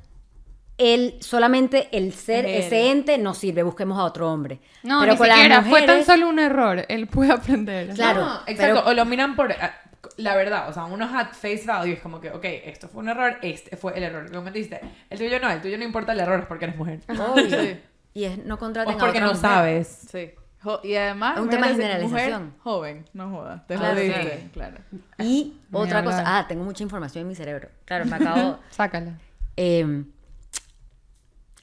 él 0.78 1.14
solamente 1.20 1.88
el 1.92 2.12
ser 2.12 2.44
él. 2.46 2.54
ese 2.62 2.90
ente 2.90 3.16
no 3.18 3.34
sirve, 3.34 3.62
busquemos 3.62 3.98
a 3.98 4.04
otro 4.04 4.30
hombre. 4.32 4.60
No, 4.82 5.00
Pero 5.00 5.12
ni 5.12 5.18
con 5.18 5.28
las 5.28 5.36
siquiera. 5.36 5.62
Fue 5.62 5.80
tan 5.82 5.96
mujeres- 5.98 6.06
solo 6.06 6.28
un 6.28 6.38
error. 6.38 6.84
Él 6.88 7.06
puede 7.06 7.32
aprender. 7.32 7.94
Claro, 7.94 8.24
No, 8.24 8.34
exacto. 8.46 8.56
pero- 8.82 8.86
O 8.86 8.94
lo 8.94 9.04
miran 9.04 9.36
por 9.36 9.52
ah, 9.52 9.74
la 10.16 10.34
verdad. 10.36 10.68
O 10.68 10.72
sea, 10.72 10.84
unos 10.84 11.12
at 11.14 11.32
face 11.32 11.62
value 11.66 11.92
es 11.94 12.00
como 12.00 12.20
que, 12.20 12.30
ok, 12.30 12.44
esto 12.44 12.88
fue 12.88 13.02
un 13.02 13.08
error, 13.08 13.38
este 13.42 13.76
fue 13.76 13.96
el 13.96 14.02
error 14.04 14.26
que 14.26 14.32
cometiste. 14.36 14.80
El 15.10 15.18
tuyo 15.18 15.38
no, 15.40 15.50
el 15.50 15.60
tuyo 15.62 15.78
no 15.78 15.84
importa 15.84 16.12
el 16.12 16.20
error, 16.20 16.40
es 16.40 16.46
porque 16.46 16.64
eres 16.66 16.76
mujer. 16.76 17.00
Obvio. 17.08 17.48
Sí. 17.60 17.80
Y 18.14 18.24
es 18.24 18.44
no 18.44 18.54
O 18.54 18.58
contraten 18.58 18.94
es 18.94 18.98
porque 19.00 19.18
a 19.18 19.22
otra 19.26 19.32
no 19.32 19.34
mujer. 19.34 19.50
sabes. 19.50 19.88
Sí. 20.10 20.30
Jo- 20.62 20.80
y 20.82 20.94
además, 20.96 21.36
Es 21.36 21.42
un 21.42 21.50
tema 21.50 21.66
de 21.68 21.74
generalización. 21.74 22.42
Mujer 22.44 22.58
joven, 22.62 23.04
no 23.12 23.30
joda. 23.30 23.64
Te 23.68 23.74
Claro, 23.76 23.94
jodiste, 23.96 24.38
sí. 24.44 24.48
claro. 24.52 24.76
Y 25.18 25.24
Ni 25.24 25.56
otra 25.72 25.98
hablar. 25.98 26.04
cosa, 26.04 26.38
ah, 26.38 26.46
tengo 26.48 26.64
mucha 26.64 26.82
información 26.82 27.22
en 27.22 27.28
mi 27.28 27.34
cerebro. 27.34 27.68
Claro, 27.84 28.06
me 28.06 28.16
acabo. 28.16 28.58
Sácala. 28.70 29.18
eh, 29.56 30.04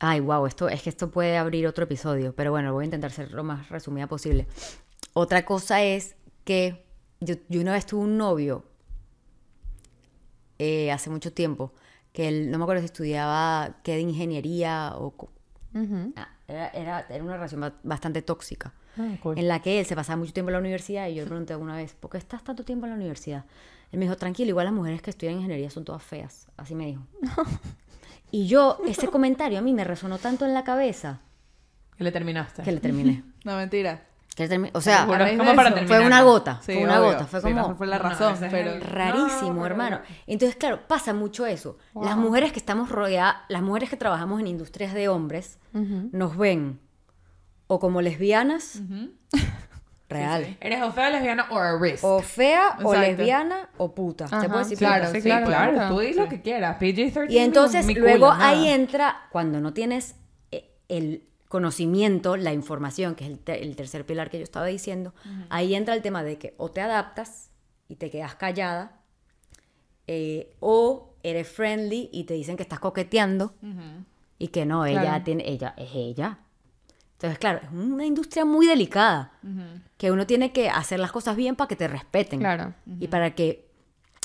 ay, 0.03 0.19
wow, 0.19 0.45
esto 0.47 0.67
es 0.67 0.81
que 0.81 0.89
esto 0.89 1.11
puede 1.11 1.37
abrir 1.37 1.67
otro 1.67 1.83
episodio, 1.83 2.33
pero 2.35 2.49
bueno, 2.51 2.73
voy 2.73 2.83
a 2.83 2.85
intentar 2.85 3.11
ser 3.11 3.31
lo 3.31 3.43
más 3.43 3.69
resumida 3.69 4.07
posible. 4.07 4.47
Otra 5.13 5.45
cosa 5.45 5.83
es 5.83 6.15
que 6.43 6.83
yo, 7.19 7.35
yo 7.49 7.61
una 7.61 7.73
vez 7.73 7.85
tuve 7.85 8.01
un 8.01 8.17
novio 8.17 8.65
eh, 10.59 10.91
hace 10.91 11.09
mucho 11.09 11.31
tiempo 11.33 11.73
que 12.13 12.27
él, 12.27 12.51
no 12.51 12.57
me 12.57 12.63
acuerdo 12.63 12.81
si 12.81 12.85
estudiaba 12.85 13.77
qué 13.83 13.93
de 13.95 14.01
ingeniería 14.01 14.93
o 14.97 15.13
ah, 16.15 16.29
era, 16.47 16.67
era, 16.69 16.99
era 17.09 17.23
una 17.23 17.33
relación 17.35 17.61
ba- 17.61 17.73
bastante 17.83 18.21
tóxica 18.21 18.73
Ah, 18.97 19.15
cool. 19.23 19.37
en 19.37 19.47
la 19.47 19.61
que 19.61 19.79
él 19.79 19.85
se 19.85 19.95
pasaba 19.95 20.17
mucho 20.17 20.33
tiempo 20.33 20.49
en 20.49 20.53
la 20.53 20.59
universidad 20.59 21.07
y 21.07 21.15
yo 21.15 21.23
le 21.23 21.27
pregunté 21.29 21.53
alguna 21.53 21.77
vez, 21.77 21.93
¿por 21.93 22.11
qué 22.11 22.17
estás 22.17 22.43
tanto 22.43 22.65
tiempo 22.65 22.85
en 22.87 22.89
la 22.89 22.97
universidad? 22.97 23.45
Él 23.91 23.99
me 23.99 24.05
dijo, 24.05 24.17
tranquilo, 24.17 24.49
igual 24.49 24.65
las 24.65 24.73
mujeres 24.73 25.01
que 25.01 25.11
estudian 25.11 25.35
ingeniería 25.37 25.69
son 25.69 25.85
todas 25.85 26.03
feas, 26.03 26.47
así 26.57 26.75
me 26.75 26.87
dijo. 26.87 27.03
Y 28.31 28.47
yo, 28.47 28.77
ese 28.87 29.07
comentario 29.09 29.59
a 29.59 29.61
mí 29.61 29.73
me 29.73 29.83
resonó 29.83 30.17
tanto 30.17 30.45
en 30.45 30.53
la 30.53 30.63
cabeza 30.63 31.19
Que 31.97 32.03
le 32.03 32.11
terminaste. 32.11 32.63
que 32.63 32.71
le 32.71 32.79
terminé. 32.79 33.23
No, 33.43 33.55
mentira. 33.57 34.05
Que 34.35 34.43
le 34.43 34.49
terminé. 34.49 34.71
O 34.73 34.81
sea, 34.81 35.05
para 35.07 35.25
terminar. 35.25 35.87
fue 35.87 35.99
una 36.05 36.21
gota, 36.21 36.59
Sí, 36.61 36.73
fue 36.73 36.83
una 36.83 36.99
obvio. 37.01 37.11
gota, 37.13 37.25
fue 37.25 37.41
Sí, 37.41 37.47
como... 37.49 37.67
no 37.69 37.75
fue 37.75 37.87
la 37.87 37.97
razón, 37.97 38.35
pero... 38.51 38.79
Rarísimo, 38.79 39.53
No, 39.55 39.65
hermano. 39.65 39.99
Entonces, 40.27 40.55
claro, 40.55 40.87
pasa 40.87 41.13
mucho 41.13 41.45
eso. 41.45 41.77
Las 42.01 42.15
mujeres 42.17 42.51
que 42.53 42.59
estamos 42.59 42.89
rodeadas, 42.89 43.37
las 43.49 43.61
mujeres 43.61 43.89
que 43.89 43.97
trabajamos 43.97 44.39
en 44.39 44.47
industrias 44.47 44.93
de 44.93 45.09
hombres, 45.09 45.57
nos 45.73 46.37
ven 46.37 46.79
o 47.67 47.79
como 47.79 48.01
lesbianas, 48.01 48.81
real, 50.11 50.45
sí. 50.45 50.57
¿Eres 50.61 50.81
o 50.83 50.91
fea, 50.91 51.09
lesbiana 51.09 51.47
o 51.49 51.57
a 51.57 51.79
risk? 51.79 52.03
o 52.03 52.19
fea, 52.21 52.77
o 52.83 52.93
lesbiana, 52.93 53.69
o 53.77 53.93
puta. 53.95 54.27
¿Se 54.27 54.35
Ajá, 54.35 54.47
puede 54.47 54.59
decir 54.63 54.77
claro, 54.77 55.07
sí, 55.11 55.21
sí, 55.21 55.21
claro, 55.27 55.45
claro. 55.47 55.73
claro. 55.73 55.95
Tú 55.95 55.99
di 56.01 56.13
lo 56.13 56.27
que 56.29 56.41
quieras. 56.41 56.77
PG-13. 56.79 57.29
Y 57.31 57.37
entonces 57.39 57.85
culo, 57.85 57.99
luego 58.01 58.27
nada. 58.33 58.49
ahí 58.49 58.67
entra, 58.69 59.27
cuando 59.31 59.59
no 59.59 59.73
tienes 59.73 60.15
eh, 60.51 60.69
el 60.89 61.27
conocimiento, 61.47 62.37
la 62.37 62.53
información, 62.53 63.15
que 63.15 63.25
es 63.25 63.29
el, 63.31 63.39
te- 63.39 63.61
el 63.63 63.75
tercer 63.75 64.05
pilar 64.05 64.29
que 64.29 64.37
yo 64.37 64.43
estaba 64.43 64.65
diciendo, 64.67 65.13
ahí 65.49 65.75
entra 65.75 65.93
el 65.95 66.01
tema 66.01 66.23
de 66.23 66.37
que 66.37 66.53
o 66.57 66.69
te 66.71 66.79
adaptas 66.81 67.49
y 67.89 67.95
te 67.97 68.09
quedas 68.09 68.35
callada, 68.35 69.01
eh, 70.07 70.55
o 70.59 71.13
eres 71.23 71.47
friendly 71.47 72.09
y 72.11 72.23
te 72.23 72.33
dicen 72.33 72.57
que 72.57 72.63
estás 72.63 72.79
coqueteando 72.79 73.53
y 74.39 74.47
que 74.47 74.65
no, 74.65 74.85
ella 74.85 75.01
Claro. 75.01 75.23
tiene, 75.23 75.43
ella 75.47 75.73
es 75.77 75.89
ella. 75.93 76.39
Entonces, 77.21 77.37
claro, 77.37 77.59
es 77.63 77.69
una 77.71 78.03
industria 78.03 78.45
muy 78.45 78.65
delicada, 78.65 79.31
que 79.97 80.11
uno 80.11 80.25
tiene 80.25 80.51
que 80.51 80.71
hacer 80.71 80.99
las 80.99 81.11
cosas 81.11 81.35
bien 81.35 81.55
para 81.55 81.67
que 81.67 81.75
te 81.75 81.87
respeten. 81.87 82.39
Claro. 82.39 82.73
Y 82.99 83.09
para 83.09 83.35
que... 83.35 83.69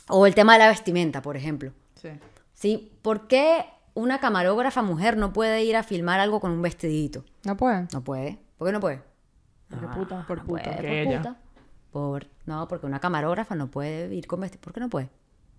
O 0.09 0.27
el 0.27 0.35
tema 0.35 0.55
de 0.55 0.61
la 0.61 0.69
vestimenta, 0.69 1.21
por 1.21 1.37
ejemplo. 1.37 1.73
Sí. 2.01 2.09
¿Sí? 2.55 2.93
¿Por 3.03 3.27
qué 3.29 3.67
una 3.93 4.19
camarógrafa 4.19 4.81
mujer 4.83 5.19
no 5.19 5.35
puede 5.35 5.63
ir 5.65 5.77
a 5.77 5.83
filmar 5.83 6.21
algo 6.21 6.41
con 6.41 6.53
un 6.53 6.63
vestidito? 6.63 7.23
No 7.45 7.57
puede. 7.59 7.87
No 7.93 8.03
puede. 8.03 8.39
¿Por 8.57 8.69
qué 8.69 8.73
no 8.73 8.81
puede? 8.81 9.03
Porque 9.69 9.87
Ah, 9.91 9.95
puta, 9.95 10.25
por 10.27 10.39
no 10.39 10.45
puta. 10.47 10.63
puede, 10.65 10.77
por 10.77 10.85
ella. 10.87 11.19
puta. 11.19 11.37
Por- 11.91 12.27
no, 12.47 12.67
porque 12.67 12.87
una 12.87 13.01
camarógrafa 13.01 13.55
no 13.57 13.67
puede 13.71 14.15
ir 14.15 14.27
con 14.27 14.41
vestido. 14.41 14.63
¿Por 14.63 14.73
qué 14.73 14.81
no 14.81 14.89
puede? 14.89 15.11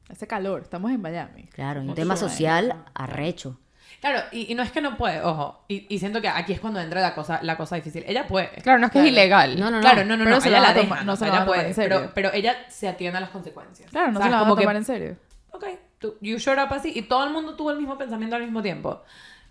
Hace 0.10 0.26
calor, 0.26 0.62
estamos 0.64 0.90
en 0.90 1.02
Miami. 1.02 1.44
Claro, 1.54 1.82
un 1.82 1.94
tema 1.94 2.16
social 2.16 2.84
arrecho. 2.96 3.60
Claro, 4.00 4.22
y, 4.32 4.52
y 4.52 4.56
no 4.56 4.62
es 4.64 4.72
que 4.72 4.80
no 4.80 4.96
puede, 4.96 5.22
ojo. 5.22 5.64
Y, 5.68 5.88
y 5.94 5.98
siento 6.00 6.22
que 6.22 6.28
aquí 6.30 6.54
es 6.54 6.60
cuando 6.60 6.80
entra 6.80 7.02
la 7.02 7.16
cosa, 7.16 7.40
la 7.42 7.58
cosa 7.58 7.76
difícil. 7.78 8.04
Ella 8.08 8.28
puede. 8.28 8.50
Claro, 8.62 8.78
no 8.80 8.86
es 8.86 8.92
que 8.92 9.00
Claro. 9.00 9.08
es 9.08 9.12
ilegal. 9.14 9.60
No, 9.60 9.66
no, 9.72 9.78
no. 9.78 9.82
Claro, 9.82 10.06
no, 10.06 10.16
no, 10.18 10.24
Pero 10.24 10.36
no. 10.36 10.42
se 10.42 10.50
ella 10.50 10.60
la 10.60 10.68
va 10.68 10.68
la 10.68 10.70
a 10.70 10.74
deja, 10.76 10.88
toma- 10.88 11.00
no 11.04 11.06
¿no? 11.06 11.16
se 11.16 11.22
la 11.26 11.28
ella 11.30 11.40
va 11.40 11.46
tomar 11.46 11.58
puede, 11.58 11.68
en 11.70 11.74
serio. 11.76 11.98
Pero, 12.00 12.12
pero 12.14 12.34
ella 12.34 12.56
se 12.70 12.88
atiende 12.88 13.18
a 13.18 13.22
las 13.22 13.30
consecuencias. 13.32 13.90
Claro, 13.90 14.12
no 14.12 14.20
¿Sabes? 14.20 14.26
se 14.26 14.32
la 14.32 14.36
van 14.38 14.46
a 14.46 14.50
Como 14.50 14.56
que, 14.56 14.64
tomar 14.64 14.76
en 14.76 14.86
serio. 14.86 15.18
Ok, 15.52 15.66
tú, 15.98 16.16
you 16.22 16.38
showed 16.38 16.64
up 16.64 16.72
así 16.74 16.92
y 16.96 17.02
todo 17.04 17.24
el 17.26 17.34
mundo 17.34 17.56
tuvo 17.56 17.72
el 17.72 17.78
mismo 17.80 17.98
pensamiento 17.98 18.36
al 18.36 18.44
mismo 18.44 18.62
tiempo. 18.62 19.02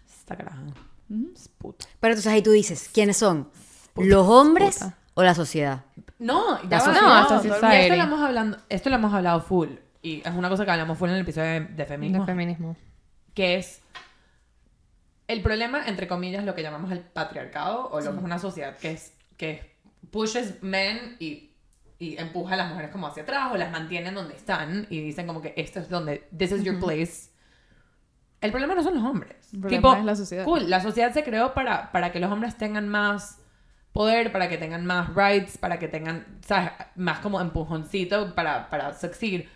Esta 0.08 0.36
caraja. 0.36 0.62
Es 1.34 1.48
puta. 1.48 1.86
Pero 2.00 2.12
entonces 2.14 2.32
ahí 2.32 2.42
tú 2.42 2.50
dices, 2.52 2.88
¿quiénes 2.92 3.16
son? 3.16 3.48
¿Los 3.96 4.26
hombres 4.28 4.78
puta. 4.78 4.96
o 5.14 5.22
la 5.24 5.34
sociedad? 5.34 5.84
No, 6.18 6.62
ya 6.62 6.68
La 6.68 6.78
va, 6.78 6.84
sociedad. 6.84 7.02
no, 7.02 7.08
No, 7.08 7.20
esto 7.20 7.34
esta 7.72 7.96
lo 7.96 8.02
hemos 8.04 8.20
hablando, 8.22 8.58
esto 8.68 8.90
lo 8.90 8.96
hemos 8.96 9.12
hablado 9.12 9.40
full. 9.40 9.68
Y 10.02 10.20
es 10.26 10.34
una 10.34 10.48
cosa 10.48 10.64
que 10.64 10.70
hablamos 10.70 10.96
full 10.98 11.08
en 11.08 11.16
el 11.16 11.22
episodio 11.22 11.48
de, 11.50 11.60
de 11.60 11.84
feminismo. 11.84 12.24
De 12.24 12.32
feminismo. 12.32 12.76
que 13.34 13.56
es 13.56 13.82
el 15.28 15.42
problema, 15.42 15.86
entre 15.86 16.06
comillas, 16.06 16.44
lo 16.44 16.54
que 16.54 16.62
llamamos 16.62 16.92
el 16.92 17.00
patriarcado, 17.00 17.88
o 17.90 18.00
lo 18.00 18.12
que 18.12 18.18
es 18.18 18.24
una 18.24 18.38
sociedad 18.38 18.76
que 18.76 18.92
es 18.92 19.12
que 19.36 19.76
pushes 20.10 20.62
men 20.62 21.16
y, 21.18 21.50
y 21.98 22.16
empuja 22.16 22.54
a 22.54 22.56
las 22.56 22.70
mujeres 22.70 22.90
como 22.90 23.06
hacia 23.06 23.24
atrás, 23.24 23.50
o 23.52 23.56
las 23.56 23.70
mantienen 23.70 24.14
donde 24.14 24.34
están, 24.34 24.86
y 24.88 25.00
dicen 25.00 25.26
como 25.26 25.42
que 25.42 25.54
esto 25.56 25.80
es 25.80 25.88
donde, 25.88 26.28
this 26.36 26.52
is 26.52 26.62
your 26.62 26.78
place. 26.78 27.30
El 28.40 28.50
problema 28.50 28.74
no 28.74 28.82
son 28.82 28.94
los 28.94 29.04
hombres. 29.04 29.52
El 29.52 29.60
problema 29.60 29.88
tipo, 29.88 30.00
es 30.00 30.04
la 30.04 30.16
sociedad. 30.16 30.44
Cool, 30.44 30.70
la 30.70 30.80
sociedad 30.80 31.12
se 31.12 31.24
creó 31.24 31.54
para, 31.54 31.90
para 31.90 32.12
que 32.12 32.20
los 32.20 32.30
hombres 32.30 32.56
tengan 32.56 32.88
más 32.88 33.40
poder, 33.92 34.30
para 34.30 34.48
que 34.48 34.58
tengan 34.58 34.84
más 34.84 35.08
rights, 35.14 35.58
para 35.58 35.78
que 35.78 35.88
tengan, 35.88 36.38
¿sabes? 36.46 36.70
Más 36.96 37.20
como 37.20 37.40
empujoncito 37.40 38.34
para, 38.34 38.68
para 38.68 38.94
succeed. 38.94 39.46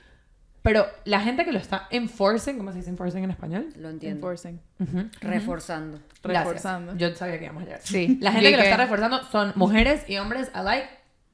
Pero 0.62 0.86
la 1.04 1.20
gente 1.20 1.44
que 1.44 1.52
lo 1.52 1.58
está 1.58 1.86
enforcing, 1.90 2.58
¿cómo 2.58 2.70
se 2.72 2.78
dice 2.78 2.90
enforcing 2.90 3.24
en 3.24 3.30
español? 3.30 3.68
Lo 3.76 3.88
entiendo. 3.88 4.16
Enforcing. 4.18 4.60
Ujú. 4.78 5.08
Reforzando. 5.22 5.98
Gracias. 6.22 6.44
Reforzando. 6.46 6.96
Yo 6.96 7.14
sabía 7.14 7.38
que 7.38 7.44
íbamos 7.46 7.62
a 7.62 7.66
llegar. 7.66 7.80
Sí. 7.82 8.18
La 8.20 8.32
gente 8.32 8.48
Y 8.48 8.50
que 8.52 8.56
lo 8.58 8.62
que- 8.64 8.70
está 8.70 8.82
reforzando 8.82 9.22
son 9.24 9.52
mujeres 9.56 10.04
y 10.08 10.18
hombres 10.18 10.50
alike 10.52 10.88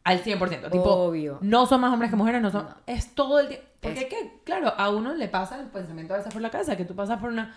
al 0.05 0.21
100%. 0.23 0.71
Tipo, 0.71 0.85
Obvio. 0.85 1.39
no 1.43 1.67
son 1.67 1.81
más 1.81 1.93
hombres 1.93 2.11
que 2.11 2.17
mujeres, 2.17 2.41
no 2.41 2.51
son... 2.53 2.69
Es 2.87 3.15
todo 3.15 3.41
el 3.41 3.49
tiempo. 3.49 3.67
Porque 3.81 4.01
Es- 4.01 4.07
¿qué? 4.07 4.33
claro, 4.45 4.73
a 4.77 4.91
uno 4.91 5.15
le 5.15 5.27
pasa 5.29 5.61
el 5.61 5.67
pensamiento 5.67 6.15
a 6.15 6.19
veces 6.19 6.33
por 6.33 6.41
la 6.43 6.51
cabeza, 6.51 6.77
que 6.77 6.85
tú 6.85 6.95
pasas 6.95 7.19
por 7.19 7.31
una 7.31 7.57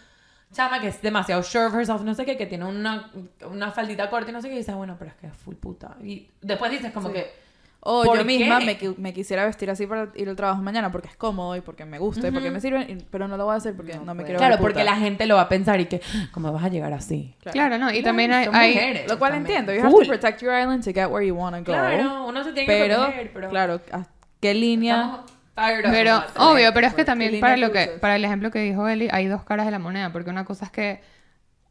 chama 0.51 0.81
que 0.81 0.87
es 0.87 0.99
demasiado 1.03 1.43
sure 1.43 1.65
of 1.65 1.75
herself, 1.75 2.01
no 2.01 2.15
sé 2.15 2.25
qué, 2.25 2.35
que 2.35 2.47
tiene 2.47 2.65
una, 2.65 3.11
una 3.47 3.71
faldita 3.71 4.09
corta 4.09 4.31
y 4.31 4.33
no 4.33 4.41
sé 4.41 4.47
qué, 4.49 4.55
y 4.55 4.57
dices, 4.57 4.73
bueno, 4.73 4.95
pero 4.97 5.11
es 5.11 5.17
que 5.17 5.27
es 5.27 5.33
full 5.33 5.53
puta. 5.55 5.95
Y 6.01 6.27
después 6.41 6.71
dices 6.71 6.91
como 6.91 7.09
Sí. 7.09 7.13
que... 7.13 7.48
O 7.81 8.03
¿Por 8.03 8.17
yo 8.17 8.25
misma 8.25 8.59
me, 8.59 8.77
me 8.97 9.13
quisiera 9.13 9.45
vestir 9.45 9.69
así 9.69 9.87
para 9.87 10.09
ir 10.15 10.27
al 10.27 10.35
trabajo 10.35 10.61
mañana 10.61 10.91
porque 10.91 11.07
es 11.07 11.15
cómodo 11.15 11.55
y 11.55 11.61
porque 11.61 11.85
me 11.85 11.97
gusta 11.97 12.27
y 12.27 12.31
porque 12.31 12.51
me 12.51 12.59
sirve, 12.59 12.81
y- 12.81 12.97
pero 13.09 13.29
no 13.29 13.37
lo 13.37 13.45
voy 13.45 13.53
a 13.53 13.57
hacer 13.57 13.73
porque 13.73 13.93
no, 13.95 14.03
No 14.03 14.13
me 14.15 14.23
quiero 14.25 14.37
Claro, 14.37 14.55
ver 14.55 14.61
porque 14.61 14.81
puta. 14.81 14.83
la 14.91 14.97
gente 14.97 15.25
lo 15.25 15.35
va 15.35 15.43
a 15.43 15.49
pensar 15.49 15.79
y 15.79 15.85
que, 15.85 16.01
¿cómo 16.33 16.51
vas 16.51 16.65
a 16.65 16.67
llegar 16.67 16.91
así? 16.91 17.35
Claro, 17.51 17.77
no. 17.77 17.89
Y 17.93 18.03
también 18.03 18.33
hay... 18.33 18.47
hay- 18.51 18.73
mujeres. 18.73 19.07
Lo 19.09 19.17
cual 19.17 19.31
también. 19.31 19.59
entiendo. 19.59 19.73
You 19.73 19.79
have 19.79 19.91
Full. 19.91 20.03
to 20.03 20.09
protect 20.09 20.41
your 20.41 20.51
island 20.53 20.83
to 20.83 20.91
get 20.93 21.07
where 21.09 21.25
you 21.25 21.33
want 21.35 21.55
to 21.55 21.59
go. 21.59 21.65
Claro, 21.77 22.25
uno 22.27 22.43
se 22.43 22.51
tiene 22.51 22.67
que 22.67 22.93
proteger, 22.93 23.31
pero... 23.33 23.49
claro, 23.49 23.81
¿a 23.93 24.05
¿qué 24.41 24.53
línea? 24.53 24.95
Estamos 24.95 25.25
tired 25.55 25.85
of 25.85 25.91
Pero, 25.91 26.23
obvio, 26.35 26.73
pero 26.73 26.87
es 26.87 26.93
que 26.93 27.01
¿Qué 27.01 27.05
también 27.05 27.39
para 27.39 27.55
lo 27.55 27.71
que, 27.71 27.87
para 28.01 28.17
el 28.17 28.25
ejemplo 28.25 28.51
que 28.51 28.59
dijo 28.59 28.89
Eli, 28.89 29.07
hay 29.09 29.27
dos 29.27 29.43
caras 29.45 29.65
de 29.65 29.71
la 29.71 29.79
moneda, 29.79 30.11
porque 30.11 30.29
una 30.29 30.43
cosa 30.43 30.65
es 30.65 30.71
que 30.71 31.01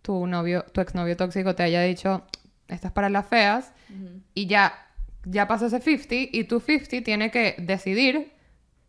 tu 0.01 0.27
novio, 0.27 0.65
tu 0.73 0.81
exnovio 0.81 1.17
tóxico 1.19 1.55
te 1.55 1.63
haya 1.65 1.83
dicho, 1.83 2.25
esta 2.67 2.89
es 2.89 2.93
para 2.95 3.11
las 3.11 3.27
feas, 3.27 3.73
y 4.35 4.47
ya, 4.47 4.87
ya 5.25 5.47
pasó 5.49 5.67
ese 5.67 5.81
50, 5.81 6.15
y 6.33 6.45
tu 6.45 6.61
50 6.61 7.03
tiene 7.05 7.31
que 7.31 7.55
decidir 7.59 8.33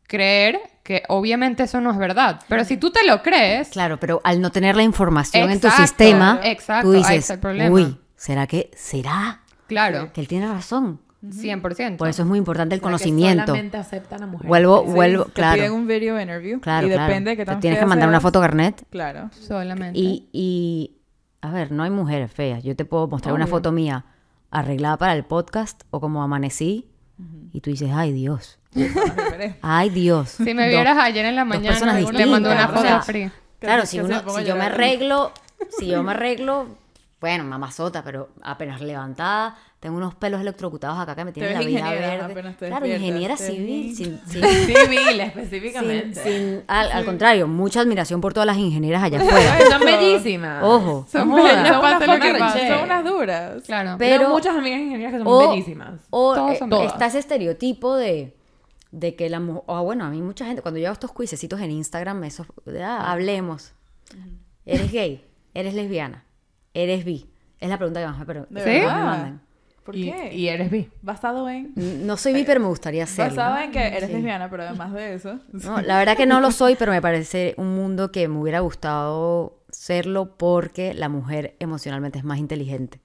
creer 0.08 0.60
que 0.84 1.04
obviamente 1.08 1.64
eso 1.64 1.82
no 1.82 1.92
es 1.92 1.98
verdad. 1.98 2.42
Pero 2.48 2.64
si 2.66 2.78
tú 2.78 2.92
te 2.92 3.06
lo 3.06 3.22
crees, 3.22 3.70
Claro, 3.70 3.98
pero 4.00 4.22
al 4.24 4.42
no 4.42 4.52
tener 4.52 4.76
la 4.76 4.84
información 4.84 5.50
en 5.52 5.60
tu 5.60 5.68
Exacto, 5.68 5.84
sistema, 5.88 6.40
exacto, 6.44 6.88
tú 6.88 6.94
ahí 6.94 6.98
dices, 7.00 7.18
está 7.18 7.34
el 7.36 7.40
problema. 7.40 7.70
uy, 7.76 7.98
¿será 8.16 8.48
que, 8.48 8.72
será 8.76 9.42
claro, 9.68 10.12
que 10.14 10.22
él 10.22 10.28
tiene 10.28 10.48
razón? 10.48 11.00
100%. 11.22 11.98
Por 11.98 12.08
eso 12.08 12.22
es 12.22 12.28
muy 12.28 12.38
importante 12.38 12.74
el 12.76 12.80
O 12.80 12.82
sea, 12.82 12.88
que 12.88 12.92
conocimiento. 12.94 13.46
solamente 13.48 13.76
aceptan 13.78 14.24
a 14.24 14.26
mujeres. 14.26 14.48
Vuelvo, 14.48 14.84
Sí, 14.88 14.92
vuelvo, 14.94 15.26
te 15.26 15.32
claro. 15.34 15.56
piden 15.58 15.74
un 15.74 15.86
video 15.86 16.20
interview 16.20 16.62
Claro, 16.62 16.88
y 16.88 16.92
claro. 16.92 17.04
depende 17.08 17.32
de 17.32 17.38
qué 17.38 17.44
Te 17.44 17.52
tan 17.52 17.60
tienes 17.60 17.78
que 17.80 17.86
mandar 17.86 18.08
una 18.08 18.18
seas. 18.20 18.24
foto 18.24 18.40
carnet. 18.40 18.84
Claro. 18.90 19.30
Solamente. 19.38 20.00
Y, 20.00 20.30
y, 20.32 20.96
a 21.42 21.52
ver, 21.52 21.74
no 21.74 21.84
hay 21.84 21.90
mujeres 21.90 22.32
feas. 22.32 22.64
Yo 22.64 22.74
te 22.76 22.86
puedo 22.86 23.08
mostrar 23.10 23.36
una 23.36 23.44
Obvio. 23.44 23.52
foto 23.56 23.72
mía 23.74 24.06
arreglada 24.52 24.98
para 24.98 25.14
el 25.14 25.24
podcast 25.26 25.82
o 25.92 26.00
como 26.00 26.24
amanecí 26.24 26.88
y 27.52 27.62
tú 27.62 27.70
dices, 27.70 27.92
ay 27.94 28.14
Dios, 28.14 28.60
ay 29.62 29.90
Dios. 29.90 30.30
si 30.30 30.54
me 30.54 30.64
Dos- 30.64 30.70
vieras 30.72 30.98
ayer 31.00 31.26
en 31.26 31.36
la 31.36 31.46
mañana, 31.46 31.78
te 32.12 32.26
mando 32.26 32.52
una 32.52 32.66
o 32.66 32.70
foto 32.70 32.82
sea, 32.82 33.02
free. 33.02 33.32
Claro, 33.60 33.86
si, 33.86 34.00
uno, 34.00 34.22
si 34.38 34.46
yo 34.46 34.56
me 34.56 34.66
arreglo, 34.66 35.34
si 35.78 35.88
yo 35.88 36.02
me 36.02 36.12
arreglo, 36.12 36.68
bueno, 37.20 37.44
mamazota, 37.44 38.04
pero 38.04 38.30
apenas 38.42 38.80
levantada, 38.80 39.58
tengo 39.80 39.96
unos 39.96 40.14
pelos 40.16 40.42
electrocutados 40.42 41.00
acá 41.00 41.16
que 41.16 41.24
me 41.24 41.32
tienen 41.32 41.54
la 41.54 41.60
vida 41.62 41.80
ingeniera 41.80 42.28
verde. 42.28 42.56
Claro, 42.58 42.86
ingeniera 42.86 43.36
te 43.38 43.48
civil, 43.48 43.96
sin, 43.96 44.20
sin, 44.28 44.44
Civil, 44.44 45.20
específicamente. 45.22 46.22
sin- 46.24 46.64
al, 46.68 46.92
al 46.92 47.06
contrario, 47.06 47.48
mucha 47.48 47.80
admiración 47.82 48.20
por 48.20 48.34
todas 48.34 48.48
las 48.48 48.58
ingenieras 48.58 49.04
allá 49.04 49.22
afuera. 49.22 49.58
Son 49.72 49.82
bellísimas. 49.86 50.64
Ojo. 50.64 51.08
Son 51.10 51.34
bellas. 51.34 51.68
Son 51.70 51.80
unas 51.80 52.00
que. 52.00 52.68
Son 52.68 52.84
unas 52.84 53.04
duras. 53.06 53.64
Claro. 53.66 53.96
Pero- 53.98 54.20
Tengo 54.24 54.34
muchas 54.36 54.56
amigas 54.58 54.80
ingenieras 54.82 55.14
que 55.14 55.20
son 55.20 55.28
o, 55.28 55.50
bellísimas. 55.50 56.02
o, 56.10 56.34
Todas 56.36 56.56
eh, 56.56 56.60
son 56.60 56.70
está 56.74 57.06
ese 57.06 57.20
estereotipo 57.20 57.96
de, 57.96 58.36
de 58.92 59.16
que 59.16 59.30
la 59.30 59.40
mujer, 59.40 59.64
o 59.66 59.84
bueno, 59.84 60.04
a 60.04 60.10
mí 60.10 60.22
mucha 60.22 60.46
gente, 60.46 60.62
cuando 60.62 60.80
yo 60.82 60.88
hago 60.88 60.94
estos 60.94 61.14
cuisecitos 61.14 61.62
en 61.62 61.72
Instagram, 61.72 62.22
esos, 62.26 62.48
ah, 62.84 63.12
hablemos. 63.12 63.72
¿Eres 64.66 64.92
gay? 64.92 65.26
¿Eres 65.54 65.74
lesbiana? 65.74 66.26
¿Eres 66.74 67.06
bi? 67.06 67.30
Es 67.60 67.70
la 67.70 67.78
pregunta 67.78 68.02
que 68.02 68.08
más 68.08 68.18
me, 68.20 68.26
pero- 68.26 68.46
¿De 68.50 68.62
¿Sí? 68.62 68.70
me 68.86 68.86
mandan. 68.88 69.42
¿Por 69.84 69.96
y, 69.96 70.12
qué? 70.12 70.34
y 70.36 70.48
eres 70.50 70.70
bi. 70.70 70.90
Basado 71.02 71.50
en... 71.50 71.74
No 72.06 72.16
soy 72.18 72.34
bi, 72.34 72.44
pero 72.44 72.60
me 72.60 72.68
gustaría 72.68 73.06
serlo. 73.08 73.36
Basado 73.36 73.58
en 73.64 73.72
que 73.72 73.80
eres 73.88 74.06
Sí. 74.08 74.14
lesbiana, 74.14 74.50
pero 74.50 74.64
además 74.64 74.94
de 74.94 75.14
eso... 75.16 75.40
No, 75.52 75.82
la 75.82 75.98
verdad 75.98 76.16
que 76.18 76.26
no 76.26 76.42
lo 76.42 76.52
soy, 76.52 76.76
pero 76.76 76.92
me 76.92 77.02
parece 77.02 77.56
un 77.58 77.76
mundo 77.76 78.12
que 78.12 78.28
me 78.28 78.38
hubiera 78.40 78.60
gustado 78.60 79.60
serlo 79.72 80.36
porque 80.38 80.94
la 80.94 81.10
mujer 81.10 81.56
emocionalmente 81.60 82.20
es 82.20 82.24
más 82.26 82.38
inteligente. 82.40 83.00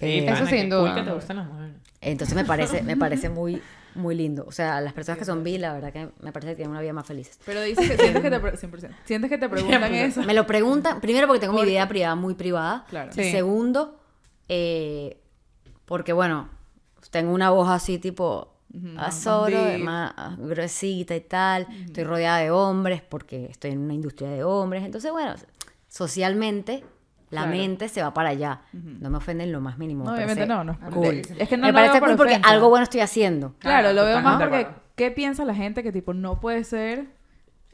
Eh, 0.00 0.26
Eso 0.28 0.46
sin 0.46 0.70
duda. 0.70 0.92
Cool 0.92 0.94
que 0.94 1.02
te 1.10 1.14
gustan 1.14 1.36
las 1.38 1.46
mujeres. 1.48 1.74
entonces 2.00 2.36
me 2.36 2.44
parece, 2.44 2.82
me 2.82 2.96
parece 2.96 3.28
muy, 3.30 3.60
muy 3.96 4.14
lindo. 4.14 4.44
O 4.46 4.52
sea, 4.52 4.80
las 4.80 4.92
personas 4.92 5.18
que 5.18 5.24
son 5.24 5.42
bi, 5.42 5.58
la 5.58 5.72
verdad 5.72 5.92
que 5.92 6.08
me 6.20 6.30
parece 6.32 6.52
que 6.52 6.56
tienen 6.56 6.70
una 6.70 6.80
vida 6.80 6.92
más 6.92 7.04
feliz. 7.06 7.38
Pero 7.44 7.60
dices 7.62 7.90
que 7.90 7.96
sientes 7.96 8.22
que 8.22 8.30
te... 8.30 8.38
pre- 8.38 8.52
100%. 8.56 8.90
Sientes 9.04 9.28
que 9.30 9.38
te 9.38 9.48
preguntan 9.48 9.92
eso. 9.94 10.22
Me 10.22 10.34
lo 10.34 10.46
preguntan, 10.46 11.00
primero 11.00 11.26
porque 11.26 11.40
tengo 11.40 11.52
mi 11.54 11.64
vida 11.64 11.86
privada 11.88 12.14
muy 12.14 12.34
privada. 12.34 12.84
Claro. 12.88 13.12
Sí. 13.12 13.30
Segundo, 13.32 13.98
eh, 14.48 15.18
porque 15.88 16.12
bueno, 16.12 16.48
tengo 17.10 17.32
una 17.32 17.50
voz 17.50 17.68
así 17.68 17.98
tipo 17.98 18.54
azoro, 18.98 19.58
más 19.80 20.12
gruesita 20.38 21.16
y 21.16 21.20
tal. 21.22 21.66
Estoy 21.86 22.04
rodeada 22.04 22.38
de 22.38 22.50
hombres 22.50 23.02
porque 23.02 23.46
estoy 23.46 23.70
en 23.72 23.78
una 23.80 23.94
industria 23.94 24.28
de 24.30 24.44
hombres. 24.44 24.84
Entonces, 24.84 25.10
bueno, 25.10 25.34
socialmente 25.88 26.84
la 27.30 27.42
Claro. 27.42 27.56
mente 27.56 27.88
se 27.88 28.02
va 28.02 28.14
para 28.14 28.30
allá. 28.30 28.60
No 28.72 29.10
me 29.10 29.18
ofenden 29.18 29.52
lo 29.52 29.60
más 29.60 29.78
mínimo. 29.78 30.04
No, 30.04 30.10
me 30.12 30.16
obviamente 30.18 30.46
no, 30.46 30.64
no. 30.64 30.78
Cool. 30.92 31.22
Es 31.38 31.48
que 31.48 31.56
no 31.56 31.66
me 31.66 31.72
parece 31.72 32.00
cool 32.00 32.16
porque 32.16 32.40
algo 32.42 32.68
bueno 32.68 32.84
estoy 32.84 33.00
haciendo. 33.00 33.54
Claro, 33.58 33.90
Claro, 33.90 33.92
lo 33.94 34.04
veo 34.04 34.20
más 34.20 34.40
porque. 34.40 34.66
¿qué 34.96 35.10
piensa 35.12 35.44
la 35.44 35.54
gente 35.54 35.82
que 35.82 35.92
tipo 35.92 36.12
no 36.14 36.40
puede 36.40 36.64
ser? 36.64 37.06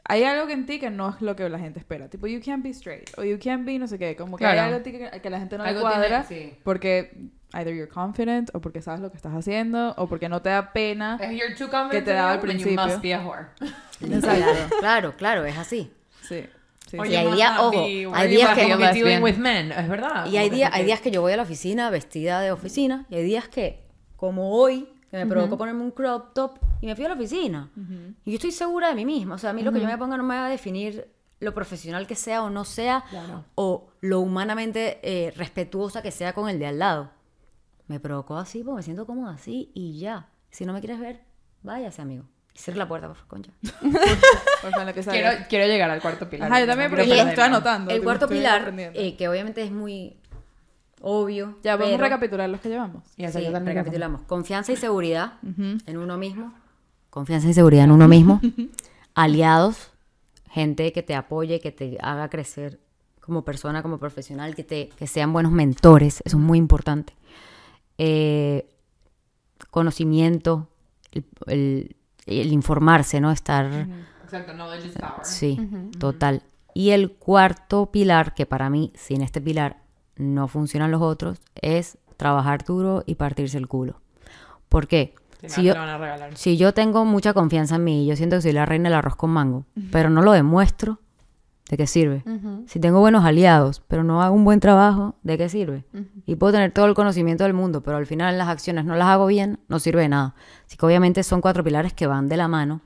Hay 0.07 0.23
algo 0.23 0.45
que 0.45 0.53
en 0.53 0.67
ti 0.67 0.77
que 0.79 0.91
no 0.91 1.09
es 1.09 1.21
lo 1.21 1.35
que 1.35 1.49
la 1.49 1.57
gente 1.57 1.79
espera. 1.79 2.07
Tipo, 2.09 2.27
you 2.27 2.39
can't 2.45 2.63
be 2.63 2.69
straight. 2.69 3.09
O 3.17 3.23
you 3.23 3.39
can't 3.43 3.65
be 3.65 3.79
no 3.79 3.87
sé 3.87 3.97
qué. 3.97 4.15
Como 4.15 4.37
que 4.37 4.43
Claro. 4.43 4.59
hay 4.61 4.65
algo 4.67 4.77
en 4.77 4.83
ti 4.83 4.91
que, 4.91 5.19
que 5.21 5.29
la 5.31 5.39
gente 5.39 5.57
no 5.57 5.63
le 5.63 5.69
Algo 5.71 5.81
cuadra. 5.81 6.23
tiene- 6.27 6.49
sí. 6.51 6.57
Porque 6.63 7.29
either 7.53 7.73
you're 7.73 7.87
confident 7.91 8.49
o 8.53 8.59
porque 8.61 8.81
sabes 8.81 8.99
lo 9.01 9.09
que 9.11 9.17
estás 9.17 9.33
haciendo 9.33 9.93
o 9.97 10.07
porque 10.07 10.27
no 10.29 10.41
te 10.41 10.49
da 10.49 10.73
pena. 10.73 11.17
If 11.21 11.31
you're 11.31 11.55
too 11.55 11.69
confident 11.69 11.91
Que 11.91 12.01
te 12.01 12.11
daba 12.13 12.31
al 12.33 12.39
principio. 12.39 12.75
You 12.75 12.81
must 12.91 13.01
be 13.01 13.13
a 13.13 13.19
whore. 13.25 13.45
Exacto. 14.01 14.75
Claro, 14.79 15.13
claro, 15.17 15.45
es 15.45 15.57
así. 15.57 15.91
Sí. 16.21 16.43
sí, 16.87 16.97
Or 16.97 17.05
sí. 17.07 17.13
Y 17.13 17.15
hay 17.15 17.31
días- 17.33 17.59
ojo, 17.59 17.79
hay 17.83 18.01
you 18.03 18.11
días 18.29 18.55
que- 18.55 19.19
with 19.21 19.37
men. 19.37 19.71
Es 19.71 19.87
verdad. 19.87 20.25
Y 20.27 20.37
hay, 20.37 20.49
sí 20.49 20.63
hay 20.63 20.83
días 20.85 20.99
que 21.01 21.11
yo 21.11 21.21
voy 21.21 21.33
a 21.33 21.37
la 21.37 21.43
oficina 21.43 21.89
vestida 21.89 22.41
de 22.41 22.51
oficina 22.51 23.05
y 23.09 23.15
hay 23.15 23.23
días 23.23 23.47
que, 23.47 23.83
como 24.15 24.51
hoy, 24.57 24.89
que 25.11 25.17
me 25.17 25.25
provocó 25.27 25.57
ponerme 25.57 25.81
un 25.83 25.91
crop 25.91 26.33
top 26.33 26.59
y 26.81 26.87
me 26.87 26.95
fui 26.95 27.05
a 27.05 27.09
la 27.09 27.13
oficina. 27.15 27.69
Y 28.25 28.31
yo 28.31 28.35
estoy 28.35 28.51
segura 28.51 28.89
de 28.89 28.95
mí 28.95 29.05
misma. 29.05 29.35
O 29.35 29.37
sea, 29.37 29.51
a 29.51 29.53
mí 29.53 29.61
lo 29.63 29.71
que 29.71 29.79
yo 29.79 29.87
me 29.87 29.97
ponga 29.97 30.17
no 30.17 30.23
me 30.23 30.35
va 30.35 30.47
a 30.47 30.49
definir 30.49 31.07
lo 31.39 31.53
profesional 31.53 32.07
que 32.07 32.15
sea 32.15 32.43
o 32.43 32.49
no 32.49 32.63
sea 32.65 33.03
Claro. 33.09 33.43
o 33.55 33.87
lo 34.01 34.21
humanamente 34.21 34.99
eh, 35.03 35.31
respetuosa 35.35 36.01
que 36.01 36.09
sea 36.11 36.33
con 36.33 36.49
el 36.49 36.59
de 36.59 36.67
al 36.67 36.79
lado. 36.79 37.11
Me 37.87 37.99
provocó 37.99 38.37
así, 38.37 38.63
porque 38.63 38.77
me 38.77 38.83
siento 38.83 39.05
cómoda 39.05 39.33
así 39.33 39.71
y 39.73 39.99
ya. 39.99 40.29
Si 40.51 40.65
no 40.65 40.73
me 40.73 40.79
quieres 40.79 40.99
ver, 40.99 41.21
váyase, 41.63 42.01
amigo. 42.01 42.23
Y 42.53 42.59
cierra 42.59 42.77
la 42.79 42.87
puerta, 42.87 43.07
por 43.07 43.17
favor, 43.17 43.27
concha. 43.27 43.51
Por 44.61 44.71
favor, 44.71 44.87
lo 44.87 44.93
que. 44.93 45.01
Quiero, 45.03 45.29
quiero 45.49 45.65
llegar 45.67 45.89
al 45.91 46.01
cuarto 46.01 46.29
pilar. 46.29 46.49
Ajá, 46.49 46.61
yo 46.61 46.67
también, 46.67 46.89
pero 46.89 47.05
lo 47.05 47.13
estoy 47.13 47.43
anotando. 47.43 47.91
El 47.91 48.01
cuarto 48.01 48.27
pilar, 48.29 48.73
eh, 48.77 49.15
que 49.17 49.27
obviamente 49.27 49.61
es 49.61 49.71
muy 49.71 50.15
obvio. 51.01 51.57
Ya, 51.63 51.75
vamos 51.75 51.93
a 51.93 51.97
pero- 51.97 52.03
recapitular 52.03 52.49
los 52.49 52.61
que 52.61 52.69
llevamos. 52.69 53.03
Y 53.17 53.27
Sí, 53.27 53.43
yo 53.43 53.51
también 53.51 53.75
recapitulamos. 53.77 54.21
Confianza 54.21 54.71
y 54.71 54.77
seguridad 54.77 55.33
en 55.43 55.97
uno 55.97 56.17
mismo. 56.17 56.53
Confianza 57.09 57.47
y 57.49 57.53
seguridad 57.53 57.83
en 57.83 57.91
uno 57.91 58.07
mismo. 58.07 58.39
Aliados. 59.13 59.91
Gente 60.49 60.93
que 60.93 61.03
te 61.03 61.15
apoye, 61.15 61.59
que 61.59 61.71
te 61.73 61.97
haga 62.01 62.29
crecer 62.29 62.79
como 63.19 63.43
persona, 63.43 63.81
como 63.81 63.97
profesional, 63.97 64.55
que, 64.55 64.63
te, 64.63 64.87
que 64.97 65.07
sean 65.07 65.33
buenos 65.33 65.51
mentores. 65.51 66.21
Eso 66.23 66.37
es 66.37 66.43
muy 66.43 66.57
importante. 66.57 67.13
Eh, 67.97 68.67
conocimiento, 69.71 70.69
el, 71.11 71.25
el- 71.47 71.95
el 72.25 72.51
informarse, 72.51 73.21
¿no? 73.21 73.31
Estar... 73.31 73.87
Exacto, 74.23 74.53
knowledge 74.53 74.87
is 74.87 74.93
power. 74.95 75.19
Sí, 75.23 75.59
total. 75.99 76.41
Y 76.73 76.89
el 76.89 77.11
cuarto 77.11 77.91
pilar, 77.91 78.33
que 78.33 78.45
para 78.47 78.69
mí, 78.71 78.91
sin 78.95 79.21
este 79.21 79.39
pilar 79.41 79.77
no 80.15 80.47
funcionan 80.47 80.89
los 80.91 81.01
otros, 81.01 81.39
es 81.61 81.97
trabajar 82.17 82.63
duro 82.65 83.03
y 83.05 83.15
partirse 83.15 83.57
el 83.57 83.67
culo. 83.67 84.01
¿Por 84.69 84.87
qué? 84.87 85.13
Si 85.45 85.61
no, 85.61 85.67
yo, 85.67 85.73
lo 85.75 85.79
van 85.81 85.89
a 85.89 85.97
regalar. 85.99 86.35
si 86.37 86.57
yo 86.57 86.73
tengo 86.73 87.05
mucha 87.05 87.33
confianza 87.33 87.75
en 87.75 87.83
mí 87.83 88.03
y 88.03 88.07
yo 88.07 88.15
siento 88.15 88.37
que 88.37 88.41
soy 88.41 88.53
la 88.53 88.65
reina 88.65 88.89
del 88.89 88.97
arroz 88.97 89.15
con 89.15 89.29
mango, 89.29 89.65
pero 89.91 90.09
no 90.09 90.23
lo 90.23 90.31
demuestro, 90.31 90.99
¿de 91.69 91.77
qué 91.77 91.87
sirve? 91.87 92.23
Si 92.67 92.79
tengo 92.79 92.99
buenos 92.99 93.25
aliados, 93.25 93.81
pero 93.87 94.03
no 94.03 94.21
hago 94.21 94.35
un 94.35 94.45
buen 94.45 94.59
trabajo, 94.59 95.15
¿de 95.23 95.37
qué 95.37 95.49
sirve? 95.49 95.83
Y 96.25 96.35
puedo 96.35 96.53
tener 96.53 96.71
todo 96.71 96.85
el 96.85 96.93
conocimiento 96.93 97.43
del 97.43 97.53
mundo, 97.53 97.81
pero 97.81 97.97
al 97.97 98.05
final 98.05 98.37
las 98.37 98.49
acciones 98.49 98.85
no 98.85 98.95
las 98.95 99.07
hago 99.07 99.25
bien, 99.27 99.59
no 99.67 99.79
sirve 99.79 100.01
de 100.01 100.09
nada. 100.09 100.35
Así 100.67 100.77
que 100.77 100.85
obviamente 100.85 101.23
son 101.23 101.41
cuatro 101.41 101.63
pilares 101.63 101.93
que 101.93 102.07
van 102.07 102.27
de 102.27 102.37
la 102.37 102.47
mano. 102.47 102.81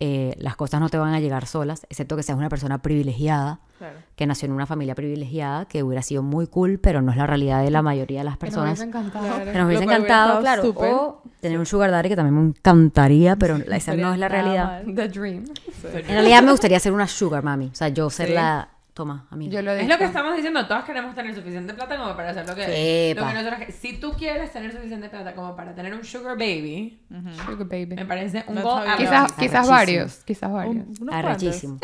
Eh, 0.00 0.34
las 0.38 0.54
cosas 0.54 0.80
no 0.80 0.88
te 0.88 0.96
van 0.96 1.12
a 1.12 1.18
llegar 1.18 1.46
solas, 1.46 1.84
excepto 1.90 2.14
que 2.16 2.22
seas 2.22 2.38
una 2.38 2.48
persona 2.48 2.78
privilegiada, 2.80 3.58
Claro. 3.78 3.96
que 4.14 4.26
nació 4.26 4.46
en 4.46 4.52
una 4.52 4.64
familia 4.66 4.94
privilegiada, 4.94 5.64
que 5.66 5.82
hubiera 5.82 6.02
sido 6.02 6.22
muy 6.22 6.46
cool, 6.46 6.78
pero 6.80 7.02
no 7.02 7.10
es 7.10 7.16
la 7.16 7.26
realidad 7.26 7.62
de 7.64 7.70
la 7.72 7.82
mayoría 7.82 8.20
de 8.20 8.24
las 8.24 8.38
Que 8.38 8.46
nos 8.46 8.54
personas. 8.54 8.70
hubiese 8.78 8.84
encantado. 8.88 9.26
Claro. 9.26 9.52
Que 9.52 9.58
nos 9.58 9.66
hubiese 9.66 9.84
encantado, 9.84 10.40
claro. 10.40 10.62
súper. 10.62 10.90
O 10.92 11.22
tener 11.40 11.58
un 11.58 11.66
sugar 11.66 11.90
daddy 11.90 12.08
que 12.10 12.16
también 12.16 12.34
me 12.40 12.48
encantaría, 12.48 13.34
pero 13.36 13.56
esa 13.56 13.94
no 13.94 14.12
es 14.12 14.18
la 14.20 14.28
realidad. 14.28 14.82
The 14.84 15.08
dream. 15.08 15.44
En 15.92 16.06
realidad 16.06 16.42
me 16.42 16.52
gustaría 16.52 16.78
ser 16.78 16.92
una 16.92 17.08
sugar 17.08 17.42
mami. 17.42 17.66
O 17.66 17.74
sea, 17.74 17.88
yo 17.88 18.08
ser 18.10 18.28
Sí. 18.28 18.34
la... 18.34 18.68
Toma, 18.98 19.28
amiga. 19.30 19.52
Yo 19.52 19.62
lo 19.62 19.70
Es 19.70 19.86
lo 19.86 19.96
que 19.96 20.06
estamos 20.06 20.34
diciendo, 20.34 20.66
todas 20.66 20.82
queremos 20.84 21.14
tener 21.14 21.32
suficiente 21.32 21.72
plata 21.72 21.96
como 21.96 22.16
para 22.16 22.30
hacer 22.30 22.48
lo 22.48 22.54
que, 22.56 23.14
lo 23.16 23.26
que 23.28 23.32
nosotros... 23.32 23.60
Si 23.78 23.92
tú 24.00 24.12
quieres 24.18 24.50
tener 24.52 24.72
suficiente 24.72 25.08
plata 25.08 25.36
como 25.36 25.54
para 25.54 25.72
tener 25.72 25.94
un 25.94 26.02
sugar 26.02 26.36
baby, 26.36 26.98
Sugar 27.46 27.68
baby. 27.68 27.94
me 27.94 28.04
parece 28.06 28.42
un 28.48 28.56
bien. 28.56 28.66
Quizás, 28.96 29.32
quizás 29.34 29.68
varios. 29.68 30.16
Quizás 30.24 30.50
varios. 30.50 30.74
Un- 30.84 30.96
unos 31.02 31.14
Arrechísimo. 31.14 31.78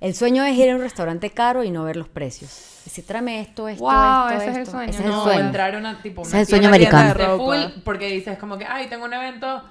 El 0.00 0.14
sueño 0.14 0.44
es 0.44 0.56
ir 0.56 0.70
a 0.70 0.76
un 0.76 0.80
restaurante 0.80 1.28
caro 1.28 1.62
y 1.62 1.70
no 1.70 1.84
ver 1.84 1.96
los 1.96 2.08
precios. 2.08 2.80
Decir, 2.86 3.04
tráeme 3.04 3.42
esto, 3.42 3.68
esto, 3.68 3.84
Wow, 3.84 4.28
esto, 4.28 4.40
ese 4.40 4.48
es 4.50 4.56
el 4.56 4.62
esto. 4.62 4.70
sueño. 4.72 4.90
Ese 4.90 4.98
es 5.00 5.04
el 5.04 5.10
no, 5.10 5.24
sueño. 5.24 5.40
entrar 5.40 5.74
a 5.74 5.78
una 5.78 6.00
tipo 6.00 6.22
Ese 6.22 6.36
es 6.36 6.40
el 6.40 6.46
sueño 6.46 6.68
americano. 6.68 7.12
de 7.12 7.36
full 7.36 7.82
porque 7.84 8.08
dices 8.08 8.38
como 8.38 8.56
que 8.56 8.64
ay 8.64 8.86
tengo 8.88 9.04
un 9.04 9.12
evento 9.12 9.62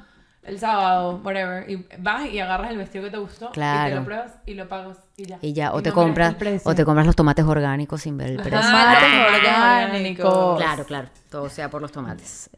el 0.46 0.60
sábado 0.60 1.22
whatever 1.24 1.70
y 1.70 1.86
vas 2.00 2.26
y 2.28 2.40
agarras 2.40 2.72
el 2.72 2.78
vestido 2.78 3.04
que 3.06 3.12
te 3.12 3.18
gustó 3.18 3.46
y 3.46 3.48
te 3.50 3.54
Claro. 3.54 3.96
lo 3.98 4.06
pruebas 4.06 4.32
y 4.46 4.54
lo 4.54 4.68
pagas 4.68 4.98
y 5.18 5.26
ya 5.26 5.40
Y 5.42 5.54
ya, 5.54 5.74
o 5.74 5.80
Y 5.80 5.84
te 5.84 5.90
no 5.90 5.96
compras, 5.96 6.36
o 6.66 6.76
te 6.76 6.86
compras 6.86 7.06
los 7.06 7.16
tomates 7.16 7.46
orgánicos 7.46 8.02
sin 8.02 8.18
ver 8.18 8.30
el 8.32 8.36
precio. 8.38 8.60
Tomates 8.62 9.00
tomates 9.10 9.40
orgánicos. 9.40 10.58
Claro, 10.58 10.86
claro, 10.86 11.10
todo 11.30 11.50
sea 11.50 11.70
por 11.70 11.82
los 11.82 11.92
tomates. 11.92 12.50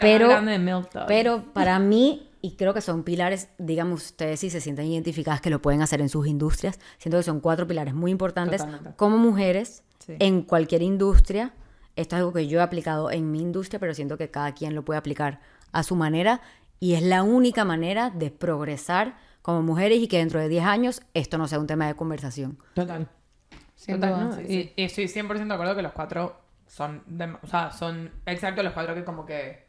Pero-. 0.00 0.28
Pero 1.06 1.44
para 1.52 1.78
mí, 1.78 2.28
y 2.42 2.52
creo 2.56 2.74
que 2.74 2.80
son 2.80 3.02
pilares, 3.02 3.48
díganme 3.58 3.94
ustedes 3.94 4.40
si 4.40 4.50
se 4.50 4.60
sienten 4.60 4.86
identificadas 4.86 5.40
que 5.40 5.50
lo 5.50 5.60
pueden 5.60 5.82
hacer 5.82 6.00
en 6.00 6.08
sus 6.08 6.26
industrias, 6.26 6.78
siento 6.98 7.16
que 7.18 7.22
son 7.24 7.40
cuatro 7.40 7.66
pilares 7.66 7.94
muy 7.94 8.10
importantes 8.10 8.60
Totalmente. 8.60 8.92
como 8.96 9.18
mujeres 9.18 9.82
Sí. 9.98 10.14
en 10.20 10.42
cualquier 10.42 10.82
industria. 10.82 11.52
Esto 11.96 12.14
es 12.14 12.20
algo 12.20 12.32
que 12.32 12.46
yo 12.46 12.60
he 12.60 12.62
aplicado 12.62 13.10
en 13.10 13.32
mi 13.32 13.40
industria, 13.40 13.80
pero 13.80 13.94
siento 13.94 14.16
que 14.18 14.30
cada 14.30 14.52
quien 14.52 14.74
lo 14.74 14.84
puede 14.84 14.98
aplicar 14.98 15.40
a 15.72 15.82
su 15.82 15.96
manera 15.96 16.40
y 16.80 16.94
es 16.94 17.02
la 17.02 17.22
única 17.22 17.64
manera 17.64 18.10
de 18.10 18.30
progresar 18.30 19.16
como 19.42 19.62
mujeres 19.62 19.98
y 20.00 20.08
que 20.08 20.18
dentro 20.18 20.40
de 20.40 20.48
10 20.48 20.64
años 20.64 21.02
esto 21.14 21.38
no 21.38 21.46
sea 21.48 21.58
un 21.60 21.66
tema 21.66 21.86
de 21.86 21.94
conversación. 21.94 22.58
total 22.74 23.08
Sin 23.74 23.96
Total, 23.96 24.14
duda. 24.30 24.36
¿no? 24.36 24.40
Y, 24.42 24.72
y 24.76 24.82
estoy 24.84 25.04
100% 25.04 25.46
de 25.46 25.54
acuerdo 25.54 25.76
que 25.76 25.82
los 25.82 25.92
cuatro 25.92 26.36
son, 26.66 27.02
de- 27.06 27.36
o 27.42 27.46
sea, 27.46 27.70
son 27.70 28.10
exacto 28.26 28.62
los 28.62 28.72
cuatro 28.72 28.94
que 28.94 29.04
como 29.04 29.24
que 29.26 29.66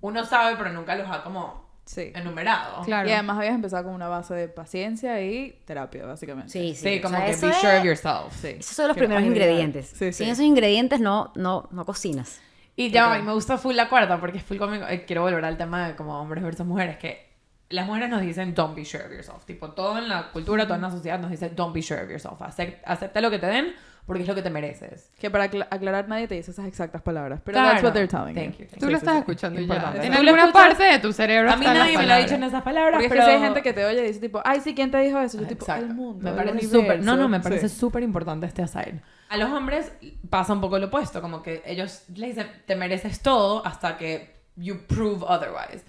uno 0.00 0.24
sabe 0.24 0.54
pero 0.56 0.72
nunca 0.72 0.94
los 0.94 1.08
ha 1.10 1.22
como 1.24 1.66
Sí. 1.84 2.12
enumerado. 2.14 2.82
Claro. 2.84 3.08
Y 3.08 3.12
además 3.12 3.38
habías 3.38 3.54
empezado 3.54 3.84
con 3.84 3.94
una 3.94 4.08
base 4.08 4.34
de 4.34 4.46
paciencia 4.48 5.22
y 5.22 5.58
terapia, 5.64 6.04
básicamente. 6.04 6.52
Sí, 6.52 6.74
sí. 6.74 6.82
Sí, 6.82 6.98
o 6.98 7.02
como 7.02 7.16
sea, 7.16 7.24
que 7.24 7.36
be 7.36 7.48
es- 7.50 7.56
sure 7.56 7.78
of 7.78 7.84
yourself. 7.84 8.34
Sí. 8.40 8.48
Esos 8.58 8.76
son 8.76 8.88
los 8.88 8.96
primeros 8.96 9.24
ingredientes. 9.24 9.86
Sí, 9.88 10.12
sí. 10.12 10.12
Sin 10.12 10.28
esos 10.28 10.44
ingredientes 10.44 11.00
no, 11.00 11.32
no, 11.34 11.66
no 11.72 11.86
cocinas. 11.86 12.42
Y 12.78 12.90
ya, 12.90 13.18
y 13.18 13.22
me 13.22 13.32
gusta 13.32 13.58
full 13.58 13.74
la 13.74 13.88
cuarta 13.88 14.20
porque 14.20 14.38
es 14.38 14.44
full 14.44 14.56
conmigo. 14.56 14.86
eh, 14.88 15.04
quiero 15.04 15.22
volver 15.22 15.44
al 15.44 15.56
tema 15.56 15.88
de 15.88 15.96
como 15.96 16.20
hombres 16.20 16.42
versus 16.44 16.64
mujeres, 16.66 16.96
que 16.96 17.26
las 17.70 17.86
mujeres 17.86 18.08
nos 18.08 18.20
dicen 18.22 18.54
don't 18.54 18.74
be 18.76 18.84
sure 18.84 19.04
of 19.04 19.10
yourself. 19.12 19.44
Tipo, 19.44 19.72
todo 19.72 19.98
en 19.98 20.08
la 20.08 20.30
cultura, 20.30 20.64
toda 20.64 20.76
en 20.76 20.82
la 20.82 20.90
sociedad 20.90 21.18
nos 21.18 21.30
dice 21.30 21.50
don't 21.50 21.74
be 21.74 21.82
sure 21.82 22.00
of 22.02 22.08
yourself. 22.10 22.40
Acep- 22.40 22.78
acepta 22.84 23.20
lo 23.20 23.30
que 23.30 23.38
te 23.38 23.46
den 23.46 23.74
porque 24.08 24.22
es 24.22 24.28
lo 24.28 24.34
que 24.34 24.42
te 24.42 24.50
mereces. 24.50 25.12
Que 25.20 25.30
para 25.30 25.44
acla- 25.44 25.68
aclarar 25.70 26.08
nadie 26.08 26.26
te 26.26 26.34
dice 26.34 26.50
esas 26.50 26.66
exactas 26.66 27.00
palabras. 27.02 27.40
Pero 27.44 27.54
Claro. 27.58 27.70
that's 27.70 27.84
what 27.84 27.92
they're 27.92 28.08
telling 28.08 28.34
Thank 28.34 28.58
you. 28.58 28.66
thank 28.66 28.80
Tú 28.80 28.86
Sí, 28.86 28.92
lo 28.92 28.98
sí, 28.98 29.04
estás 29.04 29.12
sí. 29.14 29.18
escuchando 29.20 29.60
Importante. 29.60 29.98
ya. 29.98 30.04
En 30.06 30.14
alguna 30.14 30.46
escuchas- 30.46 30.52
parte 30.68 30.82
de 30.82 30.98
tu 30.98 31.12
cerebro 31.12 31.52
A 31.52 31.56
mí 31.56 31.64
nadie 31.64 31.96
me 31.96 32.06
lo 32.06 32.12
ha 32.14 32.16
dicho 32.16 32.34
en 32.34 32.42
esas 32.42 32.62
palabras, 32.62 32.94
Porque 32.94 33.06
es 33.06 33.12
que 33.12 33.18
pero... 33.18 33.28
si 33.28 33.34
hay 33.34 33.40
gente 33.40 33.62
que 33.62 33.72
te 33.72 33.84
oye 33.84 34.00
y 34.02 34.06
dice 34.08 34.18
tipo, 34.20 34.40
ay, 34.44 34.60
sí, 34.60 34.74
¿quién 34.74 34.90
te 34.90 34.98
dijo 34.98 35.20
eso? 35.20 35.38
Yo 35.40 35.46
tipo, 35.46 35.64
Exacto. 35.64 35.84
el 35.84 35.94
mundo, 35.94 36.24
Me 36.24 36.32
parece 36.36 36.66
súper. 36.68 37.00
No, 37.04 37.14
no, 37.14 37.28
me 37.28 37.38
parece 37.38 37.68
Sí. 37.68 37.76
súper 37.78 38.02
importante 38.02 38.46
este 38.46 38.62
aside. 38.62 39.00
A 39.28 39.36
los 39.36 39.50
hombres 39.52 39.92
pasa 40.30 40.54
un 40.54 40.60
poco 40.60 40.78
lo 40.78 40.86
opuesto, 40.86 41.20
como 41.20 41.42
que 41.42 41.62
ellos 41.66 42.04
le 42.16 42.28
dicen, 42.28 42.46
te 42.66 42.74
mereces 42.74 43.20
todo 43.20 43.64
hasta 43.66 43.98
que 43.98 44.34
you 44.56 44.86
prove 44.88 45.22
otherwise. 45.28 45.84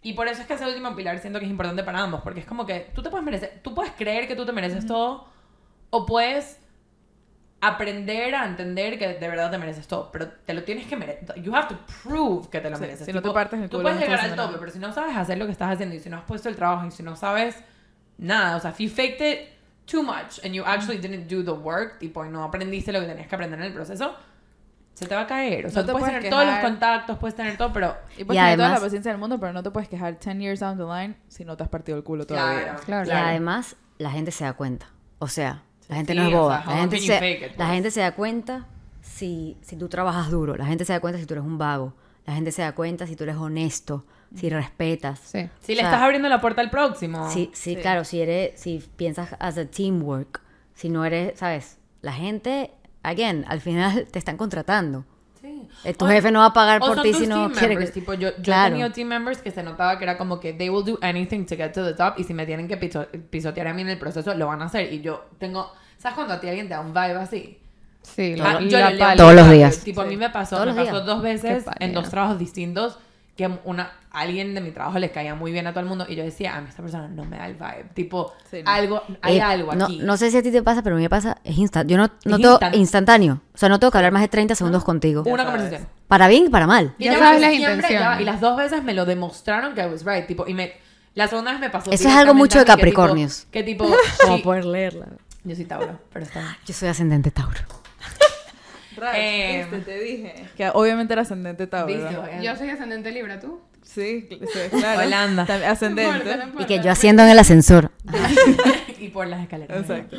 Y 0.00 0.12
por 0.12 0.28
eso 0.28 0.42
es 0.42 0.46
que 0.46 0.54
ese 0.54 0.66
último 0.66 0.94
pilar 0.94 1.18
siento 1.18 1.38
que 1.40 1.46
es 1.46 1.50
importante 1.50 1.82
para 1.82 1.98
ambos, 2.00 2.20
porque 2.22 2.38
es 2.40 2.46
como 2.46 2.66
que 2.66 2.90
tú 2.94 3.02
te 3.02 3.10
puedes 3.10 3.24
merecer, 3.24 3.58
tú 3.62 3.74
puedes 3.74 3.92
creer 3.94 4.28
que 4.28 4.36
tú 4.36 4.44
te 4.46 4.52
mereces 4.52 4.86
todo, 4.86 5.26
o 5.90 6.06
puedes 6.06 6.60
aprender 7.68 8.34
a 8.34 8.46
entender 8.46 8.98
que 8.98 9.08
de 9.08 9.28
verdad 9.28 9.50
te 9.50 9.58
mereces 9.58 9.86
todo, 9.86 10.10
pero 10.12 10.28
te 10.28 10.54
lo 10.54 10.62
tienes 10.64 10.86
que 10.86 10.96
merecer. 10.96 11.40
You 11.42 11.54
have 11.54 11.68
to 11.68 11.78
prove 12.02 12.48
que 12.50 12.60
te 12.60 12.70
lo 12.70 12.76
Sí, 12.76 12.80
mereces. 12.82 13.06
si 13.06 13.12
no 13.12 13.22
te 13.22 13.30
partes 13.30 13.60
el 13.60 13.68
Tú 13.70 13.78
culo, 13.78 13.84
puedes 13.90 14.00
no 14.00 14.06
llegar 14.06 14.20
al 14.24 14.36
tope, 14.36 14.56
pero 14.58 14.70
si 14.72 14.78
no 14.78 14.92
sabes 14.92 15.16
hacer 15.16 15.38
lo 15.38 15.46
que 15.46 15.52
estás 15.52 15.72
haciendo 15.72 15.94
y 15.94 16.00
si 16.00 16.08
no 16.10 16.16
has 16.18 16.24
puesto 16.24 16.48
el 16.48 16.56
trabajo 16.56 16.86
y 16.86 16.90
si 16.90 17.02
no 17.02 17.16
sabes 17.16 17.56
nada, 18.18 18.56
o 18.56 18.60
sea, 18.60 18.70
if 18.70 18.78
you 18.78 18.88
faked 18.88 19.20
it 19.20 19.48
too 19.86 20.02
much 20.02 20.38
and 20.44 20.54
you 20.54 20.62
actually 20.64 20.98
didn't 20.98 21.28
do 21.30 21.42
the 21.44 21.50
work, 21.58 21.98
tipo, 21.98 22.24
y 22.24 22.28
no 22.30 22.42
aprendiste 22.44 22.92
lo 22.92 23.00
que 23.00 23.06
tenías 23.06 23.26
que 23.26 23.34
aprender 23.34 23.58
en 23.60 23.66
el 23.66 23.72
proceso, 23.72 24.14
se 24.94 25.06
te 25.06 25.14
va 25.14 25.22
a 25.22 25.26
caer. 25.26 25.66
O 25.66 25.70
sea, 25.70 25.82
No 25.82 25.86
tú 25.86 25.86
te 25.86 25.92
puedes 25.98 26.04
puedes 26.04 26.16
tener 26.18 26.30
todos 26.30 26.44
los 26.46 26.54
quejar. 26.54 26.70
contactos, 26.70 27.18
puedes 27.18 27.34
tener 27.34 27.56
todo, 27.56 27.72
pero... 27.72 27.96
Y 28.16 28.22
puedes 28.24 28.40
Y 28.40 28.44
tener 28.44 28.56
toda 28.56 28.68
la 28.68 28.74
además- 28.74 28.80
paciencia 28.80 29.10
del 29.10 29.18
mundo, 29.20 29.40
pero 29.40 29.52
no 29.52 29.62
te 29.62 29.70
puedes 29.72 29.88
quejar 29.88 30.18
10 30.20 30.38
years 30.38 30.60
down 30.60 30.76
the 30.78 30.84
line 30.84 31.16
si 31.28 31.44
no 31.44 31.56
te 31.56 31.64
has 31.64 31.68
partido 31.68 31.98
el 31.98 32.04
culo 32.04 32.24
todavía. 32.26 32.76
Claro. 32.84 33.08
Y 33.08 33.12
además, 33.12 33.74
la 33.98 34.10
gente 34.12 34.30
se 34.30 34.44
da 34.44 34.52
cuenta. 34.52 34.86
O 35.18 35.26
sea, 35.26 35.62
la 35.88 35.96
gente 35.96 36.12
Sí, 36.12 36.18
no 36.18 36.28
es 36.28 36.34
o 36.34 36.38
boba. 36.38 36.62
sea, 36.64 36.70
la, 36.74 36.80
gente 36.80 36.98
se, 37.00 37.18
pues? 37.56 37.68
gente 37.68 37.90
se 37.90 38.00
da 38.00 38.12
cuenta 38.14 38.66
si, 39.02 39.56
si 39.62 39.76
tú 39.76 39.88
trabajas 39.88 40.30
duro. 40.30 40.56
La 40.56 40.66
gente 40.66 40.84
se 40.84 40.92
da 40.92 41.00
cuenta 41.00 41.18
si 41.18 41.26
tú 41.26 41.34
eres 41.34 41.44
un 41.44 41.58
vago. 41.58 41.92
La 42.26 42.34
gente 42.34 42.52
se 42.52 42.62
da 42.62 42.72
cuenta 42.74 43.06
si 43.06 43.16
tú 43.16 43.24
eres 43.24 43.36
honesto, 43.36 44.04
si 44.34 44.48
respetas. 44.48 45.18
Sí. 45.20 45.48
Si 45.60 45.72
O 45.72 45.74
le 45.76 45.80
sea, 45.82 45.90
estás 45.90 46.02
abriendo 46.02 46.28
la 46.28 46.40
puerta 46.40 46.60
al 46.62 46.70
próximo. 46.70 47.28
Sí, 47.30 47.50
sí, 47.52 47.74
Sí. 47.74 47.80
claro, 47.80 48.04
si 48.04 48.20
eres, 48.20 48.58
si 48.58 48.82
piensas 48.96 49.36
as 49.38 49.58
a 49.58 49.66
teamwork, 49.66 50.40
si 50.74 50.88
no 50.88 51.04
eres, 51.04 51.38
sabes, 51.38 51.76
la 52.00 52.12
gente, 52.12 52.70
again, 53.02 53.44
al 53.48 53.60
final 53.60 54.06
te 54.10 54.18
están 54.18 54.36
contratando. 54.38 55.04
Sí. 55.44 55.68
Eh, 55.84 55.92
tu 55.92 56.06
O- 56.06 56.08
jefe 56.08 56.30
no 56.30 56.38
va 56.40 56.46
a 56.46 56.52
pagar 56.54 56.80
por 56.80 57.02
ti 57.02 57.12
si 57.12 57.26
no 57.26 57.52
quiere 57.52 57.76
que... 57.76 57.86
tipo, 57.88 58.14
yo, 58.14 58.30
yo 58.30 58.42
Claro. 58.42 58.68
he 58.68 58.70
tenido 58.70 58.92
team 58.92 59.08
members 59.08 59.42
que 59.42 59.50
se 59.50 59.62
notaba 59.62 59.98
que 59.98 60.04
era 60.04 60.16
como 60.16 60.40
que 60.40 60.54
they 60.54 60.70
will 60.70 60.82
do 60.84 60.98
anything 61.02 61.44
to 61.44 61.54
get 61.54 61.72
to 61.72 61.84
the 61.84 61.92
top 61.92 62.14
y 62.18 62.24
si 62.24 62.32
me 62.32 62.46
tienen 62.46 62.66
que 62.66 62.78
piso- 62.80 63.06
pisotear 63.28 63.66
a 63.68 63.74
mí 63.74 63.82
en 63.82 63.90
el 63.90 63.98
proceso 63.98 64.32
lo 64.34 64.46
van 64.46 64.62
a 64.62 64.64
hacer 64.64 64.90
y 64.90 65.02
yo 65.02 65.26
tengo 65.38 65.70
¿sabes 65.98 66.14
cuando 66.14 66.32
a 66.32 66.40
ti 66.40 66.48
alguien 66.48 66.66
te 66.66 66.72
da 66.72 66.80
un 66.80 66.94
vibe 66.94 67.16
así? 67.16 67.58
Sí, 68.00 68.36
Ah, 68.40 68.54
la, 68.54 68.60
yo 68.60 68.78
la. 68.90 69.16
Todos 69.16 69.34
los 69.34 69.50
días. 69.50 69.78
Tipo, 69.84 70.00
a 70.00 70.04
mí 70.06 70.16
me 70.16 70.30
pasó, 70.30 70.56
Todos 70.56 70.68
me 70.74 70.80
los 70.80 70.84
pasó 70.88 70.96
días. 71.04 71.06
dos 71.06 71.22
veces 71.22 71.64
en 71.78 71.92
dos 71.92 72.08
trabajos 72.08 72.38
distintos 72.38 72.98
que 73.36 73.50
una 73.64 73.90
alguien 74.12 74.54
de 74.54 74.60
mi 74.60 74.70
trabajo 74.70 74.98
le 75.00 75.10
caía 75.10 75.34
muy 75.34 75.50
bien 75.50 75.66
a 75.66 75.70
todo 75.72 75.80
el 75.80 75.86
mundo 75.86 76.06
y 76.08 76.14
yo 76.14 76.22
decía, 76.22 76.54
a 76.56 76.60
mí 76.60 76.68
esta 76.68 76.82
persona 76.82 77.08
no 77.08 77.24
me 77.24 77.36
da 77.36 77.46
el 77.48 77.54
vibe. 77.54 77.86
Tipo, 77.94 78.32
Sí, 78.48 78.62
no. 78.64 78.70
algo, 78.70 79.02
hay 79.22 79.38
Eh, 79.38 79.42
algo 79.42 79.72
aquí. 79.72 79.98
no 80.02 80.16
sé 80.16 80.30
si 80.30 80.36
a 80.36 80.42
ti 80.42 80.52
te 80.52 80.62
pasa, 80.62 80.82
pero 80.82 80.94
a 80.94 80.98
mí 80.98 81.02
me 81.02 81.10
pasa, 81.10 81.38
es 81.42 81.58
instant. 81.58 81.90
Yo 81.90 81.96
no, 81.96 82.08
no 82.24 82.36
tengo 82.38 82.52
instant. 82.52 82.76
instantáneo. 82.76 83.40
O 83.52 83.58
sea, 83.58 83.68
no 83.68 83.80
tengo 83.80 83.90
que 83.90 83.98
hablar 83.98 84.12
más 84.12 84.22
de 84.22 84.28
30 84.28 84.54
segundos 84.54 84.84
contigo. 84.84 85.22
Una 85.26 85.42
sabes. 85.44 85.46
conversación. 85.62 85.88
Para 86.06 86.28
bien 86.28 86.44
y 86.46 86.48
para 86.48 86.68
mal. 86.68 86.94
Y 86.96 87.04
Ya 87.06 87.18
sabes 87.18 87.40
las 87.40 87.52
intenciones. 87.54 88.20
y 88.20 88.24
las 88.24 88.40
dos 88.40 88.56
veces 88.56 88.84
me 88.84 88.94
lo 88.94 89.04
demostraron 89.04 89.74
que 89.74 89.82
I 89.82 89.86
was 89.86 90.04
right. 90.04 90.26
Tipo, 90.28 90.46
y 90.46 90.54
me, 90.54 90.72
la 91.14 91.26
segunda 91.26 91.50
vez 91.50 91.60
me 91.60 91.70
pasó. 91.70 91.90
Eso 91.90 92.08
es 92.08 92.14
algo 92.14 92.34
mucho 92.34 92.58
de 92.58 92.64
mí, 92.64 92.66
que 92.66 92.72
Capricornios. 92.72 93.46
tipo- 93.46 93.50
Que 93.50 93.62
tipo, 93.64 93.86
sí, 94.36 94.42
poder 94.44 94.64
leerla. 94.64 95.06
yo 95.42 95.56
soy 95.56 95.64
Tauro, 95.64 95.98
pero 96.12 96.24
está. 96.24 96.56
Yo 96.64 96.72
soy 96.72 96.88
ascendente 96.88 97.32
Tauro. 97.32 97.58
Rach, 99.04 99.14
Eh, 99.18 99.66
viste, 99.70 99.78
te 99.92 100.00
dije. 100.00 100.34
Que 100.56 100.68
obviamente 100.72 101.12
era 101.12 101.22
ascendente 101.22 101.66
Tauro. 101.66 101.94
¿no? 101.94 102.42
Yo 102.42 102.56
soy 102.56 102.70
ascendente 102.70 103.10
Libra, 103.12 103.38
¿tú? 103.40 103.60
Sí, 103.82 104.26
cl- 104.30 104.46
sí, 104.52 104.76
claro. 104.78 105.02
Holanda. 105.02 105.44
También 105.46 105.70
Ascendente. 105.70 106.30
Y 106.58 106.64
que 106.64 106.80
yo 106.80 106.90
haciendo 106.90 107.22
en 107.22 107.28
el 107.28 107.38
ascensor. 107.38 107.90
y 108.98 109.08
por 109.08 109.26
las 109.26 109.42
escaleras. 109.42 109.78
Exacto. 109.78 110.16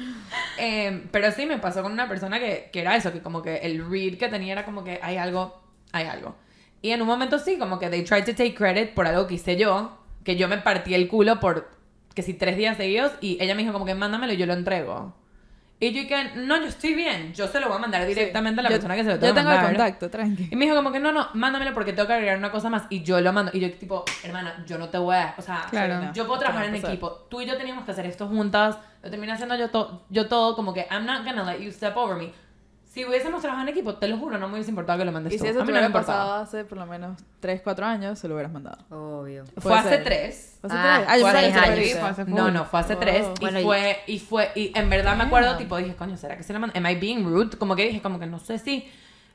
Eh, 0.60 1.04
pero 1.12 1.32
sí 1.32 1.46
me 1.46 1.58
pasó 1.58 1.82
con 1.82 1.92
una 1.92 2.08
persona 2.08 2.40
que, 2.40 2.70
que 2.72 2.82
era 2.82 2.96
eso, 2.96 3.12
que 3.12 3.22
como 3.22 3.42
que 3.42 3.58
el 3.58 3.90
read 3.90 4.18
que 4.18 4.28
tenía 4.28 4.54
era 4.54 4.66
como 4.66 4.84
que 4.84 5.00
hay 5.02 5.18
algo, 5.18 5.62
hay 5.92 6.06
algo. 6.06 6.36
Y 6.82 6.92
en 6.92 7.02
un 7.02 7.08
momento 7.08 7.40
sí, 7.40 7.58
como 7.58 7.80
que 7.80 7.90
they 7.90 8.04
tried 8.04 8.26
to 8.26 8.32
take 8.36 8.54
credit 8.54 8.92
por 8.94 9.08
algo 9.08 9.26
que 9.26 9.36
hice 9.36 9.58
yo, 9.58 9.98
que 10.24 10.36
yo 10.36 10.48
me 10.48 10.58
partí 10.60 10.94
el 10.94 11.08
culo 11.08 11.40
por, 11.40 11.70
que 12.14 12.22
si 12.22 12.34
tres 12.36 12.58
días 12.58 12.78
seguidos, 12.78 13.14
y 13.22 13.38
ella 13.42 13.56
me 13.56 13.62
dijo 13.64 13.74
como 13.74 13.86
que 13.86 13.96
mándamelo 13.96 14.34
y 14.34 14.38
yo 14.38 14.46
lo 14.46 14.54
entrego. 14.54 15.16
Y 15.78 15.92
yo 15.92 16.08
que 16.08 16.24
no, 16.36 16.58
yo 16.58 16.68
estoy 16.68 16.94
bien, 16.94 17.34
yo 17.34 17.48
se 17.50 17.60
lo 17.60 17.68
voy 17.68 17.76
a 17.76 17.80
mandar 17.80 18.06
directamente 18.08 18.62
a 18.62 18.64
la 18.64 18.70
Yo- 18.70 18.76
persona 18.76 18.96
que 18.96 19.04
se 19.04 19.10
lo 19.10 19.16
Yo 19.16 19.20
tengo 19.20 19.34
que 19.34 19.40
tengo 19.42 19.50
el 19.52 19.56
mandar. 19.58 19.76
contacto, 19.76 20.10
tranqui. 20.10 20.48
Y 20.50 20.56
me 20.56 20.66
dijo 20.66 20.76
como 20.78 20.92
que 20.94 21.00
no, 21.02 21.12
no, 21.12 21.28
mándamelo 21.34 21.74
porque 21.74 21.92
tengo 21.92 22.08
que 22.08 22.14
agregar 22.14 22.38
una 22.38 22.50
cosa 22.50 22.70
más 22.70 22.84
y 22.90 23.04
yo 23.04 23.20
lo 23.20 23.34
mando. 23.34 23.52
Y 23.54 23.60
yo 23.60 23.70
tipo, 23.74 24.06
hermana, 24.24 24.64
yo 24.66 24.78
no 24.78 24.88
te 24.88 24.98
voy 24.98 25.16
a... 25.18 25.36
O 25.38 25.42
sea, 25.42 25.66
Claro. 25.70 26.12
yo 26.14 26.26
puedo 26.28 26.40
trabajar 26.40 26.70
no 26.70 26.76
en 26.78 26.84
equipo. 26.86 27.12
Tú 27.30 27.42
y 27.42 27.46
yo 27.46 27.58
teníamos 27.58 27.84
que 27.84 27.92
hacer 27.92 28.06
esto 28.06 28.26
juntas. 28.28 28.78
Lo 29.04 29.10
terminé 29.10 29.34
haciendo 29.34 29.56
yo, 29.58 29.70
to- 29.70 30.06
yo 30.10 30.28
todo 30.28 30.56
como 30.56 30.74
que 30.74 30.88
I'm 30.90 31.06
not 31.06 31.26
gonna 31.26 31.44
let 31.44 31.60
you 31.62 31.72
step 31.72 31.96
over 31.98 32.16
me. 32.16 32.32
Si 32.96 33.04
hubiésemos 33.04 33.41
trabajado 33.41 33.68
en 33.68 33.74
equipo, 33.74 33.96
te 33.96 34.08
lo 34.08 34.18
juro, 34.18 34.38
no 34.38 34.48
me 34.48 34.54
hubiese 34.54 34.70
importado 34.70 35.00
que 35.00 35.04
lo 35.04 35.12
mandes 35.12 35.34
Y 35.34 35.38
tú. 35.38 35.43
si 35.43 35.50
eso 35.50 35.60
a 35.60 35.64
te 35.64 35.66
no 35.66 35.66
me 35.66 35.72
hubiera 35.74 35.88
importaba. 35.88 36.18
pasado 36.24 36.43
hace 36.43 36.64
por 36.64 36.78
lo 36.78 36.86
menos 36.86 37.20
3, 37.41 37.60
4 37.62 37.86
años, 37.86 38.18
se 38.18 38.30
lo 38.30 38.36
hubieras 38.36 38.54
mandado. 38.54 38.78
Obvio. 38.89 39.43
Fue 39.58 39.64
Puede 39.64 39.76
hace 39.80 39.89
ser. 39.89 40.04
tres. 40.06 40.58
¿Fue 40.62 40.70
hace 40.70 40.78
Ah, 40.80 40.96
tres? 41.00 41.08
Ah, 41.10 41.18
yo 41.18 41.22
fue 41.26 41.34
pensaba 41.41 41.66
hace 42.10 42.22
que 42.24 42.32
full. 42.32 42.39
No, 42.39 42.52
no, 42.52 42.64
fue 42.64 42.80
hace 42.80 42.93
Oh. 42.93 42.98
tres. 42.98 43.28
Y 43.38 43.41
Bueno, 43.41 43.60
y- 43.60 43.64
fue, 43.64 43.98
y 44.08 44.20
fue, 44.20 44.52
y 44.56 44.72
en 44.80 44.89
verdad 44.89 45.18
me 45.18 45.26
acuerdo, 45.26 45.58
tipo, 45.58 45.76
dije, 45.76 45.93
coño, 45.98 46.16
¿será 46.16 46.38
que 46.38 46.43
se 46.43 46.54
la 46.54 46.60
mando? 46.60 46.74
Am 46.80 46.86
I 46.88 46.96
being 46.96 47.26
rude? 47.26 47.58
Como 47.58 47.76
que 47.76 47.86
dije, 47.86 48.02
como 48.02 48.18
que 48.18 48.28
no 48.28 48.39
sé 48.39 48.60
si 48.60 48.89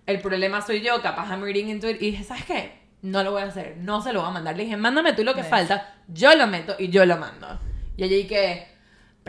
el 0.07 0.21
problema 0.23 0.63
soy 0.63 0.81
yo, 0.81 1.03
capaz 1.03 1.29
I'm 1.29 1.43
reading 1.43 1.67
into 1.69 1.87
it. 1.91 2.01
Y 2.01 2.13
dije, 2.13 2.25
¿sabes 2.25 2.47
qué? 2.47 2.81
No 3.03 3.23
lo 3.23 3.33
voy 3.33 3.43
a 3.43 3.45
hacer, 3.45 3.77
no 3.77 4.01
se 4.01 4.15
lo 4.15 4.21
voy 4.23 4.31
a 4.31 4.33
mandar. 4.33 4.57
Le 4.57 4.63
dije, 4.65 4.79
mándame 4.79 5.13
tú 5.13 5.23
lo 5.23 5.35
que 5.35 5.45
falta, 5.45 5.97
yo 6.09 6.35
lo 6.35 6.47
meto 6.47 6.77
y 6.79 6.89
yo 6.89 7.05
lo 7.05 7.19
mando. 7.19 7.59
Y 7.99 8.05
ella 8.05 8.17
dije, 8.17 8.69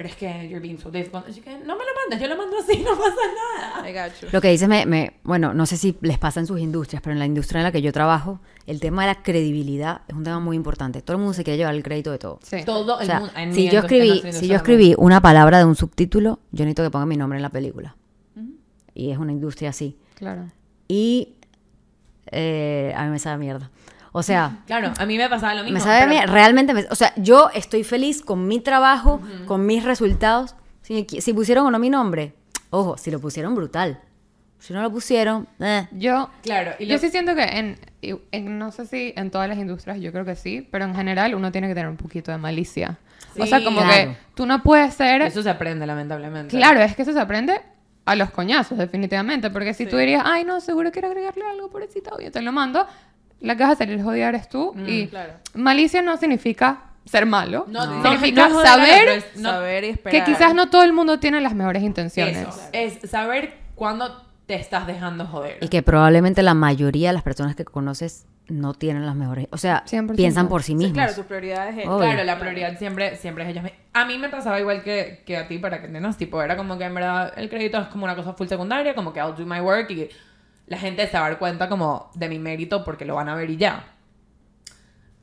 pero 0.01 0.09
es 0.09 0.15
que 0.15 0.49
you're 0.49 0.59
being 0.59 0.79
so 0.79 0.89
difficult. 0.89 1.25
Y 1.29 1.33
yo 1.33 1.35
dije, 1.43 1.59
no 1.59 1.75
me 1.77 1.83
lo 1.85 1.91
mandes, 2.09 2.19
yo 2.19 2.27
lo 2.27 2.35
mando 2.35 2.57
así, 2.57 2.79
no 2.83 2.97
pasa 2.97 3.15
nada. 3.77 3.87
I 3.87 3.93
got 3.93 4.19
you. 4.19 4.29
Lo 4.31 4.41
que 4.41 4.47
dices 4.49 4.67
me, 4.67 4.87
me- 4.87 5.13
bueno, 5.21 5.53
no 5.53 5.67
sé 5.67 5.77
si 5.77 5.95
les 6.01 6.17
pasa 6.17 6.39
en 6.39 6.47
sus 6.47 6.59
industrias, 6.59 7.03
pero 7.03 7.13
en 7.13 7.19
la 7.19 7.27
industria 7.27 7.59
en 7.59 7.65
la 7.65 7.71
que 7.71 7.83
yo 7.83 7.93
trabajo, 7.93 8.39
el 8.65 8.79
tema 8.79 9.03
de 9.03 9.09
la 9.13 9.21
credibilidad 9.21 10.01
es 10.07 10.15
un 10.15 10.23
tema 10.23 10.39
muy 10.39 10.55
importante. 10.57 11.03
Todo 11.03 11.17
el 11.17 11.19
mundo 11.19 11.33
se 11.35 11.43
quiere 11.43 11.57
llevar 11.57 11.75
el 11.75 11.83
crédito 11.83 12.11
de 12.11 12.17
todo. 12.17 12.39
Sí. 12.41 12.57
Todo 12.65 12.97
O 12.97 12.99
el 13.01 13.05
sea, 13.05 13.19
mundo. 13.19 13.33
en 13.37 13.53
si 13.53 13.69
yo 13.69 13.79
escribí, 13.81 14.23
si 14.31 14.47
yo 14.47 14.55
escribí 14.55 14.95
una 14.97 15.21
palabra 15.21 15.59
de 15.59 15.65
un 15.65 15.75
subtítulo, 15.75 16.39
yo 16.51 16.65
necesito 16.65 16.81
que 16.81 16.89
ponga 16.89 17.05
mi 17.05 17.17
nombre 17.17 17.37
en 17.37 17.43
la 17.43 17.49
película. 17.51 17.95
Y 18.95 19.11
es 19.11 19.19
una 19.19 19.31
industria 19.31 19.69
así. 19.69 19.97
Claro. 20.15 20.47
Y 20.87 21.35
eh, 22.31 22.93
a 22.95 23.05
mí 23.05 23.11
me 23.11 23.19
sabe 23.19 23.37
mierda. 23.37 23.71
O 24.11 24.23
sea, 24.23 24.59
Claro, 24.67 24.91
a 24.97 25.05
mí 25.05 25.17
me 25.17 25.29
pasaba 25.29 25.55
lo 25.55 25.63
mismo. 25.63 25.75
me 25.77 25.83
sabe 25.83 26.07
pero-. 26.07 26.31
Realmente, 26.33 26.73
me- 26.73 26.85
o 26.89 26.95
sea, 26.95 27.13
yo 27.17 27.49
estoy 27.53 27.83
feliz 27.83 28.21
con 28.21 28.47
mi 28.47 28.59
trabajo, 28.59 29.21
con 29.45 29.65
mis 29.65 29.83
resultados. 29.83 30.55
Si, 30.81 31.05
si 31.19 31.33
pusieron 31.33 31.65
o 31.67 31.71
no 31.71 31.79
mi 31.79 31.89
nombre, 31.89 32.33
ojo, 32.71 32.97
si 32.97 33.11
lo 33.11 33.19
pusieron, 33.19 33.55
brutal. 33.55 33.99
Si 34.59 34.73
no 34.73 34.81
lo 34.83 34.91
pusieron, 34.91 35.47
eh. 35.59 35.87
Yo, 35.91 36.29
Claro, 36.43 36.71
y 36.77 36.85
yo 36.85 36.93
lo- 36.93 36.99
sí 36.99 37.09
siento 37.09 37.33
que 37.33 37.43
en, 37.43 37.79
en- 38.03 38.59
no 38.59 38.71
sé 38.71 38.85
si 38.85 39.11
en 39.15 39.31
todas 39.31 39.47
las 39.49 39.57
industrias, 39.57 39.99
yo 39.99 40.11
creo 40.11 40.23
que 40.25 40.35
sí, 40.35 40.67
pero 40.71 40.85
en 40.85 40.93
general 40.93 41.33
uno 41.33 41.51
tiene 41.51 41.67
que 41.67 41.73
tener 41.73 41.89
un 41.89 41.97
poquito 41.97 42.31
de 42.31 42.37
malicia. 42.37 42.97
o 43.39 43.45
sea, 43.45 43.59
Sí. 43.59 43.63
como 43.65 43.81
Claro. 43.81 44.11
que 44.11 44.17
tú 44.35 44.45
no 44.45 44.61
puedes 44.61 44.93
ser... 44.93 45.21
Eso 45.21 45.41
se 45.41 45.49
aprende, 45.49 45.85
lamentablemente. 45.87 46.55
Claro, 46.57 46.81
es 46.81 46.95
que 46.95 47.03
eso 47.03 47.13
se 47.13 47.19
aprende 47.19 47.61
a 48.05 48.15
los 48.15 48.29
coñazos, 48.31 48.77
definitivamente. 48.77 49.49
Porque 49.51 49.73
si 49.73 49.85
Sí. 49.85 49.89
tú 49.89 49.95
dirías, 49.97 50.23
ay, 50.25 50.43
no, 50.43 50.59
seguro 50.59 50.91
quiero 50.91 51.07
agregarle 51.07 51.43
algo, 51.49 51.69
pobrecita, 51.69 52.11
yo 52.21 52.29
te 52.31 52.41
lo 52.41 52.51
mando, 52.51 52.85
la 53.41 53.55
que 53.55 53.63
vas 53.63 53.79
a 53.79 53.83
es 53.83 54.05
odiar 54.05 54.35
eres 54.35 54.47
tú. 54.49 54.73
y 54.87 55.07
claro. 55.07 55.33
malicia 55.53 56.01
no 56.01 56.15
significa 56.17 56.83
ser 57.05 57.25
malo. 57.25 57.65
No, 57.67 57.85
No. 57.85 58.01
Significa 58.03 58.47
no 58.49 58.61
saber 58.61 59.23
Saber 59.35 59.83
y 59.83 59.93
que 59.97 60.23
quizás 60.23 60.53
no 60.53 60.69
todo 60.69 60.83
el 60.83 60.93
mundo 60.93 61.19
tiene 61.19 61.41
las 61.41 61.53
mejores 61.55 61.83
intenciones. 61.83 62.37
Eso, 62.47 62.61
es 62.71 63.09
saber 63.09 63.55
cuándo 63.75 64.21
te 64.45 64.55
estás 64.55 64.85
dejando 64.87 65.25
joder. 65.25 65.57
Y 65.61 65.67
que 65.69 65.81
probablemente 65.81 66.43
la 66.43 66.53
mayoría 66.53 67.09
de 67.09 67.13
las 67.13 67.23
personas 67.23 67.55
que 67.55 67.65
conoces 67.65 68.25
no 68.47 68.73
tienen 68.73 69.05
las 69.05 69.15
mejores. 69.15 69.47
O 69.51 69.57
sea, 69.57 69.83
100%. 69.85 70.15
piensan 70.15 70.49
por 70.49 70.61
sí 70.61 70.73
Sí, 70.73 70.75
mismos. 70.75 70.93
claro, 70.93 71.13
tus 71.15 71.25
prioridades 71.25 71.77
es 71.77 71.87
Obvio. 71.87 71.99
Claro, 71.99 72.23
la 72.25 72.37
prioridad 72.37 72.77
siempre, 72.77 73.15
siempre 73.15 73.45
es 73.45 73.49
ellas. 73.51 73.63
mi- 73.63 73.71
A 73.93 74.03
mí 74.05 74.17
me 74.17 74.27
pasaba 74.29 74.59
igual 74.59 74.83
que, 74.83 75.23
que 75.25 75.37
a 75.37 75.47
ti, 75.47 75.57
para 75.57 75.79
que 75.79 75.85
entiendas, 75.85 76.17
tipo, 76.17 76.41
era 76.41 76.57
como 76.57 76.77
que 76.77 76.83
en 76.83 76.93
verdad 76.93 77.33
el 77.37 77.49
crédito 77.49 77.79
es 77.79 77.87
como 77.87 78.03
una 78.03 78.15
cosa 78.15 78.33
full 78.33 78.47
secundaria, 78.47 78.93
como 78.93 79.13
que 79.13 79.19
I'll 79.19 79.35
do 79.35 79.45
my 79.45 79.61
work 79.61 79.89
y 79.91 80.09
la 80.71 80.77
gente 80.77 81.05
se 81.05 81.19
va 81.19 81.25
a 81.25 81.29
dar 81.31 81.37
cuenta 81.37 81.67
como 81.67 82.09
de 82.15 82.29
mi 82.29 82.39
mérito 82.39 82.85
porque 82.85 83.03
lo 83.03 83.15
van 83.15 83.27
a 83.27 83.35
ver 83.35 83.49
y 83.49 83.57
ya. 83.57 83.83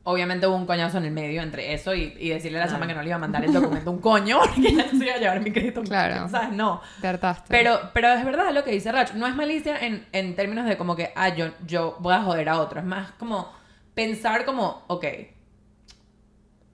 Obviamente 0.04 0.46
hubo 0.46 0.56
un 0.56 0.66
coñazo 0.66 0.98
en 0.98 1.06
el 1.06 1.10
medio 1.10 1.40
entre 1.40 1.72
eso 1.72 1.94
y, 1.94 2.14
y 2.18 2.28
decirle 2.28 2.58
a 2.60 2.66
la 2.66 2.70
chama 2.70 2.86
que 2.86 2.92
no 2.94 3.00
le 3.00 3.08
iba 3.08 3.16
a 3.16 3.18
mandar 3.18 3.42
el 3.44 3.52
documento 3.52 3.90
un 3.90 3.98
coño 3.98 4.40
porque 4.54 4.74
ya 4.74 4.84
no 4.84 4.98
se 4.98 5.06
iba 5.06 5.14
a 5.14 5.18
llevar 5.18 5.40
mi 5.40 5.50
crédito. 5.50 5.82
Claro. 5.82 6.28
¿Sabes? 6.28 6.52
No. 6.52 6.82
Te 7.00 7.08
hartaste. 7.08 7.46
Pero, 7.48 7.78
pero 7.94 8.08
es 8.12 8.22
verdad 8.26 8.52
lo 8.52 8.62
que 8.62 8.72
dice 8.72 8.92
Rach. 8.92 9.14
No 9.14 9.26
es 9.26 9.34
malicia 9.34 9.78
en, 9.78 10.06
en 10.12 10.36
términos 10.36 10.66
de 10.66 10.76
como 10.76 10.94
que, 10.96 11.12
ah, 11.16 11.30
yo, 11.34 11.48
yo 11.66 11.96
voy 12.00 12.12
a 12.14 12.22
joder 12.22 12.48
a 12.50 12.60
otro. 12.60 12.78
Es 12.80 12.86
más 12.86 13.12
como 13.12 13.50
pensar 13.94 14.44
como, 14.44 14.82
ok, 14.88 15.04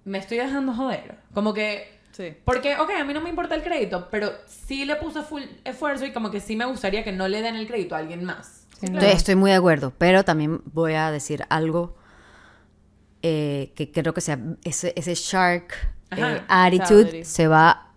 me 0.05 0.19
estoy 0.19 0.39
dejando 0.39 0.73
joder. 0.75 1.17
Como 1.33 1.55
que, 1.55 1.95
Sí. 2.13 2.33
porque, 2.45 2.77
ok, 2.77 2.91
a 3.01 3.05
mí 3.05 3.13
no 3.15 3.21
me 3.21 3.31
importa 3.31 3.57
el 3.57 3.63
crédito, 3.65 4.07
pero 4.11 4.31
sí 4.47 4.85
le 4.85 4.95
puse 4.97 5.23
full 5.23 5.43
esfuerzo 5.65 6.05
y 6.07 6.13
como 6.13 6.31
que 6.31 6.39
sí 6.41 6.55
me 6.55 6.65
gustaría 6.65 7.03
que 7.03 7.11
no 7.11 7.27
le 7.27 7.43
den 7.43 7.57
el 7.57 7.67
crédito 7.67 7.97
a 7.97 7.99
alguien 7.99 8.23
más. 8.25 8.64
Estoy, 9.01 9.35
muy 9.37 9.51
de 9.51 9.57
acuerdo, 9.57 9.93
pero 9.99 10.25
también 10.25 10.61
voy 10.73 10.95
a 10.95 11.11
decir 11.11 11.45
algo 11.49 11.97
eh, 13.23 13.73
que 13.75 13.91
creo 13.91 14.13
que 14.15 14.21
sea 14.21 14.39
ese, 14.65 14.93
ese 14.97 15.15
shark 15.15 15.73
eh, 16.17 16.43
attitude 16.49 17.25
se 17.25 17.49
va 17.49 17.91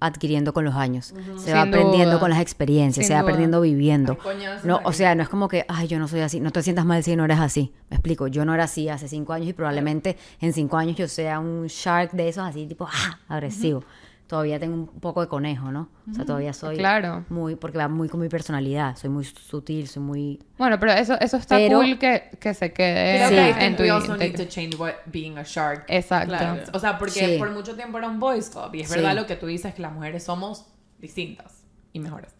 adquiriendo 0.00 0.52
con 0.52 0.64
los 0.64 0.74
años, 0.74 1.14
se 1.36 1.44
Sin 1.44 1.54
va 1.54 1.62
aprendiendo 1.62 2.12
duda. 2.12 2.18
con 2.20 2.30
las 2.30 2.40
experiencias, 2.40 3.04
Sin 3.06 3.08
se 3.08 3.14
va 3.14 3.20
duda. 3.20 3.28
aprendiendo 3.30 3.60
viviendo. 3.60 4.18
No, 4.64 4.80
o 4.82 4.92
sea, 4.92 5.14
no 5.14 5.22
es 5.22 5.28
como 5.28 5.46
que, 5.46 5.64
ay, 5.68 5.86
yo 5.86 6.00
no 6.00 6.08
soy 6.08 6.20
así, 6.20 6.40
no 6.40 6.50
te 6.50 6.60
sientas 6.62 6.84
mal 6.84 7.04
si 7.04 7.14
no 7.14 7.24
eres 7.24 7.38
así. 7.38 7.72
Me 7.88 7.96
explico, 7.98 8.26
yo 8.26 8.44
no 8.44 8.52
era 8.52 8.64
así 8.64 8.88
hace 8.88 9.06
cinco 9.06 9.32
años 9.32 9.50
y 9.50 9.52
probablemente 9.52 10.16
en 10.40 10.52
cinco 10.52 10.76
años 10.76 10.96
yo 10.96 11.06
sea 11.06 11.38
un 11.38 11.66
shark 11.68 12.12
de 12.12 12.28
esos 12.30 12.44
así, 12.44 12.66
tipo, 12.66 12.88
ah, 12.90 13.20
agresivo. 13.28 13.84
Todavía 14.32 14.58
tengo 14.58 14.74
un 14.74 14.86
poco 14.86 15.20
de 15.20 15.28
conejo, 15.28 15.70
¿no? 15.70 15.90
O 16.10 16.14
sea, 16.14 16.24
todavía 16.24 16.54
soy 16.54 16.78
Claro. 16.78 17.26
muy, 17.28 17.54
porque 17.54 17.76
va 17.76 17.86
muy 17.88 18.08
con 18.08 18.18
mi 18.18 18.30
personalidad, 18.30 18.96
soy 18.96 19.10
muy 19.10 19.24
sutil, 19.26 19.86
soy 19.86 20.02
muy... 20.02 20.42
Bueno, 20.56 20.80
pero 20.80 20.92
eso, 20.92 21.20
eso 21.20 21.36
está 21.36 21.56
Pero- 21.56 21.80
cool 21.80 21.98
que, 21.98 22.30
que 22.40 22.54
se 22.54 22.72
quede 22.72 23.26
Creo 23.26 23.28
Sí. 23.28 23.54
en 23.60 23.76
tu 23.76 23.82
we 23.82 23.90
also 23.90 24.16
need 24.16 24.34
to 24.34 24.46
change 24.46 24.74
what 24.76 24.94
being 25.04 25.36
a 25.36 25.42
shark 25.42 25.84
Exacto. 25.86 26.28
Claro. 26.34 26.62
O 26.72 26.78
sea, 26.78 26.96
porque 26.96 27.26
Sí. 27.34 27.36
por 27.38 27.50
mucho 27.50 27.76
tiempo 27.76 27.98
era 27.98 28.08
un 28.08 28.18
boys 28.18 28.48
club. 28.48 28.74
Y 28.74 28.80
es 28.80 28.88
Sí. 28.88 28.94
verdad 28.94 29.14
lo 29.16 29.26
que 29.26 29.36
tú 29.36 29.44
dices, 29.48 29.74
que 29.74 29.82
las 29.82 29.92
mujeres 29.92 30.24
somos 30.24 30.64
distintas 30.98 31.64
y 31.92 32.00
mejores. 32.00 32.34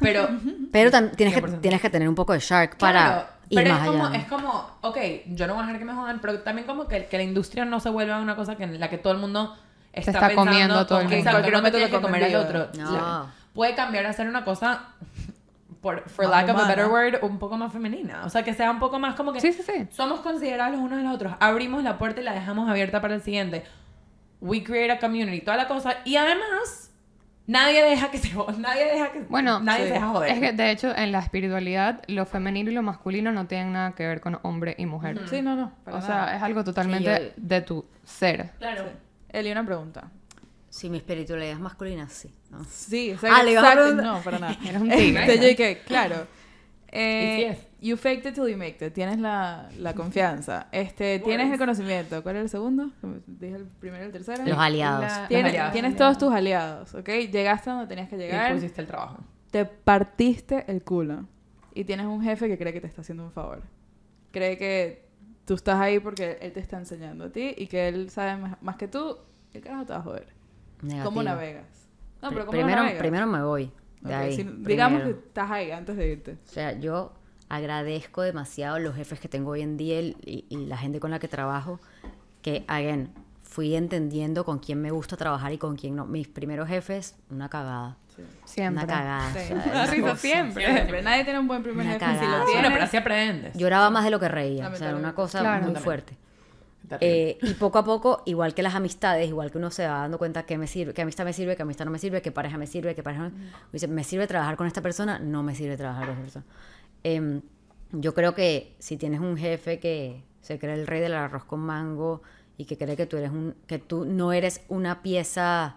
Pero 0.00 0.28
Pero 0.72 0.90
tienes, 1.16 1.34
que, 1.34 1.40
100%. 1.40 1.60
tienes 1.60 1.80
que 1.80 1.90
tener 1.90 2.08
un 2.08 2.14
poco 2.14 2.32
de 2.32 2.38
shark 2.38 2.78
para 2.78 3.02
Claro, 3.02 3.26
ir 3.48 3.58
pero 3.58 3.70
más 3.74 3.82
es 3.82 3.88
como, 3.90 4.06
allá. 4.06 4.18
es 4.18 4.24
como, 4.26 4.70
ok, 4.82 4.98
yo 5.34 5.48
no 5.48 5.54
voy 5.54 5.64
a 5.64 5.66
dejar 5.66 5.78
que 5.80 5.84
me 5.84 5.94
jodan, 5.94 6.20
pero 6.20 6.38
también 6.42 6.64
como 6.64 6.86
que, 6.86 7.06
que 7.06 7.16
la 7.16 7.24
industria 7.24 7.64
no 7.64 7.80
se 7.80 7.90
vuelva 7.90 8.20
una 8.20 8.36
cosa 8.36 8.54
que 8.56 8.62
en 8.62 8.78
la 8.78 8.88
que 8.88 8.98
todo 8.98 9.12
el 9.12 9.18
mundo 9.18 9.56
está, 9.98 10.10
está 10.12 10.26
pensando 10.28 10.50
comiendo 10.50 10.86
todo 10.86 10.98
el 11.00 11.04
mundo. 11.08 11.16
exacto, 11.18 11.50
no 11.50 11.70
tienes 11.70 11.90
que 11.90 12.00
comer 12.00 12.24
al 12.24 12.34
otro. 12.36 12.68
La- 12.74 12.82
No. 12.84 13.30
puede 13.54 13.74
cambiar 13.74 14.06
a 14.06 14.12
ser 14.12 14.28
una 14.28 14.44
cosa, 14.44 14.84
por 15.80 16.08
for 16.08 16.26
Más 16.28 16.44
lack 16.46 16.56
of 16.56 16.62
a 16.62 16.68
better 16.68 16.86
word, 16.86 17.22
un 17.22 17.38
poco 17.38 17.56
más 17.56 17.72
femenina. 17.72 18.22
O 18.24 18.30
sea, 18.30 18.42
que 18.42 18.52
sea 18.54 18.70
un 18.70 18.78
poco 18.80 18.98
más 18.98 19.14
como 19.14 19.32
que 19.32 19.40
Sí, 19.40 19.52
sí, 19.52 19.62
sí. 19.62 19.86
somos 19.90 20.20
considerados 20.20 20.72
los 20.74 20.80
unos 20.82 20.98
de 20.98 21.04
los 21.04 21.14
otros. 21.14 21.34
Abrimos 21.40 21.82
la 21.84 21.98
puerta 21.98 22.20
y 22.20 22.24
la 22.24 22.32
dejamos 22.32 22.68
abierta 22.68 23.00
para 23.00 23.14
el 23.14 23.22
siguiente. 23.22 23.64
We 24.40 24.62
create 24.64 24.90
a 24.92 24.98
community, 24.98 25.40
toda 25.40 25.56
la 25.56 25.68
cosa. 25.68 25.96
Y 26.04 26.16
además, 26.16 26.90
nadie 27.46 27.82
deja 27.82 28.10
que 28.10 28.18
se 28.18 28.30
nadie 28.58 28.84
deja 28.86 29.12
que 29.12 29.20
Bueno, 29.28 29.60
nadie 29.60 29.82
sí. 29.84 29.88
se 29.88 29.94
deja 29.94 30.08
joder. 30.08 30.30
Es 30.32 30.40
que 30.40 30.52
de 30.52 30.70
hecho 30.70 30.94
en 30.96 31.12
la 31.12 31.20
espiritualidad 31.20 32.02
lo 32.08 32.26
femenino 32.26 32.70
y 32.70 32.74
lo 32.74 32.82
masculino 32.82 33.32
no 33.32 33.46
tienen 33.46 33.72
nada 33.72 33.92
que 33.92 34.06
ver 34.06 34.20
con 34.20 34.38
hombre 34.42 34.74
y 34.78 34.86
mujer. 34.86 35.20
Sí, 35.28 35.42
no, 35.42 35.54
no. 35.56 35.72
O 35.86 35.90
nada. 35.90 36.02
sea, 36.02 36.36
es 36.36 36.42
algo 36.42 36.62
totalmente 36.64 37.16
Sí, 37.16 37.22
yo- 37.24 37.32
de 37.36 37.60
tu 37.62 37.84
ser. 38.04 38.50
Claro. 38.58 38.84
Eli, 39.30 39.50
una 39.52 39.64
pregunta. 39.64 40.10
Si 40.70 40.88
mi 40.90 40.98
espiritualidad 40.98 41.52
es 41.52 41.60
masculina, 41.60 42.08
sí. 42.08 42.32
¿no? 42.50 42.62
Sí, 42.64 43.10
exacto. 43.10 43.36
Ah, 43.40 43.50
exacto, 43.50 43.80
preguntar. 43.82 44.04
No, 44.06 44.20
para 44.22 44.38
nada. 44.38 44.56
Eres 44.66 44.80
un 44.82 44.90
tigre. 44.90 45.20
Este, 45.22 45.36
yo 45.38 45.48
dije, 45.48 45.82
claro. 45.86 46.26
Eh, 46.90 47.34
Y 47.34 47.36
sí 47.36 47.44
es. 47.44 47.58
You 47.82 47.96
faked 47.98 48.26
it 48.30 48.34
till 48.34 48.48
you 48.48 48.56
make 48.56 48.78
it. 48.80 48.94
Tienes 48.94 49.18
la, 49.18 49.68
la 49.78 49.92
confianza. 49.94 50.68
Este, 50.72 51.18
tienes 51.18 51.52
el 51.52 51.58
conocimiento. 51.58 52.22
¿Cuál 52.22 52.36
es 52.36 52.42
el 52.44 52.48
segundo? 52.48 52.90
Dije 53.26 53.56
el 53.56 53.66
primero 53.66 54.04
y 54.04 54.06
el 54.06 54.12
tercero. 54.12 54.42
Los 54.46 54.56
aliados. 54.58 55.02
La- 55.02 55.28
Tienes, 55.28 55.44
Los 55.44 55.50
aliados. 55.50 55.72
tienes 55.74 55.96
todos 55.96 56.16
tus 56.16 56.32
aliados, 56.32 56.94
¿ok? 56.94 57.08
Llegaste 57.30 57.68
donde 57.68 57.86
tenías 57.88 58.08
que 58.08 58.16
Y 58.16 58.18
llegar. 58.20 58.54
pusiste 58.54 58.80
el 58.80 58.86
trabajo. 58.86 59.18
Te 59.50 59.66
partiste 59.66 60.64
el 60.66 60.82
culo. 60.82 61.26
Y 61.74 61.84
tienes 61.84 62.06
un 62.06 62.22
jefe 62.22 62.48
que 62.48 62.56
cree 62.56 62.72
que 62.72 62.80
te 62.80 62.86
está 62.86 63.02
haciendo 63.02 63.22
un 63.24 63.32
favor. 63.32 63.62
Cree 64.30 64.56
que 64.56 65.07
tú 65.48 65.54
estás 65.54 65.80
ahí 65.80 65.98
porque 65.98 66.36
él 66.42 66.52
te 66.52 66.60
está 66.60 66.76
enseñando 66.78 67.24
a 67.24 67.30
ti 67.30 67.54
y 67.56 67.66
que 67.68 67.88
él 67.88 68.10
sabe 68.10 68.36
más, 68.60 68.76
que 68.76 68.86
tú. 68.86 69.16
El 69.54 69.62
carajo 69.62 69.86
te 69.86 69.92
va 69.94 69.98
a 69.98 70.02
joder. 70.02 70.26
Negativo. 70.82 71.04
¿Cómo 71.06 71.22
navegas? 71.22 71.88
No, 72.20 72.28
pero 72.28 72.40
¿cómo 72.44 72.50
primero, 72.52 72.82
navegas? 72.82 72.98
primero 73.00 73.26
me 73.26 73.42
voy. 73.42 73.72
De 74.02 74.14
Ok, 74.14 74.20
ahí, 74.20 74.36
si- 74.36 74.42
digamos 74.44 75.02
que 75.02 75.10
estás 75.10 75.50
ahí 75.50 75.70
antes 75.70 75.96
de 75.96 76.06
irte. 76.12 76.32
O 76.32 76.48
sea, 76.48 76.78
yo 76.78 77.12
agradezco 77.48 78.20
demasiado 78.22 78.78
los 78.78 78.94
jefes 78.94 79.18
que 79.20 79.28
tengo 79.28 79.52
hoy 79.52 79.62
en 79.62 79.78
día 79.78 80.00
y- 80.02 80.44
y 80.50 80.56
la 80.66 80.76
gente 80.76 81.00
con 81.00 81.10
la 81.10 81.18
que 81.18 81.28
trabajo, 81.28 81.80
que, 82.42 82.64
again, 82.68 83.10
fui 83.42 83.74
entendiendo 83.74 84.44
con 84.44 84.58
quién 84.58 84.82
me 84.82 84.90
gusta 84.90 85.16
trabajar 85.16 85.52
y 85.54 85.58
con 85.58 85.76
quién 85.76 85.96
no. 85.96 86.04
Mis 86.04 86.28
primeros 86.28 86.68
jefes, 86.68 87.16
una 87.30 87.48
cagada. 87.48 87.96
Siempre. 88.44 88.84
Una 88.84 88.92
cagada. 88.94 89.32
Sí. 89.32 89.54
Me 89.54 89.70
una 89.70 89.86
risa 89.86 90.16
siempre. 90.16 90.64
Siempre. 90.66 91.02
Nadie 91.02 91.24
tiene 91.24 91.38
un 91.38 91.46
buen 91.48 91.62
primer 91.62 91.84
Una 91.86 91.94
jefe. 91.98 92.04
Si 92.06 92.12
lo 92.12 92.20
cagada. 92.20 92.38
Bueno, 92.44 92.52
tienes, 92.52 92.72
pero 92.72 92.84
así 92.84 92.96
aprendes. 92.96 93.54
Lloraba 93.56 93.90
más 93.90 94.04
de 94.04 94.10
lo 94.10 94.18
que 94.20 94.28
reía. 94.28 94.68
O 94.68 94.74
sea, 94.76 94.88
era 94.88 94.96
una 94.96 95.14
cosa 95.14 95.40
Claro. 95.40 95.66
muy 95.66 95.76
fuerte. 95.76 96.16
Eh, 97.00 97.36
y 97.42 97.52
poco 97.54 97.78
a 97.78 97.84
poco, 97.84 98.22
igual 98.24 98.54
que 98.54 98.62
las 98.62 98.74
amistades, 98.74 99.28
igual 99.28 99.50
que 99.50 99.58
uno 99.58 99.70
se 99.70 99.86
va 99.86 99.98
dando 99.98 100.16
cuenta 100.16 100.44
que 100.44 100.56
me 100.56 100.66
sirve, 100.66 100.94
que 100.94 101.02
amistad 101.02 101.26
me 101.26 101.34
sirve, 101.34 101.54
que 101.54 101.60
amistad 101.62 101.84
no 101.84 101.90
me 101.90 101.98
sirve, 101.98 102.22
que 102.22 102.32
pareja 102.32 102.56
me 102.56 102.66
sirve, 102.66 102.94
que 102.94 103.02
pareja 103.02 103.24
no 103.28 103.32
dice, 103.72 103.88
me 103.88 104.04
sirve 104.04 104.26
trabajar 104.26 104.56
con 104.56 104.66
esta 104.66 104.80
persona, 104.80 105.18
no 105.18 105.42
me 105.42 105.54
sirve 105.54 105.76
trabajar 105.76 106.06
con 106.06 106.12
esta 106.12 106.22
persona. 106.22 106.44
Em, 107.04 107.42
yo 107.92 108.14
creo 108.14 108.34
que 108.34 108.74
si 108.78 108.96
tienes 108.96 109.20
un 109.20 109.36
jefe 109.36 109.78
que 109.80 110.22
se 110.40 110.58
cree 110.58 110.74
el 110.74 110.86
rey 110.86 111.00
del 111.02 111.12
arroz 111.14 111.44
con 111.44 111.60
mango 111.60 112.22
y 112.56 112.64
que 112.64 112.78
cree 112.78 112.96
que 112.96 113.04
tú 113.04 113.18
eres 113.18 113.32
un, 113.32 113.54
que 113.66 113.78
tú 113.78 114.06
no 114.06 114.32
eres 114.32 114.62
una 114.68 115.02
pieza 115.02 115.76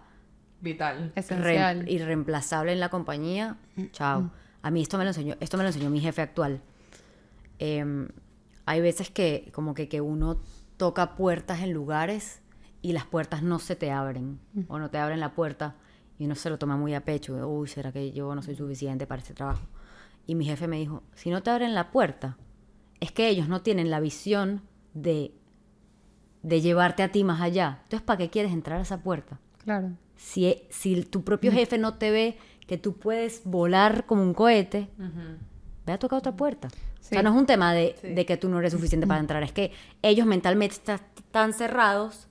Vital. 0.62 1.12
Esencial. 1.16 1.84
Rem- 1.84 1.90
irreemplazable 1.90 2.72
en 2.72 2.80
la 2.80 2.88
compañía, 2.88 3.56
chao. 3.92 4.30
A 4.62 4.70
mí 4.70 4.80
esto 4.80 4.96
me 4.96 5.04
lo 5.04 5.10
enseñó, 5.10 5.34
esto 5.40 5.56
me 5.58 5.64
lo 5.64 5.68
enseñó 5.68 5.90
mi 5.90 6.00
jefe 6.00 6.22
actual. 6.22 6.60
Em, 7.58 8.08
hay 8.64 8.80
veces 8.80 9.10
que 9.10 9.50
como 9.54 9.74
que, 9.74 9.88
que 9.88 10.00
uno 10.00 10.38
toca 10.76 11.14
puertas 11.16 11.60
en 11.60 11.72
lugares 11.72 12.40
y 12.80 12.92
las 12.92 13.04
puertas 13.04 13.42
no 13.42 13.58
se 13.58 13.76
te 13.76 13.90
abren 13.90 14.38
o 14.68 14.78
no 14.78 14.88
te 14.90 14.98
abren 14.98 15.20
la 15.20 15.34
puerta 15.34 15.74
y 16.18 16.24
uno 16.26 16.34
se 16.34 16.48
lo 16.50 16.58
toma 16.58 16.76
muy 16.76 16.94
a 16.94 17.04
pecho. 17.04 17.34
Uy, 17.48 17.68
¿será 17.68 17.92
que 17.92 18.12
yo 18.12 18.34
no 18.34 18.42
soy 18.42 18.54
suficiente 18.54 19.06
para 19.06 19.20
este 19.20 19.34
trabajo? 19.34 19.62
Y 20.26 20.34
mi 20.36 20.44
jefe 20.44 20.68
me 20.68 20.78
dijo, 20.78 21.02
si 21.14 21.30
no 21.30 21.42
te 21.42 21.50
abren 21.50 21.74
la 21.74 21.90
puerta, 21.90 22.36
es 23.00 23.10
que 23.10 23.28
ellos 23.28 23.48
no 23.48 23.62
tienen 23.62 23.90
la 23.90 23.98
visión 23.98 24.62
de, 24.94 25.34
de 26.42 26.60
llevarte 26.60 27.02
a 27.02 27.10
ti 27.10 27.24
más 27.24 27.40
allá. 27.40 27.80
Entonces, 27.84 28.02
¿para 28.02 28.18
qué 28.18 28.30
quieres 28.30 28.52
entrar 28.52 28.78
a 28.78 28.82
esa 28.82 29.02
puerta? 29.02 29.40
Claro. 29.64 29.90
Si, 30.22 30.62
si 30.70 31.02
tu 31.02 31.24
propio 31.24 31.50
jefe 31.52 31.78
no 31.78 31.94
te 31.94 32.10
ve 32.10 32.38
que 32.66 32.78
tú 32.78 32.96
puedes 32.96 33.42
volar 33.44 34.06
como 34.06 34.22
un 34.22 34.34
cohete, 34.34 34.88
ve 35.84 35.92
a 35.92 35.98
tocar 35.98 36.18
otra 36.20 36.32
puerta. 36.36 36.68
O 36.68 37.02
sea, 37.04 37.18
Sí. 37.18 37.24
no 37.24 37.30
es 37.30 37.36
un 37.36 37.46
tema 37.46 37.74
de, 37.74 37.96
Sí. 38.00 38.08
de 38.14 38.24
que 38.24 38.36
tú 38.36 38.48
no 38.48 38.58
eres 38.60 38.72
suficiente 38.72 39.06
para 39.06 39.20
entrar, 39.20 39.42
es 39.42 39.52
que 39.52 39.72
ellos 40.00 40.26
mentalmente 40.26 40.76
están 40.76 41.00
tan 41.32 41.52
cerrados 41.52 42.28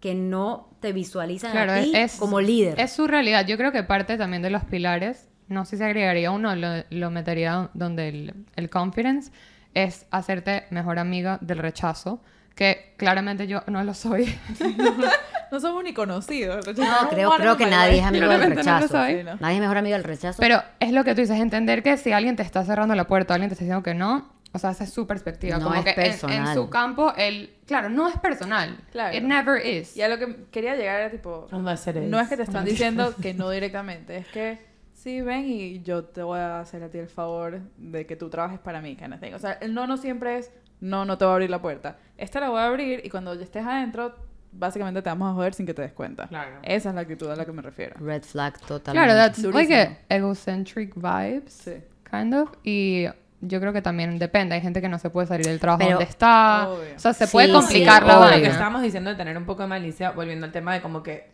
que 0.00 0.14
no 0.14 0.68
te 0.80 0.92
visualizan 0.92 1.52
Claro, 1.52 1.72
a 1.72 1.80
ti 1.82 1.92
es, 1.94 2.16
como 2.16 2.40
líder. 2.40 2.78
Es 2.78 2.92
su 2.92 3.06
realidad. 3.06 3.46
Yo 3.46 3.56
creo 3.56 3.72
que 3.72 3.84
parte 3.84 4.18
también 4.18 4.42
de 4.42 4.50
los 4.50 4.64
pilares, 4.64 5.28
no 5.48 5.64
sé 5.64 5.76
si 5.78 5.82
agregaría 5.84 6.30
uno, 6.30 6.54
lo, 6.56 6.68
lo 6.90 7.10
metería 7.10 7.70
donde 7.74 8.08
el, 8.08 8.34
el 8.56 8.68
confidence, 8.68 9.30
es 9.72 10.06
hacerte 10.10 10.64
mejor 10.70 10.98
amiga 10.98 11.38
del 11.40 11.58
rechazo, 11.58 12.20
que 12.54 12.94
claramente 12.96 13.46
yo 13.46 13.62
no 13.66 13.82
lo 13.82 13.94
soy. 13.94 14.34
no 15.50 15.60
somos 15.60 15.82
ni 15.84 15.92
conocidos. 15.92 16.66
no, 16.66 17.08
creo, 17.10 17.30
creo 17.32 17.56
que 17.56 17.66
nadie 17.66 17.98
es 17.98 18.04
amigo 18.04 18.28
del 18.28 18.40
no 18.50 18.54
rechazo. 18.56 18.88
soy. 18.88 19.18
Sí, 19.18 19.24
¿no? 19.24 19.36
Nadie 19.36 19.56
es 19.56 19.60
mejor 19.60 19.78
amigo 19.78 19.94
del 19.94 20.04
rechazo. 20.04 20.38
Pero 20.40 20.62
es 20.80 20.92
lo 20.92 21.04
que 21.04 21.14
tú 21.14 21.20
dices, 21.20 21.38
entender 21.40 21.82
que 21.82 21.96
si 21.96 22.12
alguien 22.12 22.36
te 22.36 22.42
está 22.42 22.64
cerrando 22.64 22.94
la 22.94 23.06
puerta 23.06 23.32
o 23.32 23.36
alguien 23.36 23.48
te 23.48 23.54
está 23.54 23.64
diciendo 23.64 23.82
que 23.82 23.94
no, 23.94 24.32
o 24.52 24.58
sea, 24.58 24.70
esa 24.70 24.84
es 24.84 24.92
su 24.92 25.06
perspectiva. 25.06 25.58
No 25.58 25.64
como 25.64 25.74
es 25.74 25.94
que 25.94 26.16
en- 26.28 26.54
su 26.54 26.70
campo, 26.70 27.12
el, 27.16 27.56
claro, 27.66 27.88
no 27.88 28.08
es 28.08 28.16
personal. 28.18 28.78
Claro. 28.92 29.16
It 29.16 29.24
never 29.24 29.64
is. 29.66 29.96
Y 29.96 30.02
a 30.02 30.08
lo 30.08 30.16
que 30.18 30.44
quería 30.52 30.76
llegar 30.76 31.00
era 31.00 31.10
tipo... 31.10 31.48
No 31.50 31.70
es 31.72 32.28
que 32.28 32.36
te 32.36 32.42
están 32.44 32.64
diciendo 32.64 33.14
que 33.20 33.34
no 33.34 33.50
directamente, 33.50 34.16
es 34.16 34.28
que 34.28 34.60
sí, 34.92 35.20
ven 35.22 35.44
y 35.46 35.82
yo 35.82 36.04
te 36.04 36.22
voy 36.22 36.38
a 36.38 36.60
hacer 36.60 36.84
a 36.84 36.88
ti 36.88 36.98
el 36.98 37.08
favor 37.08 37.60
de 37.76 38.06
que 38.06 38.14
tú 38.14 38.30
trabajes 38.30 38.60
para 38.60 38.80
mí, 38.80 38.94
kind 38.94 39.12
of 39.12 39.20
thing. 39.20 39.32
O 39.34 39.38
sea, 39.40 39.52
el 39.54 39.74
no 39.74 39.88
no 39.88 39.96
siempre 39.96 40.38
es, 40.38 40.52
no, 40.84 41.04
no 41.04 41.16
te 41.18 41.24
voy 41.24 41.32
a 41.32 41.34
abrir 41.34 41.50
la 41.50 41.60
puerta. 41.62 41.96
Esta 42.18 42.40
la 42.40 42.50
voy 42.50 42.60
a 42.60 42.66
abrir 42.66 43.00
y 43.04 43.08
cuando 43.10 43.34
ya 43.34 43.42
estés 43.42 43.64
adentro, 43.66 44.14
básicamente 44.52 45.00
te 45.02 45.08
vamos 45.08 45.30
a 45.30 45.34
joder 45.34 45.54
sin 45.54 45.66
que 45.66 45.74
te 45.74 45.82
des 45.82 45.92
cuenta. 45.92 46.26
Claro. 46.28 46.58
Esa 46.62 46.90
es 46.90 46.94
la 46.94 47.00
actitud 47.00 47.28
a 47.30 47.36
la 47.36 47.44
que 47.44 47.52
me 47.52 47.62
refiero. 47.62 47.96
Red 47.98 48.22
flag 48.22 48.60
totalmente. 48.60 48.92
Claro, 48.92 49.14
that's 49.14 49.42
Durísimo. 49.42 49.58
like 49.58 49.74
a 50.08 50.16
egocentric 50.16 50.94
vibes, 50.94 51.52
Sí. 51.52 51.72
kind 52.10 52.34
of. 52.34 52.50
Y 52.62 53.06
yo 53.40 53.60
creo 53.60 53.72
que 53.72 53.82
también 53.82 54.18
depende. 54.18 54.54
Hay 54.54 54.60
gente 54.60 54.80
que 54.80 54.88
no 54.88 54.98
se 54.98 55.10
puede 55.10 55.26
salir 55.26 55.46
del 55.46 55.58
trabajo 55.58 55.78
Pero- 55.80 55.90
donde 55.98 56.04
está. 56.10 56.68
Obvio. 56.68 56.96
O 56.96 56.98
sea, 56.98 57.12
se 57.14 57.26
Sí, 57.26 57.32
puede 57.32 57.46
sí, 57.48 57.52
complicar 57.54 58.02
la 58.06 58.18
obvio. 58.18 58.24
Lo 58.26 58.34
que 58.34 58.40
vaina. 58.40 58.48
estábamos 58.50 58.82
diciendo 58.82 59.10
de 59.10 59.16
tener 59.16 59.36
un 59.38 59.44
poco 59.46 59.62
de 59.62 59.68
malicia, 59.68 60.10
volviendo 60.12 60.46
al 60.46 60.52
tema 60.52 60.74
de 60.74 60.82
como 60.82 61.02
que 61.02 61.32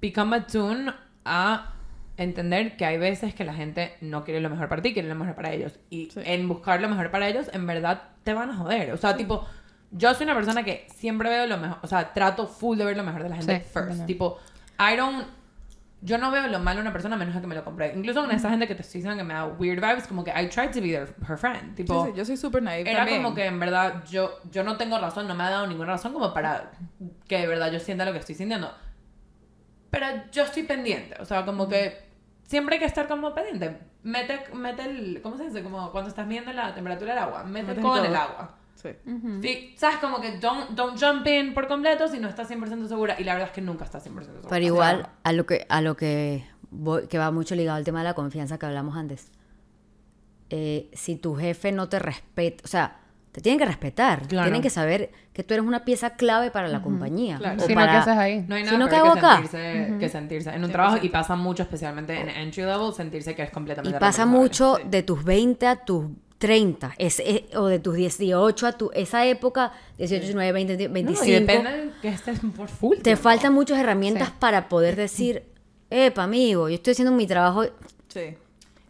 become 0.00 0.36
attuned 0.36 0.92
a 1.24 1.72
entender 2.22 2.76
que 2.76 2.84
hay 2.84 2.98
veces 2.98 3.34
que 3.34 3.44
la 3.44 3.54
gente 3.54 3.94
no 4.00 4.24
quiere 4.24 4.40
lo 4.40 4.50
mejor 4.50 4.68
para 4.68 4.82
ti, 4.82 4.92
quiere 4.92 5.08
lo 5.08 5.14
mejor 5.14 5.34
para 5.34 5.52
ellos. 5.52 5.78
Y 5.90 6.10
Sí. 6.10 6.20
en 6.24 6.48
buscar 6.48 6.80
lo 6.80 6.88
mejor 6.88 7.10
para 7.10 7.28
ellos, 7.28 7.50
en 7.52 7.66
verdad 7.66 8.02
te 8.24 8.32
van 8.34 8.50
a 8.50 8.56
joder. 8.56 8.92
O 8.92 8.96
sea, 8.96 9.16
tipo, 9.16 9.46
yo 9.90 10.12
soy 10.14 10.24
una 10.24 10.34
persona 10.34 10.62
que 10.62 10.86
siempre 10.94 11.28
veo 11.30 11.46
lo 11.46 11.56
mejor, 11.58 11.78
o 11.82 11.86
sea, 11.86 12.12
trato 12.12 12.46
full 12.46 12.76
de 12.78 12.84
ver 12.84 12.96
lo 12.96 13.02
mejor 13.04 13.22
de 13.22 13.28
la 13.30 13.36
gente 13.36 13.56
Sí, 13.60 13.70
first. 13.72 13.88
también. 13.88 14.06
Tipo, 14.06 14.38
I 14.78 14.96
don't... 14.96 15.26
Yo 16.02 16.16
no 16.16 16.30
veo 16.30 16.46
lo 16.48 16.58
malo 16.60 16.80
en 16.80 16.86
una 16.86 16.92
persona 16.94 17.16
a 17.16 17.18
menos 17.18 17.38
que 17.38 17.46
me 17.46 17.54
lo 17.54 17.62
compre. 17.62 17.92
Incluso 17.94 18.22
con 18.22 18.30
esa 18.30 18.48
gente 18.48 18.66
que 18.66 18.74
te 18.74 18.80
estoy 18.80 19.00
diciendo 19.02 19.18
que 19.18 19.24
me 19.24 19.34
da 19.34 19.44
weird 19.44 19.82
vibes, 19.82 20.06
como 20.06 20.24
que 20.24 20.30
I 20.30 20.48
try 20.48 20.68
to 20.68 20.80
be 20.80 20.88
their, 20.88 21.14
her 21.28 21.36
friend. 21.36 21.74
Tipo, 21.74 22.06
Sí, 22.06 22.10
sí, 22.12 22.16
yo 22.16 22.24
soy 22.24 22.36
súper 22.38 22.62
naive 22.62 22.88
era 22.90 23.00
también. 23.00 23.22
como 23.22 23.34
que 23.34 23.44
en 23.44 23.60
verdad 23.60 24.02
yo, 24.10 24.38
yo 24.50 24.64
no 24.64 24.78
tengo 24.78 24.98
razón, 24.98 25.28
no 25.28 25.34
me 25.34 25.44
ha 25.44 25.50
dado 25.50 25.66
ninguna 25.66 25.92
razón 25.92 26.14
como 26.14 26.32
para 26.32 26.70
que 27.28 27.36
de 27.40 27.46
verdad 27.46 27.70
yo 27.70 27.78
sienta 27.80 28.06
lo 28.06 28.12
que 28.12 28.18
estoy 28.18 28.34
sintiendo. 28.34 28.72
Pero 29.90 30.06
yo 30.32 30.44
estoy 30.44 30.62
pendiente, 30.62 31.16
o 31.20 31.24
sea, 31.26 31.44
como 31.44 31.68
que 31.68 31.98
siempre 32.50 32.74
hay 32.74 32.80
que 32.80 32.86
estar 32.86 33.06
como 33.06 33.32
pendiente. 33.32 33.78
Mete, 34.02 34.42
mete 34.54 34.82
el, 34.82 35.20
¿cómo 35.22 35.36
se 35.36 35.44
dice? 35.44 35.62
Como 35.62 35.92
cuando 35.92 36.10
estás 36.10 36.26
midiendo 36.26 36.52
la 36.52 36.74
temperatura 36.74 37.14
del 37.14 37.22
agua, 37.22 37.44
mete 37.44 37.74
todo. 37.76 38.04
el 38.04 38.14
agua. 38.16 38.56
Sí. 38.74 38.88
Sí, 39.42 39.74
sabes 39.76 39.98
como 39.98 40.20
que 40.20 40.38
don't, 40.38 40.70
don't 40.70 40.98
jump 41.00 41.24
in 41.28 41.54
por 41.54 41.68
completo 41.68 42.08
si 42.08 42.18
no 42.18 42.28
estás 42.28 42.50
100% 42.50 42.88
segura 42.88 43.14
y 43.20 43.24
la 43.24 43.34
verdad 43.34 43.48
es 43.50 43.54
que 43.54 43.60
nunca 43.60 43.84
estás 43.84 44.04
100% 44.04 44.24
segura. 44.24 44.48
Pero 44.48 44.64
igual, 44.64 45.08
a 45.22 45.32
lo 45.32 45.46
que, 45.46 45.64
a 45.68 45.80
lo 45.80 45.96
que, 45.96 46.44
voy- 46.70 47.06
que 47.06 47.18
va 47.18 47.30
mucho 47.30 47.54
ligado 47.54 47.76
al 47.76 47.84
tema 47.84 48.00
de 48.00 48.04
la 48.06 48.14
confianza 48.14 48.58
que 48.58 48.66
hablamos 48.66 48.96
antes. 48.96 49.30
Eh, 50.48 50.90
si 50.94 51.14
tu 51.16 51.36
jefe 51.36 51.70
no 51.72 51.88
te 51.88 51.98
respeta, 52.00 52.62
o 52.64 52.68
sea, 52.68 52.99
te 53.32 53.40
tienen 53.40 53.58
que 53.58 53.64
respetar, 53.66 54.26
Claro. 54.26 54.46
tienen 54.46 54.60
que 54.62 54.70
saber 54.70 55.10
que 55.32 55.44
tú 55.44 55.54
eres 55.54 55.64
una 55.64 55.84
pieza 55.84 56.10
clave 56.16 56.50
para 56.50 56.66
la 56.68 56.82
compañía. 56.82 57.38
Claro. 57.38 57.56
o 57.56 57.60
Si 57.60 57.62
no, 57.62 57.68
¿qué 57.68 57.74
para- 57.86 58.00
haces 58.00 58.16
ahí? 58.16 58.44
No 58.48 58.54
hay 58.56 58.62
Si 58.64 58.66
nada 58.66 58.78
no, 58.78 58.88
¿qué 58.88 58.96
hago 58.96 59.12
que 59.12 59.18
acá? 59.20 59.32
sentirse, 59.36 59.94
que 60.00 60.08
sentirse 60.08 60.50
en 60.50 60.64
un 60.64 60.70
100%. 60.70 60.72
trabajo 60.72 60.98
y 61.02 61.08
pasa 61.10 61.36
mucho, 61.36 61.62
especialmente 61.62 62.20
en 62.20 62.28
entry 62.28 62.62
level, 62.64 62.92
sentirse 62.92 63.34
que 63.36 63.42
es 63.42 63.50
Y 63.50 63.52
completamente 63.52 63.98
pasa 64.00 64.24
reemplazable. 64.24 64.38
mucho 64.40 64.76
sí. 64.76 64.82
de 64.90 65.02
tus 65.04 65.24
20 65.24 65.66
a 65.66 65.76
tus 65.76 66.06
30, 66.38 66.92
es, 66.98 67.20
es- 67.24 67.54
o 67.54 67.66
de 67.66 67.78
tus 67.78 67.94
18 67.94 68.66
a 68.66 68.72
tu, 68.72 68.90
esa 68.94 69.24
época, 69.26 69.72
18, 69.98 70.22
19, 70.22 70.52
20, 70.52 70.88
No, 70.88 70.94
25. 70.94 71.24
y 71.26 71.30
depende 71.32 71.70
de 71.70 71.90
que 72.02 72.08
estés 72.08 72.40
por 72.56 72.68
full. 72.68 72.96
te 72.96 73.02
tiempo. 73.02 73.22
faltan 73.22 73.52
muchas 73.52 73.78
herramientas 73.78 74.28
Sí. 74.28 74.34
para 74.38 74.68
poder 74.68 74.96
decir, 74.96 75.44
epa, 75.90 76.22
amigo, 76.24 76.68
yo 76.68 76.74
estoy 76.76 76.92
haciendo 76.92 77.12
mi 77.12 77.26
trabajo, 77.26 77.64
Sí. 78.08 78.36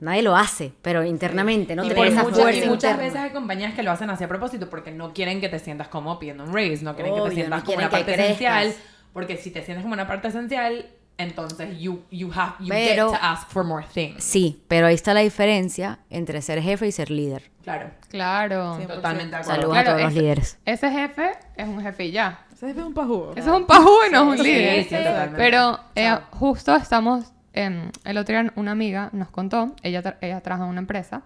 Nadie 0.01 0.22
lo 0.22 0.36
hace, 0.36 0.72
pero 0.82 1.05
internamente, 1.05 1.76
¿no? 1.76 1.82
y, 1.84 1.88
Tener 1.88 1.96
por 1.96 2.07
esa 2.07 2.22
muchas, 2.22 2.38
fuerza 2.40 2.64
y 2.64 2.68
muchas 2.68 2.90
interna. 2.92 3.03
veces 3.03 3.20
hay 3.20 3.30
compañías 3.30 3.74
que 3.74 3.82
lo 3.82 3.90
hacen 3.92 4.11
así 4.11 4.24
a 4.24 4.28
propósito 4.28 4.68
porque 4.70 4.90
no 4.90 5.12
quieren 5.12 5.40
que 5.40 5.48
te 5.48 5.59
sientas 5.59 5.88
como 5.88 6.18
pidiendo 6.18 6.44
un 6.44 6.53
raise, 6.55 6.84
no 6.84 6.94
quieren 6.94 7.14
que 7.14 7.20
Obvio, 7.20 7.28
te 7.30 7.34
sientas 7.36 7.61
no 7.61 7.64
como 7.66 7.78
una 7.78 7.88
que 7.88 7.96
parte 7.96 8.14
esencial, 8.14 8.62
crezcas. 8.64 8.84
porque 9.12 9.36
si 9.36 9.51
te 9.51 9.62
sientes 9.62 9.82
como 9.82 9.94
una 9.94 10.07
parte 10.07 10.28
esencial, 10.28 10.86
entonces 11.18 11.78
you, 11.78 12.01
you 12.11 12.30
have 12.34 12.55
you 12.61 12.68
Pero- 12.68 13.11
get 13.11 13.18
to 13.18 13.24
ask 13.24 13.48
for 13.51 13.62
more 13.62 13.84
things. 13.92 14.24
Sí, 14.24 14.62
pero 14.68 14.86
ahí 14.86 14.94
está 14.94 15.12
la 15.12 15.20
diferencia 15.20 15.98
entre 16.09 16.40
ser 16.40 16.62
jefe 16.62 16.86
y 16.86 16.92
ser 16.92 17.11
líder. 17.11 17.51
Claro, 17.62 17.90
Claro. 18.09 18.76
100%. 18.78 18.86
totalmente 18.94 19.30
de 19.32 19.36
acuerdo. 19.36 19.61
Saludos 19.61 19.72
Claro, 19.74 19.90
a 19.90 19.92
todos 19.92 20.03
los 20.05 20.12
ese- 20.12 20.20
líderes. 20.22 20.59
Ese 20.64 20.90
jefe 20.90 21.30
es 21.57 21.68
un 21.68 21.82
jefe 21.82 22.05
y 22.07 22.11
ya. 22.12 22.46
Ese 22.55 22.68
jefe 22.68 22.80
es 22.80 22.86
un 22.86 22.94
pajugo. 22.94 23.32
Eso 23.36 23.51
es 23.55 23.61
un 23.61 23.66
pajú 23.66 23.90
y 24.09 24.11
no 24.12 24.32
es 24.32 24.40
un 24.40 24.44
Sí, 24.46 24.51
líder. 24.51 24.84
sí, 24.84 24.88
totalmente. 24.96 25.36
Pero 25.36 25.78
eh, 25.94 26.16
justo 26.30 26.74
estamos, 26.74 27.26
em, 27.53 27.90
el 28.05 28.16
otro 28.18 28.40
día 28.40 28.53
una 28.57 28.72
amiga 28.72 29.11
nos 29.12 29.28
contó, 29.30 29.74
ella, 29.82 30.03
tra- 30.03 30.16
ella 30.20 30.40
trabaja 30.40 30.64
en 30.64 30.70
una 30.70 30.80
empresa, 30.80 31.22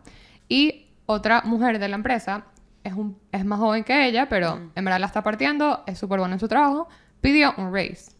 y 0.48 0.86
otra 1.06 1.42
mujer 1.42 1.78
de 1.78 1.88
la 1.88 1.96
empresa 1.96 2.44
es, 2.82 2.92
un, 2.94 3.18
es 3.32 3.44
más 3.44 3.58
joven 3.58 3.84
que 3.84 4.06
ella, 4.06 4.28
pero 4.28 4.70
en 4.74 4.84
verdad 4.84 5.00
la 5.00 5.06
está 5.06 5.22
partiendo, 5.22 5.82
es 5.86 5.98
súper 5.98 6.18
buena 6.18 6.34
en 6.34 6.40
su 6.40 6.48
trabajo, 6.48 6.88
pidió 7.20 7.54
un 7.56 7.72
raise. 7.72 8.12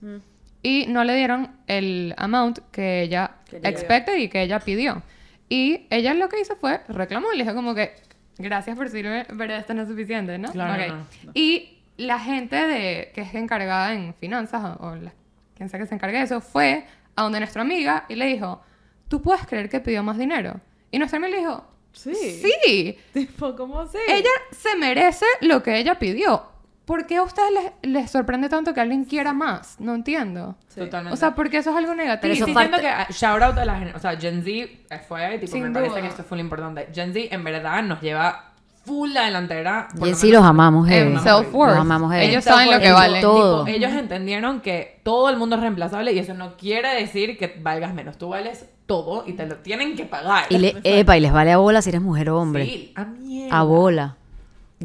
Y 0.62 0.86
no 0.88 1.04
le 1.04 1.14
dieron 1.14 1.50
el 1.66 2.14
amount 2.16 2.58
que 2.72 3.02
ella 3.02 3.32
Quería. 3.50 3.68
expected 3.68 4.16
y 4.16 4.28
que 4.28 4.40
ella 4.42 4.60
pidió. 4.60 5.02
Y 5.50 5.86
ella 5.90 6.14
lo 6.14 6.28
que 6.30 6.40
hizo 6.40 6.56
fue 6.56 6.80
reclamó 6.88 7.30
y 7.34 7.36
le 7.36 7.44
dijo 7.44 7.54
como 7.54 7.74
que, 7.74 7.94
gracias 8.38 8.74
por 8.74 8.86
decirme, 8.86 9.26
pero 9.36 9.54
esto 9.54 9.74
no 9.74 9.82
es 9.82 9.88
suficiente, 9.88 10.38
¿no? 10.38 10.50
Claro, 10.52 10.96
no, 10.96 11.06
Y 11.34 11.78
la 11.98 12.18
gente 12.18 12.56
de, 12.56 13.12
que 13.14 13.20
es 13.20 13.34
encargada 13.34 13.92
en 13.92 14.14
finanzas 14.14 14.78
o, 14.80 14.86
o 14.86 14.96
la- 14.96 15.12
quien 15.54 15.68
sea 15.68 15.78
que 15.78 15.86
se 15.86 15.94
encargue 15.94 16.16
de 16.18 16.24
eso 16.24 16.40
fue 16.40 16.86
a 17.16 17.22
donde 17.22 17.38
nuestra 17.40 17.62
amiga 17.62 18.04
y 18.08 18.14
le 18.14 18.26
dijo, 18.26 18.62
¿tú 19.08 19.22
puedes 19.22 19.46
creer 19.46 19.68
que 19.68 19.80
pidió 19.80 20.02
más 20.02 20.18
dinero? 20.18 20.60
Y 20.90 20.98
nuestra 20.98 21.18
amiga 21.18 21.30
le 21.36 21.38
dijo, 21.40 21.64
Sí. 21.92 22.14
sí, 22.14 22.98
Tipo, 23.12 23.54
¿cómo 23.54 23.86
sé? 23.86 23.98
ella 24.08 24.30
se 24.50 24.74
merece 24.76 25.26
lo 25.42 25.62
que 25.62 25.78
ella 25.78 25.98
pidió. 25.98 26.52
¿por 26.84 27.06
qué 27.06 27.16
a 27.16 27.22
ustedes 27.22 27.50
les, 27.50 27.72
les 27.94 28.10
sorprende 28.10 28.50
tanto 28.50 28.74
que 28.74 28.80
alguien 28.80 29.04
quiera 29.06 29.32
más? 29.32 29.80
No 29.80 29.94
entiendo. 29.94 30.54
Totalmente. 30.74 31.14
O 31.14 31.16
sea, 31.16 31.34
porque 31.34 31.56
eso 31.56 31.70
es 31.70 31.76
algo 31.76 31.94
negativo. 31.94 32.20
Pero 32.20 32.34
Sí, 32.34 32.40
eso 32.40 32.46
sí, 32.46 32.52
parte- 32.52 32.68
siento 32.78 32.82
que 32.82 32.88
ah, 32.88 33.06
shout 33.10 33.42
out 33.42 33.56
a 33.56 33.64
la 33.64 33.78
gente, 33.78 33.94
o 33.96 33.98
sea, 33.98 34.18
Gen 34.20 34.42
Z 34.44 34.98
fue, 35.08 35.38
tipo, 35.38 35.50
Sin 35.52 35.62
me 35.62 35.70
parece 35.70 35.92
duda. 35.92 36.02
que 36.02 36.08
esto 36.08 36.20
es 36.20 36.28
full 36.28 36.40
importante. 36.40 36.88
Gen 36.92 37.14
Z 37.14 37.34
en 37.34 37.42
verdad 37.42 37.82
nos 37.84 38.02
lleva 38.02 38.52
full 38.84 39.12
la 39.12 39.24
delantera. 39.26 39.88
Y 39.94 39.98
lo 39.98 40.06
sí 40.14 40.26
menos 40.26 40.42
los 40.42 40.50
amamos, 40.50 40.88
en 40.88 40.92
heavy. 40.94 41.16
self-worth. 41.18 41.70
Los 41.72 41.80
amamos, 41.80 42.12
heavy. 42.12 42.26
Ellos 42.26 42.44
saben 42.44 42.70
lo 42.70 42.80
que 42.80 42.92
valen. 42.92 43.20
Todo. 43.22 43.64
tipo, 43.64 43.76
ellos 43.76 43.92
entendieron 43.92 44.60
que 44.60 45.00
todo 45.02 45.28
el 45.30 45.36
mundo 45.36 45.56
es 45.56 45.62
reemplazable 45.62 46.12
y 46.12 46.18
eso 46.18 46.34
no 46.34 46.56
quiere 46.56 46.94
decir 46.94 47.38
que 47.38 47.58
valgas 47.62 47.94
menos. 47.94 48.18
Tú 48.18 48.28
vales 48.28 48.66
todo 48.86 49.24
y 49.26 49.32
te 49.32 49.46
lo 49.46 49.56
tienen 49.56 49.96
que 49.96 50.04
pagar. 50.04 50.44
Y, 50.50 50.58
le, 50.58 50.76
epa, 50.84 51.16
y 51.16 51.20
les 51.20 51.32
vale 51.32 51.52
a 51.52 51.56
bola 51.56 51.82
si 51.82 51.88
eres 51.90 52.02
mujer 52.02 52.30
o 52.30 52.38
hombre. 52.38 52.64
Sí, 52.66 52.92
a 52.96 53.04
mierda. 53.04 53.58
A 53.58 53.62
bola. 53.62 54.16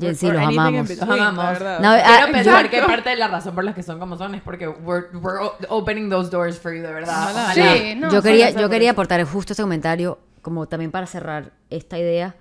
Or 0.01 0.03
los 0.34 0.41
amamos. 0.43 0.88
between, 0.88 1.09
Los 1.09 1.19
amamos. 1.19 1.45
No, 1.45 1.51
O 1.51 1.55
sea, 1.57 1.77
ah, 1.77 2.17
Quiero 2.19 2.31
pensar 2.31 2.65
exacto. 2.65 2.69
que 2.69 2.81
parte 2.84 3.09
de 3.09 3.15
la 3.17 3.27
razón 3.27 3.55
por 3.55 3.63
la 3.63 3.73
que 3.73 3.84
son 3.84 3.99
como 3.99 4.17
son 4.17 4.35
es 4.35 4.41
porque 4.41 4.67
we're, 4.67 5.07
we're 5.17 5.39
o- 5.43 5.57
opening 5.69 6.09
those 6.09 6.30
doors 6.30 6.57
for 6.57 6.73
you, 6.73 6.81
de 6.81 6.93
verdad. 6.93 7.31
Ojalá. 7.31 7.53
Sí, 7.53 7.95
no, 7.97 8.09
yo 8.11 8.21
quería, 8.21 8.51
yo 8.51 8.69
quería 8.69 8.91
aportar 8.91 9.21
justo 9.26 9.51
ese 9.53 9.61
comentario, 9.61 10.19
como 10.41 10.67
también 10.67 10.91
para 10.91 11.05
cerrar 11.05 11.51
esta 11.69 11.97
idea. 11.97 12.35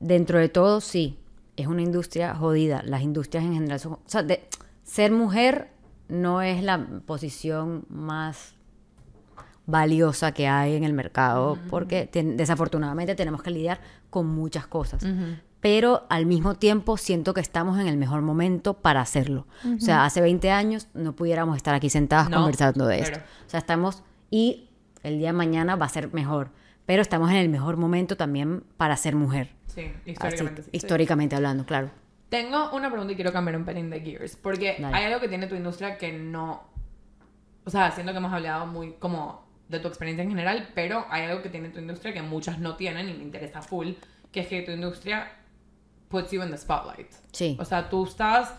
Dentro 0.00 0.38
de 0.38 0.48
todo, 0.48 0.80
sí, 0.80 1.18
es 1.56 1.66
una 1.66 1.82
industria 1.82 2.34
jodida. 2.34 2.82
Las 2.84 3.02
industrias 3.02 3.44
en 3.44 3.54
general 3.54 3.78
son. 3.78 3.92
O 3.94 4.00
sea, 4.06 4.22
de- 4.22 4.48
ser 4.82 5.12
mujer 5.12 5.68
no 6.08 6.42
es 6.42 6.62
la 6.64 6.84
posición 7.06 7.84
más 7.88 8.54
valiosa 9.66 10.32
que 10.32 10.48
hay 10.48 10.74
en 10.74 10.82
el 10.84 10.92
mercado, 10.92 11.56
porque 11.68 12.08
desafortunadamente 12.12 13.14
tenemos 13.14 13.42
que 13.42 13.50
lidiar 13.50 13.80
con 14.08 14.26
muchas 14.26 14.66
cosas. 14.66 15.04
Pero 15.60 16.06
al 16.08 16.24
mismo 16.26 16.54
tiempo 16.54 16.96
siento 16.96 17.34
que 17.34 17.40
estamos 17.42 17.78
en 17.78 17.86
el 17.86 17.96
mejor 17.98 18.22
momento 18.22 18.74
para 18.74 19.00
hacerlo. 19.02 19.46
O 19.76 19.80
sea, 19.80 20.04
hace 20.06 20.20
20 20.22 20.50
años 20.50 20.88
no 20.94 21.14
pudiéramos 21.14 21.56
estar 21.56 21.74
aquí 21.74 21.90
sentadas 21.90 22.30
No, 22.30 22.38
conversando 22.38 22.86
de 22.86 23.00
esto. 23.00 23.18
O 23.46 23.50
sea, 23.50 23.58
estamos 23.60 24.02
y 24.30 24.70
el 25.02 25.18
día 25.18 25.28
de 25.28 25.32
mañana 25.34 25.76
va 25.76 25.86
a 25.86 25.90
ser 25.90 26.12
mejor, 26.14 26.50
pero 26.90 27.02
estamos 27.02 27.30
en 27.30 27.36
el 27.36 27.48
mejor 27.48 27.76
momento 27.76 28.16
también 28.16 28.64
para 28.76 28.96
ser 28.96 29.14
mujer. 29.14 29.50
Sí, 29.68 29.82
Así, 29.82 30.10
históricamente 30.10 30.62
sí. 30.64 30.70
históricamente 30.72 31.36
hablando, 31.36 31.64
claro. 31.64 31.92
Tengo 32.30 32.72
una 32.72 32.90
pregunta 32.90 33.12
y 33.12 33.14
quiero 33.14 33.32
cambiar 33.32 33.56
un 33.58 33.64
pelín 33.64 33.90
de 33.90 34.00
gears. 34.00 34.34
Porque 34.34 34.74
Dale. 34.76 34.96
hay 34.96 35.04
algo 35.04 35.20
que 35.20 35.28
tiene 35.28 35.46
tu 35.46 35.54
industria 35.54 35.98
que 35.98 36.10
no. 36.10 36.64
O 37.64 37.70
sea, 37.70 37.92
siento 37.92 38.10
que 38.10 38.18
hemos 38.18 38.32
hablado 38.32 38.66
muy 38.66 38.94
como 38.94 39.46
de 39.68 39.78
tu 39.78 39.86
experiencia 39.86 40.24
en 40.24 40.30
general, 40.30 40.70
pero 40.74 41.06
hay 41.10 41.26
algo 41.26 41.42
que 41.42 41.48
tiene 41.48 41.68
tu 41.68 41.78
industria 41.78 42.12
que 42.12 42.22
muchas 42.22 42.58
no 42.58 42.74
tienen 42.74 43.08
y 43.08 43.12
me 43.14 43.22
interesa 43.22 43.62
full, 43.62 43.90
que 44.32 44.40
es 44.40 44.48
que 44.48 44.62
tu 44.62 44.72
industria 44.72 45.30
puts 46.08 46.32
you 46.32 46.42
in 46.42 46.50
the 46.50 46.58
spotlight. 46.58 47.12
Sí. 47.30 47.56
O 47.60 47.64
sea, 47.64 47.88
tú 47.88 48.04
estás. 48.04 48.52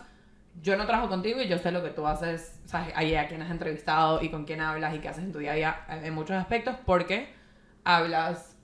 Yo 0.62 0.78
no 0.78 0.86
trabajo 0.86 1.10
contigo 1.10 1.42
y 1.42 1.48
yo 1.48 1.58
sé 1.58 1.70
lo 1.70 1.82
que 1.82 1.90
tú 1.90 2.06
haces, 2.06 2.58
sabes, 2.64 2.94
ahí 2.96 3.14
a 3.14 3.28
quién 3.28 3.42
has 3.42 3.50
entrevistado 3.50 4.22
y 4.22 4.30
con 4.30 4.46
quién 4.46 4.62
hablas 4.62 4.94
y 4.94 5.00
qué 5.00 5.08
haces 5.10 5.22
en 5.22 5.32
tu 5.32 5.38
día 5.38 5.52
a 5.52 5.54
día 5.54 5.84
en 5.90 6.02
en 6.06 6.14
muchos 6.14 6.34
aspectos, 6.36 6.76
porque 6.86 7.41
hablas. 7.84 8.56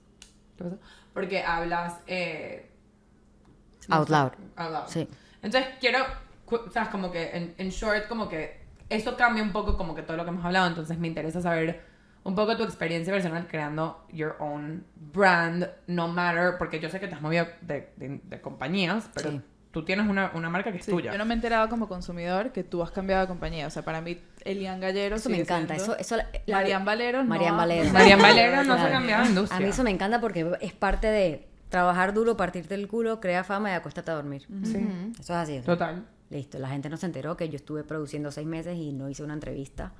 ¿Qué 0.57 0.63
pasó? 0.63 0.77
Porque 1.13 1.43
hablas. 1.43 1.99
Eh, 2.07 2.69
Out 3.89 4.09
loud. 4.09 4.31
out 4.55 4.71
loud. 4.71 4.87
Sí. 4.87 5.07
Entonces 5.41 5.71
quiero, 5.79 5.99
cu- 6.45 6.69
sabes, 6.71 6.89
como 6.89 7.11
que 7.11 7.35
en, 7.35 7.55
en 7.57 7.69
short, 7.69 8.07
como 8.07 8.29
que 8.29 8.59
eso 8.89 9.15
cambia 9.17 9.41
un 9.41 9.51
poco 9.51 9.77
como 9.77 9.95
que 9.95 10.01
todo 10.03 10.17
lo 10.17 10.23
que 10.25 10.29
hemos 10.29 10.45
hablado, 10.45 10.67
entonces 10.67 10.97
me 10.99 11.07
interesa 11.07 11.41
saber 11.41 11.81
un 12.23 12.35
poco 12.35 12.55
tu 12.57 12.63
experiencia 12.63 13.13
personal 13.13 13.47
creando 13.47 14.05
your 14.11 14.35
own 14.39 14.85
brand, 14.95 15.67
no 15.87 16.07
matter, 16.07 16.57
porque 16.59 16.79
yo 16.79 16.89
sé 16.89 16.99
que 16.99 17.07
te 17.07 17.15
has 17.15 17.21
movido 17.21 17.47
de, 17.61 17.91
de- 17.95 18.19
de 18.23 18.41
compañías, 18.41 19.09
pero 19.13 19.31
Sí. 19.31 19.41
Tú 19.71 19.83
tienes 19.85 20.07
una, 20.07 20.31
una 20.33 20.49
marca 20.49 20.71
que 20.71 20.79
es 20.79 20.85
Sí, 20.85 20.91
tuya. 20.91 21.11
yo 21.11 21.17
no 21.17 21.25
me 21.25 21.33
he 21.33 21.37
enterado 21.37 21.69
como 21.69 21.87
consumidor 21.87 22.51
que 22.51 22.63
tú 22.63 22.81
has 22.83 22.91
cambiado 22.91 23.21
de 23.21 23.27
compañía. 23.27 23.67
O 23.67 23.69
sea, 23.69 23.83
para 23.83 24.01
mí, 24.01 24.17
Elian 24.45 24.79
Gallero. 24.79 25.15
Eso 25.17 25.29
me 25.29 25.39
encanta. 25.39 25.75
Eso, 25.75 25.97
eso, 25.97 26.17
la- 26.17 26.27
Marian 26.47 26.85
Valero 26.85 27.23
no. 27.23 27.29
Marian 27.29 27.55
Valero. 27.57 27.91
Marian 27.91 28.21
Valero 28.21 28.63
no 28.63 28.75
se 28.77 28.81
ha 28.83 28.91
cambiado 28.91 29.23
de 29.23 29.29
industria. 29.29 29.57
A 29.57 29.59
mí 29.61 29.67
eso 29.67 29.83
me 29.83 29.91
encanta 29.91 30.19
porque 30.19 30.51
es 30.61 30.73
parte 30.73 31.07
de 31.07 31.47
trabajar 31.69 32.13
duro, 32.15 32.35
partirte 32.35 32.73
el 32.73 32.87
culo, 32.87 33.19
crea 33.19 33.43
fama 33.43 33.69
y 33.69 33.73
acuéstate 33.73 34.09
a 34.09 34.15
dormir. 34.15 34.47
Sí, 34.63 34.77
Eso 35.19 35.33
es 35.33 35.39
así. 35.39 35.59
total. 35.61 36.05
Listo, 36.31 36.59
la 36.59 36.69
gente 36.69 36.89
no 36.89 36.97
se 36.97 37.07
enteró 37.07 37.35
que 37.37 37.49
yo 37.49 37.55
estuve 37.55 37.83
produciendo 37.83 38.31
seis 38.31 38.45
meses 38.47 38.75
y 38.77 38.91
no 38.93 39.09
hice 39.09 39.23
una 39.23 39.33
entrevista 39.33 39.93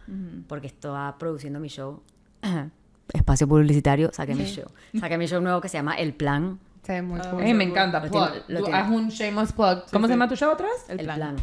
porque 0.47 0.67
estaba 0.67 1.15
produciendo 1.17 1.59
mi 1.59 1.69
show. 1.69 2.01
Espacio 3.13 3.47
publicitario, 3.47 4.11
saqué 4.13 4.35
mi 4.35 4.45
show. 4.45 4.65
Saqué 4.99 5.17
mi 5.17 5.25
show 5.27 5.41
nuevo 5.41 5.61
que 5.61 5.69
se 5.69 5.77
llama 5.77 5.95
El 5.95 6.13
Plan. 6.13 6.59
Ve 6.89 7.01
muy 7.03 7.19
Ah, 7.23 7.29
cool. 7.31 7.43
Ey, 7.43 7.53
me 7.53 7.63
encanta. 7.65 7.99
Lo 8.03 8.09
Plug. 8.11 8.29
lo 8.47 8.59
Tú 8.59 8.65
tiene. 8.65 8.79
haz 8.79 8.89
un 8.89 9.09
shameless 9.09 9.53
plug. 9.53 9.83
¿Cómo 9.91 10.07
se 10.07 10.13
sí. 10.13 10.17
llama 10.17 10.27
tu 10.27 10.35
show 10.35 10.51
atrás? 10.51 10.71
El 10.89 10.99
El, 10.99 11.05
plan. 11.05 11.17
plan. 11.17 11.35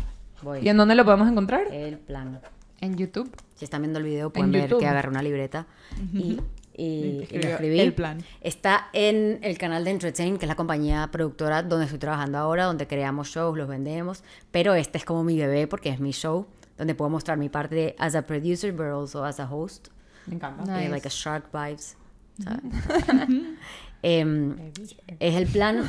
Voy. 0.42 0.58
¿Y 0.60 0.68
en 0.68 0.76
dónde 0.76 0.94
lo 0.96 1.04
podemos 1.04 1.28
encontrar? 1.28 1.68
El 1.72 1.98
plan. 1.98 2.40
En 2.80 2.96
YouTube. 2.96 3.30
Si 3.54 3.64
están 3.64 3.80
viendo 3.82 3.98
el 4.00 4.04
video 4.04 4.30
pueden 4.30 4.50
ver 4.52 4.62
YouTube. 4.62 4.80
que 4.80 4.86
agarré 4.88 5.08
una 5.08 5.22
libreta 5.22 5.66
y, 6.12 6.38
y- 6.76 6.80
y 6.82 7.16
lo 7.16 7.22
Escribió 7.22 7.50
escribí. 7.52 7.80
El 7.80 7.94
Plan. 7.94 8.18
Está 8.42 8.88
en 8.92 9.38
el 9.42 9.56
canal 9.56 9.84
de 9.84 9.92
Entertain, 9.92 10.36
que 10.36 10.44
es 10.44 10.48
la 10.48 10.56
compañía 10.56 11.08
productora 11.10 11.62
donde 11.62 11.84
estoy 11.86 11.98
trabajando 12.00 12.36
ahora, 12.38 12.64
donde 12.64 12.86
creamos 12.86 13.28
shows, 13.28 13.56
los 13.56 13.66
vendemos. 13.68 14.24
Pero 14.50 14.74
este 14.74 14.98
es 14.98 15.04
como 15.06 15.24
mi 15.24 15.38
bebé 15.38 15.66
porque 15.68 15.88
es 15.88 16.00
mi 16.00 16.10
show, 16.10 16.46
donde 16.76 16.94
puedo 16.94 17.08
mostrar 17.08 17.38
mi 17.38 17.48
parte 17.48 17.74
de 17.76 17.96
as 17.98 18.14
a 18.14 18.22
producer, 18.22 18.72
but 18.72 18.86
also 18.86 19.24
as 19.24 19.40
a 19.40 19.48
host. 19.50 19.88
Me 20.26 20.34
encanta. 20.34 20.64
Nice. 20.64 20.86
Eh, 20.86 20.88
like 20.90 21.06
a 21.06 21.10
shark 21.10 21.46
vibes. 21.52 21.96
¿sabes? 22.44 22.60
Em, 24.02 24.72
es 25.18 25.34
el 25.34 25.46
plan. 25.46 25.82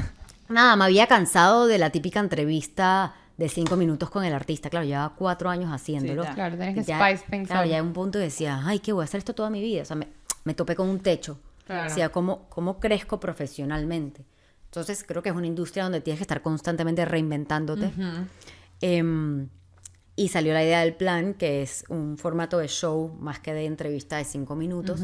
Nada, 0.49 0.75
me 0.75 0.85
había 0.85 1.07
cansado 1.07 1.67
de 1.67 1.77
la 1.77 1.89
típica 1.89 2.19
entrevista 2.19 3.15
de 3.37 3.49
cinco 3.49 3.75
minutos 3.75 4.09
con 4.09 4.23
el 4.23 4.33
artista. 4.33 4.69
Claro, 4.69 4.85
llevaba 4.85 5.13
cuatro 5.15 5.49
años 5.49 5.71
haciéndolo. 5.71 6.23
ya. 6.23 6.33
Claro, 6.33 6.57
tienes 6.57 6.75
que 6.75 6.93
spice 6.93 7.25
things 7.29 7.47
Claro, 7.49 7.67
ya 7.69 7.77
en 7.77 7.85
un 7.85 7.93
punto 7.93 8.17
decía, 8.17 8.61
ay, 8.65 8.79
que 8.79 8.93
voy 8.93 9.01
a 9.01 9.05
hacer 9.05 9.19
esto 9.19 9.35
toda 9.35 9.49
mi 9.49 9.61
vida. 9.61 9.83
O 9.83 9.85
sea, 9.85 9.95
me, 9.95 10.07
me 10.43 10.53
topé 10.53 10.75
con 10.75 10.89
un 10.89 10.99
techo. 10.99 11.39
Claro. 11.65 11.89
Decía, 11.89 12.09
¿cómo, 12.09 12.47
¿cómo 12.49 12.79
crezco 12.79 13.19
profesionalmente? 13.19 14.25
Entonces, 14.65 15.03
creo 15.05 15.21
que 15.21 15.29
es 15.29 15.35
una 15.35 15.47
industria 15.47 15.83
donde 15.83 16.01
tienes 16.01 16.19
que 16.19 16.23
estar 16.23 16.41
constantemente 16.41 17.05
reinventándote. 17.05 17.91
Em, 18.81 19.49
y 20.15 20.29
salió 20.29 20.53
la 20.53 20.63
idea 20.63 20.81
del 20.81 20.95
plan, 20.95 21.33
que 21.33 21.61
es 21.61 21.83
un 21.89 22.17
formato 22.17 22.57
de 22.57 22.67
show 22.67 23.15
más 23.19 23.39
que 23.39 23.53
de 23.53 23.65
entrevista 23.65 24.17
de 24.17 24.23
cinco 24.23 24.55
minutos, 24.55 25.01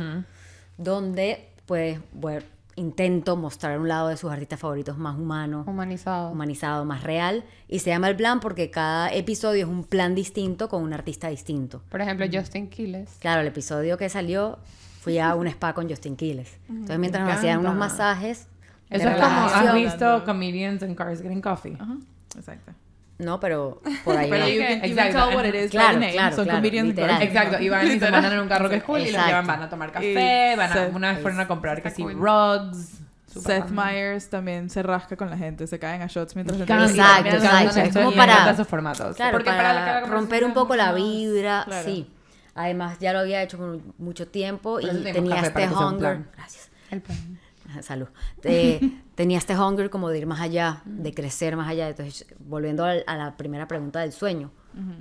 donde 0.77 1.49
pues 1.65 1.99
bueno, 2.11 2.45
intento 2.75 3.35
mostrar 3.37 3.79
un 3.79 3.87
lado 3.87 4.07
de 4.07 4.17
sus 4.17 4.31
artistas 4.31 4.59
favoritos 4.59 4.97
más 4.97 5.17
humano, 5.17 5.63
Humanizado. 5.67 6.31
humanizado, 6.31 6.85
más 6.85 7.03
real. 7.03 7.43
Y 7.67 7.79
se 7.79 7.89
llama 7.91 8.09
el 8.09 8.15
plan 8.15 8.39
porque 8.39 8.71
cada 8.71 9.13
episodio 9.13 9.65
es 9.65 9.69
un 9.71 9.83
plan 9.83 10.15
distinto 10.15 10.69
con 10.69 10.81
un 10.83 10.93
artista 10.93 11.27
distinto. 11.27 11.81
Por 11.89 12.01
ejemplo, 12.01 12.25
Justin 12.31 12.69
Quiles. 12.69 13.17
Claro, 13.19 13.41
el 13.41 13.47
episodio 13.47 13.97
que 13.97 14.09
salió 14.09 14.57
fui 15.01 15.19
a 15.19 15.35
un 15.35 15.47
spa 15.47 15.73
con 15.73 15.89
Justin 15.89 16.15
Quiles. 16.15 16.57
Entonces, 16.69 16.99
mientras 16.99 17.23
Me 17.23 17.29
nos 17.29 17.37
hacían 17.39 17.59
unos 17.59 17.75
masajes, 17.75 18.47
Eso 18.89 19.07
es 19.09 19.15
como. 19.15 19.25
¿has 19.25 19.73
visto 19.73 20.23
comedians 20.25 20.81
in 20.83 20.95
cars 20.95 21.21
getting 21.21 21.41
coffee? 21.41 21.75
Ajá, 21.79 21.97
exacto. 22.37 22.71
No, 23.19 23.39
pero 23.39 23.81
por 24.03 24.17
ahí 24.17 24.27
Pero 24.31 24.43
va. 24.45 24.49
you 24.49 24.59
can, 24.59 24.75
you 24.75 24.81
can 24.81 25.05
Exacto. 25.07 25.27
tell 25.29 25.35
what 25.35 25.45
it 25.45 25.55
is 25.55 25.71
Claro, 25.71 25.87
by 25.87 25.93
the 25.93 25.99
name. 25.99 26.33
claro, 26.45 26.61
literal. 26.61 27.21
Exacto, 27.21 27.59
y 27.61 27.69
van 27.69 27.87
y 27.87 27.99
se 27.99 28.11
mandan 28.11 28.33
en 28.33 28.39
un 28.39 28.47
carro 28.47 28.69
que 28.69 28.75
es 28.77 28.83
cool 28.83 29.01
y 29.01 29.11
los 29.11 29.25
llevan, 29.25 29.45
van 29.47 29.61
a 29.61 29.69
tomar 29.69 29.91
café, 29.91 30.55
van 30.57 30.71
a, 30.71 30.75
Seth- 30.75 30.95
una 30.95 31.11
vez 31.13 31.21
fueron 31.21 31.39
a 31.39 31.47
comprar 31.47 31.81
que 31.81 31.89
sí, 31.91 32.01
cool. 32.03 32.13
rugs. 32.15 32.99
Seth. 33.27 33.69
Myers 33.71 34.29
también 34.29 34.69
se 34.69 34.83
rasca 34.83 35.15
con 35.17 35.27
la 35.29 35.37
gente, 35.37 35.65
se 35.65 35.79
caen 35.79 36.03
a 36.03 36.07
shots 36.07 36.35
mientras 36.35 36.55
se 36.57 36.63
Exacto. 36.65 36.83
Exacto, 36.85 37.29
exacto. 37.35 37.79
Es 37.81 38.05
como 38.05 38.11
para- 38.15 38.51
esos 38.51 38.67
formatos. 38.67 39.15
Claro, 39.15 39.31
Porque 39.37 39.49
para, 39.49 39.73
la- 39.73 40.01
la 40.01 40.07
romper 40.07 40.43
un 40.45 40.53
poco 40.53 40.75
la 40.75 40.91
vibra, 40.93 41.63
Claro. 41.65 41.83
sí. 41.85 42.07
Además, 42.55 42.99
ya 42.99 43.11
lo 43.13 43.19
había 43.19 43.41
hecho 43.41 43.57
por 43.57 43.79
mucho 43.97 44.27
tiempo 44.27 44.73
Por 44.79 44.83
y 44.83 45.03
tenía 45.03 45.37
este 45.41 45.67
hunger. 45.67 46.25
Gracias. 46.35 46.69
El 46.91 47.01
plan. 47.01 47.39
Salud. 47.81 48.07
Eh, 48.43 48.79
tenía 49.15 49.37
este 49.37 49.57
hunger 49.57 49.89
como 49.89 50.09
de 50.09 50.19
ir 50.19 50.25
más 50.27 50.39
allá, 50.41 50.81
de 50.85 51.13
crecer 51.13 51.55
más 51.55 51.67
allá. 51.67 51.89
Entonces, 51.89 52.25
volviendo 52.39 52.83
a, 52.85 52.95
la 52.95 53.35
primera 53.37 53.67
pregunta 53.67 53.99
del 54.01 54.11
sueño. 54.11 54.51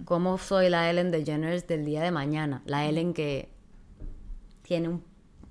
¿Cómo 0.05 0.37
soy 0.37 0.69
la 0.69 0.91
Ellen 0.91 1.11
DeGeneres 1.11 1.67
del 1.67 1.85
día 1.87 2.03
de 2.03 2.11
mañana? 2.11 2.61
La 2.67 2.85
Ellen 2.87 3.15
que 3.15 3.49
tiene 4.63 4.89
un- 4.89 5.05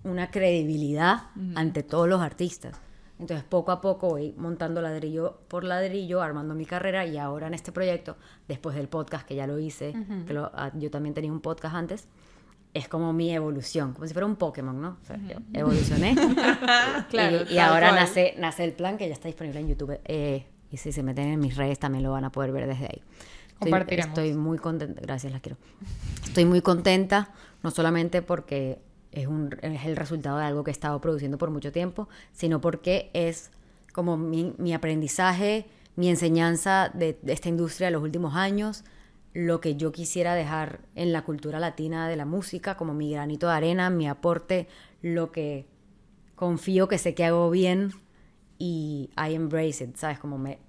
una 0.04 0.30
credibilidad 0.32 1.24
ante 1.56 1.84
todos 1.84 2.08
los 2.08 2.22
artistas. 2.22 2.80
Entonces, 3.20 3.44
poco 3.48 3.72
a 3.72 3.82
poco 3.82 4.10
voy 4.10 4.34
montando 4.38 4.82
ladrillo 4.82 5.42
por 5.48 5.64
ladrillo, 5.64 6.22
armando 6.24 6.56
mi 6.56 6.66
carrera 6.66 7.06
y 7.06 7.18
ahora 7.20 7.46
en 7.48 7.54
este 7.54 7.72
proyecto, 7.72 8.18
después 8.48 8.76
del 8.76 8.88
podcast 8.88 9.28
que 9.28 9.36
ya 9.36 9.46
lo 9.46 9.60
hice, 9.60 9.94
que 10.26 10.34
lo- 10.34 10.52
ah, 10.56 10.72
yo 10.76 10.90
también 10.90 11.14
tenía 11.14 11.32
un 11.32 11.40
podcast 11.42 11.76
antes, 11.76 12.08
es 12.74 12.88
como 12.88 13.14
mi 13.14 13.34
evolución, 13.34 13.94
como 13.94 14.08
si 14.08 14.14
fuera 14.14 14.26
un 14.26 14.36
Pokémon, 14.36 14.80
¿no? 14.80 14.98
O 15.02 15.06
sea, 15.06 15.18
yo 15.18 15.38
evolucioné. 15.54 16.16
Claro, 17.10 17.40
y, 17.50 17.58
ahora 17.58 17.90
cual. 17.90 18.02
nace, 18.02 18.36
nace 18.38 18.64
el 18.64 18.74
plan 18.74 18.98
que 18.98 19.08
ya 19.08 19.14
está 19.14 19.28
disponible 19.28 19.60
en 19.60 19.68
YouTube. 19.68 20.00
eh, 20.06 20.46
y 20.72 20.78
si 20.78 20.94
se 20.94 21.04
meten 21.04 21.28
en 21.28 21.40
mis 21.40 21.58
redes 21.58 21.80
también 21.80 22.04
lo 22.04 22.12
van 22.12 22.24
a 22.24 22.32
poder 22.32 22.52
ver 22.52 22.66
desde 22.66 22.86
ahí. 22.86 23.02
Estoy, 23.60 24.00
estoy 24.00 24.34
muy 24.34 24.58
contenta, 24.58 25.00
gracias, 25.02 25.32
las 25.32 25.42
quiero. 25.42 25.58
Estoy 26.24 26.46
muy 26.46 26.62
contenta, 26.62 27.32
no 27.62 27.70
solamente 27.70 28.22
porque 28.22 28.80
es, 29.12 29.28
un, 29.28 29.56
es 29.62 29.86
el 29.86 29.96
resultado 29.96 30.38
de 30.38 30.46
algo 30.46 30.64
que 30.64 30.72
he 30.72 30.74
estado 30.74 31.00
produciendo 31.00 31.38
por 31.38 31.52
mucho 31.52 31.72
tiempo, 31.72 32.08
sino 32.32 32.62
porque 32.62 33.12
es 33.14 33.52
como 33.94 34.18
mi, 34.18 34.56
mi 34.58 34.74
aprendizaje, 34.74 35.68
mi 35.96 36.10
enseñanza 36.10 36.90
de, 36.94 37.20
de 37.22 37.34
esta 37.34 37.50
industria 37.50 37.88
de 37.88 37.92
los 37.92 38.02
últimos 38.02 38.36
años, 38.36 38.84
lo 39.34 39.62
que 39.62 39.76
yo 39.76 39.92
quisiera 39.92 40.36
dejar 40.36 40.82
en 40.96 41.14
la 41.14 41.24
cultura 41.24 41.60
latina 41.60 42.08
de 42.08 42.16
la 42.16 42.26
música, 42.26 42.76
como 42.76 42.94
mi 42.94 43.12
granito 43.12 43.48
de 43.48 43.54
arena, 43.54 43.90
mi 43.90 44.08
aporte, 44.08 44.68
lo 45.02 45.32
que 45.32 45.68
confío 46.36 46.88
que 46.88 46.98
sé 46.98 47.14
que 47.14 47.26
hago 47.26 47.50
bien 47.50 47.92
y 48.58 49.10
I 49.18 49.34
embrace 49.34 49.84
it, 49.84 49.96
¿sabes? 49.96 50.20
Como 50.20 50.38
me... 50.38 50.60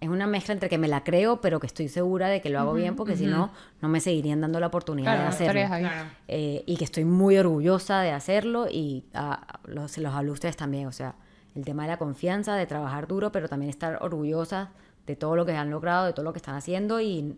Es 0.00 0.08
una 0.08 0.28
mezcla 0.28 0.54
entre 0.54 0.68
que 0.68 0.78
me 0.78 0.86
la 0.86 1.02
creo, 1.02 1.40
pero 1.40 1.58
que 1.58 1.66
estoy 1.66 1.88
segura 1.88 2.28
de 2.28 2.40
que 2.40 2.50
lo 2.50 2.60
hago 2.60 2.74
bien, 2.74 2.94
porque 2.94 3.16
si 3.16 3.26
no, 3.26 3.50
no 3.80 3.88
me 3.88 3.98
seguirían 3.98 4.40
dando 4.40 4.60
la 4.60 4.68
oportunidad 4.68 5.06
Claro, 5.06 5.18
de 5.18 5.24
no 5.24 5.30
hacerlo. 5.30 5.66
Claro. 5.66 6.10
Eh, 6.28 6.62
y 6.66 6.76
que 6.76 6.84
estoy 6.84 7.04
muy 7.04 7.36
orgullosa 7.36 8.00
de 8.02 8.12
hacerlo 8.12 8.68
y 8.70 9.06
ah, 9.14 9.58
los, 9.64 9.90
se 9.90 10.00
los 10.00 10.14
hablo 10.14 10.30
a 10.30 10.34
ustedes 10.34 10.56
también, 10.56 10.86
o 10.86 10.92
sea, 10.92 11.16
el 11.56 11.64
tema 11.64 11.82
de 11.82 11.88
la 11.88 11.96
confianza, 11.96 12.54
de 12.54 12.66
trabajar 12.66 13.08
duro, 13.08 13.32
pero 13.32 13.48
también 13.48 13.70
estar 13.70 13.98
orgullosa 14.00 14.70
de 15.04 15.16
todo 15.16 15.34
lo 15.34 15.44
que 15.44 15.52
han 15.52 15.70
logrado, 15.70 16.06
de 16.06 16.12
todo 16.12 16.24
lo 16.24 16.32
que 16.32 16.38
están 16.38 16.54
haciendo 16.54 17.00
y 17.00 17.36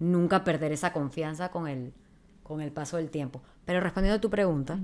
nunca 0.00 0.42
perder 0.42 0.72
esa 0.72 0.92
confianza 0.92 1.50
con 1.50 1.68
el, 1.68 1.92
con 2.42 2.60
el 2.60 2.72
paso 2.72 2.96
del 2.96 3.10
tiempo. 3.10 3.42
Pero 3.64 3.80
respondiendo 3.80 4.16
a 4.16 4.20
tu 4.20 4.30
pregunta, 4.30 4.80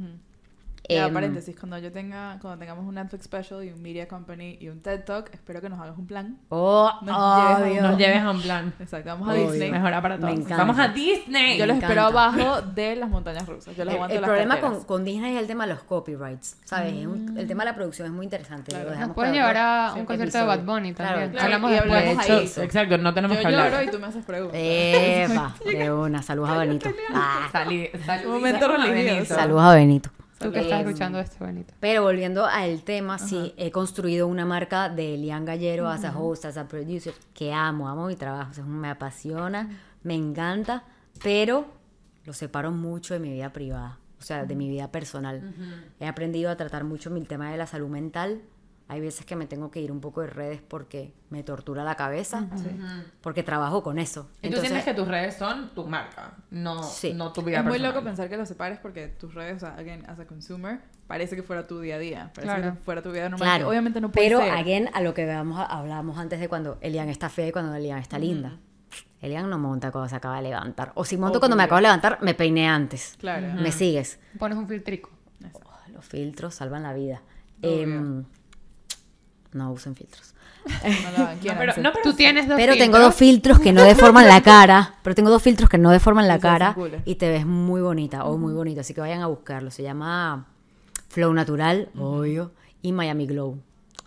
Ya, 0.89 1.07
em, 1.07 1.13
paréntesis, 1.15 1.57
cuando 1.59 1.79
yo 1.79 1.91
tenga, 1.91 2.39
cuando 2.41 2.59
tengamos 2.59 2.85
un 2.87 2.95
Netflix 2.95 3.25
special 3.25 3.65
y 3.65 3.71
un 3.73 3.83
media 3.83 4.07
company 4.07 4.57
y 4.61 4.69
un 4.69 4.81
TED 4.83 5.05
Talk, 5.05 5.31
espero 5.35 5.61
que 5.61 5.69
nos 5.69 5.81
hagas 5.81 5.99
un 5.99 6.07
plan. 6.07 6.39
oh, 6.49 6.91
Nos 7.03 7.17
lleves 7.59 7.71
obvio. 7.73 7.83
Nos 7.83 7.99
lleves 7.99 8.23
a 8.23 8.31
un 8.31 8.41
plan. 8.43 8.75
Exacto, 8.79 9.09
vamos 9.11 9.29
a. 9.29 9.35
Disney. 9.35 9.71
Mejora 9.71 10.01
para 10.03 10.17
Me 10.17 10.21
todos. 10.21 10.35
encanta. 10.35 10.57
Vamos 10.59 10.79
a 10.79 10.89
Disney. 10.89 11.59
Yo 11.59 11.67
los 11.67 11.77
Me 11.77 11.83
espero 11.83 12.03
abajo 12.03 12.63
de 12.63 12.97
las 12.97 13.09
montañas 13.11 13.47
rusas. 13.47 13.75
Yo 13.77 13.85
los 13.85 13.93
El, 13.93 13.97
aguanto 13.97 14.15
el 14.17 14.21
las 14.21 14.29
problema 14.29 14.61
con, 14.61 14.85
con 14.85 15.05
Disney 15.05 15.35
es 15.35 15.41
el 15.41 15.47
tema 15.47 15.67
de 15.67 15.75
los 15.75 15.83
copyrights, 15.83 16.59
¿sabes? 16.65 17.07
Un- 17.07 17.37
el 17.37 17.47
tema 17.47 17.65
de 17.65 17.71
la 17.71 17.75
producción 17.75 18.07
es 18.09 18.13
muy 18.15 18.25
interesante. 18.25 18.71
Claro. 18.73 18.91
lo 18.91 18.97
Nos 18.97 19.11
pueden 19.11 19.33
llevar 19.35 19.57
a 19.57 19.95
un 19.97 20.05
concierto 20.07 20.39
de 20.39 20.45
Bad. 20.45 20.61
Bunny 20.65 20.93
Claro, 20.95 21.11
también. 21.11 21.31
claro. 21.33 21.45
Hablamos 21.47 21.71
y 21.71 21.75
después. 21.75 21.93
De 21.93 21.99
hablamos 22.11 22.25
hecho, 22.25 22.61
ahí. 22.61 22.65
exacto, 22.67 22.99
no 22.99 23.15
tenemos 23.15 23.37
Yo 23.37 23.41
que 23.41 23.47
hablar. 23.49 23.71
lloro 23.73 23.83
y 23.83 23.91
tú 23.91 23.99
me 23.99 24.07
haces 24.07 24.25
preguntas. 24.25 24.61
Epa, 24.63 25.55
de 25.65 25.93
una. 25.93 26.23
Saludos 26.23 26.51
a 26.51 26.59
Benito. 26.59 26.91
Ah, 27.15 27.49
Salí, 27.53 27.89
salí- 28.05 28.27
Un 28.27 28.33
momento 28.33 28.67
salí- 28.69 28.89
religioso. 28.91 29.35
saludos 29.35 29.63
a 29.65 29.75
Benito. 29.75 30.11
Tú 30.39 30.53
que 30.53 30.61
estás 30.61 30.81
escuchando 30.81 31.19
esto, 31.19 31.45
Benito. 31.45 31.73
Pero 31.81 32.03
volviendo 32.03 32.45
al 32.45 32.83
tema, 32.83 33.19
sí, 33.19 33.55
he 33.57 33.71
construido 33.71 34.27
una 34.27 34.45
marca 34.45 34.89
de 34.89 35.15
Elian 35.15 35.45
Gallero, 35.45 35.89
as 35.89 36.05
a 36.05 36.17
host, 36.17 36.45
as 36.45 36.57
a 36.57 36.69
producer, 36.69 37.15
que 37.33 37.53
amo, 37.53 37.89
amo 37.89 38.07
mi 38.07 38.17
trabajo, 38.17 38.51
o 38.51 38.55
sea, 38.55 38.65
me 38.65 38.89
apasiona, 38.89 39.71
me 40.03 40.15
encanta, 40.15 40.85
pero 41.23 41.67
lo 42.25 42.33
separo 42.33 42.71
mucho 42.71 43.15
de 43.15 43.21
mi 43.21 43.31
vida 43.31 43.53
privada, 43.53 43.99
o 44.19 44.23
sea, 44.23 44.45
de 44.45 44.55
mi 44.55 44.69
vida 44.69 44.91
personal. 44.91 45.55
He 46.01 46.07
aprendido 46.07 46.51
a 46.51 46.57
tratar 46.57 46.85
mucho 46.85 47.15
el 47.15 47.27
tema 47.27 47.51
de 47.51 47.57
la 47.57 47.67
salud 47.67 47.89
mental. 47.89 48.43
Hay 48.89 49.01
veces 49.01 49.27
que 49.27 49.35
me 49.35 49.47
tengo 49.47 49.73
que 49.73 49.81
ir 49.81 49.91
un 49.91 50.01
poco 50.01 50.21
de 50.21 50.29
redes 50.29 50.61
porque 50.63 51.13
me 51.31 51.43
tortura 51.43 51.83
la 51.83 51.97
cabeza, 51.97 52.47
porque 53.21 53.43
trabajo 53.43 53.83
con 53.83 53.99
eso. 53.99 54.29
Y 54.43 54.51
tú 54.51 54.59
sientes 54.61 54.85
que 54.85 54.95
tus 54.95 55.09
redes 55.09 55.35
son 55.37 55.71
tu 55.75 55.87
marca, 55.89 56.35
no, 56.53 56.85
Sí. 56.85 57.13
no 57.13 57.33
tu 57.33 57.43
vida 57.43 57.59
Es 57.59 57.65
muy 57.65 57.73
personal. 57.73 57.95
loco 57.95 58.05
pensar 58.05 58.29
que 58.29 58.37
lo 58.37 58.47
separes 58.47 58.79
porque 58.79 59.09
tus 59.09 59.35
redes, 59.35 59.57
o 59.57 59.67
sea, 59.67 59.75
again, 59.75 60.09
as 60.09 60.21
a 60.21 60.27
consumer, 60.27 60.79
parece 61.09 61.35
que 61.35 61.43
fuera 61.43 61.67
tu 61.67 61.81
día 61.81 61.97
a 61.97 61.99
día. 61.99 62.31
Parece 62.33 62.55
Claro. 62.55 62.75
que 62.77 62.81
fuera 62.83 63.03
tu 63.03 63.11
vida 63.11 63.29
normal. 63.29 63.49
Claro, 63.49 63.69
obviamente 63.69 64.01
no 64.01 64.13
puede 64.13 64.25
pero 64.29 64.39
ser. 64.39 64.53
again, 64.53 64.89
a 64.95 65.01
lo 65.01 65.15
que 65.15 65.25
veamos, 65.25 65.67
hablábamos 65.69 66.17
antes 66.19 66.39
de 66.39 66.49
cuando 66.49 66.79
Elian 66.81 67.09
está 67.09 67.29
fea 67.29 67.49
y 67.49 67.53
cuando 67.53 67.75
Elian 67.75 67.99
está 67.99 68.21
linda. 68.21 68.57
Elian 69.21 69.51
no 69.51 69.59
monta 69.59 69.91
cuando 69.91 70.09
se 70.09 70.15
acaba 70.15 70.37
de 70.37 70.43
levantar. 70.43 70.93
O 70.95 71.05
si 71.05 71.17
monto 71.17 71.41
cuando 71.41 71.57
me 71.57 71.65
acabo 71.65 71.79
de 71.79 71.83
levantar, 71.83 72.19
me 72.23 72.35
peiné 72.35 72.69
antes. 72.69 73.17
Claro. 73.19 73.49
¿Me 73.55 73.73
sigues? 73.73 74.21
Pones 74.39 74.57
un 74.57 74.69
filtrico. 74.69 75.11
Oh, 75.55 75.91
los 75.93 76.05
filtros 76.05 76.55
salvan 76.55 76.85
la 76.85 76.93
vida. 76.93 77.23
Obvio. 77.63 78.25
No 79.57 79.73
usen 79.73 79.97
filtros. 79.97 80.35
No 80.67 80.73
lo 81.19 81.25
hagan, 81.25 81.37
No, 81.37 81.41
quiéranse. 81.41 81.59
pero, 81.59 81.83
no, 81.83 81.93
pero 81.93 82.03
Tú 82.03 82.11
sí. 82.11 82.17
tienes 82.17 82.49
dos 82.49 82.57
Pero 82.57 82.77
tengo 82.77 82.99
dos 82.99 83.15
filtros 83.15 83.59
que 83.61 83.73
no 83.73 83.83
deforman 83.85 84.27
la 84.29 84.41
cara. 84.43 84.95
Pero 85.03 85.15
tengo 85.15 85.31
dos 85.31 85.43
filtros 85.43 85.71
que 85.71 85.79
no 85.79 85.91
deforman 85.91 86.27
la 86.29 86.39
cara. 86.39 86.77
Y 87.05 87.15
te 87.17 87.29
ves 87.31 87.47
muy 87.47 87.81
bonita 87.81 88.25
o 88.25 88.37
muy 88.37 88.53
bonito. 88.53 88.81
Así 88.81 88.93
que 88.95 89.01
vayan 89.01 89.23
a 89.23 89.27
buscarlo. 89.27 89.71
Se 89.71 89.83
llama 89.83 90.47
Flow 91.09 91.33
Natural, 91.33 91.89
obvio. 91.99 92.53
Y 92.83 92.93
Miami 92.93 93.27
Glow. 93.27 93.59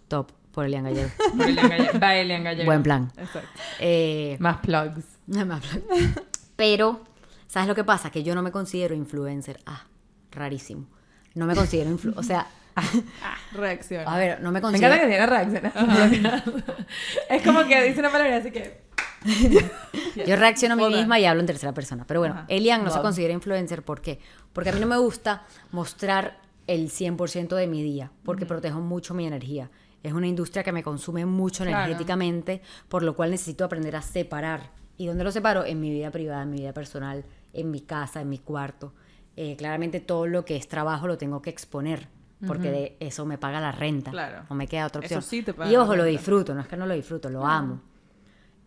Top. 0.07 0.31
Por 0.51 0.65
Elian 0.65 0.83
Gallego. 0.83 1.09
Por 1.37 1.47
Elian 1.47 1.69
va 2.01 2.15
Elian 2.15 2.43
Gallego. 2.43 2.65
Buen 2.65 2.83
plan. 2.83 3.11
Exacto. 3.17 3.47
Eh, 3.79 4.35
Más 4.41 4.57
plugs. 4.57 5.05
pero, 6.55 7.01
¿sabes 7.47 7.67
lo 7.69 7.75
que 7.75 7.83
pasa? 7.83 8.09
Que 8.09 8.23
yo 8.23 8.35
no 8.35 8.41
me 8.41 8.51
considero 8.51 8.95
influencer. 8.95 9.59
Ah, 9.65 9.85
rarísimo. 10.31 10.87
No 11.35 11.45
me 11.45 11.55
considero 11.55 11.89
influencer. 11.89 12.19
O 12.19 12.23
sea, 12.23 12.47
Reacción. 13.53 14.07
a 14.07 14.17
ver, 14.17 14.41
no 14.41 14.49
me 14.51 14.55
Me 14.59 14.61
considero. 14.61 14.93
encanta 14.93 15.05
que 15.07 15.11
tiene 15.11 15.25
reacciones. 15.25 15.73
es 17.29 17.41
como 17.43 17.65
que 17.67 17.83
dice 17.83 17.99
una 17.99 18.11
palabra 18.11 18.37
así 18.37 18.51
que... 18.51 18.87
Yo 20.25 20.35
reacciono 20.37 20.75
a 20.75 20.77
mí 20.77 20.95
misma 20.95 21.19
y 21.19 21.25
hablo 21.25 21.41
en 21.41 21.45
tercera 21.47 21.73
persona. 21.73 22.05
Pero 22.07 22.21
bueno, 22.21 22.35
Ajá. 22.35 22.45
Elian 22.47 22.83
no 22.83 22.89
se 22.91 23.01
considera 23.01 23.33
influencer. 23.33 23.83
¿Por 23.83 24.01
qué? 24.01 24.19
Porque 24.53 24.69
a 24.69 24.73
mí 24.73 24.79
no 24.79 24.87
me 24.87 24.97
gusta 24.97 25.43
mostrar 25.71 26.39
el 26.67 26.89
100% 26.89 27.55
de 27.55 27.67
mi 27.67 27.83
día, 27.83 28.11
porque 28.23 28.45
protejo 28.45 28.79
mucho 28.79 29.13
mi 29.13 29.25
energía. 29.27 29.69
Es 30.03 30.13
una 30.13 30.27
industria 30.27 30.63
que 30.63 30.71
me 30.71 30.83
consume 30.83 31.25
mucho 31.25 31.63
Claro. 31.65 31.79
energéticamente, 31.83 32.61
por 32.87 33.03
lo 33.03 33.15
cual 33.15 33.31
necesito 33.31 33.65
aprender 33.65 33.95
a 33.97 34.01
separar. 34.01 34.71
¿Y 34.95 35.07
dónde 35.07 35.23
lo 35.25 35.31
separo? 35.31 35.65
En 35.65 35.81
mi 35.81 35.89
vida 35.89 36.11
privada, 36.11 36.43
en 36.43 36.51
mi 36.51 36.59
vida 36.59 36.73
personal, 36.73 37.25
en 37.53 37.71
mi 37.71 37.81
casa, 37.81 38.21
en 38.21 38.29
mi 38.29 38.37
cuarto. 38.37 38.93
Eh, 39.35 39.55
claramente 39.57 39.99
todo 39.99 40.27
lo 40.27 40.45
que 40.45 40.55
es 40.55 40.67
trabajo 40.69 41.07
lo 41.07 41.17
tengo 41.17 41.41
que 41.41 41.49
exponer, 41.49 42.07
porque 42.47 42.71
de 42.71 42.97
eso 42.99 43.25
me 43.25 43.37
paga 43.37 43.59
la 43.59 43.71
renta. 43.71 44.11
Claro. 44.11 44.43
No 44.49 44.55
me 44.55 44.67
queda 44.67 44.87
otra 44.87 45.01
Eso 45.05 45.15
opción. 45.15 45.21
sí 45.29 45.43
te 45.43 45.53
paga 45.53 45.69
y 45.71 45.75
ojo, 45.75 45.95
lo 45.95 46.03
disfruto, 46.05 46.53
no 46.55 46.61
es 46.61 46.67
que 46.67 46.77
no 46.77 46.85
lo 46.85 46.93
disfruto, 46.93 47.29
lo 47.29 47.45
amo. 47.45 47.81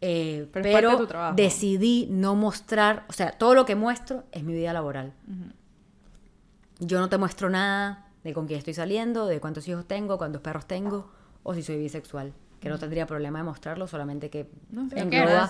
Eh, 0.04 0.48
Pero 0.52 0.64
pero 0.64 0.68
es 0.68 0.74
parte 0.84 0.90
de 0.90 0.96
tu 0.98 1.06
trabajo. 1.06 1.36
decidí 1.36 2.08
no 2.10 2.34
mostrar, 2.34 3.04
o 3.08 3.12
sea, 3.12 3.30
todo 3.32 3.54
lo 3.54 3.64
que 3.64 3.76
muestro 3.76 4.24
es 4.32 4.42
mi 4.42 4.52
vida 4.52 4.72
laboral. 4.72 5.12
Yo 6.80 6.98
no 6.98 7.08
te 7.08 7.18
muestro 7.18 7.48
nada 7.50 8.08
de 8.24 8.34
con 8.34 8.46
quién 8.46 8.58
estoy 8.58 8.74
saliendo, 8.74 9.26
de 9.26 9.40
cuántos 9.40 9.66
hijos 9.68 9.86
tengo, 9.86 10.18
cuántos 10.18 10.42
perros 10.42 10.66
tengo, 10.66 11.10
o 11.44 11.54
si 11.54 11.62
soy 11.62 11.78
bisexual, 11.78 12.32
que 12.60 12.68
no 12.68 12.78
tendría 12.78 13.06
problema 13.06 13.38
de 13.38 13.44
mostrarlo, 13.44 13.86
solamente 13.86 14.28
que 14.30 14.48
No, 14.70 14.88
engloba, 14.94 15.48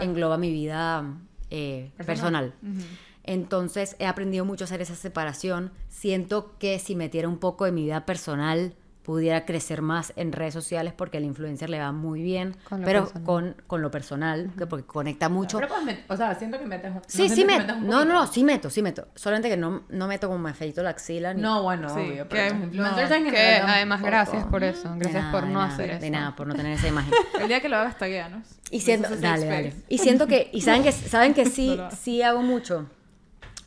engloba 0.00 0.38
mi 0.38 0.50
vida 0.50 1.04
eh, 1.50 1.90
Personal. 1.98 2.52
personal. 2.54 2.84
Entonces 3.24 3.96
he 3.98 4.06
aprendido 4.06 4.44
mucho 4.44 4.64
a 4.64 4.66
hacer 4.66 4.80
esa 4.80 4.94
separación. 4.94 5.70
Siento 5.88 6.56
que 6.58 6.78
si 6.78 6.94
metiera 6.96 7.28
un 7.28 7.38
poco 7.38 7.64
de 7.64 7.72
mi 7.72 7.84
vida 7.84 8.06
personal 8.06 8.74
pudiera 9.02 9.46
crecer 9.46 9.80
más 9.80 10.12
en 10.16 10.30
redes 10.30 10.52
sociales 10.52 10.92
porque 10.94 11.16
al 11.16 11.24
influencer 11.24 11.70
le 11.70 11.80
va 11.80 11.90
muy 11.90 12.22
bien, 12.22 12.54
Con 12.68 12.82
pero 12.82 13.04
personal. 13.04 13.24
con, 13.24 13.56
con 13.66 13.82
lo 13.82 13.90
personal, 13.90 14.50
que 14.56 14.66
porque 14.66 14.86
conecta 14.86 15.28
mucho. 15.30 15.58
Pero 15.58 15.68
puedes 15.70 15.86
met- 15.86 16.04
o 16.08 16.16
sea, 16.16 16.34
siento 16.34 16.58
que 16.58 16.66
metes... 16.66 16.92
no 16.94 17.00
Sí, 17.08 17.28
sí 17.30 17.40
que 17.40 17.46
meto. 17.46 17.76
No, 17.76 18.04
no, 18.04 18.12
no, 18.12 18.26
sí 18.26 18.44
meto, 18.44 18.68
sí 18.68 18.82
meto. 18.82 19.08
Solamente 19.14 19.48
que 19.48 19.56
no, 19.56 19.82
no 19.88 20.06
meto 20.06 20.28
como 20.28 20.38
me 20.38 20.50
afeito 20.50 20.82
la 20.82 20.90
axila. 20.90 21.32
Ni... 21.32 21.40
No, 21.40 21.62
bueno, 21.62 21.88
Sí, 21.88 21.98
obvio. 21.98 22.28
que- 22.28 22.36
Pero 22.36 22.54
los 22.56 22.64
influencers 22.64 23.10
no, 23.10 23.16
Que 23.24 23.30
general 23.30 23.68
además, 23.70 24.02
gracias 24.02 24.44
por 24.44 24.64
eso. 24.64 24.90
De 24.90 24.98
Gracias 24.98 25.22
nada, 25.22 25.32
por 25.32 25.42
de 25.46 25.52
no 25.54 25.60
nada, 25.60 25.74
hacer 25.74 25.98
De 25.98 26.06
eso. 26.06 26.12
nada, 26.16 26.36
por 26.36 26.46
no 26.46 26.54
tener 26.54 26.72
esa 26.72 26.88
imagen. 26.94 27.12
El 27.40 27.48
día 27.48 27.60
que 27.60 27.68
lo 27.70 27.76
hagas, 27.78 27.96
tagueanos. 27.98 28.46
Y 28.70 28.80
siento, 28.80 29.08
dale, 29.16 29.46
dale. 29.46 29.74
Y 29.88 29.98
siento 29.98 30.26
que, 30.26 30.50
y 30.52 30.60
saben 30.60 30.82
que, 30.82 30.92
saben 30.92 31.32
que 31.34 31.46
sí, 31.46 31.80
sí 31.98 32.22
hago 32.22 32.42
mucho. 32.42 32.86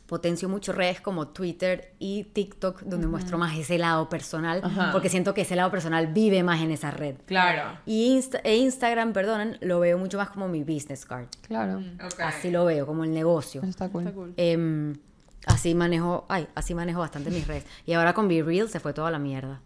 Potencio 0.06 0.50
mucho 0.50 0.72
redes 0.72 1.00
como 1.00 1.28
Twitter 1.28 1.94
y 1.98 2.24
TikTok, 2.24 2.82
donde 2.82 3.06
muestro 3.06 3.38
más 3.38 3.56
ese 3.56 3.78
lado 3.78 4.08
personal, 4.10 4.60
Ajá. 4.62 4.90
porque 4.92 5.08
siento 5.08 5.32
que 5.32 5.40
ese 5.42 5.56
lado 5.56 5.70
personal 5.70 6.08
vive 6.08 6.42
más 6.42 6.60
en 6.60 6.70
esa 6.72 6.90
red. 6.90 7.16
Claro. 7.24 7.78
Y 7.86 8.14
Insta- 8.14 8.40
e 8.44 8.56
Instagram, 8.56 9.14
perdonen, 9.14 9.56
lo 9.62 9.80
veo 9.80 9.96
mucho 9.96 10.18
más 10.18 10.28
como 10.28 10.46
mi 10.46 10.62
business 10.62 11.06
card. 11.06 11.26
Claro. 11.48 11.78
Ok. 12.04 12.20
Así 12.20 12.50
lo 12.50 12.66
veo, 12.66 12.86
como 12.86 13.04
el 13.04 13.12
negocio. 13.14 13.62
Eso 13.62 13.70
está 13.70 13.88
cool. 13.88 14.02
Está 14.02 14.14
cool. 14.14 14.34
Em, 14.36 14.94
así 15.46 15.74
manejo, 15.74 16.26
ay, 16.28 16.48
así 16.54 16.74
manejo 16.74 17.00
bastante 17.00 17.30
mis 17.30 17.46
redes. 17.46 17.64
Y 17.86 17.94
ahora 17.94 18.12
con 18.12 18.28
Be 18.28 18.42
Real 18.42 18.68
se 18.68 18.80
fue 18.80 18.92
toda 18.92 19.10
la 19.10 19.18
mierda. 19.18 19.62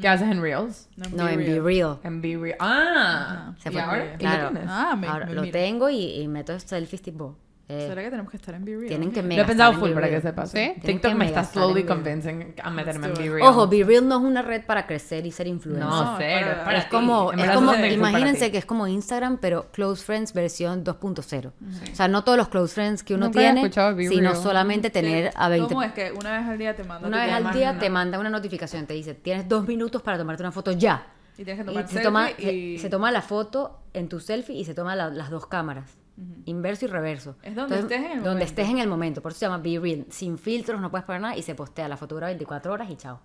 ¿Qué 0.00 0.08
haces 0.08 0.26
en 0.30 0.40
Reels? 0.40 0.88
No, 0.96 1.28
en 1.28 1.38
Be 1.38 1.60
Real. 1.60 1.98
En 2.02 2.22
Be 2.22 2.38
Real. 2.38 2.56
Ah. 2.60 3.52
Se 3.62 3.68
¿Y 3.68 3.72
fue. 3.72 3.80
ahora? 3.82 4.06
¿Y 4.06 4.12
lo 4.12 4.18
Claro. 4.18 4.48
tienes? 4.52 4.68
Ah, 4.70 4.96
me, 4.98 5.06
Ahora 5.06 5.26
me 5.26 5.34
lo 5.34 5.42
mira. 5.42 5.52
tengo 5.52 5.90
y, 5.90 6.02
y 6.18 6.28
meto 6.28 6.58
selfies 6.58 7.02
tipo. 7.02 7.36
Eh, 7.72 7.86
¿Será 7.88 8.02
que 8.02 8.10
tenemos 8.10 8.30
que 8.30 8.36
estar 8.36 8.54
en 8.54 8.64
Be 8.64 8.76
Real? 8.76 8.88
tienen 8.88 9.10
que 9.12 9.22
Lo 9.22 9.42
he 9.42 9.44
pensado 9.44 9.72
full 9.74 9.90
para 9.92 10.08
que 10.10 10.20
sepas. 10.20 10.50
¿Sí? 10.50 10.74
TikTok 10.82 11.14
me 11.14 11.26
está 11.26 11.44
slowly 11.44 11.84
convincing 11.84 12.54
a 12.62 12.70
meterme 12.70 13.08
en 13.08 13.14
Be. 13.14 13.30
Real. 13.30 13.48
Ojo, 13.48 13.66
Be 13.68 13.84
Real 13.84 14.06
no 14.06 14.16
es 14.18 14.22
una 14.22 14.42
red 14.42 14.64
para 14.64 14.86
crecer 14.86 15.24
y 15.26 15.30
ser 15.32 15.46
influencer. 15.46 15.88
No, 15.88 16.04
No, 16.12 16.14
cero. 16.18 16.46
es 16.52 16.58
para 16.64 16.78
es 16.78 16.84
como, 16.86 17.32
es 17.32 17.50
como 17.50 17.74
imagínense 17.74 18.50
que 18.50 18.58
es 18.58 18.64
como 18.66 18.86
Instagram, 18.86 19.38
pero 19.38 19.66
Close 19.72 20.04
Friends 20.04 20.32
versión 20.32 20.84
2.0. 20.84 21.46
O 21.92 21.94
sea, 21.94 22.08
no 22.08 22.24
todos 22.24 22.38
los 22.38 22.48
Close 22.48 22.74
Friends 22.74 23.02
que 23.02 23.14
uno 23.14 23.30
tiene, 23.30 23.70
sino 24.08 24.34
solamente 24.34 24.90
tener 24.90 25.30
a 25.34 25.48
20 25.48 25.68
¿Cómo 25.68 25.82
es 25.82 25.92
que 25.92 26.12
una 26.12 26.38
vez 26.38 26.46
al 26.48 26.58
día 26.58 26.76
te 26.76 26.84
mandan 26.84 27.08
Una 27.12 27.24
vez 27.24 27.32
al 27.34 27.52
día 27.52 27.66
manda. 27.68 27.80
te 27.80 27.90
manda 27.90 28.18
una 28.18 28.30
notificación, 28.30 28.86
te 28.86 28.94
dice, 28.94 29.14
tienes 29.14 29.48
dos 29.48 29.66
minutos 29.66 30.02
para 30.02 30.18
tomarte 30.18 30.42
una 30.42 30.52
foto 30.52 30.72
ya. 30.72 31.06
y 31.38 31.44
tienes 31.44 31.64
que 31.64 31.70
Y 31.70 31.74
tomar 31.74 31.86
se, 31.86 31.92
selfie 31.92 32.02
toma, 32.04 32.30
y... 32.30 32.76
se, 32.76 32.82
se 32.82 32.90
toma 32.90 33.10
la 33.10 33.22
foto 33.22 33.78
en 33.94 34.08
tu 34.08 34.20
selfie 34.20 34.56
y 34.56 34.64
se 34.64 34.74
toma 34.74 34.94
la- 34.96 35.08
las 35.10 35.30
dos 35.30 35.46
cámaras. 35.46 35.96
Inverso 36.44 36.84
y 36.84 36.88
reverso. 36.88 37.36
Es 37.42 37.54
donde 37.54 37.78
estés 37.78 37.98
en 37.98 38.04
el 38.04 38.10
Donde 38.16 38.28
momento. 38.30 38.44
estés 38.44 38.68
en 38.68 38.78
el 38.78 38.88
momento. 38.88 39.22
Por 39.22 39.32
eso 39.32 39.40
se 39.40 39.46
llama 39.46 39.58
Be 39.58 39.78
Real. 39.80 40.06
Sin 40.10 40.38
filtros, 40.38 40.80
no 40.80 40.90
puedes 40.90 41.04
poner 41.06 41.20
nada 41.22 41.36
y 41.36 41.42
se 41.42 41.54
postea 41.54 41.88
la 41.88 41.96
foto 41.96 42.14
dura 42.16 42.26
24 42.26 42.72
horas 42.72 42.90
y 42.90 42.96
chao. 42.96 43.20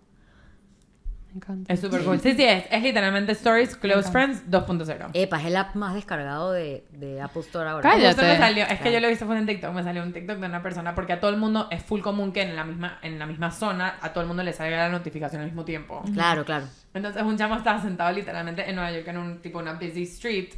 encanta. 1.35 1.71
Es 1.71 1.81
súper 1.81 2.03
cool. 2.03 2.19
Sí, 2.19 2.33
sí, 2.33 2.43
es, 2.43 2.63
es 2.71 2.81
literalmente 2.81 3.33
Stories 3.33 3.75
Close 3.75 4.09
Friends 4.11 4.49
2.0. 4.49 5.09
Epa, 5.13 5.39
es 5.39 5.45
el 5.45 5.55
app 5.57 5.75
más 5.75 5.93
descargado 5.93 6.51
de, 6.53 6.87
de 6.91 7.21
Apple 7.21 7.41
Store 7.41 7.69
ahora. 7.69 7.87
Cállate. 7.87 8.21
Me 8.21 8.37
salió, 8.37 8.63
es 8.65 8.79
que 8.79 8.91
yo 8.91 8.99
lo 8.99 9.07
he 9.07 9.09
visto 9.09 9.25
fue 9.27 9.37
en 9.37 9.45
TikTok, 9.45 9.73
me 9.73 9.83
salió 9.83 10.01
un 10.01 10.13
TikTok 10.13 10.37
de 10.39 10.45
una 10.47 10.63
persona, 10.63 10.95
porque 10.95 11.13
a 11.13 11.19
todo 11.19 11.29
el 11.29 11.37
mundo 11.37 11.67
es 11.69 11.83
full 11.83 12.01
común 12.01 12.31
que 12.31 12.41
en 12.41 12.55
la 12.55 12.63
misma, 12.63 12.97
en 13.03 13.19
la 13.19 13.25
misma 13.27 13.51
zona 13.51 13.97
a 14.01 14.13
todo 14.13 14.21
el 14.21 14.27
mundo 14.27 14.41
le 14.43 14.53
salga 14.53 14.77
la 14.77 14.89
notificación 14.89 15.41
al 15.41 15.47
mismo 15.47 15.65
tiempo. 15.65 16.01
Claro, 16.13 16.45
claro. 16.45 16.65
Entonces 16.93 17.21
un 17.21 17.37
chamo 17.37 17.55
estaba 17.57 17.81
sentado 17.81 18.11
literalmente 18.13 18.67
en 18.67 18.75
Nueva 18.75 18.91
York 18.93 19.07
en 19.09 19.17
un 19.17 19.41
tipo 19.41 19.59
una 19.59 19.73
busy 19.73 20.03
street 20.03 20.53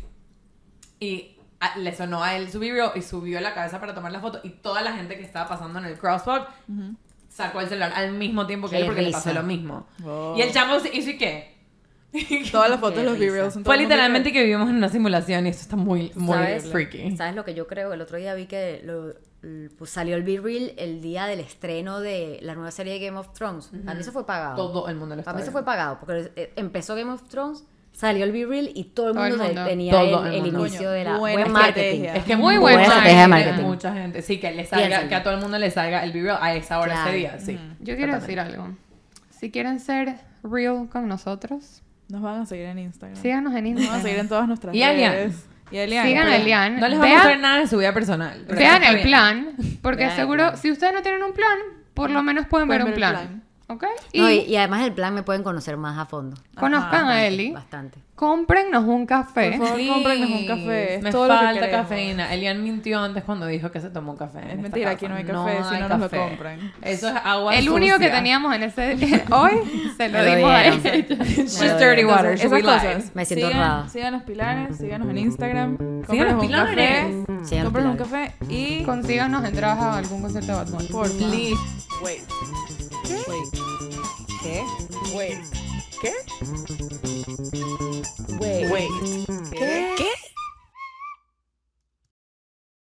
y 0.99 1.35
a- 1.59 1.77
le 1.77 1.95
sonó 1.95 2.23
a 2.23 2.35
él 2.35 2.49
su 2.51 2.59
vibrio 2.59 2.91
y 2.95 3.01
subió 3.01 3.39
la 3.41 3.53
cabeza 3.53 3.79
para 3.79 3.93
tomar 3.93 4.11
la 4.11 4.19
foto 4.19 4.39
y 4.43 4.49
toda 4.49 4.81
la 4.81 4.93
gente 4.93 5.17
que 5.17 5.23
estaba 5.23 5.47
pasando 5.49 5.79
en 5.79 5.85
el 5.85 5.97
crosswalk 5.97 6.47
sacó 7.29 7.61
el 7.61 7.67
celular 7.69 7.91
al 7.95 8.11
mismo 8.13 8.47
tiempo 8.47 8.67
que 8.67 8.75
Qué 8.77 8.81
él 8.81 8.85
porque 8.87 9.01
le 9.01 9.07
risa. 9.07 9.19
pasó 9.19 9.33
lo 9.33 9.43
mismo. 9.43 9.87
Oh. 10.03 10.35
Y 10.37 10.41
el 10.41 10.51
chamo 10.51 10.79
se 10.79 10.95
hizo 10.95 11.11
y 11.11 11.17
qué? 11.17 11.59
Todas 12.51 12.71
las 12.71 12.79
fotos, 12.79 12.99
Qué 12.99 13.05
los. 13.05 13.19
B-reels. 13.19 13.59
Fue 13.63 13.77
literalmente 13.77 14.31
que 14.33 14.43
vivimos 14.43 14.67
en 14.69 14.75
una 14.77 14.89
simulación 14.89 15.45
y 15.45 15.49
eso 15.49 15.61
está 15.61 15.75
muy, 15.75 16.11
muy 16.15 16.33
¿Sabes? 16.35 16.67
freaky. 16.71 17.15
¿Sabes 17.15 17.35
lo 17.35 17.45
que 17.45 17.53
yo 17.53 17.67
creo? 17.67 17.93
El 17.93 18.01
otro 18.01 18.17
día 18.17 18.33
vi 18.33 18.47
que 18.47 18.81
lo- 18.83 19.13
pues 19.77 19.89
salió 19.91 20.15
el 20.15 20.23
B-Reel 20.23 20.73
el 20.77 21.01
día 21.01 21.25
del 21.27 21.39
estreno 21.39 21.99
de 22.01 22.39
la 22.41 22.55
nueva 22.55 22.71
serie 22.71 22.93
de 22.93 22.99
Game 23.05 23.17
of 23.17 23.31
Thrones. 23.33 23.69
A 23.85 23.93
mí 23.93 24.01
eso 24.01 24.11
fue 24.11 24.25
pagado. 24.25 24.55
Todo 24.55 24.87
el 24.89 24.95
mundo 24.95 25.15
lo 25.15 25.21
está 25.21 25.33
mí 25.33 25.41
eso 25.41 25.51
fue 25.51 25.63
pagado, 25.63 25.97
porque 25.99 26.31
eh, 26.35 26.51
empezó 26.57 26.95
Game 26.95 27.11
of 27.11 27.23
Thrones, 27.29 27.63
salió 27.99 28.23
el 28.23 28.31
B-Reel 28.31 28.71
y 28.75 28.85
todo 28.85 29.09
el 29.09 29.13
Todo 29.15 29.25
el 29.25 29.31
mundo, 29.31 29.45
mundo. 29.45 29.65
tenía 29.65 29.91
Todo 29.91 30.21
el, 30.25 30.27
el 30.27 30.33
el 30.35 30.41
mundo. 30.53 30.67
inicio 30.67 30.89
de 30.91 31.03
la 31.03 31.17
buena 31.17 31.41
buen 31.41 31.51
marketing. 31.51 32.03
Es 32.05 32.23
que 32.23 32.35
Muy 32.37 32.53
muy 32.53 32.57
buena 32.61 32.77
buena 32.77 32.93
estrategia 32.93 33.21
de 33.21 33.27
marketing. 33.27 33.63
Mucha 33.63 33.93
gente. 33.93 34.21
Sí, 34.21 34.39
que 34.39 34.51
le 34.51 34.65
salga, 34.65 34.85
Piénsalo. 34.87 35.09
que 35.09 35.15
a 35.15 35.23
todo 35.23 35.33
el 35.33 35.41
mundo 35.41 35.59
le 35.59 35.69
salga 35.69 36.03
el 36.05 36.11
video 36.13 36.37
a 36.41 36.53
esa 36.53 36.79
hora 36.79 36.93
Claro. 36.93 37.09
ese 37.09 37.17
día. 37.17 37.39
Sí. 37.39 37.59
Yo 37.81 37.97
quiero 37.97 38.13
decir 38.15 38.39
algo. 38.39 38.69
Si 39.31 39.51
quieren 39.51 39.79
ser 39.81 40.15
real 40.43 40.87
con 40.89 41.07
nosotros, 41.09 41.81
Nos 42.07 42.21
van 42.21 42.41
a 42.41 42.45
seguir 42.45 42.65
en 42.67 42.79
Instagram. 42.79 43.21
síganos 43.21 43.53
en 43.53 43.73
Nos 43.75 43.87
van 43.87 43.99
a 43.99 44.01
seguir 44.01 44.17
Instagram. 44.17 44.19
en 44.21 44.29
todas 44.29 44.47
nuestras 44.47 44.75
Y 44.75 44.83
redes. 44.83 45.45
Y 45.71 45.77
a 45.77 45.83
Elian. 45.83 46.05
Sigan 46.07 46.23
a 46.27 46.29
pero- 46.31 46.41
Elian. 46.41 46.79
No 46.79 46.87
les 46.87 46.97
vamos 46.97 47.01
Vean- 47.01 47.11
a 47.11 47.15
mostrar 47.23 47.39
nada 47.39 47.59
de 47.59 47.67
su 47.67 47.77
vida 47.77 47.93
personal. 47.93 48.45
Vean 48.49 48.83
el 48.83 48.95
bien. 48.95 49.07
plan, 49.07 49.47
porque 49.83 50.05
Vean 50.05 50.15
seguro, 50.15 50.43
plan. 50.47 50.57
si 50.57 50.71
ustedes 50.71 50.93
no 50.93 51.01
tienen 51.03 51.21
un 51.21 51.33
plan, 51.33 51.57
por 51.93 52.09
lo 52.09 52.23
menos 52.23 52.47
pueden, 52.47 52.67
Pueden 52.67 52.85
ver 52.85 52.93
un 52.95 52.99
ver 52.99 53.09
el 53.09 53.13
plan. 53.15 53.27
plan. 53.27 53.43
¿Ok? 53.71 53.85
Y, 54.11 54.19
No, 54.19 54.29
y, 54.31 54.39
y 54.39 54.55
además 54.55 54.81
el 54.83 54.93
plan 54.93 55.13
me 55.13 55.21
pueden 55.23 55.43
conocer 55.43 55.77
más 55.77 55.97
a 55.97 56.05
fondo. 56.05 56.35
conozcan 56.59 57.05
a 57.07 57.23
Eli, 57.27 57.51
Bastante. 57.51 57.99
cómprennos 58.15 58.83
un 58.83 59.05
café. 59.05 59.51
Por 59.57 59.67
favor, 59.67 59.87
cómprennos 59.87 60.29
un 60.31 60.47
café. 60.47 60.95
Es 60.95 61.01
Me 61.03 61.11
todo 61.11 61.27
lo 61.27 61.33
que 61.39 61.45
falta 61.45 61.69
cafeína. 61.71 62.33
Elian 62.33 62.63
mintió 62.63 62.99
antes 62.99 63.23
cuando 63.23 63.45
dijo 63.45 63.69
que 63.71 63.79
se 63.79 63.91
tomó 63.91 64.13
un 64.13 64.17
café. 64.17 64.39
Es 64.51 64.57
mentira, 64.59 64.89
aquí 64.89 65.07
no 65.07 65.13
hay 65.15 65.23
café, 65.23 65.63
si 65.69 65.75
hay 65.75 65.81
no 65.81 65.89
nos 65.89 65.99
lo 65.99 66.09
compran. 66.19 66.73
Eso 66.81 67.09
es 67.09 67.15
agua 67.23 67.55
El 67.55 67.69
único 67.69 67.97
que 67.99 68.05
sucia. 68.05 68.15
teníamos 68.17 68.55
en 68.55 68.63
ese 68.63 69.23
hoy 69.31 69.51
se 69.95 70.09
lo 70.09 70.25
dimos 70.25 70.51
a 70.51 70.63
lo 70.65 70.73
just 70.75 71.79
dirty 71.79 72.05
water. 72.05 72.31
Entonces, 72.31 72.45
esas 72.45 72.61
cosas. 72.63 73.15
Me 73.15 73.25
siento 73.25 73.47
sigan, 73.49 73.61
honrada. 73.61 73.89
Sigan 73.89 74.13
los 74.13 74.23
pilares, 74.23 74.77
síganos 74.77 75.09
en 75.09 75.17
Instagram. 75.19 75.77
Sigan 76.09 76.25
los 76.35 76.43
un 76.43 76.49
café. 76.51 76.73
pilares. 76.73 77.63
Cómprenos 77.63 77.91
un 77.91 77.97
café 77.97 78.31
y. 78.49 78.83
Consíganos 78.83 79.45
entradas 79.45 79.77
a 79.79 79.97
algún 79.99 80.23
concierto 80.23 80.53
de 80.53 80.57
Bad 80.57 80.69
Bunny. 80.69 80.87
Por 80.87 81.07
favor. 81.07 81.17
Please. 81.29 81.55
Wait. 82.03 82.78
¿Qué? 84.49 84.65
Wait. 85.13 85.37
¿Qué? 86.01 86.13
Wait. 88.39 88.71
Wait. 88.71 88.89
¿Qué? 89.51 89.93
¿Qué? 89.95 90.28